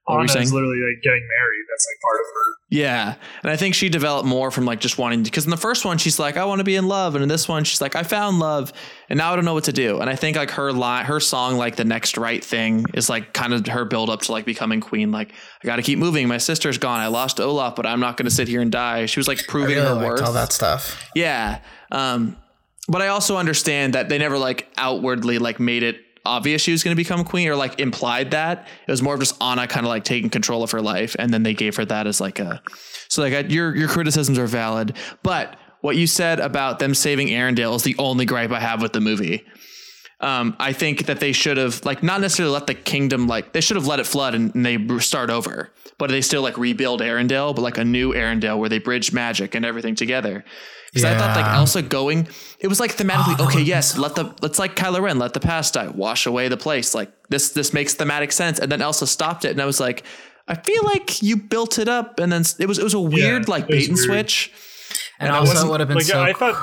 What 0.05 0.15
were 0.15 0.19
Anna 0.21 0.29
saying? 0.29 0.43
is 0.43 0.53
literally 0.53 0.77
like 0.77 1.01
getting 1.03 1.21
married. 1.21 1.65
That's 1.69 1.87
like 1.87 2.01
part 2.01 2.19
of 2.19 2.25
her. 2.25 2.51
Yeah. 2.73 3.15
And 3.43 3.51
I 3.51 3.57
think 3.57 3.75
she 3.75 3.89
developed 3.89 4.27
more 4.27 4.49
from 4.49 4.65
like 4.65 4.79
just 4.79 4.97
wanting 4.97 5.23
to, 5.23 5.29
because 5.29 5.43
in 5.45 5.51
the 5.51 5.57
first 5.57 5.83
one, 5.85 5.97
she's 5.97 6.19
like, 6.19 6.37
I 6.37 6.45
want 6.45 6.59
to 6.59 6.63
be 6.63 6.75
in 6.75 6.87
love. 6.87 7.15
And 7.15 7.21
in 7.21 7.27
this 7.29 7.47
one, 7.47 7.63
she's 7.65 7.81
like, 7.81 7.95
I 7.95 8.03
found 8.03 8.39
love 8.39 8.71
and 9.09 9.17
now 9.17 9.31
I 9.31 9.35
don't 9.35 9.45
know 9.45 9.53
what 9.53 9.65
to 9.65 9.73
do. 9.73 9.99
And 9.99 10.09
I 10.09 10.15
think 10.15 10.37
like 10.37 10.51
her 10.51 10.71
line, 10.71 11.05
her 11.05 11.19
song, 11.19 11.57
like 11.57 11.75
the 11.75 11.83
next 11.83 12.17
right 12.17 12.43
thing 12.43 12.85
is 12.93 13.09
like 13.09 13.33
kind 13.33 13.53
of 13.53 13.67
her 13.67 13.83
build 13.85 14.09
up 14.09 14.21
to 14.21 14.31
like 14.31 14.45
becoming 14.45 14.79
queen. 14.79 15.11
Like, 15.11 15.33
I 15.63 15.67
got 15.67 15.75
to 15.77 15.81
keep 15.81 15.99
moving. 15.99 16.27
My 16.27 16.37
sister's 16.37 16.77
gone. 16.77 16.99
I 16.99 17.07
lost 17.07 17.39
Olaf, 17.39 17.75
but 17.75 17.85
I'm 17.85 17.99
not 17.99 18.15
going 18.17 18.25
to 18.25 18.31
sit 18.33 18.47
here 18.47 18.61
and 18.61 18.71
die. 18.71 19.05
She 19.05 19.19
was 19.19 19.27
like 19.27 19.45
proving 19.47 19.75
really 19.75 19.87
her 19.87 19.93
liked 19.95 20.07
worth. 20.07 20.21
all 20.23 20.33
that 20.33 20.53
stuff. 20.53 21.09
Yeah. 21.13 21.59
Um, 21.91 22.37
but 22.87 23.01
I 23.01 23.07
also 23.09 23.37
understand 23.37 23.93
that 23.95 24.09
they 24.09 24.17
never 24.17 24.37
like 24.37 24.67
outwardly 24.77 25.37
like 25.39 25.59
made 25.59 25.83
it 25.83 25.97
obvious 26.25 26.61
she 26.61 26.71
was 26.71 26.83
going 26.83 26.95
to 26.95 27.01
become 27.01 27.23
queen 27.23 27.47
or 27.47 27.55
like 27.55 27.79
implied 27.79 28.31
that 28.31 28.67
it 28.87 28.91
was 28.91 29.01
more 29.01 29.13
of 29.13 29.19
just 29.19 29.41
Anna 29.41 29.67
kind 29.67 29.85
of 29.85 29.89
like 29.89 30.03
taking 30.03 30.29
control 30.29 30.63
of 30.63 30.71
her 30.71 30.81
life 30.81 31.15
and 31.17 31.33
then 31.33 31.43
they 31.43 31.53
gave 31.53 31.75
her 31.77 31.85
that 31.85 32.07
as 32.07 32.21
like 32.21 32.39
a 32.39 32.61
so 33.07 33.21
like 33.21 33.51
your 33.51 33.75
your 33.75 33.87
criticisms 33.87 34.37
are 34.37 34.47
valid 34.47 34.95
but 35.23 35.55
what 35.81 35.95
you 35.95 36.05
said 36.05 36.39
about 36.39 36.79
them 36.79 36.93
saving 36.93 37.29
Arendelle 37.29 37.75
is 37.75 37.83
the 37.83 37.95
only 37.97 38.25
gripe 38.25 38.51
I 38.51 38.59
have 38.59 38.81
with 38.81 38.93
the 38.93 39.01
movie 39.01 39.45
um, 40.21 40.55
I 40.59 40.71
think 40.71 41.07
that 41.07 41.19
they 41.19 41.31
should 41.31 41.57
have 41.57 41.83
like 41.83 42.03
not 42.03 42.21
necessarily 42.21 42.53
let 42.53 42.67
the 42.67 42.75
kingdom 42.75 43.27
like 43.27 43.53
they 43.53 43.61
should 43.61 43.75
have 43.75 43.87
let 43.87 43.99
it 43.99 44.05
flood 44.05 44.35
and, 44.35 44.53
and 44.53 44.63
they 44.63 44.99
start 44.99 45.31
over, 45.31 45.71
but 45.97 46.11
they 46.11 46.21
still 46.21 46.43
like 46.43 46.57
rebuild 46.59 47.01
Arendelle, 47.01 47.55
but 47.55 47.63
like 47.63 47.79
a 47.79 47.83
new 47.83 48.13
Arendelle 48.13 48.59
where 48.59 48.69
they 48.69 48.77
bridge 48.77 49.11
magic 49.11 49.55
and 49.55 49.65
everything 49.65 49.95
together. 49.95 50.45
Because 50.93 51.05
I 51.05 51.17
thought 51.17 51.35
like 51.37 51.45
Elsa 51.55 51.81
going, 51.81 52.27
it 52.59 52.67
was 52.67 52.79
like 52.81 52.95
thematically 52.97 53.39
okay. 53.47 53.61
Yes, 53.61 53.97
let 53.97 54.15
the 54.15 54.35
let's 54.41 54.59
like 54.59 54.75
Kylo 54.75 55.01
Ren, 55.01 55.19
let 55.19 55.33
the 55.33 55.39
past 55.39 55.73
die, 55.73 55.87
wash 55.87 56.25
away 56.25 56.49
the 56.49 56.57
place. 56.57 56.93
Like 56.93 57.11
this 57.29 57.49
this 57.51 57.73
makes 57.73 57.93
thematic 57.93 58.31
sense. 58.33 58.59
And 58.59 58.69
then 58.71 58.81
Elsa 58.81 59.07
stopped 59.07 59.45
it, 59.45 59.51
and 59.51 59.61
I 59.61 59.65
was 59.65 59.79
like, 59.79 60.03
I 60.49 60.55
feel 60.55 60.83
like 60.83 61.21
you 61.23 61.37
built 61.37 61.79
it 61.79 61.87
up, 61.87 62.19
and 62.19 62.29
then 62.29 62.43
it 62.59 62.67
was 62.67 62.77
it 62.77 62.83
was 62.83 62.93
a 62.93 62.99
weird 62.99 63.47
like 63.47 63.67
bait 63.67 63.87
and 63.87 63.95
weird. 63.95 64.05
switch. 64.05 64.51
And, 65.19 65.27
And 65.27 65.35
I 65.35 65.39
also, 65.39 65.53
wasn't- 65.53 65.71
would 65.71 65.79
have 65.79 65.87
been 65.87 65.97
Like 65.97 66.05
so. 66.07 66.19
I 66.21 66.33
thought, 66.33 66.55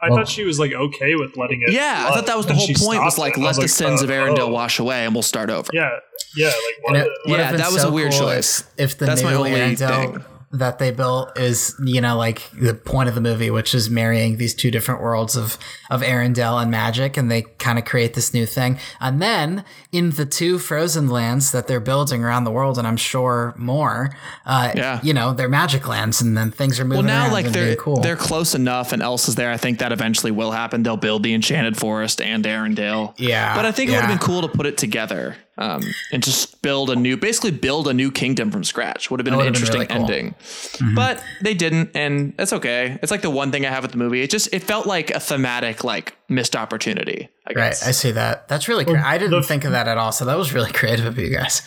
I 0.00 0.08
Well- 0.10 0.18
thought 0.18 0.28
she 0.28 0.44
was 0.44 0.58
like 0.60 0.72
okay 0.72 1.16
with 1.16 1.36
letting 1.36 1.62
it. 1.62 1.72
Yeah, 1.72 2.06
I 2.08 2.14
thought 2.14 2.26
that 2.26 2.36
was 2.36 2.46
the 2.46 2.52
and 2.52 2.58
whole 2.60 2.68
point. 2.68 3.02
Was 3.02 3.18
like 3.18 3.36
it. 3.36 3.40
I 3.40 3.44
let 3.46 3.56
the 3.56 3.62
was 3.62 3.74
sins 3.74 4.00
uh, 4.00 4.04
of 4.04 4.10
Arendelle 4.10 4.38
oh. 4.40 4.48
wash 4.48 4.78
away, 4.78 5.04
and 5.06 5.14
we'll 5.14 5.22
start 5.22 5.50
over. 5.50 5.68
Yeah, 5.72 5.88
yeah. 6.36 6.46
Like 6.46 6.54
what? 6.82 6.96
It 6.96 7.08
the- 7.24 7.30
Yeah, 7.32 7.52
that 7.52 7.72
was 7.72 7.82
so 7.82 7.88
a 7.88 7.92
weird 7.92 8.12
cool 8.12 8.20
choice. 8.20 8.60
If, 8.76 8.92
if 8.92 8.98
the 8.98 9.06
That's 9.06 9.22
new 9.22 9.28
my 9.30 9.34
only 9.34 9.50
Arendelle 9.52 10.12
thing. 10.12 10.24
That 10.52 10.78
they 10.78 10.90
built 10.90 11.38
is, 11.38 11.74
you 11.82 12.00
know, 12.00 12.16
like 12.16 12.42
the 12.52 12.74
point 12.74 13.08
of 13.08 13.14
the 13.14 13.20
movie, 13.20 13.50
which 13.50 13.74
is 13.74 13.88
marrying 13.88 14.36
these 14.36 14.54
two 14.54 14.70
different 14.70 15.00
worlds 15.00 15.34
of 15.36 15.56
of 15.90 16.02
Arendelle 16.02 16.60
and 16.60 16.70
magic, 16.70 17.16
and 17.16 17.30
they 17.30 17.42
kind 17.42 17.78
of 17.78 17.84
create 17.84 18.14
this 18.14 18.32
new 18.34 18.44
thing. 18.46 18.78
And 19.00 19.20
then 19.20 19.64
in 19.92 20.10
the 20.10 20.26
two 20.26 20.58
frozen 20.58 21.08
lands 21.08 21.52
that 21.52 21.66
they're 21.68 21.80
building 21.80 22.22
around 22.22 22.44
the 22.44 22.50
world, 22.50 22.78
and 22.78 22.86
I'm 22.86 22.96
sure 22.96 23.54
more, 23.56 24.14
uh, 24.46 24.72
Yeah. 24.74 25.00
you 25.02 25.12
know, 25.14 25.32
they're 25.32 25.48
magic 25.48 25.88
lands, 25.88 26.20
and 26.20 26.36
then 26.36 26.50
things 26.50 26.78
are 26.80 26.84
moving. 26.84 27.06
Well, 27.06 27.26
now 27.26 27.32
like 27.32 27.46
they're 27.46 27.76
cool. 27.76 28.00
they're 28.00 28.16
close 28.16 28.54
enough, 28.54 28.92
and 28.92 29.02
Elsa's 29.02 29.34
there. 29.34 29.50
I 29.50 29.56
think 29.56 29.78
that 29.78 29.92
eventually 29.92 30.32
will 30.32 30.50
happen. 30.52 30.82
They'll 30.82 30.96
build 30.96 31.22
the 31.22 31.32
Enchanted 31.34 31.76
Forest 31.76 32.20
and 32.20 32.44
Arendelle. 32.44 33.14
Yeah, 33.18 33.54
but 33.54 33.64
I 33.64 33.72
think 33.72 33.90
it 33.90 33.94
would 33.94 34.00
have 34.04 34.10
been 34.10 34.26
cool 34.26 34.42
to 34.42 34.48
put 34.48 34.66
it 34.66 34.76
together 34.78 35.36
um, 35.58 35.82
and 36.12 36.22
just 36.22 36.62
build 36.62 36.90
a 36.90 36.96
new, 36.96 37.16
basically 37.16 37.50
build 37.50 37.86
a 37.88 37.92
new 37.94 38.10
kingdom 38.10 38.50
from 38.50 38.64
scratch. 38.64 39.10
Would 39.10 39.20
have 39.20 39.24
been 39.24 39.32
That 39.34 39.40
an 39.40 39.52
would've 39.52 39.52
been 39.62 39.78
interesting 39.78 39.98
really 39.98 40.32
cool. 40.32 40.32
Mm-hmm. 40.76 40.84
ending. 40.86 40.94
But 40.96 41.22
they 41.42 41.54
didn't, 41.54 41.90
and 41.94 42.34
that's 42.36 42.52
okay. 42.54 42.98
It's 43.02 43.10
like 43.10 43.22
the 43.22 43.30
one 43.30 43.52
thing 43.52 43.66
I 43.66 43.70
have 43.70 43.82
with 43.82 43.92
the 43.92 43.98
movie. 43.98 44.22
It 44.22 44.30
just 44.30 44.52
it 44.52 44.62
felt 44.62 44.86
like 44.86 45.10
a 45.10 45.20
thematic 45.20 45.84
like 45.84 46.16
missed 46.28 46.56
opportunity. 46.56 47.28
I 47.46 47.52
right. 47.52 47.66
I 47.86 47.90
see 47.92 48.12
that. 48.12 48.48
That's 48.48 48.66
really. 48.68 48.84
Cre- 48.84 48.96
I 48.96 49.18
didn't 49.18 49.32
the- 49.32 49.42
think 49.46 49.64
of 49.64 49.72
that 49.72 49.88
at 49.88 49.98
all. 49.98 50.12
So 50.12 50.24
that 50.24 50.36
was 50.38 50.52
really 50.52 50.72
creative 50.80 51.04
of 51.06 51.18
you 51.18 51.28
guys. 51.30 51.62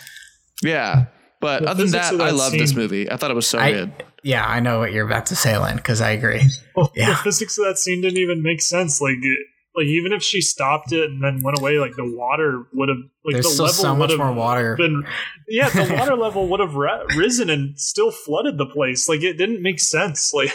yeah. 0.64 1.06
But 1.42 1.62
The 1.64 1.70
other 1.70 1.84
than 1.84 1.92
physics 1.92 2.10
that, 2.18 2.22
I 2.22 2.32
love 2.32 2.54
this 2.54 2.74
movie. 2.74 3.12
I 3.12 3.18
thought 3.18 3.30
it 3.30 3.36
was 3.36 3.46
so 3.46 3.60
I, 3.60 3.72
good. 3.72 3.92
yeah, 4.24 4.48
I 4.48 4.62
know 4.62 4.80
what 4.80 4.94
you're 4.94 5.06
about 5.06 5.28
to 5.28 5.36
say, 5.36 5.56
Lynn, 5.58 5.76
because 5.76 6.02
I 6.02 6.12
agree. 6.12 6.42
Well, 6.76 6.92
Yeah. 6.96 7.10
The 7.10 7.16
physics 7.18 7.58
of 7.60 7.66
that 7.66 7.78
scene 7.78 8.02
didn't 8.02 8.18
even 8.18 8.42
make 8.42 8.62
sense. 8.62 9.00
Like, 9.00 9.18
it, 9.22 9.40
like 9.76 9.86
even 9.88 10.14
if 10.14 10.24
she 10.24 10.42
stopped 10.42 10.92
it 10.94 11.10
and 11.10 11.22
then 11.24 11.42
went 11.44 11.60
away, 11.60 11.78
like 11.80 11.96
the 11.96 12.06
water 12.06 12.64
would 12.74 12.90
have 12.90 12.98
like 13.24 13.34
There's 13.34 13.46
the 13.46 13.52
still 13.52 13.66
level 13.66 13.84
so 13.84 13.92
would 13.94 14.00
much 14.00 14.10
have 14.12 14.20
more 14.20 14.34
water. 14.34 14.76
been. 14.78 15.04
Yeah, 15.48 15.70
the 15.70 15.94
water 16.00 16.16
level 16.16 16.48
would 16.50 16.60
have 16.60 16.76
ri- 16.76 17.06
risen 17.16 17.50
and 17.50 17.80
still 17.80 18.12
flooded 18.12 18.58
the 18.58 18.66
place. 18.66 19.10
Like 19.10 19.22
it 19.24 19.38
didn't 19.38 19.62
make 19.62 19.80
sense. 19.80 20.34
Like 20.34 20.52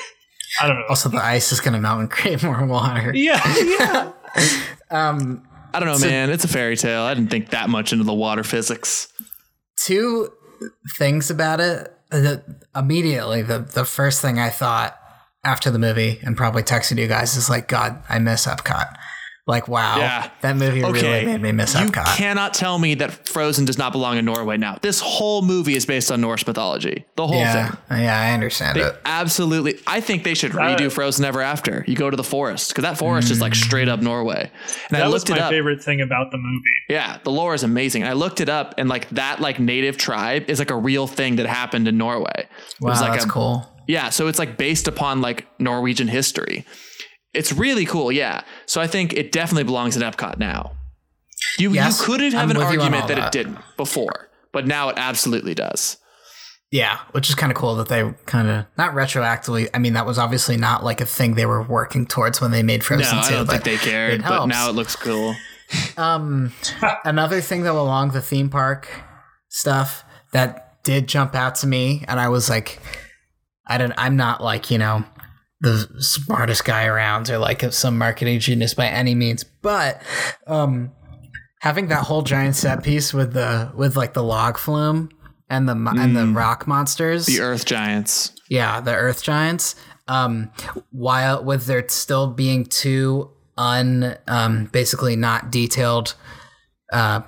I 0.60 0.66
don't 0.66 0.76
know. 0.78 0.86
Also, 0.88 1.08
the 1.08 1.18
ice 1.24 1.52
is 1.52 1.60
going 1.60 1.74
to 1.74 1.80
melt 1.80 2.00
and 2.00 2.10
create 2.10 2.42
more 2.42 2.64
water. 2.66 3.12
yeah, 3.14 3.40
yeah. 3.56 4.12
Um, 4.90 5.46
I 5.72 5.78
don't 5.78 5.88
know, 5.88 5.96
So- 5.98 6.08
man. 6.08 6.30
It's 6.30 6.44
a 6.44 6.48
fairy 6.48 6.76
tale. 6.76 7.02
I 7.02 7.14
didn't 7.14 7.30
think 7.30 7.50
that 7.50 7.68
much 7.70 7.92
into 7.92 8.04
the 8.04 8.14
water 8.14 8.42
physics. 8.42 9.06
two 9.76 10.28
things 10.98 11.30
about 11.30 11.60
it. 11.60 11.92
The, 12.10 12.42
immediately, 12.74 13.42
the 13.42 13.60
the 13.60 13.84
first 13.84 14.20
thing 14.20 14.38
I 14.40 14.48
thought 14.50 14.98
after 15.44 15.70
the 15.70 15.78
movie, 15.78 16.18
and 16.24 16.36
probably 16.36 16.62
texted 16.64 16.98
you 16.98 17.06
guys, 17.06 17.36
is 17.36 17.48
like, 17.48 17.68
God, 17.68 18.02
I 18.08 18.18
miss 18.18 18.46
Epcot. 18.46 18.92
Like, 19.50 19.68
wow, 19.68 19.98
Yeah. 19.98 20.30
that 20.42 20.56
movie 20.56 20.82
Okay, 20.84 21.02
really 21.22 21.26
made 21.26 21.42
me 21.42 21.52
miss 21.52 21.74
up. 21.74 21.82
you 21.84 21.90
Epcot. 21.90 22.16
cannot 22.16 22.54
tell 22.54 22.78
me 22.78 22.94
that 22.94 23.28
Frozen 23.28 23.64
does 23.66 23.76
not 23.76 23.92
belong 23.92 24.16
in 24.16 24.24
Norway 24.24 24.56
now. 24.56 24.78
This 24.80 25.00
whole 25.00 25.42
movie 25.42 25.74
is 25.74 25.84
based 25.84 26.10
on 26.12 26.20
Norse 26.20 26.46
mythology. 26.46 27.04
The 27.16 27.26
whole 27.26 27.36
yeah, 27.36 27.70
thing. 27.88 28.02
yeah, 28.04 28.18
I 28.20 28.32
understand 28.32 28.76
They 28.78 28.82
it. 28.84 28.96
absolutely. 29.04 29.78
I 29.86 30.00
think 30.00 30.24
they 30.24 30.34
should 30.34 30.52
redo 30.52 30.86
Uh, 30.86 30.90
Frozen 30.90 31.24
Ever 31.24 31.42
After. 31.42 31.84
You 31.86 31.96
go 31.96 32.08
to 32.08 32.16
the 32.16 32.24
forest 32.24 32.70
because 32.70 32.82
that 32.82 32.96
forest 32.96 33.30
is 33.30 33.40
like 33.40 33.54
straight 33.54 33.88
up 33.88 34.00
Norway. 34.00 34.50
And 34.88 34.96
I 34.96 35.00
That 35.00 35.10
was 35.12 35.22
looked 35.28 35.30
it 35.30 35.38
up. 35.42 35.50
favorite 35.50 35.82
thing 35.82 36.00
about 36.00 36.30
the 36.30 36.38
movie. 36.38 36.70
Yeah, 36.88 37.18
the 37.24 37.30
lore 37.30 37.54
is 37.54 37.62
amazing. 37.62 38.02
And 38.02 38.08
I 38.10 38.14
looked 38.14 38.40
it 38.40 38.48
up, 38.48 38.74
and 38.78 38.88
like 38.88 39.08
that, 39.10 39.40
like 39.40 39.58
native 39.58 39.96
tribe 39.96 40.48
is 40.48 40.58
like 40.60 40.70
a 40.70 40.76
real 40.76 41.06
thing 41.06 41.36
that 41.36 41.46
happened 41.46 41.88
in 41.88 41.98
Norway. 41.98 42.30
It 42.36 42.48
Wow, 42.80 42.90
was 42.90 43.00
like 43.00 43.12
that's 43.12 43.24
a, 43.24 43.28
cool. 43.28 43.66
Yeah, 43.88 44.10
so 44.10 44.28
it's 44.28 44.38
like 44.38 44.56
based 44.56 44.86
upon 44.86 45.20
like 45.20 45.46
Norwegian 45.58 46.06
history. 46.06 46.64
It's 47.32 47.52
really 47.52 47.86
cool, 47.86 48.10
yeah. 48.10 48.42
So 48.66 48.80
I 48.80 48.86
think 48.86 49.12
it 49.12 49.32
definitely 49.32 49.64
belongs 49.64 49.96
in 49.96 50.02
Epcot 50.02 50.38
now. 50.38 50.72
You 51.58 51.72
Yes, 51.72 52.00
you 52.00 52.06
could 52.06 52.20
have 52.20 52.34
I'm 52.34 52.50
an 52.50 52.58
with 52.58 52.72
you 52.72 52.80
on 52.80 52.86
argument 52.86 53.08
that, 53.08 53.16
that. 53.16 53.34
it 53.34 53.38
didn't 53.44 53.58
before, 53.76 54.30
but 54.52 54.66
now 54.66 54.88
it 54.88 54.96
absolutely 54.98 55.54
does. 55.54 55.96
Yeah, 56.70 56.98
which 57.10 57.28
is 57.28 57.34
kind 57.34 57.50
of 57.50 57.58
cool 57.58 57.74
that 57.76 57.88
they 57.88 58.14
kind 58.26 58.48
of 58.48 58.66
not 58.78 58.94
retroactively. 58.94 59.68
I 59.74 59.78
mean, 59.78 59.94
that 59.94 60.06
was 60.06 60.18
obviously 60.18 60.56
not 60.56 60.84
like 60.84 61.00
a 61.00 61.06
thing 61.06 61.34
they 61.34 61.46
were 61.46 61.62
working 61.62 62.06
towards 62.06 62.40
when 62.40 62.52
they 62.52 62.62
made 62.62 62.84
Frozen. 62.84 63.16
No, 63.16 63.22
Frozen 63.22 63.34
I 63.34 63.36
don't 63.36 63.46
think 63.48 63.64
they 63.64 63.76
cared, 63.76 64.22
but 64.22 64.46
now 64.46 64.68
it 64.68 64.74
looks 64.74 64.94
cool. 64.94 65.34
Um, 65.96 66.52
another 67.04 67.40
thing 67.40 67.62
though 67.62 67.80
along 67.80 68.10
the 68.10 68.20
theme 68.20 68.50
park 68.50 68.88
stuff 69.48 70.04
that 70.32 70.82
did 70.84 71.08
jump 71.08 71.34
out 71.34 71.56
to 71.56 71.66
me, 71.66 72.04
and 72.06 72.20
I 72.20 72.28
was 72.28 72.48
like, 72.48 72.80
I 73.66 73.78
don't, 73.78 73.92
I'm 73.96 74.16
not 74.16 74.42
like 74.42 74.70
you 74.70 74.78
know 74.78 75.04
the 75.60 75.88
smartest 75.98 76.64
guy 76.64 76.86
around 76.86 77.28
or 77.30 77.38
like 77.38 77.62
some 77.72 77.98
marketing 77.98 78.40
genius 78.40 78.74
by 78.74 78.86
any 78.86 79.14
means, 79.14 79.44
but 79.44 80.02
um, 80.46 80.92
having 81.60 81.88
that 81.88 82.04
whole 82.04 82.22
giant 82.22 82.56
set 82.56 82.82
piece 82.82 83.12
with 83.12 83.32
the 83.32 83.70
with 83.74 83.96
like 83.96 84.14
the 84.14 84.22
log 84.22 84.56
flume 84.58 85.10
and 85.48 85.68
the 85.68 85.74
mo- 85.74 85.92
and 85.96 86.16
the 86.16 86.26
rock 86.26 86.66
monsters, 86.66 87.26
The 87.26 87.40
Earth 87.40 87.64
Giants. 87.64 88.32
yeah, 88.48 88.80
the 88.80 88.94
Earth 88.94 89.22
Giants. 89.22 89.74
Um, 90.08 90.50
while 90.90 91.44
with 91.44 91.66
there 91.66 91.86
still 91.88 92.28
being 92.28 92.64
two 92.64 93.30
un, 93.56 94.16
um, 94.26 94.64
basically 94.72 95.14
not 95.14 95.52
detailed, 95.52 96.14
uh, 96.92 97.20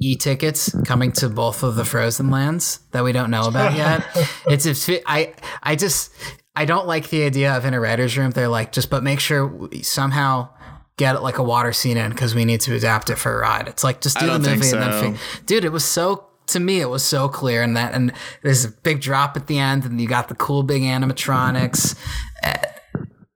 e-tickets 0.00 0.74
coming 0.84 1.12
to 1.12 1.28
both 1.28 1.62
of 1.62 1.76
the 1.76 1.84
Frozen 1.84 2.30
lands 2.30 2.80
that 2.90 3.04
we 3.04 3.12
don't 3.12 3.30
know 3.30 3.46
about 3.46 3.74
yet. 3.76 4.04
it's 4.46 4.66
it's 4.66 4.90
I 5.06 5.32
I 5.62 5.76
just 5.76 6.10
I 6.56 6.64
don't 6.64 6.86
like 6.86 7.08
the 7.10 7.24
idea 7.24 7.52
of 7.56 7.64
in 7.64 7.74
a 7.74 7.80
writer's 7.80 8.16
room. 8.16 8.30
They're 8.30 8.48
like 8.48 8.72
just 8.72 8.90
but 8.90 9.02
make 9.02 9.20
sure 9.20 9.46
we 9.46 9.82
somehow 9.82 10.48
get 10.96 11.20
like 11.22 11.38
a 11.38 11.42
water 11.42 11.72
scene 11.72 11.96
in 11.96 12.10
because 12.10 12.34
we 12.34 12.44
need 12.44 12.60
to 12.62 12.74
adapt 12.74 13.10
it 13.10 13.16
for 13.16 13.36
a 13.36 13.40
ride. 13.42 13.66
It's 13.68 13.82
like 13.82 14.00
just 14.00 14.18
do 14.20 14.26
the 14.26 14.38
movie 14.38 14.68
and 14.70 14.82
then 14.82 15.14
fig- 15.14 15.46
dude, 15.46 15.64
it 15.64 15.72
was 15.72 15.84
so 15.84 16.26
to 16.46 16.60
me 16.60 16.80
it 16.80 16.88
was 16.90 17.02
so 17.02 17.28
clear 17.28 17.62
and 17.62 17.76
that 17.76 17.94
and 17.94 18.12
there's 18.42 18.64
a 18.64 18.68
big 18.68 19.00
drop 19.00 19.36
at 19.36 19.46
the 19.46 19.58
end 19.58 19.84
and 19.84 20.00
you 20.00 20.06
got 20.06 20.28
the 20.28 20.34
cool 20.34 20.62
big 20.62 20.82
animatronics 20.82 21.96
Uh, 22.42 22.54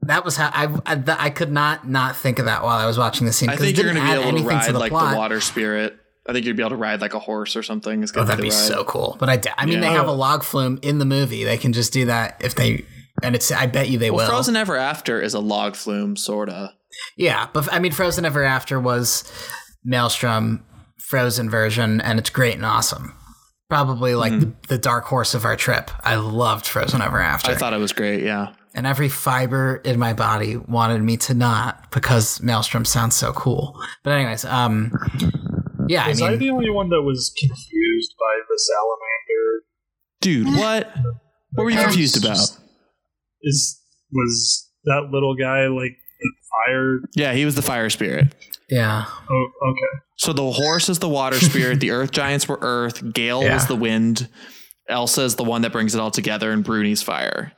that 0.02 0.24
was 0.24 0.36
how 0.36 0.50
I, 0.52 0.66
I 0.86 1.02
I 1.26 1.30
could 1.30 1.50
not 1.50 1.88
not 1.88 2.16
think 2.16 2.38
of 2.38 2.44
that 2.44 2.62
while 2.62 2.78
I 2.78 2.86
was 2.86 2.98
watching 2.98 3.26
the 3.26 3.32
scene 3.32 3.48
I 3.48 3.56
think 3.56 3.76
you're 3.76 3.86
gonna 3.86 4.00
be 4.00 4.06
add 4.06 4.18
able 4.18 4.38
to 4.38 4.44
ride 4.44 4.72
the 4.72 4.78
like 4.78 4.90
plot. 4.90 5.12
the 5.12 5.18
water 5.18 5.40
spirit. 5.40 5.98
I 6.26 6.32
think 6.34 6.44
you'd 6.44 6.56
be 6.56 6.62
able 6.62 6.70
to 6.70 6.76
ride 6.76 7.00
like 7.00 7.14
a 7.14 7.18
horse 7.18 7.56
or 7.56 7.62
something. 7.62 8.02
It's 8.02 8.12
Oh, 8.14 8.22
that'd 8.22 8.36
be 8.42 8.48
be 8.48 8.50
so 8.50 8.84
cool. 8.84 9.16
But 9.18 9.30
I, 9.30 9.40
I 9.56 9.64
mean, 9.64 9.76
Yeah. 9.76 9.80
they 9.80 9.86
have 9.94 10.06
a 10.08 10.12
log 10.12 10.42
flume 10.44 10.78
in 10.82 10.98
the 10.98 11.06
movie. 11.06 11.42
They 11.44 11.56
can 11.56 11.72
just 11.72 11.90
do 11.90 12.04
that 12.04 12.36
if 12.44 12.54
they, 12.54 12.84
and 13.22 13.34
it's. 13.34 13.50
I 13.52 13.66
bet 13.66 13.88
you 13.88 13.98
they 13.98 14.10
Well, 14.10 14.26
will. 14.26 14.30
Frozen 14.32 14.56
Ever 14.56 14.76
After 14.76 15.20
is 15.20 15.34
a 15.34 15.40
log 15.40 15.76
flume, 15.76 16.16
sorta. 16.16 16.74
Yeah, 17.16 17.48
but 17.52 17.72
I 17.72 17.78
mean, 17.78 17.92
Frozen 17.92 18.24
Ever 18.24 18.42
After 18.44 18.80
was 18.80 19.30
Maelstrom 19.84 20.64
Frozen 20.98 21.50
version, 21.50 22.00
and 22.00 22.18
it's 22.18 22.30
great 22.30 22.54
and 22.54 22.64
awesome. 22.66 23.14
Probably 23.68 24.14
like 24.14 24.32
the, 24.40 24.52
the 24.68 24.78
dark 24.78 25.04
horse 25.04 25.34
of 25.34 25.44
our 25.44 25.54
trip. 25.56 25.90
I 26.02 26.16
loved 26.16 26.66
Frozen 26.66 27.02
Ever 27.02 27.20
After, 27.20 27.50
I 27.50 27.54
thought 27.54 27.74
it 27.74 27.78
was 27.78 27.92
great. 27.92 28.22
Yeah. 28.24 28.54
and 28.74 28.86
every 28.86 29.10
fiber 29.10 29.76
in 29.84 29.98
my 29.98 30.14
body 30.14 30.56
wanted 30.56 31.02
me 31.02 31.18
to 31.18 31.34
not 31.34 31.90
because 31.90 32.40
Maelstrom 32.40 32.86
sounds 32.86 33.14
so 33.16 33.32
cool. 33.34 33.78
But 34.04 34.12
anyways, 34.14 34.46
um, 34.46 34.90
yeah, 35.86 36.04
I 36.04 36.08
Was 36.08 36.22
I 36.22 36.30
mean, 36.30 36.38
the 36.38 36.50
only 36.50 36.70
one 36.70 36.88
that 36.88 37.02
was 37.02 37.30
confused 37.38 38.14
by 38.18 38.38
the 38.48 38.58
salamander? 38.58 39.64
Dude, 40.22 40.46
what? 40.58 40.96
What 41.52 41.64
were 41.64 41.70
you 41.70 41.78
confused 41.82 42.24
about? 42.24 42.38
Is 43.42 43.80
was 44.12 44.68
that 44.84 45.08
little 45.12 45.34
guy 45.36 45.66
like 45.68 45.96
the 46.20 46.30
fire? 46.66 46.98
Yeah, 47.14 47.32
he 47.34 47.44
was 47.44 47.54
the 47.54 47.62
fire 47.62 47.90
spirit. 47.90 48.34
yeah, 48.70 49.04
Oh, 49.30 49.46
okay. 49.70 50.02
So 50.16 50.32
the 50.32 50.50
horse 50.50 50.88
is 50.88 50.98
the 50.98 51.08
water 51.08 51.36
spirit. 51.38 51.80
the 51.80 51.90
earth 51.92 52.10
giants 52.10 52.48
were 52.48 52.58
earth. 52.60 53.12
Gale 53.12 53.42
Yeah. 53.42 53.54
was 53.54 53.66
the 53.66 53.76
wind. 53.76 54.28
Elsa 54.88 55.22
is 55.22 55.36
the 55.36 55.44
one 55.44 55.62
that 55.62 55.70
brings 55.72 55.94
it 55.94 56.00
all 56.00 56.10
together, 56.10 56.50
and 56.50 56.64
Bruni's 56.64 57.02
fire. 57.02 57.52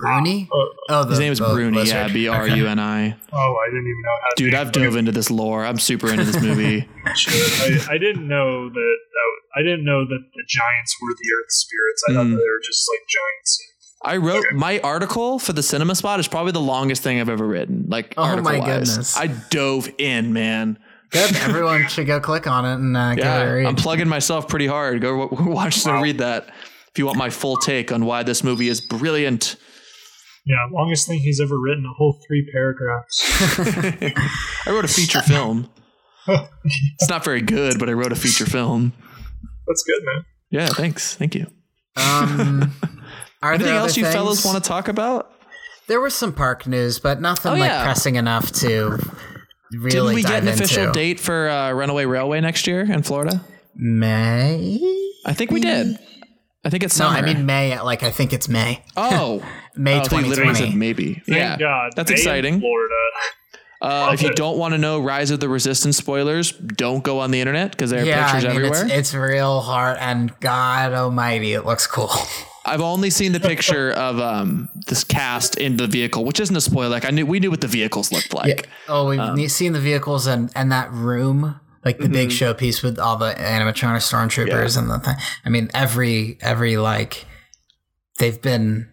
Bruni. 0.00 0.48
Oh, 0.52 0.66
Oh, 0.88 1.04
the, 1.04 1.10
His 1.10 1.18
name 1.18 1.32
is 1.32 1.38
the 1.40 1.48
Bruni. 1.52 1.76
lizard. 1.76 1.94
Yeah, 1.96 2.08
B 2.12 2.28
R 2.28 2.46
U 2.46 2.66
N 2.68 2.78
I. 2.78 3.16
oh, 3.32 3.56
I 3.56 3.66
didn't 3.70 3.86
even 3.86 4.02
know 4.04 4.16
how. 4.22 4.28
Dude, 4.36 4.52
to 4.52 4.58
I've 4.60 4.72
dove 4.72 4.96
into 4.96 5.10
this 5.12 5.30
lore. 5.30 5.64
I'm 5.64 5.78
super 5.78 6.10
into 6.10 6.24
this 6.24 6.40
movie. 6.40 6.88
I, 7.06 7.86
I 7.90 7.98
didn't 7.98 8.26
know 8.28 8.68
that, 8.68 8.74
that. 9.14 9.30
I 9.56 9.62
didn't 9.62 9.84
know 9.84 10.04
that 10.06 10.22
the 10.34 10.44
giants 10.46 10.94
were 11.02 11.10
the 11.10 11.28
earth 11.34 11.50
spirits. 11.50 12.02
I 12.08 12.12
thought 12.14 12.26
Mm. 12.26 12.30
that 12.30 12.36
they 12.38 12.50
were 12.50 12.62
just 12.64 12.88
like 12.88 13.00
giants. 13.08 13.62
I 14.02 14.16
wrote 14.16 14.44
my 14.52 14.80
article 14.80 15.38
for 15.38 15.52
the 15.52 15.62
cinema 15.62 15.94
spot 15.94 16.20
is 16.20 16.28
probably 16.28 16.52
the 16.52 16.60
longest 16.60 17.02
thing 17.02 17.20
I've 17.20 17.28
ever 17.28 17.46
written. 17.46 17.84
Like 17.88 18.14
Oh 18.16 18.22
my 18.22 18.30
article 18.30 18.58
wise. 18.60 18.88
goodness. 18.90 19.16
I 19.16 19.26
dove 19.26 19.90
in, 19.98 20.32
man. 20.32 20.78
Good. 21.10 21.36
Everyone 21.42 21.86
should 21.88 22.06
go 22.06 22.18
click 22.20 22.46
on 22.46 22.64
it 22.64 22.74
and 22.74 22.96
uh, 22.96 23.14
give 23.14 23.24
it 23.24 23.62
Yeah. 23.62 23.68
I'm 23.68 23.76
plugging 23.76 24.08
myself 24.08 24.48
pretty 24.48 24.66
hard. 24.66 25.00
Go 25.02 25.28
w- 25.28 25.50
watch 25.52 25.84
and 25.86 26.02
read 26.02 26.18
that 26.18 26.46
if 26.48 26.98
you 26.98 27.04
want 27.06 27.18
my 27.18 27.28
full 27.30 27.56
take 27.56 27.92
on 27.92 28.06
why 28.06 28.22
this 28.22 28.42
movie 28.42 28.68
is 28.68 28.80
brilliant. 28.80 29.56
Yeah, 30.46 30.56
longest 30.72 31.06
thing 31.06 31.18
he's 31.20 31.38
ever 31.40 31.58
written. 31.60 31.84
A 31.84 31.92
whole 31.92 32.18
three 32.26 32.48
paragraphs. 32.52 33.22
I 34.66 34.70
wrote 34.70 34.84
a 34.86 34.88
feature 34.88 35.20
film. 35.20 35.68
It's 36.26 37.08
not 37.10 37.24
very 37.24 37.42
good, 37.42 37.78
but 37.78 37.88
I 37.88 37.92
wrote 37.92 38.12
a 38.12 38.16
feature 38.16 38.46
film. 38.46 38.92
That's 39.66 39.82
good, 39.82 40.02
man. 40.04 40.24
Yeah, 40.50 40.66
thanks. 40.68 41.14
Thank 41.16 41.34
you. 41.34 41.46
um, 41.96 42.72
are 43.42 43.52
Anything 43.54 43.72
there 43.72 43.76
else 43.80 43.96
you 43.96 44.04
things? 44.04 44.14
fellas 44.14 44.44
want 44.44 44.62
to 44.62 44.68
talk 44.68 44.88
about? 44.88 45.32
There 45.86 46.00
was 46.00 46.14
some 46.14 46.32
park 46.32 46.66
news, 46.66 46.98
but 47.00 47.20
nothing 47.20 47.52
Oh, 47.52 47.56
like 47.56 47.68
yeah. 47.70 47.82
pressing 47.84 48.14
enough 48.16 48.52
to 48.52 48.98
really 49.72 49.90
Didn't 49.90 50.14
we 50.14 50.22
dive 50.22 50.30
get 50.32 50.42
an 50.42 50.48
into. 50.48 50.64
official 50.64 50.92
date 50.92 51.18
for 51.18 51.48
uh, 51.48 51.72
Runaway 51.72 52.04
Railway 52.04 52.40
next 52.40 52.66
year 52.66 52.80
in 52.82 53.02
Florida? 53.02 53.44
May? 53.74 54.78
I 55.26 55.32
think 55.32 55.50
we 55.50 55.60
did. 55.60 55.98
I 56.64 56.70
think 56.70 56.82
it's 56.82 56.98
No. 56.98 57.06
I 57.08 57.22
mean 57.22 57.46
May. 57.46 57.80
Like 57.80 58.02
I 58.02 58.10
think 58.10 58.32
it's 58.32 58.48
May. 58.48 58.84
oh, 58.96 59.42
May 59.76 59.94
oh, 59.96 60.00
I 60.00 60.04
thought 60.04 60.22
you 60.22 60.28
literally 60.28 60.54
said 60.54 60.72
2020. 60.72 60.76
maybe. 60.76 61.14
Thank 61.14 61.28
yeah, 61.28 61.56
God. 61.58 61.92
that's 61.96 62.10
May 62.10 62.14
in 62.14 62.18
exciting. 62.18 62.60
Florida. 62.60 62.94
Uh, 63.82 64.10
if 64.12 64.20
you 64.22 64.30
don't 64.34 64.58
want 64.58 64.74
to 64.74 64.78
know 64.78 65.00
Rise 65.00 65.30
of 65.30 65.40
the 65.40 65.48
Resistance 65.48 65.96
spoilers, 65.96 66.52
don't 66.52 67.02
go 67.02 67.18
on 67.20 67.30
the 67.30 67.40
internet 67.40 67.70
because 67.70 67.88
there 67.90 68.02
are 68.02 68.04
Yeah, 68.04 68.20
I 68.26 68.32
pictures 68.32 68.42
mean 68.44 68.56
everywhere. 68.64 68.84
it's 68.84 68.92
it's 68.92 69.14
real 69.14 69.60
hard, 69.60 69.96
and 69.98 70.38
God 70.40 70.92
Almighty, 70.92 71.54
it 71.54 71.64
looks 71.64 71.86
cool. 71.86 72.10
I've 72.70 72.80
only 72.80 73.10
seen 73.10 73.32
the 73.32 73.40
picture 73.40 73.90
of 73.92 74.18
um, 74.20 74.68
this 74.86 75.04
cast 75.04 75.56
in 75.56 75.76
the 75.76 75.86
vehicle, 75.86 76.24
which 76.24 76.40
isn't 76.40 76.56
a 76.56 76.60
spoiler. 76.60 76.88
Like 76.88 77.04
I 77.04 77.10
knew, 77.10 77.26
we 77.26 77.40
knew 77.40 77.50
what 77.50 77.60
the 77.60 77.66
vehicles 77.66 78.12
looked 78.12 78.32
like. 78.32 78.68
Oh, 78.88 79.08
we've 79.08 79.18
Um, 79.20 79.48
seen 79.48 79.72
the 79.72 79.80
vehicles 79.80 80.26
and 80.26 80.50
and 80.54 80.70
that 80.72 80.90
room, 80.92 81.58
like 81.84 81.98
the 81.98 82.08
big 82.08 82.28
Mm-hmm. 82.30 82.44
showpiece 82.64 82.82
with 82.82 82.98
all 82.98 83.16
the 83.16 83.32
animatronic 83.34 84.02
stormtroopers 84.02 84.76
and 84.78 84.88
the 84.90 84.98
thing. 85.00 85.16
I 85.44 85.48
mean, 85.48 85.70
every 85.74 86.38
every 86.40 86.76
like 86.76 87.26
they've 88.18 88.40
been 88.40 88.88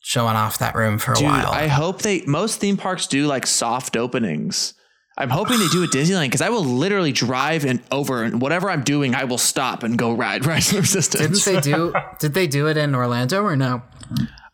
showing 0.00 0.36
off 0.36 0.58
that 0.58 0.74
room 0.76 0.98
for 0.98 1.12
a 1.12 1.16
Dude, 1.16 1.24
while. 1.24 1.50
I 1.50 1.66
hope 1.66 2.02
they. 2.02 2.22
Most 2.26 2.60
theme 2.60 2.76
parks 2.76 3.06
do 3.06 3.26
like 3.26 3.46
soft 3.46 3.96
openings. 3.96 4.74
I'm 5.18 5.30
hoping 5.30 5.58
they 5.58 5.68
do 5.68 5.82
at 5.82 5.90
Disneyland 5.90 6.26
because 6.26 6.42
I 6.42 6.50
will 6.50 6.64
literally 6.64 7.12
drive 7.12 7.64
and 7.64 7.82
over 7.90 8.22
and 8.22 8.40
whatever 8.40 8.68
I'm 8.70 8.82
doing, 8.82 9.14
I 9.14 9.24
will 9.24 9.38
stop 9.38 9.82
and 9.82 9.96
go 9.96 10.12
ride 10.12 10.44
Rise 10.46 10.68
of 10.68 10.74
the 10.74 10.80
Resistance. 10.82 11.44
Didn't 11.44 11.62
they 11.64 11.70
do? 11.72 11.94
did 12.18 12.34
they 12.34 12.46
do 12.46 12.68
it 12.68 12.76
in 12.76 12.94
Orlando 12.94 13.42
or 13.42 13.56
no? 13.56 13.82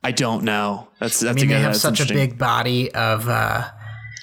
I 0.04 0.12
don't 0.12 0.44
know. 0.44 0.88
That's 1.00 1.20
that's 1.20 1.30
I 1.30 1.34
mean, 1.34 1.44
a 1.44 1.46
good. 1.48 1.54
they 1.56 1.60
have 1.62 1.76
such 1.76 2.00
a 2.00 2.06
big 2.06 2.38
body 2.38 2.92
of 2.94 3.28
uh, 3.28 3.68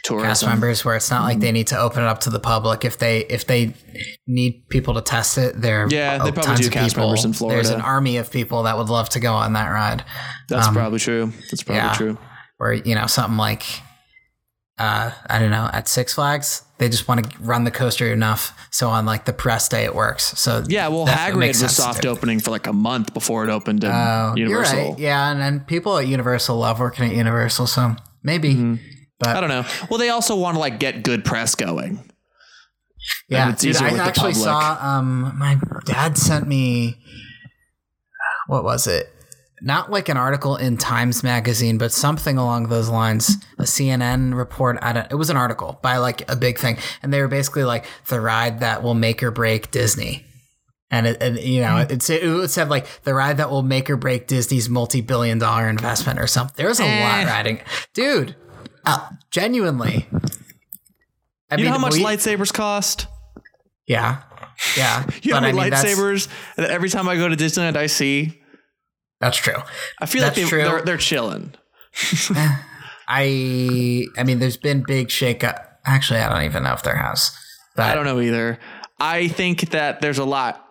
tourism. 0.04 0.28
cast 0.30 0.46
members 0.46 0.86
where 0.86 0.96
it's 0.96 1.10
not 1.12 1.24
like 1.24 1.40
they 1.40 1.52
need 1.52 1.68
to 1.68 1.80
open 1.80 2.04
it 2.04 2.08
up 2.08 2.20
to 2.22 2.30
the 2.30 2.40
public. 2.40 2.84
If 2.86 2.98
they 2.98 3.20
if 3.26 3.46
they 3.46 3.74
need 4.28 4.68
people 4.70 4.94
to 4.96 5.02
test 5.02 5.38
it, 5.38 5.60
there 5.62 5.88
Yeah, 5.90 6.18
they 6.24 6.32
probably 6.32 6.64
do 6.64 6.70
cast 6.70 6.96
people. 6.96 7.08
members 7.08 7.26
in 7.26 7.34
Florida. 7.34 7.56
There's 7.62 7.70
an 7.74 7.82
army 7.82 8.18
of 8.18 8.32
people 8.32 8.64
that 8.64 8.78
would 8.78 8.90
love 8.90 9.10
to 9.10 9.20
go 9.20 9.34
on 9.34 9.54
that 9.54 9.70
ride. 9.70 10.04
That's 10.48 10.68
probably 10.70 11.00
true. 11.00 11.32
That's 11.50 11.64
probably 11.64 11.84
yeah. 11.84 11.94
true. 11.94 12.18
Or 12.60 12.74
you 12.74 12.96
know 12.96 13.08
something 13.08 13.38
like 13.38 13.64
uh, 14.80 15.12
I 15.30 15.40
don't 15.40 15.52
know 15.52 15.70
at 15.74 15.88
Six 15.88 16.14
Flags 16.14 16.64
they 16.78 16.88
just 16.88 17.10
want 17.10 17.30
to 17.30 17.40
run 17.40 17.66
the 17.66 17.72
coaster 17.72 18.12
enough 18.14 18.58
so 18.72 18.88
on 18.88 19.06
like 19.06 19.26
the 19.26 19.34
press 19.34 19.68
day 19.68 19.84
it 19.84 19.94
works. 19.94 20.24
So 20.40 20.64
Yeah, 20.68 20.88
well, 20.88 21.06
that 21.06 21.34
Hagrid 21.34 21.62
was 21.62 21.76
soft 21.76 22.06
opening 22.06 22.40
for 22.40 22.52
like 22.52 22.68
a 22.68 22.74
month 22.74 23.14
before 23.14 23.44
it 23.44 23.50
opened 23.50 23.84
in 23.84 23.92
Oh, 23.92 24.34
you're 24.38 24.48
Universal. 24.48 24.92
right. 24.92 25.00
Yeah, 25.00 25.30
and, 25.32 25.42
and 25.42 25.68
people 25.68 25.98
at 25.98 26.08
Universal 26.08 26.58
love 26.58 26.80
working 26.80 27.06
at 27.06 27.14
Universal, 27.14 27.68
so 27.68 27.96
maybe. 28.24 28.54
Mm-hmm. 28.56 28.76
But 29.20 29.36
I 29.36 29.42
don't 29.42 29.50
know. 29.50 29.66
Well, 29.90 30.00
they 30.00 30.08
also 30.08 30.38
want 30.38 30.56
to 30.56 30.60
like 30.62 30.80
get 30.80 31.04
good 31.04 31.26
press 31.26 31.54
going. 31.56 32.10
Yeah, 33.28 33.52
it's 33.52 33.62
dude, 33.62 33.72
easier 33.72 33.88
I 33.88 33.92
with 33.92 34.00
the 34.00 34.06
actually 34.06 34.32
public. 34.34 34.44
saw. 34.46 34.78
Um, 34.82 35.38
my 35.38 35.60
dad 35.86 36.18
sent 36.18 36.48
me. 36.48 36.96
What 38.48 38.64
was 38.64 38.88
it? 38.88 39.12
Not 39.62 39.92
like 39.92 40.08
an 40.10 40.18
article 40.18 40.56
in 40.56 40.78
Times 40.78 41.22
Magazine, 41.24 41.78
but 41.78 41.92
something 41.92 42.38
along 42.38 42.70
those 42.70 42.88
lines. 42.90 43.36
A 43.58 43.64
CNN 43.64 44.34
report. 44.36 44.78
I 44.82 44.94
don't. 44.94 45.12
It 45.12 45.16
was 45.16 45.30
an 45.30 45.38
article 45.38 45.80
by 45.82 45.98
like 45.98 46.30
a 46.32 46.36
big 46.36 46.58
thing, 46.58 46.78
and 47.04 47.12
they 47.14 47.22
were 47.22 47.28
basically 47.28 47.64
like 47.66 47.86
the 48.08 48.22
ride 48.22 48.62
that 48.62 48.84
will 48.84 48.94
make 48.94 49.22
or 49.22 49.32
break 49.32 49.72
Disney. 49.72 50.26
And 50.92 51.06
it, 51.06 51.22
and 51.22 51.38
you 51.38 51.62
know, 51.62 51.78
it, 51.78 52.02
said- 52.02 52.24
it 52.24 52.50
said 52.50 52.70
like 52.70 52.88
the 53.04 53.14
ride 53.14 53.38
that 53.38 53.50
will 53.52 53.62
make 53.62 53.90
or 53.90 53.98
break 53.98 54.28
Disney's 54.28 54.70
multi-billion-dollar 54.70 55.68
investment 55.70 56.20
or 56.20 56.26
something. 56.26 56.56
There 56.58 56.68
was 56.68 56.80
a 56.80 56.84
Eh. 56.86 57.04
lot 57.04 57.28
riding, 57.32 57.60
dude. 57.94 58.36
Uh, 58.86 59.08
genuinely. 59.30 60.08
I 61.52 61.58
You 61.58 61.66
know 61.66 61.72
how 61.72 61.78
much 61.80 61.94
we- 61.94 62.04
lightsabers 62.04 62.54
cost? 62.54 63.08
yeah. 63.88 64.24
Yeah. 64.78 65.06
You 65.22 65.32
know 65.34 65.38
but 65.42 65.44
how 65.44 65.50
I 65.50 65.52
mean, 65.52 65.72
lightsabers 65.74 66.28
that 66.58 66.70
every 66.72 66.90
time 66.90 67.08
I 67.08 67.16
go 67.18 67.28
to 67.28 67.36
Disneyland 67.36 67.76
I 67.76 67.86
see? 67.88 68.39
That's 69.20 69.38
true. 69.38 69.56
I 70.00 70.06
feel 70.06 70.22
That's 70.22 70.38
like 70.38 70.46
they, 70.46 70.50
true. 70.50 70.64
they're 70.64 70.82
they're 70.82 70.98
chilling. 70.98 71.54
I 73.08 74.06
I 74.18 74.24
mean 74.24 74.40
there's 74.40 74.58
been 74.58 74.84
big 74.86 75.10
shake 75.10 75.44
up. 75.44 75.80
Actually, 75.86 76.20
I 76.20 76.30
don't 76.30 76.44
even 76.44 76.64
know 76.64 76.74
if 76.74 76.84
there 76.84 76.96
has. 76.96 77.32
But 77.76 77.88
I 77.90 77.96
don't 77.96 78.06
know 78.06 78.20
either. 78.20 78.60
I 79.00 79.28
think 79.30 79.70
that 79.72 80.02
there's 80.02 80.18
a 80.18 80.26
lot, 80.26 80.66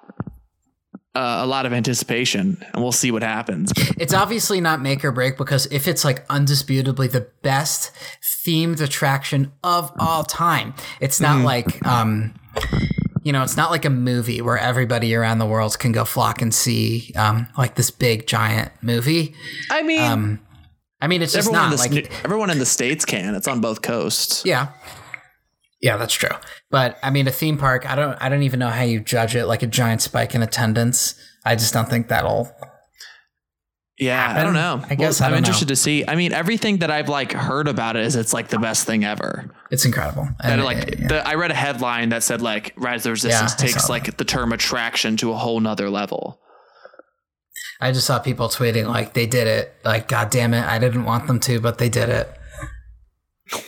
uh, 1.14 1.38
a 1.40 1.46
lot 1.46 1.64
of 1.64 1.72
anticipation, 1.72 2.62
and 2.74 2.82
we'll 2.82 2.92
see 2.92 3.10
what 3.10 3.22
happens. 3.22 3.72
it's 3.96 4.12
obviously 4.12 4.60
not 4.60 4.82
make 4.82 5.02
or 5.04 5.10
break 5.12 5.38
because 5.38 5.66
if 5.72 5.88
it's 5.88 6.04
like 6.04 6.26
undisputably 6.28 7.10
the 7.10 7.26
best 7.42 7.90
themed 8.46 8.80
attraction 8.82 9.50
of 9.64 9.90
all 9.98 10.24
time, 10.24 10.74
it's 11.00 11.18
Mm-hmm. 11.20 11.38
not 11.38 11.44
like 11.44 11.86
um 11.86 12.34
you 13.28 13.32
know, 13.34 13.42
it's 13.42 13.56
not 13.59 13.70
like 13.70 13.84
a 13.84 13.90
movie 13.90 14.40
where 14.40 14.56
everybody 14.56 15.14
around 15.14 15.38
the 15.38 15.46
world 15.46 15.78
can 15.78 15.92
go 15.92 16.05
flock 16.06 16.40
and 16.40 16.52
see 16.55 17.12
um 17.14 17.46
like 17.59 17.74
this 17.74 17.90
big 17.90 18.26
giant 18.26 18.72
movie. 18.82 19.34
I 19.70 19.82
mean, 19.82 20.00
Um 20.00 20.40
I 21.00 21.06
mean 21.09 21.20
it's 21.22 21.34
just 21.34 21.48
everyone, 21.48 21.70
not 21.70 21.72
in 21.72 21.92
the, 21.92 21.98
like 21.98 22.06
sta- 22.06 22.24
everyone 22.24 22.50
in 22.50 22.59
the 22.59 22.66
states 22.66 23.05
can. 23.05 23.34
It's 23.34 23.46
on 23.46 23.60
both 23.60 23.82
coasts. 23.82 24.42
Yeah. 24.46 24.68
Yeah, 25.80 25.96
that's 25.98 26.14
true. 26.14 26.34
But 26.70 26.96
I 27.05 27.10
mean, 27.10 27.28
a 27.28 27.30
theme 27.30 27.56
park, 27.59 27.88
I 27.88 27.94
don't, 27.94 28.16
I 28.20 28.28
don't 28.28 28.42
even 28.42 28.59
know 28.59 28.68
how 28.68 28.82
you 28.82 28.98
judge 28.98 29.36
it. 29.36 29.46
Like 29.46 29.62
a 29.62 29.66
giant 29.68 30.02
spike 30.02 30.34
in 30.34 30.42
attendance. 30.42 31.14
I 31.44 31.55
just 31.55 31.72
don't 31.72 31.88
think 31.88 32.09
that'll. 32.09 32.50
Yeah, 33.98 34.34
I 34.36 34.42
don't 34.44 34.55
know. 34.55 34.82
I 34.88 34.94
guess 34.96 35.20
Well, 35.20 35.28
I 35.28 35.32
I'm 35.32 35.38
interested 35.38 35.66
know. 35.66 35.72
to 35.72 35.76
see. 35.76 36.05
I 36.06 36.14
mean, 36.16 36.32
everything 36.32 36.78
that 36.78 36.90
I've 36.90 37.09
like 37.09 37.32
heard 37.32 37.66
about 37.68 37.96
it 37.96 38.05
is 38.06 38.16
it's 38.16 38.32
like 38.32 38.48
the 38.48 38.59
best 38.59 38.86
thing 38.86 39.05
ever. 39.05 39.50
It's 39.70 39.85
incredible. 39.85 40.28
That 40.43 40.53
And, 40.53 40.65
like 40.65 40.77
uh, 40.78 40.97
yeah. 40.99 41.09
the, 41.09 41.28
I 41.28 41.35
read 41.35 41.51
a 41.51 41.55
headline 41.55 42.09
that 42.11 42.23
said 42.23 42.40
like 42.40 42.73
Rise 42.77 43.01
of 43.01 43.05
the 43.05 43.11
Resistance 43.11 43.55
I 43.55 43.57
takes 43.57 43.89
like 43.89 44.16
the 44.16 44.24
term 44.24 44.53
attraction 44.53 45.16
to 45.19 45.32
a 45.32 45.36
whole 45.36 45.61
nother 45.61 45.90
level. 45.90 46.40
I 47.81 47.93
just 47.93 48.07
saw 48.07 48.19
people 48.19 48.49
tweeting 48.49 48.86
like 48.86 49.12
they 49.15 49.27
did 49.27 49.47
it. 49.47 49.74
Like, 49.85 50.09
God 50.09 50.31
damn 50.31 50.55
it, 50.55 50.65
I 50.65 50.78
didn't 50.78 51.05
want 51.05 51.27
them 51.27 51.39
to, 51.40 51.61
but 51.61 51.78
they 51.78 51.89
did 51.89 52.09
it. 52.09 52.28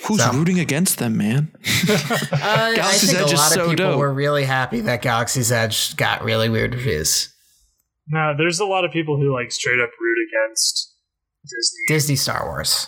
Who's 0.07 0.23
So- 0.23 0.33
rooting 0.33 0.59
against 0.59 0.99
them, 0.99 1.17
man? 1.17 1.53
Uh, 2.33 2.37
I 2.43 2.75
Galaxy's 2.77 3.11
think 3.13 3.23
Edge 3.23 3.31
a 3.31 3.35
is 3.35 3.39
lot 3.41 3.53
so 3.53 3.65
of 3.65 3.71
people 3.71 3.87
dope. 3.93 3.99
were 3.99 4.13
really 4.13 4.45
happy 4.45 4.81
that 4.83 5.03
Galaxy's 5.03 5.51
Edge 5.53 5.97
got 5.97 6.23
really 6.23 6.49
weird 6.49 6.75
reviews. 6.75 7.33
No, 8.09 8.35
there's 8.37 8.61
a 8.61 8.65
lot 8.65 8.85
of 8.85 8.93
people 8.93 9.17
who 9.19 9.33
like 9.35 9.51
straight 9.53 9.81
up 9.81 9.91
root 10.01 10.17
against 10.29 10.93
Disney. 11.45 11.79
Disney 11.89 12.17
Star 12.17 12.45
Wars. 12.47 12.87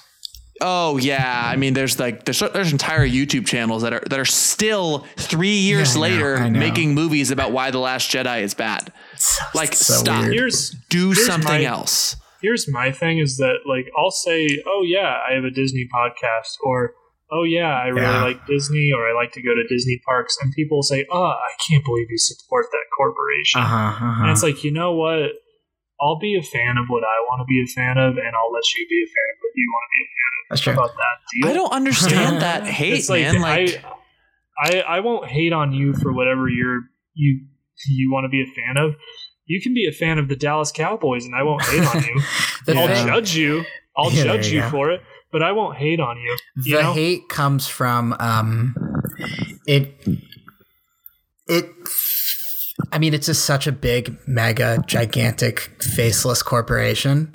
Oh 0.64 0.96
yeah, 0.96 1.42
I 1.44 1.56
mean, 1.56 1.74
there's 1.74 1.98
like 1.98 2.24
there's 2.24 2.38
there's 2.38 2.70
entire 2.72 3.06
YouTube 3.06 3.46
channels 3.46 3.82
that 3.82 3.92
are 3.92 4.02
that 4.08 4.18
are 4.18 4.24
still 4.24 5.04
three 5.16 5.56
years 5.58 5.96
Yeah, 5.96 6.02
I 6.02 6.08
know, 6.08 6.14
later 6.14 6.50
know. 6.50 6.58
making 6.58 6.94
movies 6.94 7.30
about 7.30 7.50
why 7.52 7.70
the 7.72 7.78
Last 7.78 8.10
Jedi 8.10 8.42
is 8.42 8.54
bad. 8.54 8.92
So- 9.16 9.42
Like, 9.54 9.74
so 9.74 9.94
stop. 9.94 10.24
Here's 10.24 10.70
Do 10.88 11.06
Here's 11.12 11.26
something 11.26 11.62
my- 11.62 11.64
else. 11.64 12.16
here's 12.40 12.66
my 12.70 12.92
thing 12.92 13.18
is 13.18 13.36
that 13.38 13.58
like 13.66 13.86
I'll 13.98 14.10
say, 14.12 14.62
oh 14.66 14.82
yeah, 14.86 15.18
I 15.28 15.34
have 15.34 15.44
a 15.44 15.50
Disney 15.50 15.88
podcast, 15.92 16.56
or 16.62 16.94
oh 17.32 17.42
yeah, 17.44 17.72
I 17.74 17.86
really 17.88 18.02
Yeah. 18.06 18.22
like 18.24 18.46
Disney, 18.46 18.92
or 18.94 19.08
I 19.08 19.14
like 19.14 19.32
to 19.32 19.42
go 19.42 19.54
to 19.54 19.64
Disney 19.68 20.00
parks, 20.06 20.36
and 20.42 20.52
people 20.54 20.82
say, 20.82 21.06
oh, 21.10 21.22
I 21.24 21.52
can't 21.68 21.84
believe 21.84 22.06
you 22.10 22.18
support 22.18 22.66
that 22.70 22.84
corporation. 22.96 23.60
Uh-huh, 23.62 23.76
uh-huh. 24.06 24.22
And 24.22 24.30
it's 24.30 24.42
like, 24.42 24.62
you 24.64 24.70
know 24.70 24.92
what? 24.92 25.30
I'll 26.02 26.18
be 26.18 26.36
a 26.36 26.42
fan 26.42 26.76
of 26.78 26.86
what 26.88 27.04
I 27.04 27.16
want 27.30 27.40
to 27.40 27.44
be 27.46 27.62
a 27.62 27.66
fan 27.72 27.96
of, 27.96 28.16
and 28.18 28.26
I'll 28.34 28.52
let 28.52 28.64
you 28.76 28.86
be 28.88 29.04
a 29.06 29.06
fan 29.06 29.28
of 29.32 29.36
what 29.40 29.52
you 29.54 29.72
want 29.72 29.84
to 29.86 29.92
be 29.96 30.02
a 30.02 30.10
fan 30.10 30.32
of. 30.34 30.48
That's 30.50 30.60
of. 30.60 30.64
true. 30.64 30.72
About 30.74 30.96
that 30.96 31.16
deal? 31.32 31.48
I 31.48 31.52
don't 31.54 31.72
understand 31.72 32.42
that 32.46 32.64
hate, 32.66 32.92
it's 32.94 33.08
like, 33.08 33.20
man. 33.22 33.40
Like 33.40 33.84
I, 34.58 34.78
I, 34.78 34.80
I 34.96 35.00
won't 35.00 35.28
hate 35.28 35.52
on 35.52 35.72
you 35.72 35.94
for 35.94 36.12
whatever 36.12 36.48
you're 36.48 36.80
you 37.14 37.40
you 37.88 38.12
want 38.12 38.24
to 38.24 38.28
be 38.28 38.42
a 38.42 38.46
fan 38.46 38.76
of. 38.76 38.94
You 39.46 39.60
can 39.60 39.74
be 39.74 39.86
a 39.86 39.92
fan 39.92 40.18
of 40.18 40.28
the 40.28 40.36
Dallas 40.36 40.72
Cowboys, 40.72 41.24
and 41.24 41.34
I 41.34 41.42
won't 41.42 41.62
hate 41.62 41.84
on 41.94 42.02
you. 42.02 42.20
The 42.66 42.74
I'll 42.76 42.86
thing- 42.86 43.06
judge 43.06 43.34
you. 43.36 43.64
I'll 43.96 44.10
Yeah, 44.12 44.24
judge 44.24 44.50
you 44.52 44.62
you 44.62 44.68
for 44.70 44.90
it, 44.90 45.02
but 45.32 45.42
I 45.42 45.52
won't 45.52 45.76
hate 45.76 46.00
on 46.00 46.16
you. 46.18 46.36
You 46.64 46.76
the 46.76 46.82
know? 46.82 46.92
hate 46.92 47.28
comes 47.28 47.66
from 47.68 48.14
um 48.20 48.74
it 49.66 49.94
it 51.48 51.66
i 52.92 52.98
mean 52.98 53.14
it's 53.14 53.26
just 53.26 53.44
such 53.44 53.66
a 53.66 53.72
big 53.72 54.16
mega 54.26 54.82
gigantic 54.86 55.60
faceless 55.80 56.42
corporation 56.42 57.34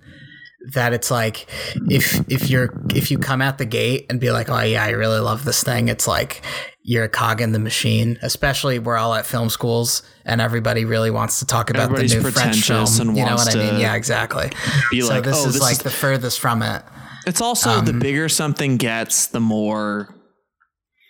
that 0.73 0.93
it's 0.93 1.09
like 1.09 1.47
if 1.89 2.19
if 2.29 2.49
you're 2.49 2.73
if 2.93 3.09
you 3.09 3.17
come 3.17 3.41
out 3.41 3.57
the 3.57 3.65
gate 3.65 4.05
and 4.09 4.19
be 4.19 4.31
like 4.31 4.49
oh 4.49 4.59
yeah 4.61 4.84
i 4.84 4.89
really 4.89 5.19
love 5.19 5.45
this 5.45 5.63
thing 5.63 5.88
it's 5.88 6.07
like 6.07 6.41
you're 6.84 7.05
a 7.05 7.09
cog 7.09 7.41
in 7.41 7.51
the 7.51 7.59
machine 7.59 8.17
especially 8.21 8.79
we're 8.79 8.97
all 8.97 9.13
at 9.13 9.25
film 9.25 9.49
schools 9.49 10.03
and 10.25 10.41
everybody 10.41 10.84
really 10.85 11.11
wants 11.11 11.39
to 11.39 11.45
talk 11.45 11.69
about 11.69 11.89
the 11.89 11.95
Everybody's 12.03 12.15
new 12.15 12.31
french 12.31 12.61
film. 12.63 13.09
and 13.09 13.17
you 13.17 13.25
know 13.25 13.35
what 13.35 13.55
i 13.55 13.57
mean? 13.57 13.79
Yeah 13.79 13.95
exactly. 13.95 14.49
be 14.91 15.01
so 15.01 15.07
like, 15.09 15.23
this 15.23 15.38
oh, 15.38 15.47
is 15.47 15.53
this 15.53 15.61
like 15.61 15.73
is 15.73 15.79
the 15.79 15.89
furthest 15.89 16.39
from 16.39 16.61
it. 16.61 16.84
It's 17.25 17.41
also 17.41 17.71
Um, 17.71 17.85
the 17.85 17.93
bigger 17.93 18.29
something 18.29 18.77
gets, 18.77 19.27
the 19.27 19.41
more 19.41 20.07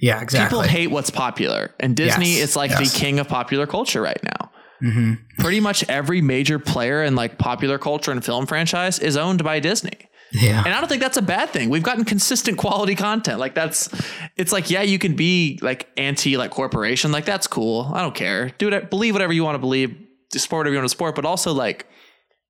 yeah 0.01 0.21
exactly 0.21 0.47
people 0.57 0.61
hate 0.61 0.87
what's 0.91 1.09
popular. 1.09 1.71
And 1.79 1.95
Disney 1.95 2.33
Yes, 2.35 2.49
is 2.49 2.55
like 2.55 2.71
yes. 2.71 2.91
the 2.93 2.99
king 2.99 3.19
of 3.19 3.27
popular 3.27 3.65
culture 3.67 4.01
right 4.01 4.21
now. 4.23 4.51
hmm 4.79 5.13
Pretty 5.39 5.59
much 5.59 5.83
every 5.89 6.21
major 6.21 6.59
player 6.59 7.03
in 7.03 7.15
like 7.15 7.37
popular 7.37 7.77
culture 7.77 8.11
and 8.11 8.23
film 8.23 8.45
franchise 8.45 8.99
is 8.99 9.15
owned 9.17 9.43
by 9.43 9.59
Disney. 9.59 9.97
yeah 10.31 10.63
And 10.65 10.73
I 10.73 10.79
don't 10.79 10.89
think 10.89 11.01
that's 11.01 11.17
a 11.17 11.21
bad 11.21 11.49
thing. 11.49 11.69
We've 11.69 11.83
gotten 11.83 12.05
consistent 12.05 12.57
quality 12.65 12.95
content. 12.95 13.39
Like 13.39 13.55
that's 13.55 13.89
it's 14.35 14.51
like, 14.51 14.69
yeah, 14.69 14.81
you 14.83 14.99
can 14.99 15.15
be 15.15 15.57
like 15.61 15.87
anti 15.97 16.37
like 16.37 16.51
corporation. 16.51 17.11
Like 17.11 17.25
that's 17.25 17.47
cool. 17.47 17.89
I 17.93 18.01
don't 18.01 18.15
care. 18.15 18.49
Do 18.57 18.67
it 18.69 18.89
believe 18.89 19.13
whatever 19.15 19.33
you 19.33 19.43
want 19.43 19.55
to 19.55 19.59
believe, 19.59 19.95
support 20.33 20.59
whatever 20.61 20.73
you 20.73 20.79
want 20.79 20.85
to 20.85 20.89
support, 20.89 21.15
but 21.15 21.25
also 21.25 21.53
like 21.53 21.87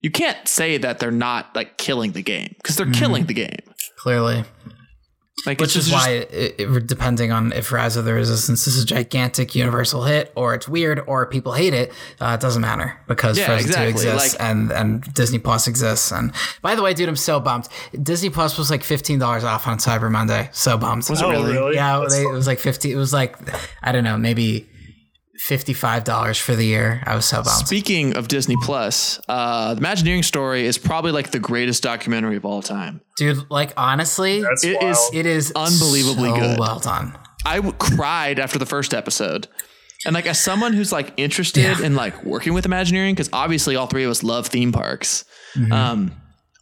you 0.01 0.11
can't 0.11 0.47
say 0.47 0.77
that 0.77 0.99
they're 0.99 1.11
not 1.11 1.55
like 1.55 1.77
killing 1.77 2.11
the 2.13 2.21
game 2.23 2.53
because 2.57 2.75
they're 2.77 2.91
killing 2.91 3.25
the 3.25 3.33
game. 3.33 3.59
clearly 3.97 4.43
Like 5.45 5.61
which 5.61 5.76
is 5.76 5.88
just- 5.88 5.93
why 6.07 6.14
it, 6.14 6.55
it, 6.59 6.88
depending 6.88 7.31
on 7.31 7.53
if 7.53 7.72
rise 7.72 7.95
of 7.95 8.05
the 8.05 8.14
resistance 8.14 8.65
is 8.68 8.81
a 8.81 8.85
gigantic 8.85 9.53
universal 9.55 10.03
hit 10.03 10.31
or 10.35 10.55
it's 10.55 10.68
weird 10.68 10.99
or 11.05 11.26
people 11.27 11.53
hate 11.53 11.73
it 11.76 11.93
uh, 12.19 12.35
it 12.38 12.41
doesn't 12.41 12.61
matter 12.61 12.99
because 13.07 13.38
Yeah, 13.38 13.45
frozen 13.45 13.72
2 13.72 13.81
exists 13.84 14.34
Like- 14.34 14.41
and 14.41 14.72
and 14.72 15.14
disney 15.14 15.38
plus 15.38 15.68
exists 15.68 16.11
and 16.11 16.34
by 16.64 16.73
the 16.73 16.81
way 16.81 16.93
dude 16.95 17.07
i'm 17.07 17.15
so 17.15 17.39
bummed 17.39 17.68
disney 18.01 18.31
plus 18.31 18.57
was 18.57 18.72
like 18.72 18.81
$15 18.81 19.43
off 19.43 19.68
on 19.68 19.77
cyber 19.77 20.11
monday 20.11 20.49
so 20.53 20.76
bummed 20.76 21.07
Was 21.07 21.22
it 21.22 21.26
Oh, 21.26 21.30
really? 21.30 21.53
really? 21.53 21.76
yeah 21.76 22.03
they, 22.09 22.23
it 22.23 22.31
was 22.31 22.47
like 22.47 22.59
50 22.59 22.91
it 22.91 22.95
was 22.95 23.14
like 23.14 23.38
i 23.84 23.91
don't 23.91 24.03
know 24.03 24.18
maybe 24.18 24.68
$55 25.45 26.39
for 26.41 26.55
the 26.55 26.65
year 26.65 27.01
i 27.05 27.15
was 27.15 27.26
so 27.26 27.43
bummed 27.43 27.65
Speaking 27.68 28.15
of 28.18 28.27
Disney 28.27 28.55
Plus, 28.64 29.19
uh, 29.27 29.73
the 29.73 29.80
Imagineering 29.80 30.23
story 30.23 30.65
is 30.65 30.77
probably 30.77 31.11
like 31.11 31.31
the 31.31 31.39
greatest 31.39 31.84
documentary 31.84 32.35
of 32.38 32.45
all 32.45 32.61
time. 32.61 33.01
dude 33.18 33.49
like 33.49 33.73
honestly 33.77 34.41
That's 34.41 34.64
It 34.64 34.77
wild. 34.81 34.91
is- 34.91 35.09
it 35.14 35.26
is 35.26 35.51
unbelievably 35.55 36.30
so 36.30 36.35
good. 36.35 36.59
well 36.59 36.80
done 36.80 37.18
I 37.45 37.57
w- 37.57 37.73
cried 37.77 38.39
after 38.39 38.59
the 38.59 38.65
first 38.65 38.93
episode. 38.93 39.47
And 40.05 40.14
like 40.14 40.26
as 40.26 40.38
someone 40.39 40.73
who's 40.73 40.91
like 40.91 41.14
interested 41.18 41.64
Yeah. 41.64 41.81
in 41.81 41.95
like 41.95 42.23
working 42.26 42.53
with 42.53 42.65
Imagineering, 42.65 43.15
because 43.15 43.30
obviously 43.31 43.76
all 43.77 43.88
three 43.88 44.03
of 44.03 44.11
us 44.11 44.22
love 44.22 44.47
theme 44.47 44.72
parks. 44.73 45.23
Mm-hmm. 45.55 45.72
Um, 45.72 46.11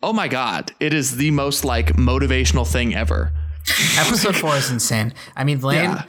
oh 0.04 0.14
my 0.14 0.28
god, 0.28 0.74
it 0.80 0.94
is 0.94 1.16
the 1.18 1.32
most 1.32 1.66
like 1.66 1.94
motivational 1.96 2.68
thing 2.68 2.94
ever. 2.96 3.32
Episode 3.98 4.36
four 4.36 4.56
is 4.58 4.70
insane. 4.70 5.14
I 5.36 5.44
mean, 5.44 5.60
Lain, 5.62 5.86
Yeah. 5.86 6.04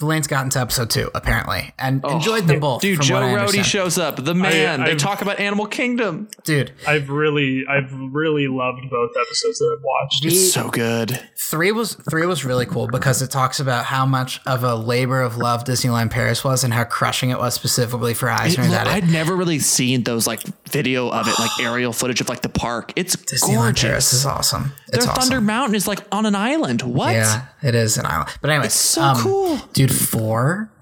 Lain's 0.00 0.26
gotten 0.26 0.50
to 0.50 0.60
episode 0.60 0.90
two 0.90 1.10
apparently, 1.14 1.72
and 1.78 2.04
enjoyed 2.04 2.46
them 2.46 2.60
both. 2.60 2.78
Oh, 2.78 2.80
Dude, 2.80 2.96
from 2.98 3.06
Joe 3.06 3.20
what 3.32 3.48
Rohde 3.50 3.64
shows 3.64 3.98
up. 3.98 4.16
The 4.22 4.34
man. 4.34 4.80
they 4.84 4.90
I've- 4.92 4.96
talk 4.98 5.22
about 5.22 5.38
Animal 5.40 5.66
Kingdom. 5.66 6.28
Dude, 6.44 6.72
I've 6.86 7.10
really, 7.10 7.64
I've 7.68 7.92
really 7.92 8.48
loved 8.48 8.80
both 8.90 9.10
episodes 9.20 9.58
that 9.58 9.76
I've 9.78 9.84
watched. 9.84 10.22
the 10.22 10.28
It's 10.28 10.52
so 10.52 10.68
good. 10.68 11.20
three 11.38 11.72
was 11.72 11.94
three 11.94 12.26
was 12.26 12.44
really 12.44 12.66
cool 12.66 12.86
because 12.88 13.22
it 13.22 13.30
talks 13.30 13.60
about 13.60 13.84
how 13.86 14.06
much 14.06 14.40
of 14.46 14.64
a 14.64 14.74
labor 14.74 15.20
of 15.20 15.36
love 15.36 15.64
Disneyland 15.64 16.10
Paris 16.10 16.42
was 16.44 16.64
and 16.64 16.72
how 16.72 16.84
crushing 16.84 17.30
it 17.30 17.38
was 17.38 17.54
specifically 17.54 18.14
for 18.14 18.28
Eisner. 18.30 18.64
It- 18.64 18.70
that 18.70 18.86
I'd 18.86 19.08
never 19.10 19.36
really 19.36 19.58
seen 19.58 20.04
those 20.04 20.26
like 20.26 20.40
video 20.70 21.10
of 21.10 21.28
it, 21.28 21.38
like 21.38 21.50
aerial 21.60 21.92
footage 21.92 22.20
of 22.20 22.28
like 22.28 22.40
the 22.42 22.48
park. 22.48 22.92
It's 22.96 23.14
Disneyland 23.16 23.80
Paris 23.80 24.12
is 24.12 24.24
awesome. 24.26 24.72
It's 24.88 25.04
Their 25.04 25.12
awesome. 25.12 25.22
Thunder 25.30 25.40
Mountain 25.40 25.74
is 25.74 25.86
like 25.88 26.00
on 26.12 26.26
an 26.26 26.34
island. 26.34 26.82
What? 26.82 27.12
Yeah, 27.12 27.46
it 27.62 27.74
is 27.74 27.96
an 27.98 28.06
island. 28.06 28.30
But 28.40 28.50
anyway, 28.50 28.66
It's 28.66 28.74
so 28.74 29.02
um, 29.02 29.16
cool. 29.18 29.41
Dude. 29.72 29.94
Four, 29.94 30.72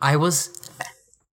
I 0.00 0.16
was 0.16 0.50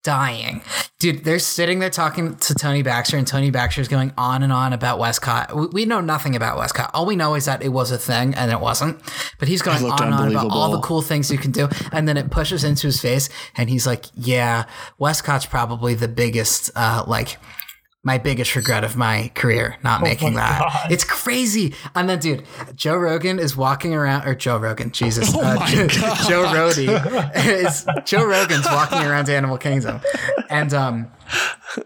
dying, 0.02 0.62
dude. 1.00 1.24
They're 1.24 1.38
sitting 1.38 1.80
there 1.80 1.90
talking 1.90 2.36
to 2.36 2.54
Tony 2.54 2.82
Baxter, 2.82 3.16
and 3.16 3.26
Tony 3.26 3.50
Baxter's 3.50 3.88
going 3.88 4.12
on 4.16 4.42
and 4.42 4.52
on 4.52 4.72
about 4.72 4.98
WestCOT. 4.98 5.54
We, 5.54 5.66
we 5.66 5.84
know 5.84 6.00
nothing 6.00 6.36
about 6.36 6.56
WestCOT. 6.58 6.90
All 6.94 7.04
we 7.06 7.16
know 7.16 7.34
is 7.34 7.44
that 7.46 7.62
it 7.62 7.70
was 7.70 7.90
a 7.90 7.98
thing, 7.98 8.34
and 8.34 8.50
it 8.50 8.60
wasn't. 8.60 9.00
But 9.38 9.48
he's 9.48 9.62
going 9.62 9.84
on 9.84 10.02
and 10.02 10.14
on 10.14 10.30
about 10.30 10.50
all 10.50 10.70
the 10.72 10.80
cool 10.80 11.02
things 11.02 11.30
you 11.30 11.38
can 11.38 11.50
do, 11.52 11.68
and 11.92 12.06
then 12.08 12.16
it 12.16 12.30
pushes 12.30 12.64
into 12.64 12.86
his 12.86 13.00
face, 13.00 13.28
and 13.56 13.68
he's 13.68 13.86
like, 13.86 14.06
"Yeah, 14.14 14.64
WestCOT's 15.00 15.46
probably 15.46 15.94
the 15.94 16.08
biggest, 16.08 16.70
uh, 16.76 17.04
like." 17.06 17.38
My 18.08 18.16
biggest 18.16 18.56
regret 18.56 18.84
of 18.84 18.96
my 18.96 19.30
career 19.34 19.76
not 19.84 20.00
making 20.00 20.32
that. 20.34 20.60
God. 20.60 20.90
It's 20.90 21.04
crazy. 21.04 21.74
And 21.94 22.08
then, 22.08 22.18
dude, 22.20 22.42
Joe 22.74 22.96
Rogan 22.96 23.38
is 23.38 23.54
walking 23.54 23.92
around, 23.94 24.26
or 24.26 24.34
Joe 24.34 24.56
Rogan, 24.56 24.92
Jesus, 24.92 25.30
Oh 25.34 25.40
uh, 25.42 25.66
Joe, 25.68 26.44
Rohde 26.46 26.88
is 27.36 27.86
Joe 28.06 28.24
Rogan's 28.24 28.64
walking 28.64 29.00
around 29.00 29.28
Animal 29.28 29.58
Kingdom, 29.58 30.00
and 30.48 30.72
um, 30.72 31.10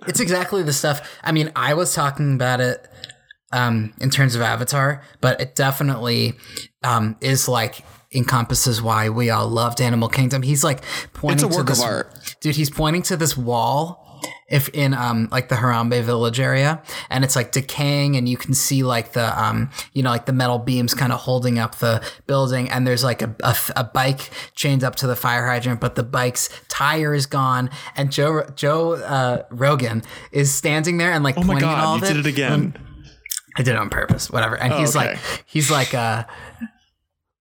it's 0.06 0.20
exactly 0.20 0.62
the 0.62 0.72
stuff. 0.72 1.00
I 1.24 1.32
mean, 1.32 1.50
I 1.56 1.74
was 1.74 1.92
talking 1.92 2.34
about 2.34 2.60
it 2.60 2.86
um, 3.52 3.92
in 4.00 4.08
terms 4.10 4.36
of 4.36 4.42
Avatar, 4.42 5.02
but 5.20 5.40
it 5.40 5.56
definitely 5.56 6.34
um, 6.84 7.16
is 7.20 7.48
like 7.48 7.84
encompasses 8.14 8.80
why 8.80 9.08
we 9.08 9.28
all 9.30 9.48
loved 9.48 9.80
Animal 9.80 10.08
Kingdom. 10.08 10.42
He's 10.42 10.62
like 10.62 10.84
pointing 11.14 11.46
It's 11.48 11.56
a 11.56 11.58
work 11.58 11.66
to 11.66 11.72
of 11.72 11.78
this, 11.78 11.82
art. 11.82 12.36
dude. 12.40 12.54
He's 12.54 12.70
pointing 12.70 13.02
to 13.02 13.16
this 13.16 13.36
wall. 13.36 13.98
If 14.52 14.68
in 14.68 14.94
um 14.94 15.28
like 15.32 15.48
the 15.48 15.56
Harambe 15.56 16.02
village 16.02 16.38
area, 16.38 16.82
and 17.10 17.24
it's 17.24 17.34
like 17.34 17.50
decaying, 17.50 18.16
and 18.16 18.28
you 18.28 18.36
can 18.36 18.54
see 18.54 18.82
like 18.84 19.12
the 19.14 19.26
um 19.42 19.70
you 19.94 20.02
know 20.04 20.10
like 20.10 20.26
the 20.26 20.32
metal 20.32 20.58
beams 20.58 20.94
kind 20.94 21.12
of 21.12 21.20
holding 21.20 21.58
up 21.58 21.76
the 21.76 22.00
building, 22.26 22.70
and 22.70 22.86
there's 22.86 23.02
like 23.02 23.22
a, 23.22 23.34
a, 23.42 23.56
a 23.76 23.84
bike 23.84 24.30
chained 24.54 24.84
up 24.84 24.94
to 24.96 25.06
the 25.06 25.16
fire 25.16 25.46
hydrant, 25.46 25.80
but 25.80 25.94
the 25.94 26.02
bike's 26.04 26.48
tire 26.68 27.14
is 27.14 27.26
gone, 27.26 27.70
and 27.96 28.12
Joe 28.12 28.44
Joe 28.54 28.92
uh, 28.92 29.42
Rogan 29.50 30.02
is 30.30 30.52
standing 30.54 30.98
there 30.98 31.10
and 31.12 31.24
like 31.24 31.36
Oh 31.38 31.40
my 31.40 31.54
pointing 31.54 31.68
at 31.70 31.78
all 31.78 31.98
god, 31.98 32.08
you 32.08 32.14
did 32.14 32.26
it 32.26 32.28
again. 32.30 32.74
I 33.56 33.62
did 33.62 33.72
it 33.74 33.78
on 33.78 33.90
purpose, 33.90 34.30
whatever. 34.30 34.56
And 34.56 34.72
Oh, 34.72 34.78
he's 34.78 34.96
okay. 34.96 35.08
like, 35.12 35.18
he's 35.44 35.70
like, 35.70 35.92
uh, 35.92 36.24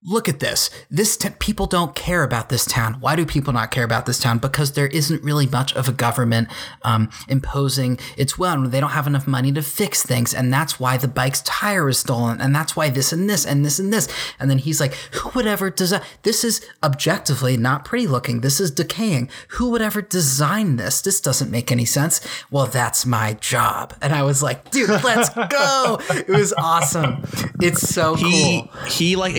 look 0.03 0.27
at 0.27 0.39
this. 0.39 0.69
This 0.89 1.17
people 1.39 1.67
don't 1.67 1.93
care 1.93 2.23
about 2.23 2.49
this 2.49 2.65
town. 2.65 2.95
Why 2.99 3.15
do 3.15 3.25
people 3.25 3.53
not 3.53 3.69
care 3.69 3.83
about 3.83 4.05
this 4.05 4.19
town? 4.19 4.39
Because 4.39 4.71
there 4.71 4.87
isn't 4.87 5.23
really 5.23 5.45
much 5.45 5.75
of 5.75 5.87
a 5.87 5.91
government 5.91 6.47
um, 6.81 7.09
imposing 7.27 7.99
its 8.17 8.37
will. 8.37 8.67
They 8.67 8.79
don't 8.79 8.91
have 8.91 9.07
enough 9.07 9.27
money 9.27 9.51
to 9.51 9.61
fix 9.61 10.03
things, 10.03 10.33
and 10.33 10.51
that's 10.51 10.79
why 10.79 10.97
the 10.97 11.07
bike's 11.07 11.41
tire 11.41 11.87
is 11.89 11.99
stolen, 11.99 12.41
and 12.41 12.55
that's 12.55 12.75
why 12.75 12.89
this 12.89 13.13
and 13.13 13.29
this 13.29 13.45
and 13.45 13.63
this 13.63 13.77
and 13.77 13.93
this. 13.93 14.07
And 14.39 14.49
then 14.49 14.57
he's 14.57 14.79
like, 14.79 14.95
"Who 15.13 15.29
would 15.35 15.45
ever 15.45 15.69
design? 15.69 16.01
This 16.23 16.43
is 16.43 16.65
objectively 16.83 17.55
not 17.55 17.85
pretty 17.85 18.07
looking. 18.07 18.41
This 18.41 18.59
is 18.59 18.71
decaying. 18.71 19.29
Who 19.49 19.69
would 19.69 19.81
ever 19.81 20.01
design 20.01 20.77
this? 20.77 21.01
This 21.01 21.21
doesn't 21.21 21.51
make 21.51 21.71
any 21.71 21.85
sense." 21.85 22.21
Well, 22.49 22.65
that's 22.65 23.05
my 23.05 23.33
job. 23.33 23.93
And 24.01 24.13
I 24.13 24.23
was 24.23 24.41
like, 24.41 24.71
"Dude, 24.71 24.89
let's 24.89 25.29
go!" 25.29 25.99
it 26.09 26.27
was 26.27 26.53
awesome. 26.53 27.23
It's 27.61 27.87
so 27.87 28.15
he 28.15 28.67
cool. 28.71 28.83
he 28.87 29.15
like 29.15 29.35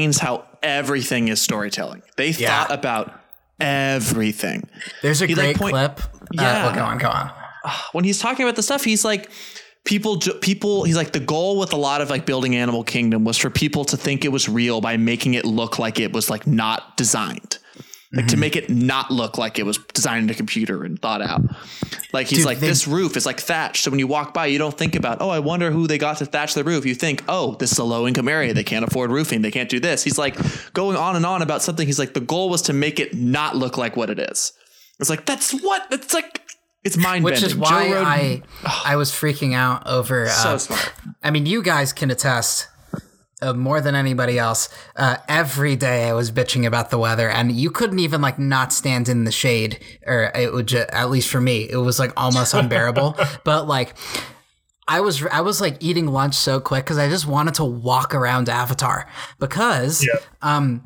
explains 0.00 0.18
how 0.18 0.44
everything 0.62 1.28
is 1.28 1.40
storytelling. 1.40 2.02
They 2.16 2.30
Yeah. 2.30 2.64
thought 2.64 2.72
about 2.78 3.12
everything. 3.60 4.68
There's 5.02 5.22
a 5.22 5.26
He, 5.26 5.34
like, 5.34 5.44
great 5.44 5.56
point- 5.56 5.72
clip. 5.74 6.00
Yeah. 6.32 6.42
Uh, 6.42 6.66
well, 6.66 6.74
go 6.74 6.82
on, 6.84 6.98
go 6.98 7.08
on. 7.08 7.30
when 7.92 8.04
he's 8.04 8.18
talking 8.18 8.44
about 8.44 8.56
the 8.56 8.62
stuff, 8.62 8.84
he's 8.84 9.04
like, 9.04 9.30
people, 9.84 10.18
people, 10.40 10.84
he's 10.84 10.96
like, 10.96 11.12
the 11.12 11.20
goal 11.20 11.58
with 11.58 11.72
a 11.72 11.76
lot 11.76 12.00
of 12.00 12.10
like 12.10 12.24
building 12.26 12.56
Animal 12.56 12.84
Kingdom 12.84 13.24
was 13.24 13.36
for 13.36 13.50
people 13.50 13.84
to 13.86 13.96
think 13.96 14.24
it 14.24 14.32
was 14.32 14.48
real 14.48 14.80
by 14.80 14.96
making 14.96 15.34
it 15.34 15.44
look 15.44 15.78
like 15.78 16.00
it 16.00 16.12
was 16.12 16.30
like 16.30 16.46
not 16.46 16.96
designed. 16.96 17.58
Like 18.12 18.26
to 18.28 18.36
make 18.36 18.56
it 18.56 18.68
not 18.68 19.12
look 19.12 19.38
like 19.38 19.60
it 19.60 19.62
was 19.64 19.78
designed 19.94 20.24
in 20.24 20.30
a 20.30 20.34
computer 20.34 20.82
and 20.82 21.00
thought 21.00 21.22
out. 21.22 21.42
Like 22.12 22.26
he's 22.26 22.38
Dude, 22.40 22.46
like, 22.46 22.58
they- 22.58 22.66
this 22.66 22.88
roof 22.88 23.16
is 23.16 23.24
like 23.24 23.38
thatched. 23.38 23.84
So 23.84 23.90
when 23.92 24.00
you 24.00 24.08
walk 24.08 24.34
by, 24.34 24.46
you 24.46 24.58
don't 24.58 24.76
think 24.76 24.96
about, 24.96 25.18
oh, 25.20 25.28
I 25.28 25.38
wonder 25.38 25.70
who 25.70 25.86
they 25.86 25.96
got 25.96 26.18
to 26.18 26.26
thatch 26.26 26.54
the 26.54 26.64
roof. 26.64 26.84
You 26.84 26.96
think, 26.96 27.22
oh, 27.28 27.54
this 27.60 27.70
is 27.70 27.78
a 27.78 27.84
low 27.84 28.08
income 28.08 28.26
area. 28.26 28.52
They 28.52 28.64
can't 28.64 28.84
afford 28.84 29.12
roofing. 29.12 29.42
They 29.42 29.52
can't 29.52 29.68
do 29.68 29.78
this. 29.78 30.02
He's 30.02 30.18
like 30.18 30.36
going 30.72 30.96
on 30.96 31.14
and 31.14 31.24
on 31.24 31.40
about 31.40 31.62
something. 31.62 31.86
He's 31.86 32.00
like, 32.00 32.14
the 32.14 32.20
goal 32.20 32.48
was 32.50 32.62
to 32.62 32.72
make 32.72 32.98
it 32.98 33.14
not 33.14 33.54
look 33.56 33.78
like 33.78 33.96
what 33.96 34.10
it 34.10 34.18
is. 34.18 34.52
It's 34.98 35.08
like, 35.08 35.24
that's 35.24 35.52
what, 35.62 35.86
it's 35.92 36.12
like, 36.12 36.42
it's 36.82 36.96
mind 36.96 37.24
Which 37.24 37.34
bending. 37.34 37.50
is 37.50 37.56
why 37.56 37.92
I 37.94 38.42
I 38.84 38.96
was 38.96 39.12
freaking 39.12 39.54
out 39.54 39.86
over. 39.86 40.24
Uh, 40.26 40.30
so 40.30 40.58
smart. 40.58 40.92
I 41.22 41.30
mean, 41.30 41.46
you 41.46 41.62
guys 41.62 41.92
can 41.92 42.10
attest 42.10 42.66
uh, 43.42 43.52
more 43.54 43.80
than 43.80 43.94
anybody 43.94 44.38
else. 44.38 44.68
Uh, 44.96 45.16
every 45.28 45.76
day 45.76 46.08
I 46.08 46.12
was 46.12 46.30
bitching 46.30 46.66
about 46.66 46.90
the 46.90 46.98
weather, 46.98 47.28
and 47.28 47.52
you 47.52 47.70
couldn't 47.70 47.98
even 48.00 48.20
like 48.20 48.38
not 48.38 48.72
stand 48.72 49.08
in 49.08 49.24
the 49.24 49.32
shade, 49.32 49.78
or 50.06 50.30
it 50.34 50.52
would 50.52 50.66
just, 50.68 50.90
at 50.90 51.10
least 51.10 51.28
for 51.28 51.40
me, 51.40 51.68
it 51.70 51.76
was 51.76 51.98
like 51.98 52.12
almost 52.16 52.54
unbearable. 52.54 53.16
but 53.44 53.66
like. 53.66 53.94
I 54.88 54.98
was 55.02 55.24
I 55.26 55.40
was 55.42 55.60
like 55.60 55.76
eating 55.78 56.08
lunch 56.08 56.34
so 56.34 56.58
quick 56.58 56.84
because 56.84 56.98
I 56.98 57.08
just 57.08 57.24
wanted 57.24 57.54
to 57.54 57.64
walk 57.64 58.12
around 58.12 58.48
Avatar 58.48 59.06
because 59.38 60.04
Yeah. 60.04 60.18
um 60.42 60.84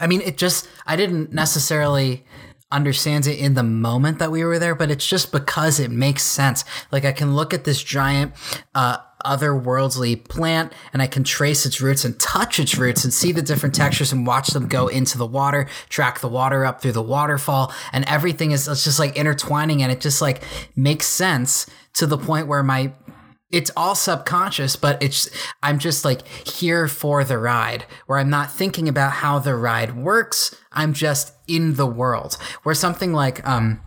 I 0.00 0.06
mean 0.06 0.22
it 0.22 0.38
just 0.38 0.66
I 0.86 0.96
didn't 0.96 1.30
necessarily 1.30 2.24
understand 2.72 3.26
it 3.26 3.38
in 3.38 3.52
the 3.52 3.62
moment 3.62 4.20
that 4.20 4.30
we 4.30 4.42
were 4.42 4.58
there, 4.58 4.74
but 4.74 4.90
it's 4.90 5.06
just 5.06 5.32
because 5.32 5.78
it 5.78 5.90
makes 5.90 6.22
sense. 6.22 6.64
Like 6.90 7.04
I 7.04 7.12
can 7.12 7.36
look 7.36 7.52
at 7.52 7.64
this 7.64 7.82
giant 7.82 8.32
uh 8.74 8.98
otherworldly 9.24 10.28
plant 10.28 10.72
and 10.92 11.02
I 11.02 11.06
can 11.06 11.24
trace 11.24 11.66
its 11.66 11.80
roots 11.80 12.04
and 12.04 12.18
touch 12.18 12.58
its 12.58 12.76
roots 12.76 13.04
and 13.04 13.12
see 13.12 13.32
the 13.32 13.42
different 13.42 13.74
textures 13.74 14.12
and 14.12 14.26
watch 14.26 14.48
them 14.48 14.68
go 14.68 14.88
into 14.88 15.18
the 15.18 15.26
water, 15.26 15.68
track 15.88 16.20
the 16.20 16.28
water 16.28 16.64
up 16.64 16.80
through 16.80 16.92
the 16.92 17.02
waterfall, 17.02 17.72
and 17.92 18.04
everything 18.08 18.50
is 18.52 18.68
it's 18.68 18.84
just 18.84 18.98
like 18.98 19.16
intertwining 19.16 19.82
and 19.82 19.92
it 19.92 20.00
just 20.00 20.20
like 20.20 20.42
makes 20.76 21.06
sense 21.06 21.66
to 21.94 22.06
the 22.06 22.18
point 22.18 22.46
where 22.46 22.62
my 22.62 22.92
it's 23.50 23.70
all 23.76 23.94
subconscious, 23.94 24.76
but 24.76 25.02
it's 25.02 25.28
I'm 25.62 25.78
just 25.78 26.04
like 26.04 26.26
here 26.26 26.86
for 26.86 27.24
the 27.24 27.38
ride, 27.38 27.84
where 28.06 28.18
I'm 28.18 28.30
not 28.30 28.50
thinking 28.50 28.88
about 28.88 29.12
how 29.12 29.38
the 29.38 29.56
ride 29.56 29.96
works. 29.96 30.54
I'm 30.72 30.92
just 30.92 31.34
in 31.48 31.74
the 31.74 31.86
world. 31.86 32.34
Where 32.62 32.74
something 32.74 33.12
like 33.12 33.46
um 33.46 33.80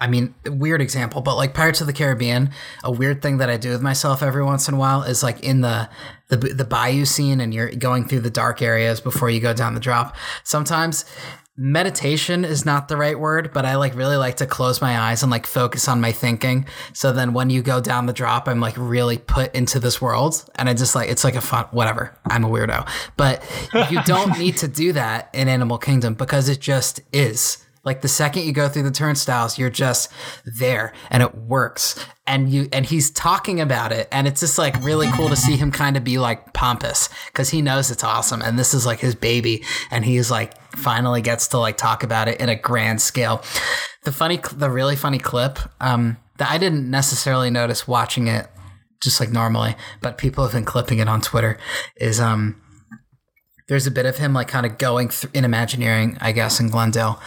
I 0.00 0.06
mean, 0.06 0.34
weird 0.46 0.80
example, 0.80 1.22
but 1.22 1.36
like 1.36 1.54
Pirates 1.54 1.80
of 1.80 1.88
the 1.88 1.92
Caribbean, 1.92 2.50
a 2.84 2.92
weird 2.92 3.20
thing 3.20 3.38
that 3.38 3.50
I 3.50 3.56
do 3.56 3.70
with 3.70 3.82
myself 3.82 4.22
every 4.22 4.44
once 4.44 4.68
in 4.68 4.74
a 4.74 4.78
while 4.78 5.02
is 5.02 5.22
like 5.22 5.40
in 5.40 5.60
the 5.60 5.88
the 6.28 6.36
the 6.36 6.64
bayou 6.64 7.04
scene 7.04 7.40
and 7.40 7.52
you're 7.52 7.70
going 7.70 8.06
through 8.06 8.20
the 8.20 8.30
dark 8.30 8.62
areas 8.62 9.00
before 9.00 9.28
you 9.28 9.40
go 9.40 9.52
down 9.52 9.74
the 9.74 9.80
drop. 9.80 10.14
Sometimes 10.44 11.04
meditation 11.56 12.44
is 12.44 12.64
not 12.64 12.86
the 12.86 12.96
right 12.96 13.18
word, 13.18 13.52
but 13.52 13.66
I 13.66 13.74
like 13.74 13.96
really 13.96 14.16
like 14.16 14.36
to 14.36 14.46
close 14.46 14.80
my 14.80 14.96
eyes 14.96 15.24
and 15.24 15.32
like 15.32 15.44
focus 15.44 15.88
on 15.88 16.00
my 16.00 16.12
thinking. 16.12 16.66
So 16.92 17.10
then 17.12 17.32
when 17.32 17.50
you 17.50 17.62
go 17.62 17.80
down 17.80 18.06
the 18.06 18.12
drop, 18.12 18.46
I'm 18.46 18.60
like 18.60 18.76
really 18.76 19.18
put 19.18 19.52
into 19.52 19.80
this 19.80 20.00
world 20.00 20.48
and 20.54 20.68
I 20.68 20.74
just 20.74 20.94
like 20.94 21.10
it's 21.10 21.24
like 21.24 21.34
a 21.34 21.40
fun 21.40 21.64
whatever. 21.72 22.16
I'm 22.26 22.44
a 22.44 22.48
weirdo. 22.48 22.88
But 23.16 23.42
you 23.90 24.00
don't 24.04 24.38
need 24.38 24.58
to 24.58 24.68
do 24.68 24.92
that 24.92 25.30
in 25.34 25.48
Animal 25.48 25.78
Kingdom 25.78 26.14
because 26.14 26.48
it 26.48 26.60
just 26.60 27.00
is. 27.12 27.64
Like 27.88 28.02
the 28.02 28.08
second 28.08 28.42
you 28.42 28.52
go 28.52 28.68
through 28.68 28.82
the 28.82 28.90
turnstiles, 28.90 29.56
you're 29.56 29.70
just 29.70 30.12
there 30.58 30.92
and 31.08 31.22
it 31.22 31.34
works. 31.34 31.98
And 32.26 32.50
you 32.50 32.68
and 32.70 32.84
he's 32.84 33.10
talking 33.10 33.62
about 33.62 33.92
it 33.92 34.08
and 34.12 34.28
it's 34.28 34.40
just 34.40 34.58
like 34.58 34.76
really 34.84 35.10
cool 35.12 35.30
to 35.30 35.36
see 35.36 35.56
him 35.56 35.72
kind 35.72 35.96
of 35.96 36.04
be 36.04 36.18
like 36.18 36.52
pompous 36.52 37.08
cuz 37.32 37.48
he 37.48 37.62
knows 37.62 37.90
it's 37.90 38.04
awesome 38.04 38.42
and 38.42 38.58
this 38.58 38.74
is 38.74 38.84
like 38.84 39.00
his 39.00 39.14
baby 39.14 39.64
and 39.90 40.04
he's 40.04 40.30
like 40.30 40.52
finally 40.76 41.22
gets 41.22 41.48
to 41.48 41.58
like 41.58 41.78
talk 41.78 42.02
about 42.02 42.28
it 42.28 42.38
in 42.42 42.50
a 42.50 42.54
grand 42.54 43.00
scale. 43.00 43.42
The 44.04 44.12
funny 44.12 44.38
the 44.52 44.68
really 44.68 44.96
funny 44.96 45.18
clip 45.18 45.58
um 45.80 46.18
that 46.36 46.50
I 46.50 46.58
didn't 46.58 46.90
necessarily 46.90 47.48
notice 47.48 47.88
watching 47.88 48.26
it 48.26 48.48
just 49.02 49.18
like 49.18 49.30
normally, 49.30 49.76
but 50.02 50.18
people 50.18 50.44
have 50.44 50.52
been 50.52 50.66
clipping 50.66 50.98
it 50.98 51.08
on 51.08 51.22
Twitter 51.22 51.56
is 51.96 52.20
um 52.20 52.60
there's 53.68 53.86
a 53.86 53.90
bit 53.90 54.06
of 54.06 54.16
him 54.16 54.32
like 54.32 54.48
kind 54.48 54.66
of 54.66 54.78
going 54.78 55.10
th- 55.10 55.32
in 55.34 55.44
Imagineering, 55.44 56.16
I 56.20 56.32
guess, 56.32 56.58
in 56.58 56.68
Glendale, 56.68 57.20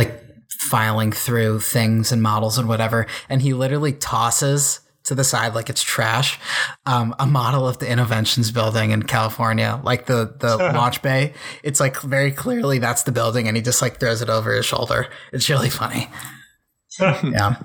like 0.00 0.22
filing 0.48 1.12
through 1.12 1.60
things 1.60 2.12
and 2.12 2.22
models 2.22 2.58
and 2.58 2.68
whatever. 2.68 3.06
And 3.28 3.42
he 3.42 3.52
literally 3.54 3.92
tosses 3.92 4.80
to 5.04 5.14
the 5.14 5.24
side 5.24 5.54
like 5.54 5.68
it's 5.70 5.82
trash 5.82 6.38
um, 6.86 7.14
a 7.18 7.26
model 7.26 7.66
of 7.66 7.78
the 7.78 7.86
Innoventions 7.86 8.52
building 8.52 8.90
in 8.90 9.02
California, 9.02 9.80
like 9.82 10.06
the 10.06 10.36
the 10.38 10.56
launch 10.74 11.02
bay. 11.02 11.34
It's 11.62 11.80
like 11.80 12.00
very 12.00 12.30
clearly 12.30 12.78
that's 12.78 13.02
the 13.02 13.12
building, 13.12 13.48
and 13.48 13.56
he 13.56 13.62
just 13.62 13.82
like 13.82 13.98
throws 13.98 14.22
it 14.22 14.30
over 14.30 14.52
his 14.52 14.66
shoulder. 14.66 15.08
It's 15.32 15.48
really 15.48 15.70
funny. 15.70 16.08
yeah, 17.00 17.56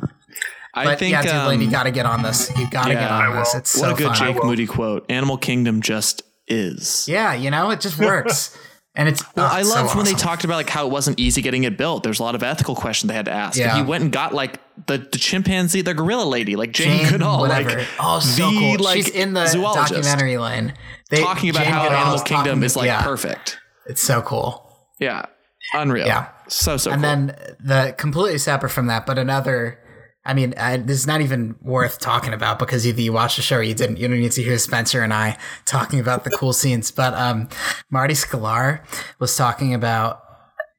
I 0.74 0.86
but 0.86 1.00
think 1.00 1.12
yeah, 1.12 1.22
dude, 1.22 1.48
Lain, 1.48 1.60
you 1.60 1.68
um, 1.68 1.72
got 1.72 1.84
to 1.84 1.92
get 1.92 2.06
on 2.06 2.24
this. 2.24 2.52
You 2.58 2.70
got 2.70 2.86
to 2.86 2.94
yeah, 2.94 3.02
get 3.02 3.12
on 3.12 3.36
this. 3.36 3.54
will. 3.54 3.60
It's 3.60 3.70
so 3.70 3.82
what 3.82 3.92
a 3.92 3.96
good 3.96 4.18
fun. 4.18 4.34
Jake 4.34 4.44
Moody 4.44 4.68
quote. 4.68 5.06
Animal 5.10 5.38
Kingdom 5.38 5.82
just 5.82 6.24
is. 6.48 7.08
Yeah, 7.08 7.34
you 7.34 7.52
know, 7.52 7.70
it 7.72 7.82
just 7.82 8.00
works. 8.00 8.58
And 8.98 9.10
it's 9.10 9.24
Well, 9.36 9.46
I 9.46 9.60
it's 9.60 9.70
so 9.70 9.76
loved 9.76 9.96
when 9.96 10.06
they 10.06 10.14
talked 10.14 10.46
about 10.46 10.56
like 10.56 10.70
how 10.70 10.86
it 10.86 10.92
wasn't 10.92 11.20
easy 11.20 11.42
getting 11.42 11.66
it 11.66 11.78
built. 11.78 12.04
There's 12.04 12.20
a 12.20 12.24
lot 12.24 12.34
of 12.36 12.44
ethical 12.44 12.76
questions 12.76 13.10
they 13.10 13.16
had 13.16 13.26
to 13.26 13.32
ask. 13.32 13.58
Yeah. 13.58 13.76
And 13.76 13.86
he 13.86 13.90
went 13.90 14.04
and 14.04 14.12
got 14.12 14.34
like 14.34 14.62
the, 14.88 14.98
the 15.00 15.18
chimpanzee, 15.18 15.82
the 15.82 15.94
gorilla 15.94 16.24
lady, 16.24 16.56
like 16.56 16.72
Jane, 16.72 17.02
Jane, 17.02 17.12
Goodall, 17.12 17.42
whatever. 17.42 17.80
like 17.80 17.88
oh, 18.00 18.20
so 18.22 18.50
the, 18.50 18.58
cool. 18.58 18.84
like 18.84 18.96
She's 18.96 19.10
in 19.10 19.34
the 19.34 19.48
zoologist, 19.48 19.94
documentary 19.94 20.38
line. 20.38 20.74
They, 21.10 21.22
talking 21.22 21.50
about 21.50 21.64
Jane 21.64 21.74
how 21.74 21.84
Goodall 21.84 21.98
Animal 21.98 22.20
Kingdom 22.20 22.46
talking- 22.46 22.64
is 22.64 22.76
like 22.78 22.86
yeah, 22.88 23.04
perfect. 23.04 23.60
It's 23.88 24.02
so 24.02 24.22
cool. 24.22 24.62
Yeah, 25.00 25.26
unreal. 25.74 26.08
Yeah. 26.08 26.30
so 26.48 26.78
so. 26.78 26.92
And 26.92 27.02
cool. 27.02 27.10
then 27.10 27.56
the 27.60 27.96
completely 27.98 28.38
separate 28.38 28.70
from 28.70 28.88
that, 28.88 29.06
but 29.06 29.18
another. 29.18 29.80
I 30.26 30.34
mean, 30.34 30.56
I, 30.58 30.78
this 30.78 30.98
is 30.98 31.08
not 31.08 31.22
even 31.22 31.56
worth 31.62 32.00
talking 32.00 32.34
about 32.34 32.58
because 32.58 32.88
either 32.88 33.02
you 33.02 33.14
watched 33.14 33.36
the 33.36 33.44
show 33.44 33.58
or 33.58 33.64
you 33.64 33.76
didn't. 33.76 33.98
You 33.98 34.08
don't 34.08 34.20
need 34.20 34.32
to 34.32 34.44
hear 34.44 34.58
Spencer 34.58 35.04
and 35.04 35.14
I 35.14 35.38
talking 35.66 36.00
about 36.00 36.24
the 36.24 36.32
cool 36.32 36.54
scenes. 36.54 36.90
But 36.90 37.14
um, 37.14 37.48
Marty 37.92 38.16
Sklar 38.16 38.84
was 39.20 39.36
talking 39.38 39.74
about 39.74 40.24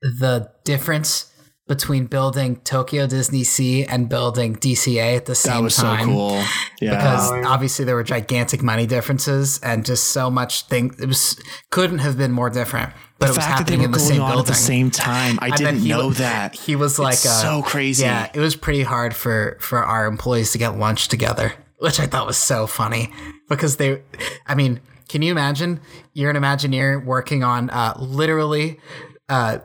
the 0.03 0.51
difference 0.65 1.33
between 1.69 2.07
building 2.07 2.57
Tokyo 2.61 3.07
Disney 3.07 3.43
Sea 3.43 3.85
and 3.85 4.09
building 4.09 4.55
DCA 4.57 5.17
at 5.17 5.27
the 5.27 5.35
same 5.35 5.53
time. 5.53 5.59
that 5.59 5.65
was 5.65 5.77
time. 5.77 5.99
so 6.01 6.07
cool. 6.07 6.45
Yeah, 6.81 6.97
because 6.97 7.31
obviously 7.45 7.85
there 7.85 7.97
were 7.97 8.05
gigantic 8.05 8.63
money 8.63 8.87
differences 8.87 9.59
and 9.61 9.85
just 9.85 10.05
so 10.05 10.31
much 10.31 10.67
thing 10.67 10.95
it 11.01 11.07
was 11.07 11.41
couldn't 11.71 11.99
have 11.99 12.17
been 12.17 12.31
more 12.31 12.51
different 12.51 12.93
but 13.19 13.27
the 13.27 13.33
it 13.33 13.37
was 13.37 13.45
fact 13.45 13.59
that 13.59 13.67
they 13.67 13.73
happening 13.77 13.79
were 13.81 13.85
in 13.87 13.91
the 13.93 13.99
going 13.99 14.09
same 14.11 14.21
on 14.23 14.31
building 14.33 14.41
at 14.43 14.47
the 14.47 14.55
same 14.55 14.91
time, 14.91 15.39
I 15.41 15.47
And 15.49 15.57
didn't 15.57 15.79
he 15.81 15.89
know 15.89 16.11
that. 16.11 16.55
he 16.55 16.77
was 16.77 16.99
like 16.99 17.15
uh, 17.15 17.43
so 17.43 17.63
crazy. 17.63 18.05
yeah 18.05 18.31
it 18.35 18.41
was 18.41 18.57
pretty 18.57 18.83
hard 18.83 19.15
for 19.15 19.57
for 19.61 19.83
our 19.85 20.07
employees 20.07 20.53
to 20.53 20.59
get 20.59 20.77
lunch 20.79 21.09
together 21.09 21.53
which 21.79 21.99
i 22.01 22.07
thought 22.07 22.27
was 22.27 22.37
so 22.39 22.67
funny 22.67 23.11
because 23.49 23.77
they 23.77 24.03
i 24.47 24.55
mean 24.55 24.81
can 25.09 25.23
you 25.23 25.31
imagine 25.31 25.81
you're 26.15 26.31
an 26.31 26.37
imagineer 26.37 27.03
working 27.05 27.43
on 27.45 27.71
uh 27.71 27.95
literally 27.99 28.79
uh 29.29 29.59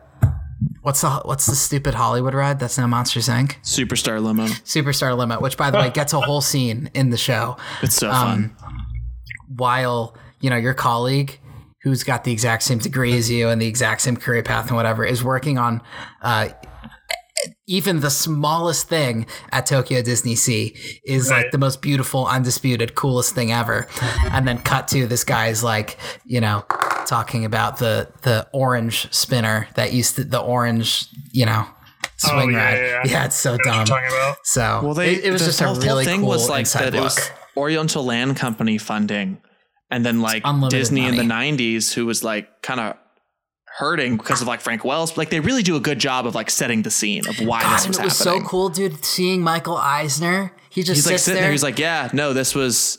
What's 0.83 1.01
the 1.01 1.09
what's 1.25 1.45
the 1.47 1.55
stupid 1.55 1.93
Hollywood 1.95 2.33
ride 2.35 2.59
that's 2.59 2.77
now 2.77 2.85
Monsters 2.87 3.27
Inc. 3.27 3.55
Superstar 3.63 4.21
limo. 4.21 4.45
Superstar 4.45 5.15
limo, 5.17 5.39
which 5.39 5.55
by 5.57 5.69
the 5.71 5.77
way 5.77 5.89
gets 5.91 6.13
a 6.13 6.19
whole 6.19 6.41
scene 6.41 6.89
in 6.95 7.09
the 7.11 7.17
show. 7.17 7.57
It's 7.83 7.95
so 7.95 8.09
Um, 8.11 8.55
fun. 8.59 8.73
while 9.55 10.15
you 10.39 10.49
know 10.49 10.55
your 10.55 10.73
colleague 10.73 11.39
who's 11.83 12.03
got 12.03 12.23
the 12.23 12.31
exact 12.31 12.63
same 12.63 12.77
degree 12.79 13.17
as 13.17 13.29
you 13.29 13.49
and 13.49 13.61
the 13.61 13.67
exact 13.67 14.01
same 14.01 14.15
career 14.17 14.43
path 14.43 14.67
and 14.67 14.75
whatever 14.75 15.03
is 15.05 15.23
working 15.23 15.57
on 15.57 15.81
uh, 16.21 16.49
even 17.67 18.01
the 18.01 18.09
smallest 18.11 18.87
thing 18.87 19.25
at 19.51 19.65
Tokyo 19.65 20.01
Disney 20.03 20.35
Sea 20.35 20.75
is 21.03 21.29
Right. 21.31 21.37
like 21.43 21.51
the 21.51 21.57
most 21.57 21.81
beautiful, 21.81 22.27
undisputed, 22.27 22.93
coolest 22.93 23.33
thing 23.33 23.51
ever. 23.51 23.87
And 24.31 24.47
then 24.47 24.59
cut 24.59 24.87
to 24.89 25.07
this 25.07 25.23
guy's 25.23 25.63
like, 25.63 25.97
you 26.23 26.39
know, 26.39 26.63
talking 27.07 27.43
about 27.45 27.77
the 27.77 28.09
the 28.21 28.47
orange 28.53 29.11
spinner 29.11 29.67
that 29.75 29.91
used 29.91 30.17
to 30.17 30.23
the 30.23 30.39
orange, 30.39 31.07
you 31.31 31.47
know, 31.47 31.65
swing 32.17 32.35
Oh, 32.35 32.47
yeah, 32.49 32.57
ride. 32.57 32.77
yeah, 32.77 33.01
yeah. 33.05 33.25
it's 33.25 33.37
so 33.37 33.53
I 33.55 33.57
dumb. 33.63 33.75
you're 33.77 33.85
talking 33.85 34.09
about. 34.09 34.37
So 34.43 34.81
Well, 34.83 34.93
they 34.93 35.15
it, 35.15 35.25
it 35.25 35.31
was 35.31 35.41
the 35.41 35.47
just 35.47 35.61
a 35.61 35.65
whole- 35.65 35.73
whole 35.75 35.83
really 35.83 36.05
thing 36.05 36.19
cool 36.19 36.29
was 36.29 36.47
like 36.47 36.59
inside 36.61 36.91
that. 36.91 36.95
It 36.95 37.01
was 37.01 37.31
Oriental 37.57 38.05
Land 38.05 38.37
Company 38.37 38.77
funding, 38.77 39.39
and 39.91 40.05
then 40.05 40.21
like 40.21 40.43
Disney 40.69 41.05
in 41.05 41.15
the 41.17 41.23
'90s, 41.23 41.93
who 41.93 42.05
was 42.05 42.23
like 42.23 42.61
kind 42.61 42.79
of 42.79 42.95
hurting 43.77 44.17
because 44.17 44.41
of 44.41 44.47
like 44.47 44.61
Frank 44.61 44.83
Wells. 44.83 45.17
Like 45.17 45.29
they 45.29 45.39
really 45.39 45.63
do 45.63 45.75
a 45.75 45.79
good 45.79 45.99
job 45.99 46.25
of 46.25 46.35
like 46.35 46.49
setting 46.49 46.81
the 46.81 46.91
scene 46.91 47.27
of 47.27 47.37
why 47.39 47.61
God, 47.61 47.75
this 47.77 47.87
was 47.87 47.99
it 47.99 48.03
was 48.03 48.17
happening. 48.19 48.43
so 48.43 48.49
cool, 48.49 48.69
dude. 48.69 49.03
Seeing 49.05 49.41
Michael 49.41 49.77
Eisner, 49.77 50.51
he 50.69 50.83
just 50.83 50.97
He's 50.97 51.05
like 51.05 51.13
sits 51.13 51.23
sitting 51.23 51.35
there. 51.35 51.43
there. 51.43 51.51
He's 51.51 51.63
like, 51.63 51.79
yeah, 51.79 52.09
no, 52.13 52.33
this 52.33 52.53
was. 52.55 52.97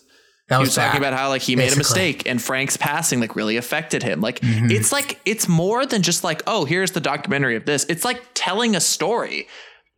that 0.48 0.56
He 0.56 0.60
was 0.60 0.68
was 0.70 0.74
talking 0.76 0.98
about 0.98 1.12
how 1.14 1.28
like 1.28 1.42
he 1.42 1.56
made 1.56 1.72
a 1.72 1.76
mistake 1.76 2.26
and 2.26 2.40
Frank's 2.40 2.76
passing 2.76 3.20
like 3.20 3.36
really 3.36 3.56
affected 3.56 4.02
him. 4.02 4.20
Like 4.20 4.40
Mm-hmm. 4.40 4.70
it's 4.70 4.92
like 4.92 5.20
it's 5.24 5.46
more 5.48 5.84
than 5.86 6.02
just 6.02 6.24
like 6.24 6.42
oh 6.46 6.64
here's 6.64 6.90
the 6.92 7.00
documentary 7.00 7.56
of 7.56 7.64
this. 7.66 7.84
It's 7.88 8.04
like 8.04 8.22
telling 8.34 8.74
a 8.76 8.80
story 8.80 9.46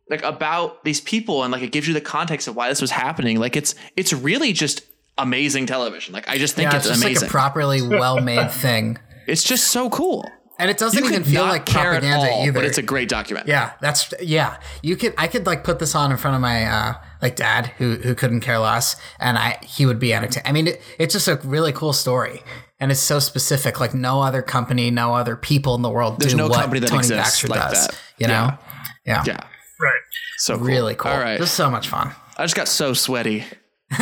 like 0.09 0.21
about 0.23 0.83
these 0.83 1.01
people 1.01 1.41
and 1.43 1.51
like 1.51 1.63
it 1.63 1.71
gives 1.71 1.87
you 1.87 1.93
the 1.93 2.01
context 2.01 2.47
of 2.47 2.55
why 2.55 2.69
this 2.69 2.79
was 2.81 2.91
happening. 2.91 3.39
Like 3.39 3.55
it's 3.55 3.75
it's 3.97 4.13
really 4.13 4.53
just 4.53 4.83
amazing 5.17 5.65
television. 5.65 6.13
Like 6.13 6.27
I 6.29 6.37
just 6.37 6.55
think 6.55 6.71
yeah, 6.71 6.77
it's, 6.77 6.85
it's 6.85 6.95
just 6.95 7.03
amazing. 7.03 7.21
like 7.23 7.29
a 7.29 7.31
properly 7.31 7.81
well-made 7.87 8.51
thing, 8.51 8.97
it's 9.27 9.43
just 9.43 9.67
so 9.71 9.89
cool. 9.89 10.29
and 10.59 10.69
it 10.69 10.77
doesn't 10.77 11.03
You 11.03 11.09
even 11.09 11.23
feel 11.23 11.45
not 11.45 11.51
like 11.51 11.65
care 11.65 11.93
at 11.93 12.01
propaganda 12.01 12.31
all, 12.31 12.43
either. 12.43 12.53
but 12.53 12.65
it's 12.65 12.77
a 12.77 12.81
great 12.83 13.09
document. 13.09 13.47
Yeah, 13.47 13.73
that's 13.81 14.13
yeah. 14.21 14.57
You 14.81 14.95
could 14.95 15.13
I 15.17 15.27
could 15.27 15.45
like 15.45 15.63
put 15.63 15.79
this 15.79 15.95
on 15.95 16.11
in 16.11 16.17
front 16.17 16.35
of 16.35 16.41
my 16.41 16.65
uh 16.65 16.93
like 17.21 17.35
dad 17.35 17.67
who 17.77 17.95
who 17.95 18.15
couldn't 18.15 18.41
care 18.41 18.59
less, 18.59 18.95
and 19.19 19.37
I 19.37 19.57
he 19.63 19.85
would 19.85 19.99
be 19.99 20.13
entertained. 20.13 20.47
I 20.47 20.51
mean, 20.51 20.67
it, 20.67 20.81
it's 20.99 21.13
just 21.13 21.27
a 21.27 21.35
really 21.43 21.71
cool 21.73 21.91
story, 21.93 22.41
and 22.79 22.91
it's 22.91 23.01
so 23.01 23.19
specific. 23.19 23.79
Like 23.79 23.93
no 23.93 24.21
other 24.21 24.41
company, 24.41 24.91
no 24.91 25.13
other 25.15 25.35
people 25.35 25.75
in 25.75 25.81
the 25.81 25.89
world 25.89 26.19
There's 26.19 26.33
do 26.33 26.37
no 26.37 26.47
what 26.47 26.59
company 26.61 26.79
that 26.81 26.87
Tony 26.87 26.99
exists 26.99 27.41
Baxter 27.41 27.47
like 27.47 27.61
does. 27.71 27.87
that. 27.87 28.01
You 28.17 28.27
know? 28.27 28.57
Yeah. 29.05 29.23
Yeah. 29.25 29.37
Right. 29.81 30.01
So 30.37 30.57
cool. 30.57 30.67
Really 30.67 30.95
cool. 30.95 31.11
All 31.11 31.19
right. 31.19 31.37
Just 31.37 31.55
so 31.55 31.69
much 31.69 31.89
fun. 31.89 32.11
I 32.37 32.43
just 32.43 32.55
got 32.55 32.67
so 32.67 32.93
sweaty. 32.93 33.43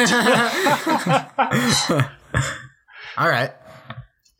All 3.17 3.27
right. 3.27 3.51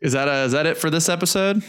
Is 0.01 0.13
that 0.13 0.27
a, 0.27 0.43
is 0.43 0.51
that 0.53 0.65
it 0.65 0.77
for 0.77 0.89
this 0.89 1.09
episode? 1.09 1.63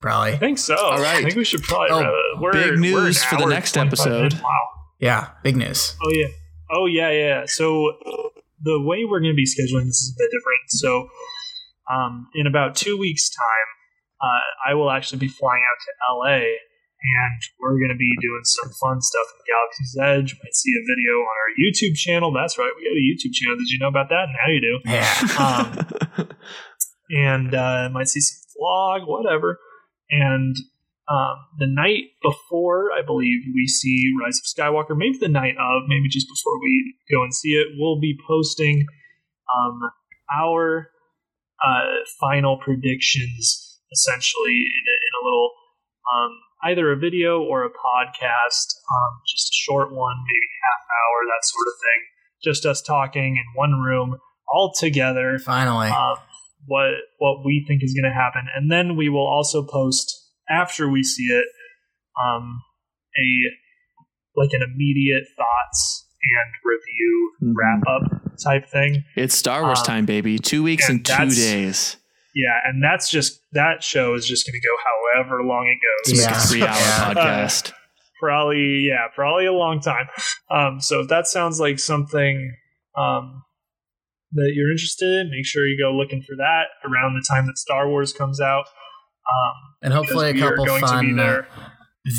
Probably. 0.00 0.32
I 0.32 0.36
think 0.36 0.58
so. 0.58 0.76
All 0.76 1.00
right. 1.00 1.18
I 1.18 1.22
think 1.22 1.34
we 1.34 1.44
should 1.44 1.62
probably. 1.62 2.06
Oh, 2.06 2.38
we're, 2.40 2.52
big 2.52 2.70
we're 2.70 2.76
news 2.76 3.24
for 3.24 3.36
the 3.36 3.46
next 3.46 3.76
episode. 3.76 4.32
minutes. 4.32 4.42
Wow. 4.42 4.68
Yeah. 5.00 5.28
Big 5.42 5.56
news. 5.56 5.96
Oh 6.02 6.10
yeah. 6.12 6.28
Oh 6.70 6.86
yeah, 6.86 7.10
yeah. 7.10 7.42
So 7.46 7.92
the 8.62 8.80
way 8.80 9.04
we're 9.04 9.20
going 9.20 9.32
to 9.32 9.36
be 9.36 9.46
scheduling 9.46 9.86
this 9.86 10.00
is 10.00 10.14
a 10.14 10.18
bit 10.18 10.30
different. 10.30 10.70
So 10.70 11.08
um, 11.90 12.28
in 12.34 12.46
about 12.46 12.76
two 12.76 12.98
weeks' 12.98 13.30
time, 13.30 13.68
uh, 14.20 14.70
I 14.70 14.74
will 14.74 14.90
actually 14.90 15.18
be 15.18 15.28
flying 15.28 15.62
out 15.62 15.78
to 15.84 16.14
LA, 16.14 16.40
and 16.98 17.40
we're 17.60 17.78
going 17.78 17.94
to 17.94 17.96
be 17.96 18.10
doing 18.20 18.44
some 18.44 18.70
fun 18.80 19.00
stuff 19.00 19.26
in 19.34 19.40
Galaxy's 19.46 19.96
Edge. 20.02 20.32
You 20.32 20.38
might 20.42 20.54
see 20.54 20.72
a 20.74 20.82
video 20.82 21.12
on 21.22 21.34
our 21.38 21.52
YouTube 21.54 21.94
channel. 21.94 22.32
That's 22.32 22.58
right, 22.58 22.72
we 22.76 22.84
got 22.84 22.98
a 22.98 23.06
YouTube 23.06 23.34
channel. 23.34 23.56
Did 23.56 23.70
you 23.70 23.78
know 23.78 23.88
about 23.88 24.08
that? 24.08 24.26
Now 24.34 24.48
you 24.50 24.60
do. 24.60 24.74
Yeah. 24.84 25.06
Um, 25.38 26.28
and 27.10 27.54
uh, 27.54 27.88
might 27.92 28.08
see 28.08 28.20
some 28.20 28.38
vlog, 28.58 29.06
whatever. 29.06 29.58
And 30.10 30.56
um, 31.08 31.36
the 31.58 31.66
night 31.66 32.12
before, 32.22 32.90
I 32.92 33.02
believe 33.04 33.40
we 33.54 33.66
see 33.66 34.12
Rise 34.22 34.40
of 34.40 34.44
Skywalker. 34.44 34.96
Maybe 34.96 35.18
the 35.18 35.28
night 35.28 35.56
of, 35.58 35.88
maybe 35.88 36.08
just 36.08 36.28
before 36.28 36.60
we 36.60 36.94
go 37.10 37.22
and 37.22 37.32
see 37.32 37.50
it, 37.50 37.68
we'll 37.78 38.00
be 38.00 38.18
posting 38.26 38.84
um, 39.54 39.80
our 40.34 40.90
uh, 41.64 42.04
final 42.20 42.58
predictions, 42.58 43.80
essentially 43.92 44.66
in 44.68 44.84
a, 44.84 44.96
in 45.00 45.12
a 45.22 45.24
little 45.24 45.50
um, 46.12 46.32
either 46.64 46.92
a 46.92 46.96
video 46.96 47.40
or 47.42 47.64
a 47.64 47.70
podcast, 47.70 48.66
um, 48.90 49.12
just 49.26 49.48
a 49.48 49.54
short 49.56 49.92
one, 49.92 50.16
maybe 50.26 50.48
half 50.64 50.82
hour, 50.88 51.26
that 51.26 51.44
sort 51.44 51.66
of 51.66 51.74
thing. 51.82 52.00
Just 52.42 52.66
us 52.66 52.82
talking 52.82 53.36
in 53.36 53.44
one 53.54 53.72
room, 53.80 54.16
all 54.52 54.72
together 54.78 55.38
Finally. 55.44 55.88
um, 55.88 56.16
what 56.66 56.90
what 57.18 57.44
we 57.44 57.64
think 57.66 57.82
is 57.82 57.94
going 57.94 58.10
to 58.10 58.14
happen, 58.14 58.42
and 58.54 58.70
then 58.70 58.96
we 58.96 59.08
will 59.08 59.26
also 59.26 59.64
post 59.66 60.14
after 60.48 60.88
we 60.88 61.02
see 61.02 61.24
it 61.24 61.44
um, 62.24 62.62
a 63.18 64.40
like 64.40 64.50
an 64.52 64.62
immediate 64.62 65.24
thoughts 65.36 66.06
and 66.22 66.52
review 66.64 67.32
Mhm. 67.42 67.54
wrap 67.56 67.82
up 67.88 68.22
type 68.42 68.68
thing. 68.68 69.04
It's 69.16 69.34
Star 69.34 69.62
Wars 69.62 69.80
Um, 69.80 69.84
time, 69.84 70.06
baby. 70.06 70.38
Two 70.38 70.62
weeks 70.62 70.88
and 70.88 70.98
and 70.98 71.06
two 71.06 71.12
that's- 71.12 71.36
days. 71.36 71.96
Yeah, 72.34 72.58
and 72.66 72.82
that's 72.82 73.10
just 73.10 73.40
that 73.52 73.82
show 73.82 74.14
is 74.14 74.26
just 74.26 74.46
going 74.46 74.60
to 74.60 74.66
go 74.66 74.74
however 75.24 75.42
long 75.42 75.66
it 75.66 75.78
goes. 76.12 76.20
like 76.20 76.30
Yeah. 76.30 76.36
a 76.36 76.46
three 76.46 76.62
hour 76.62 77.14
Yeah. 77.14 77.14
podcast. 77.14 77.72
Probably, 78.20 78.86
yeah, 78.88 79.06
probably 79.14 79.46
a 79.46 79.52
long 79.52 79.80
time. 79.80 80.08
Um, 80.50 80.80
so 80.80 81.00
if 81.00 81.08
that 81.08 81.26
sounds 81.28 81.60
like 81.60 81.78
something 81.78 82.52
um, 82.96 83.42
that 84.32 84.52
you're 84.54 84.70
interested 84.72 85.06
in, 85.06 85.30
make 85.30 85.46
sure 85.46 85.66
you 85.66 85.78
go 85.80 85.92
looking 85.96 86.22
for 86.22 86.34
that 86.36 86.64
around 86.84 87.14
the 87.14 87.24
time 87.28 87.46
that 87.46 87.56
Star 87.58 87.88
Wars 87.88 88.12
comes 88.12 88.40
out. 88.40 88.64
Um, 88.66 89.54
and 89.82 89.92
hopefully 89.94 90.30
a 90.30 90.32
because 90.32 90.42
we 90.42 90.46
are 90.48 90.56
couple 90.56 90.66
going 90.66 90.80
to 90.80 90.86
be 90.86 90.90
fun 90.90 91.20
uh, 91.20 91.22
there. 91.22 91.48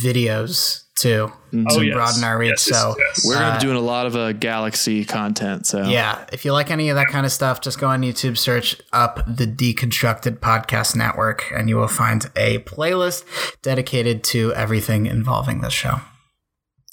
videos 0.04 0.84
too 1.00 1.32
Mhm. 1.52 1.66
Oh, 1.70 1.80
to 1.80 1.86
yes. 1.86 1.94
broaden 1.96 2.24
our 2.24 2.38
reach. 2.38 2.50
Yes, 2.52 2.68
yes, 2.70 2.80
so 2.82 2.96
yes. 3.00 3.26
We're 3.26 3.34
gonna 3.36 3.46
Uh, 3.48 3.60
be 3.60 3.66
doing 3.66 3.78
a 3.78 3.82
lot 3.82 4.06
of 4.06 4.16
uh, 4.16 4.34
Galaxy 4.34 5.04
content. 5.06 5.66
So 5.66 5.84
Yeah, 5.84 6.24
if 6.32 6.46
you 6.46 6.54
like 6.54 6.70
any 6.70 6.90
of 6.90 6.96
that 6.96 7.08
kind 7.08 7.26
of 7.26 7.32
stuff, 7.32 7.62
just 7.62 7.80
go 7.80 7.88
on 7.88 8.02
YouTube, 8.02 8.38
search 8.38 8.76
up 8.94 9.24
the 9.28 9.46
Deconstructed 9.48 10.40
Podcast 10.40 10.96
Network, 10.96 11.46
and 11.56 11.68
you 11.70 11.78
will 11.78 11.88
find 11.88 12.30
a 12.36 12.60
playlist 12.60 13.24
dedicated 13.64 14.24
to 14.26 14.54
everything 14.54 15.06
involving 15.08 15.62
this 15.62 15.74
show. 15.74 16.02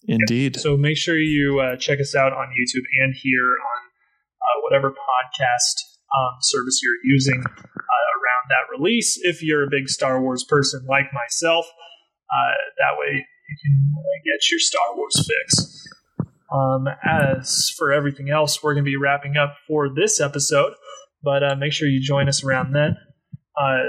indeed. 0.09 0.57
So 0.61 0.77
make 0.77 0.97
sure 0.97 1.19
you 1.19 1.59
uh, 1.61 1.77
check 1.77 1.99
us 2.01 2.15
out 2.15 2.33
on 2.33 2.47
YouTube 2.55 2.85
and 3.03 3.13
here 3.21 3.51
on 3.59 3.81
uh, 4.41 4.61
whatever 4.63 4.91
podcast 4.91 5.77
um, 6.17 6.37
service 6.43 6.79
you're 6.81 6.95
using 7.13 7.43
uh, 7.45 7.51
around 7.51 8.45
that 8.49 8.71
release. 8.79 9.19
If 9.21 9.43
you're 9.43 9.65
a 9.65 9.69
big 9.69 9.89
Star 9.89 10.23
Wars 10.23 10.45
person 10.49 10.87
like 10.89 11.07
myself, 11.13 11.67
uh, 12.31 12.55
that 12.79 12.95
way 12.99 13.27
you 13.49 13.57
can 13.63 13.95
get 14.25 14.51
your 14.51 14.61
Star 14.61 14.97
Wars 14.97 15.29
fix. 15.29 15.89
Um, 16.53 16.87
as 17.05 17.71
for 17.77 17.93
everything 17.93 18.31
else, 18.31 18.63
we're 18.63 18.75
going 18.75 18.85
to 18.85 18.91
be 18.91 18.97
wrapping 18.97 19.37
up 19.37 19.57
for 19.67 19.89
this 19.95 20.21
episode, 20.21 20.75
but 21.23 21.43
uh, 21.43 21.57
make 21.57 21.73
sure 21.73 21.89
you 21.89 22.01
join 22.01 22.29
us 22.29 22.45
around 22.45 22.73
then. 22.73 22.97
Uh, 23.61 23.83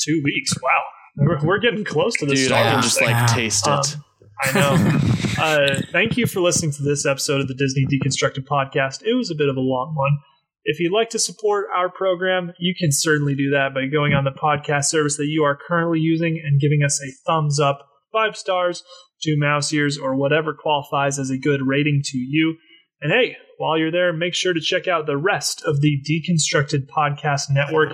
two 0.00 0.20
weeks. 0.24 0.52
Wow. 0.62 0.82
We're, 1.16 1.44
we're 1.44 1.58
getting 1.58 1.84
close 1.84 2.14
to 2.18 2.26
this. 2.26 2.40
Dude, 2.40 2.48
Star 2.48 2.64
I 2.64 2.72
can 2.72 2.82
just 2.82 2.98
thing. 2.98 3.10
like 3.10 3.26
taste 3.26 3.66
it. 3.66 3.70
Um, 3.70 4.04
I 4.40 4.52
know. 4.52 5.00
uh, 5.42 5.80
thank 5.90 6.16
you 6.16 6.26
for 6.26 6.40
listening 6.40 6.72
to 6.72 6.82
this 6.82 7.04
episode 7.04 7.40
of 7.40 7.48
the 7.48 7.54
Disney 7.54 7.86
Deconstructed 7.86 8.46
podcast. 8.46 9.02
It 9.02 9.14
was 9.14 9.30
a 9.30 9.34
bit 9.34 9.48
of 9.48 9.56
a 9.56 9.60
long 9.60 9.94
one. 9.96 10.18
If 10.64 10.78
you'd 10.80 10.92
like 10.92 11.10
to 11.10 11.18
support 11.18 11.66
our 11.74 11.88
program, 11.88 12.52
you 12.58 12.74
can 12.78 12.92
certainly 12.92 13.34
do 13.34 13.50
that 13.50 13.74
by 13.74 13.86
going 13.86 14.12
on 14.12 14.24
the 14.24 14.30
podcast 14.30 14.84
service 14.84 15.16
that 15.16 15.26
you 15.26 15.42
are 15.42 15.56
currently 15.56 15.98
using 15.98 16.40
and 16.44 16.60
giving 16.60 16.82
us 16.84 17.00
a 17.02 17.10
thumbs 17.26 17.58
up, 17.58 17.88
five 18.18 18.36
stars, 18.36 18.82
two 19.22 19.36
mouse 19.38 19.72
ears, 19.72 19.96
or 19.96 20.16
whatever 20.16 20.52
qualifies 20.52 21.18
as 21.18 21.30
a 21.30 21.38
good 21.38 21.60
rating 21.64 22.00
to 22.04 22.18
you. 22.18 22.56
And 23.00 23.12
hey, 23.12 23.36
while 23.58 23.78
you're 23.78 23.92
there, 23.92 24.12
make 24.12 24.34
sure 24.34 24.52
to 24.52 24.60
check 24.60 24.88
out 24.88 25.06
the 25.06 25.16
rest 25.16 25.62
of 25.64 25.80
the 25.80 26.02
Deconstructed 26.02 26.88
Podcast 26.88 27.44
Network. 27.50 27.92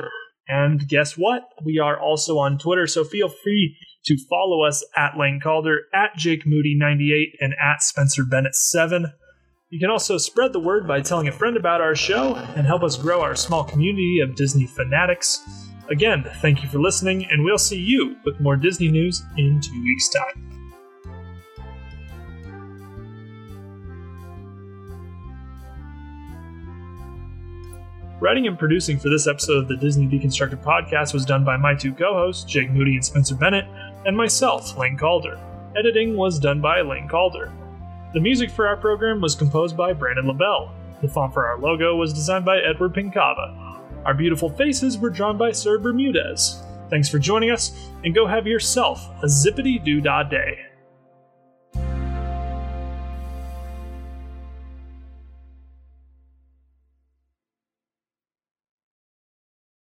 And 0.48 0.88
guess 0.88 1.18
what? 1.18 1.42
We 1.62 1.78
are 1.78 2.00
also 2.00 2.38
on 2.38 2.58
Twitter, 2.58 2.86
so 2.86 3.04
feel 3.04 3.28
free 3.28 3.76
to 4.06 4.16
follow 4.30 4.64
us 4.64 4.84
at 4.96 5.18
Lain 5.18 5.40
Calder, 5.42 5.80
at 5.94 6.16
Jake 6.16 6.44
Moody98, 6.44 7.32
and 7.40 7.54
at 7.62 7.82
Spencer 7.82 8.22
Bennett7. 8.22 9.12
You 9.70 9.80
can 9.80 9.90
also 9.90 10.18
spread 10.18 10.52
the 10.52 10.60
word 10.60 10.86
by 10.86 11.00
telling 11.00 11.28
a 11.28 11.32
friend 11.32 11.56
about 11.56 11.80
our 11.80 11.94
show 11.94 12.34
and 12.56 12.66
help 12.66 12.82
us 12.82 12.96
grow 12.96 13.22
our 13.22 13.34
small 13.34 13.64
community 13.64 14.20
of 14.20 14.36
Disney 14.36 14.66
fanatics. 14.66 15.42
Again, 15.90 16.24
thank 16.40 16.62
you 16.62 16.68
for 16.68 16.78
listening, 16.78 17.26
and 17.30 17.44
we'll 17.44 17.58
see 17.58 17.78
you 17.78 18.16
with 18.24 18.40
more 18.40 18.56
Disney 18.56 18.88
news 18.88 19.22
in 19.36 19.60
two 19.60 19.82
weeks' 19.82 20.08
time. 20.08 20.54
Writing 28.20 28.46
and 28.46 28.58
producing 28.58 28.98
for 28.98 29.10
this 29.10 29.26
episode 29.26 29.58
of 29.58 29.68
the 29.68 29.76
Disney 29.76 30.06
Deconstructed 30.06 30.62
podcast 30.62 31.12
was 31.12 31.26
done 31.26 31.44
by 31.44 31.58
my 31.58 31.74
two 31.74 31.92
co 31.92 32.14
hosts, 32.14 32.44
Jake 32.44 32.70
Moody 32.70 32.94
and 32.94 33.04
Spencer 33.04 33.34
Bennett, 33.34 33.66
and 34.06 34.16
myself, 34.16 34.78
Lain 34.78 34.96
Calder. 34.96 35.38
Editing 35.76 36.16
was 36.16 36.38
done 36.38 36.62
by 36.62 36.80
Lain 36.80 37.06
Calder. 37.06 37.52
The 38.14 38.20
music 38.20 38.50
for 38.50 38.66
our 38.66 38.78
program 38.78 39.20
was 39.20 39.34
composed 39.34 39.76
by 39.76 39.92
Brandon 39.92 40.26
LaBelle. 40.26 40.72
The 41.02 41.08
font 41.08 41.34
for 41.34 41.46
our 41.46 41.58
logo 41.58 41.96
was 41.96 42.14
designed 42.14 42.46
by 42.46 42.60
Edward 42.60 42.94
Pincava. 42.94 43.73
Our 44.04 44.14
beautiful 44.14 44.50
faces 44.50 44.98
were 44.98 45.10
drawn 45.10 45.38
by 45.38 45.52
Sir 45.52 45.78
Bermudez. 45.78 46.62
Thanks 46.90 47.08
for 47.08 47.18
joining 47.18 47.50
us, 47.50 47.88
and 48.04 48.14
go 48.14 48.26
have 48.26 48.46
yourself 48.46 49.08
a 49.22 49.26
zippity 49.26 49.82
doo 49.82 50.00
dah 50.00 50.22
day. 50.22 50.73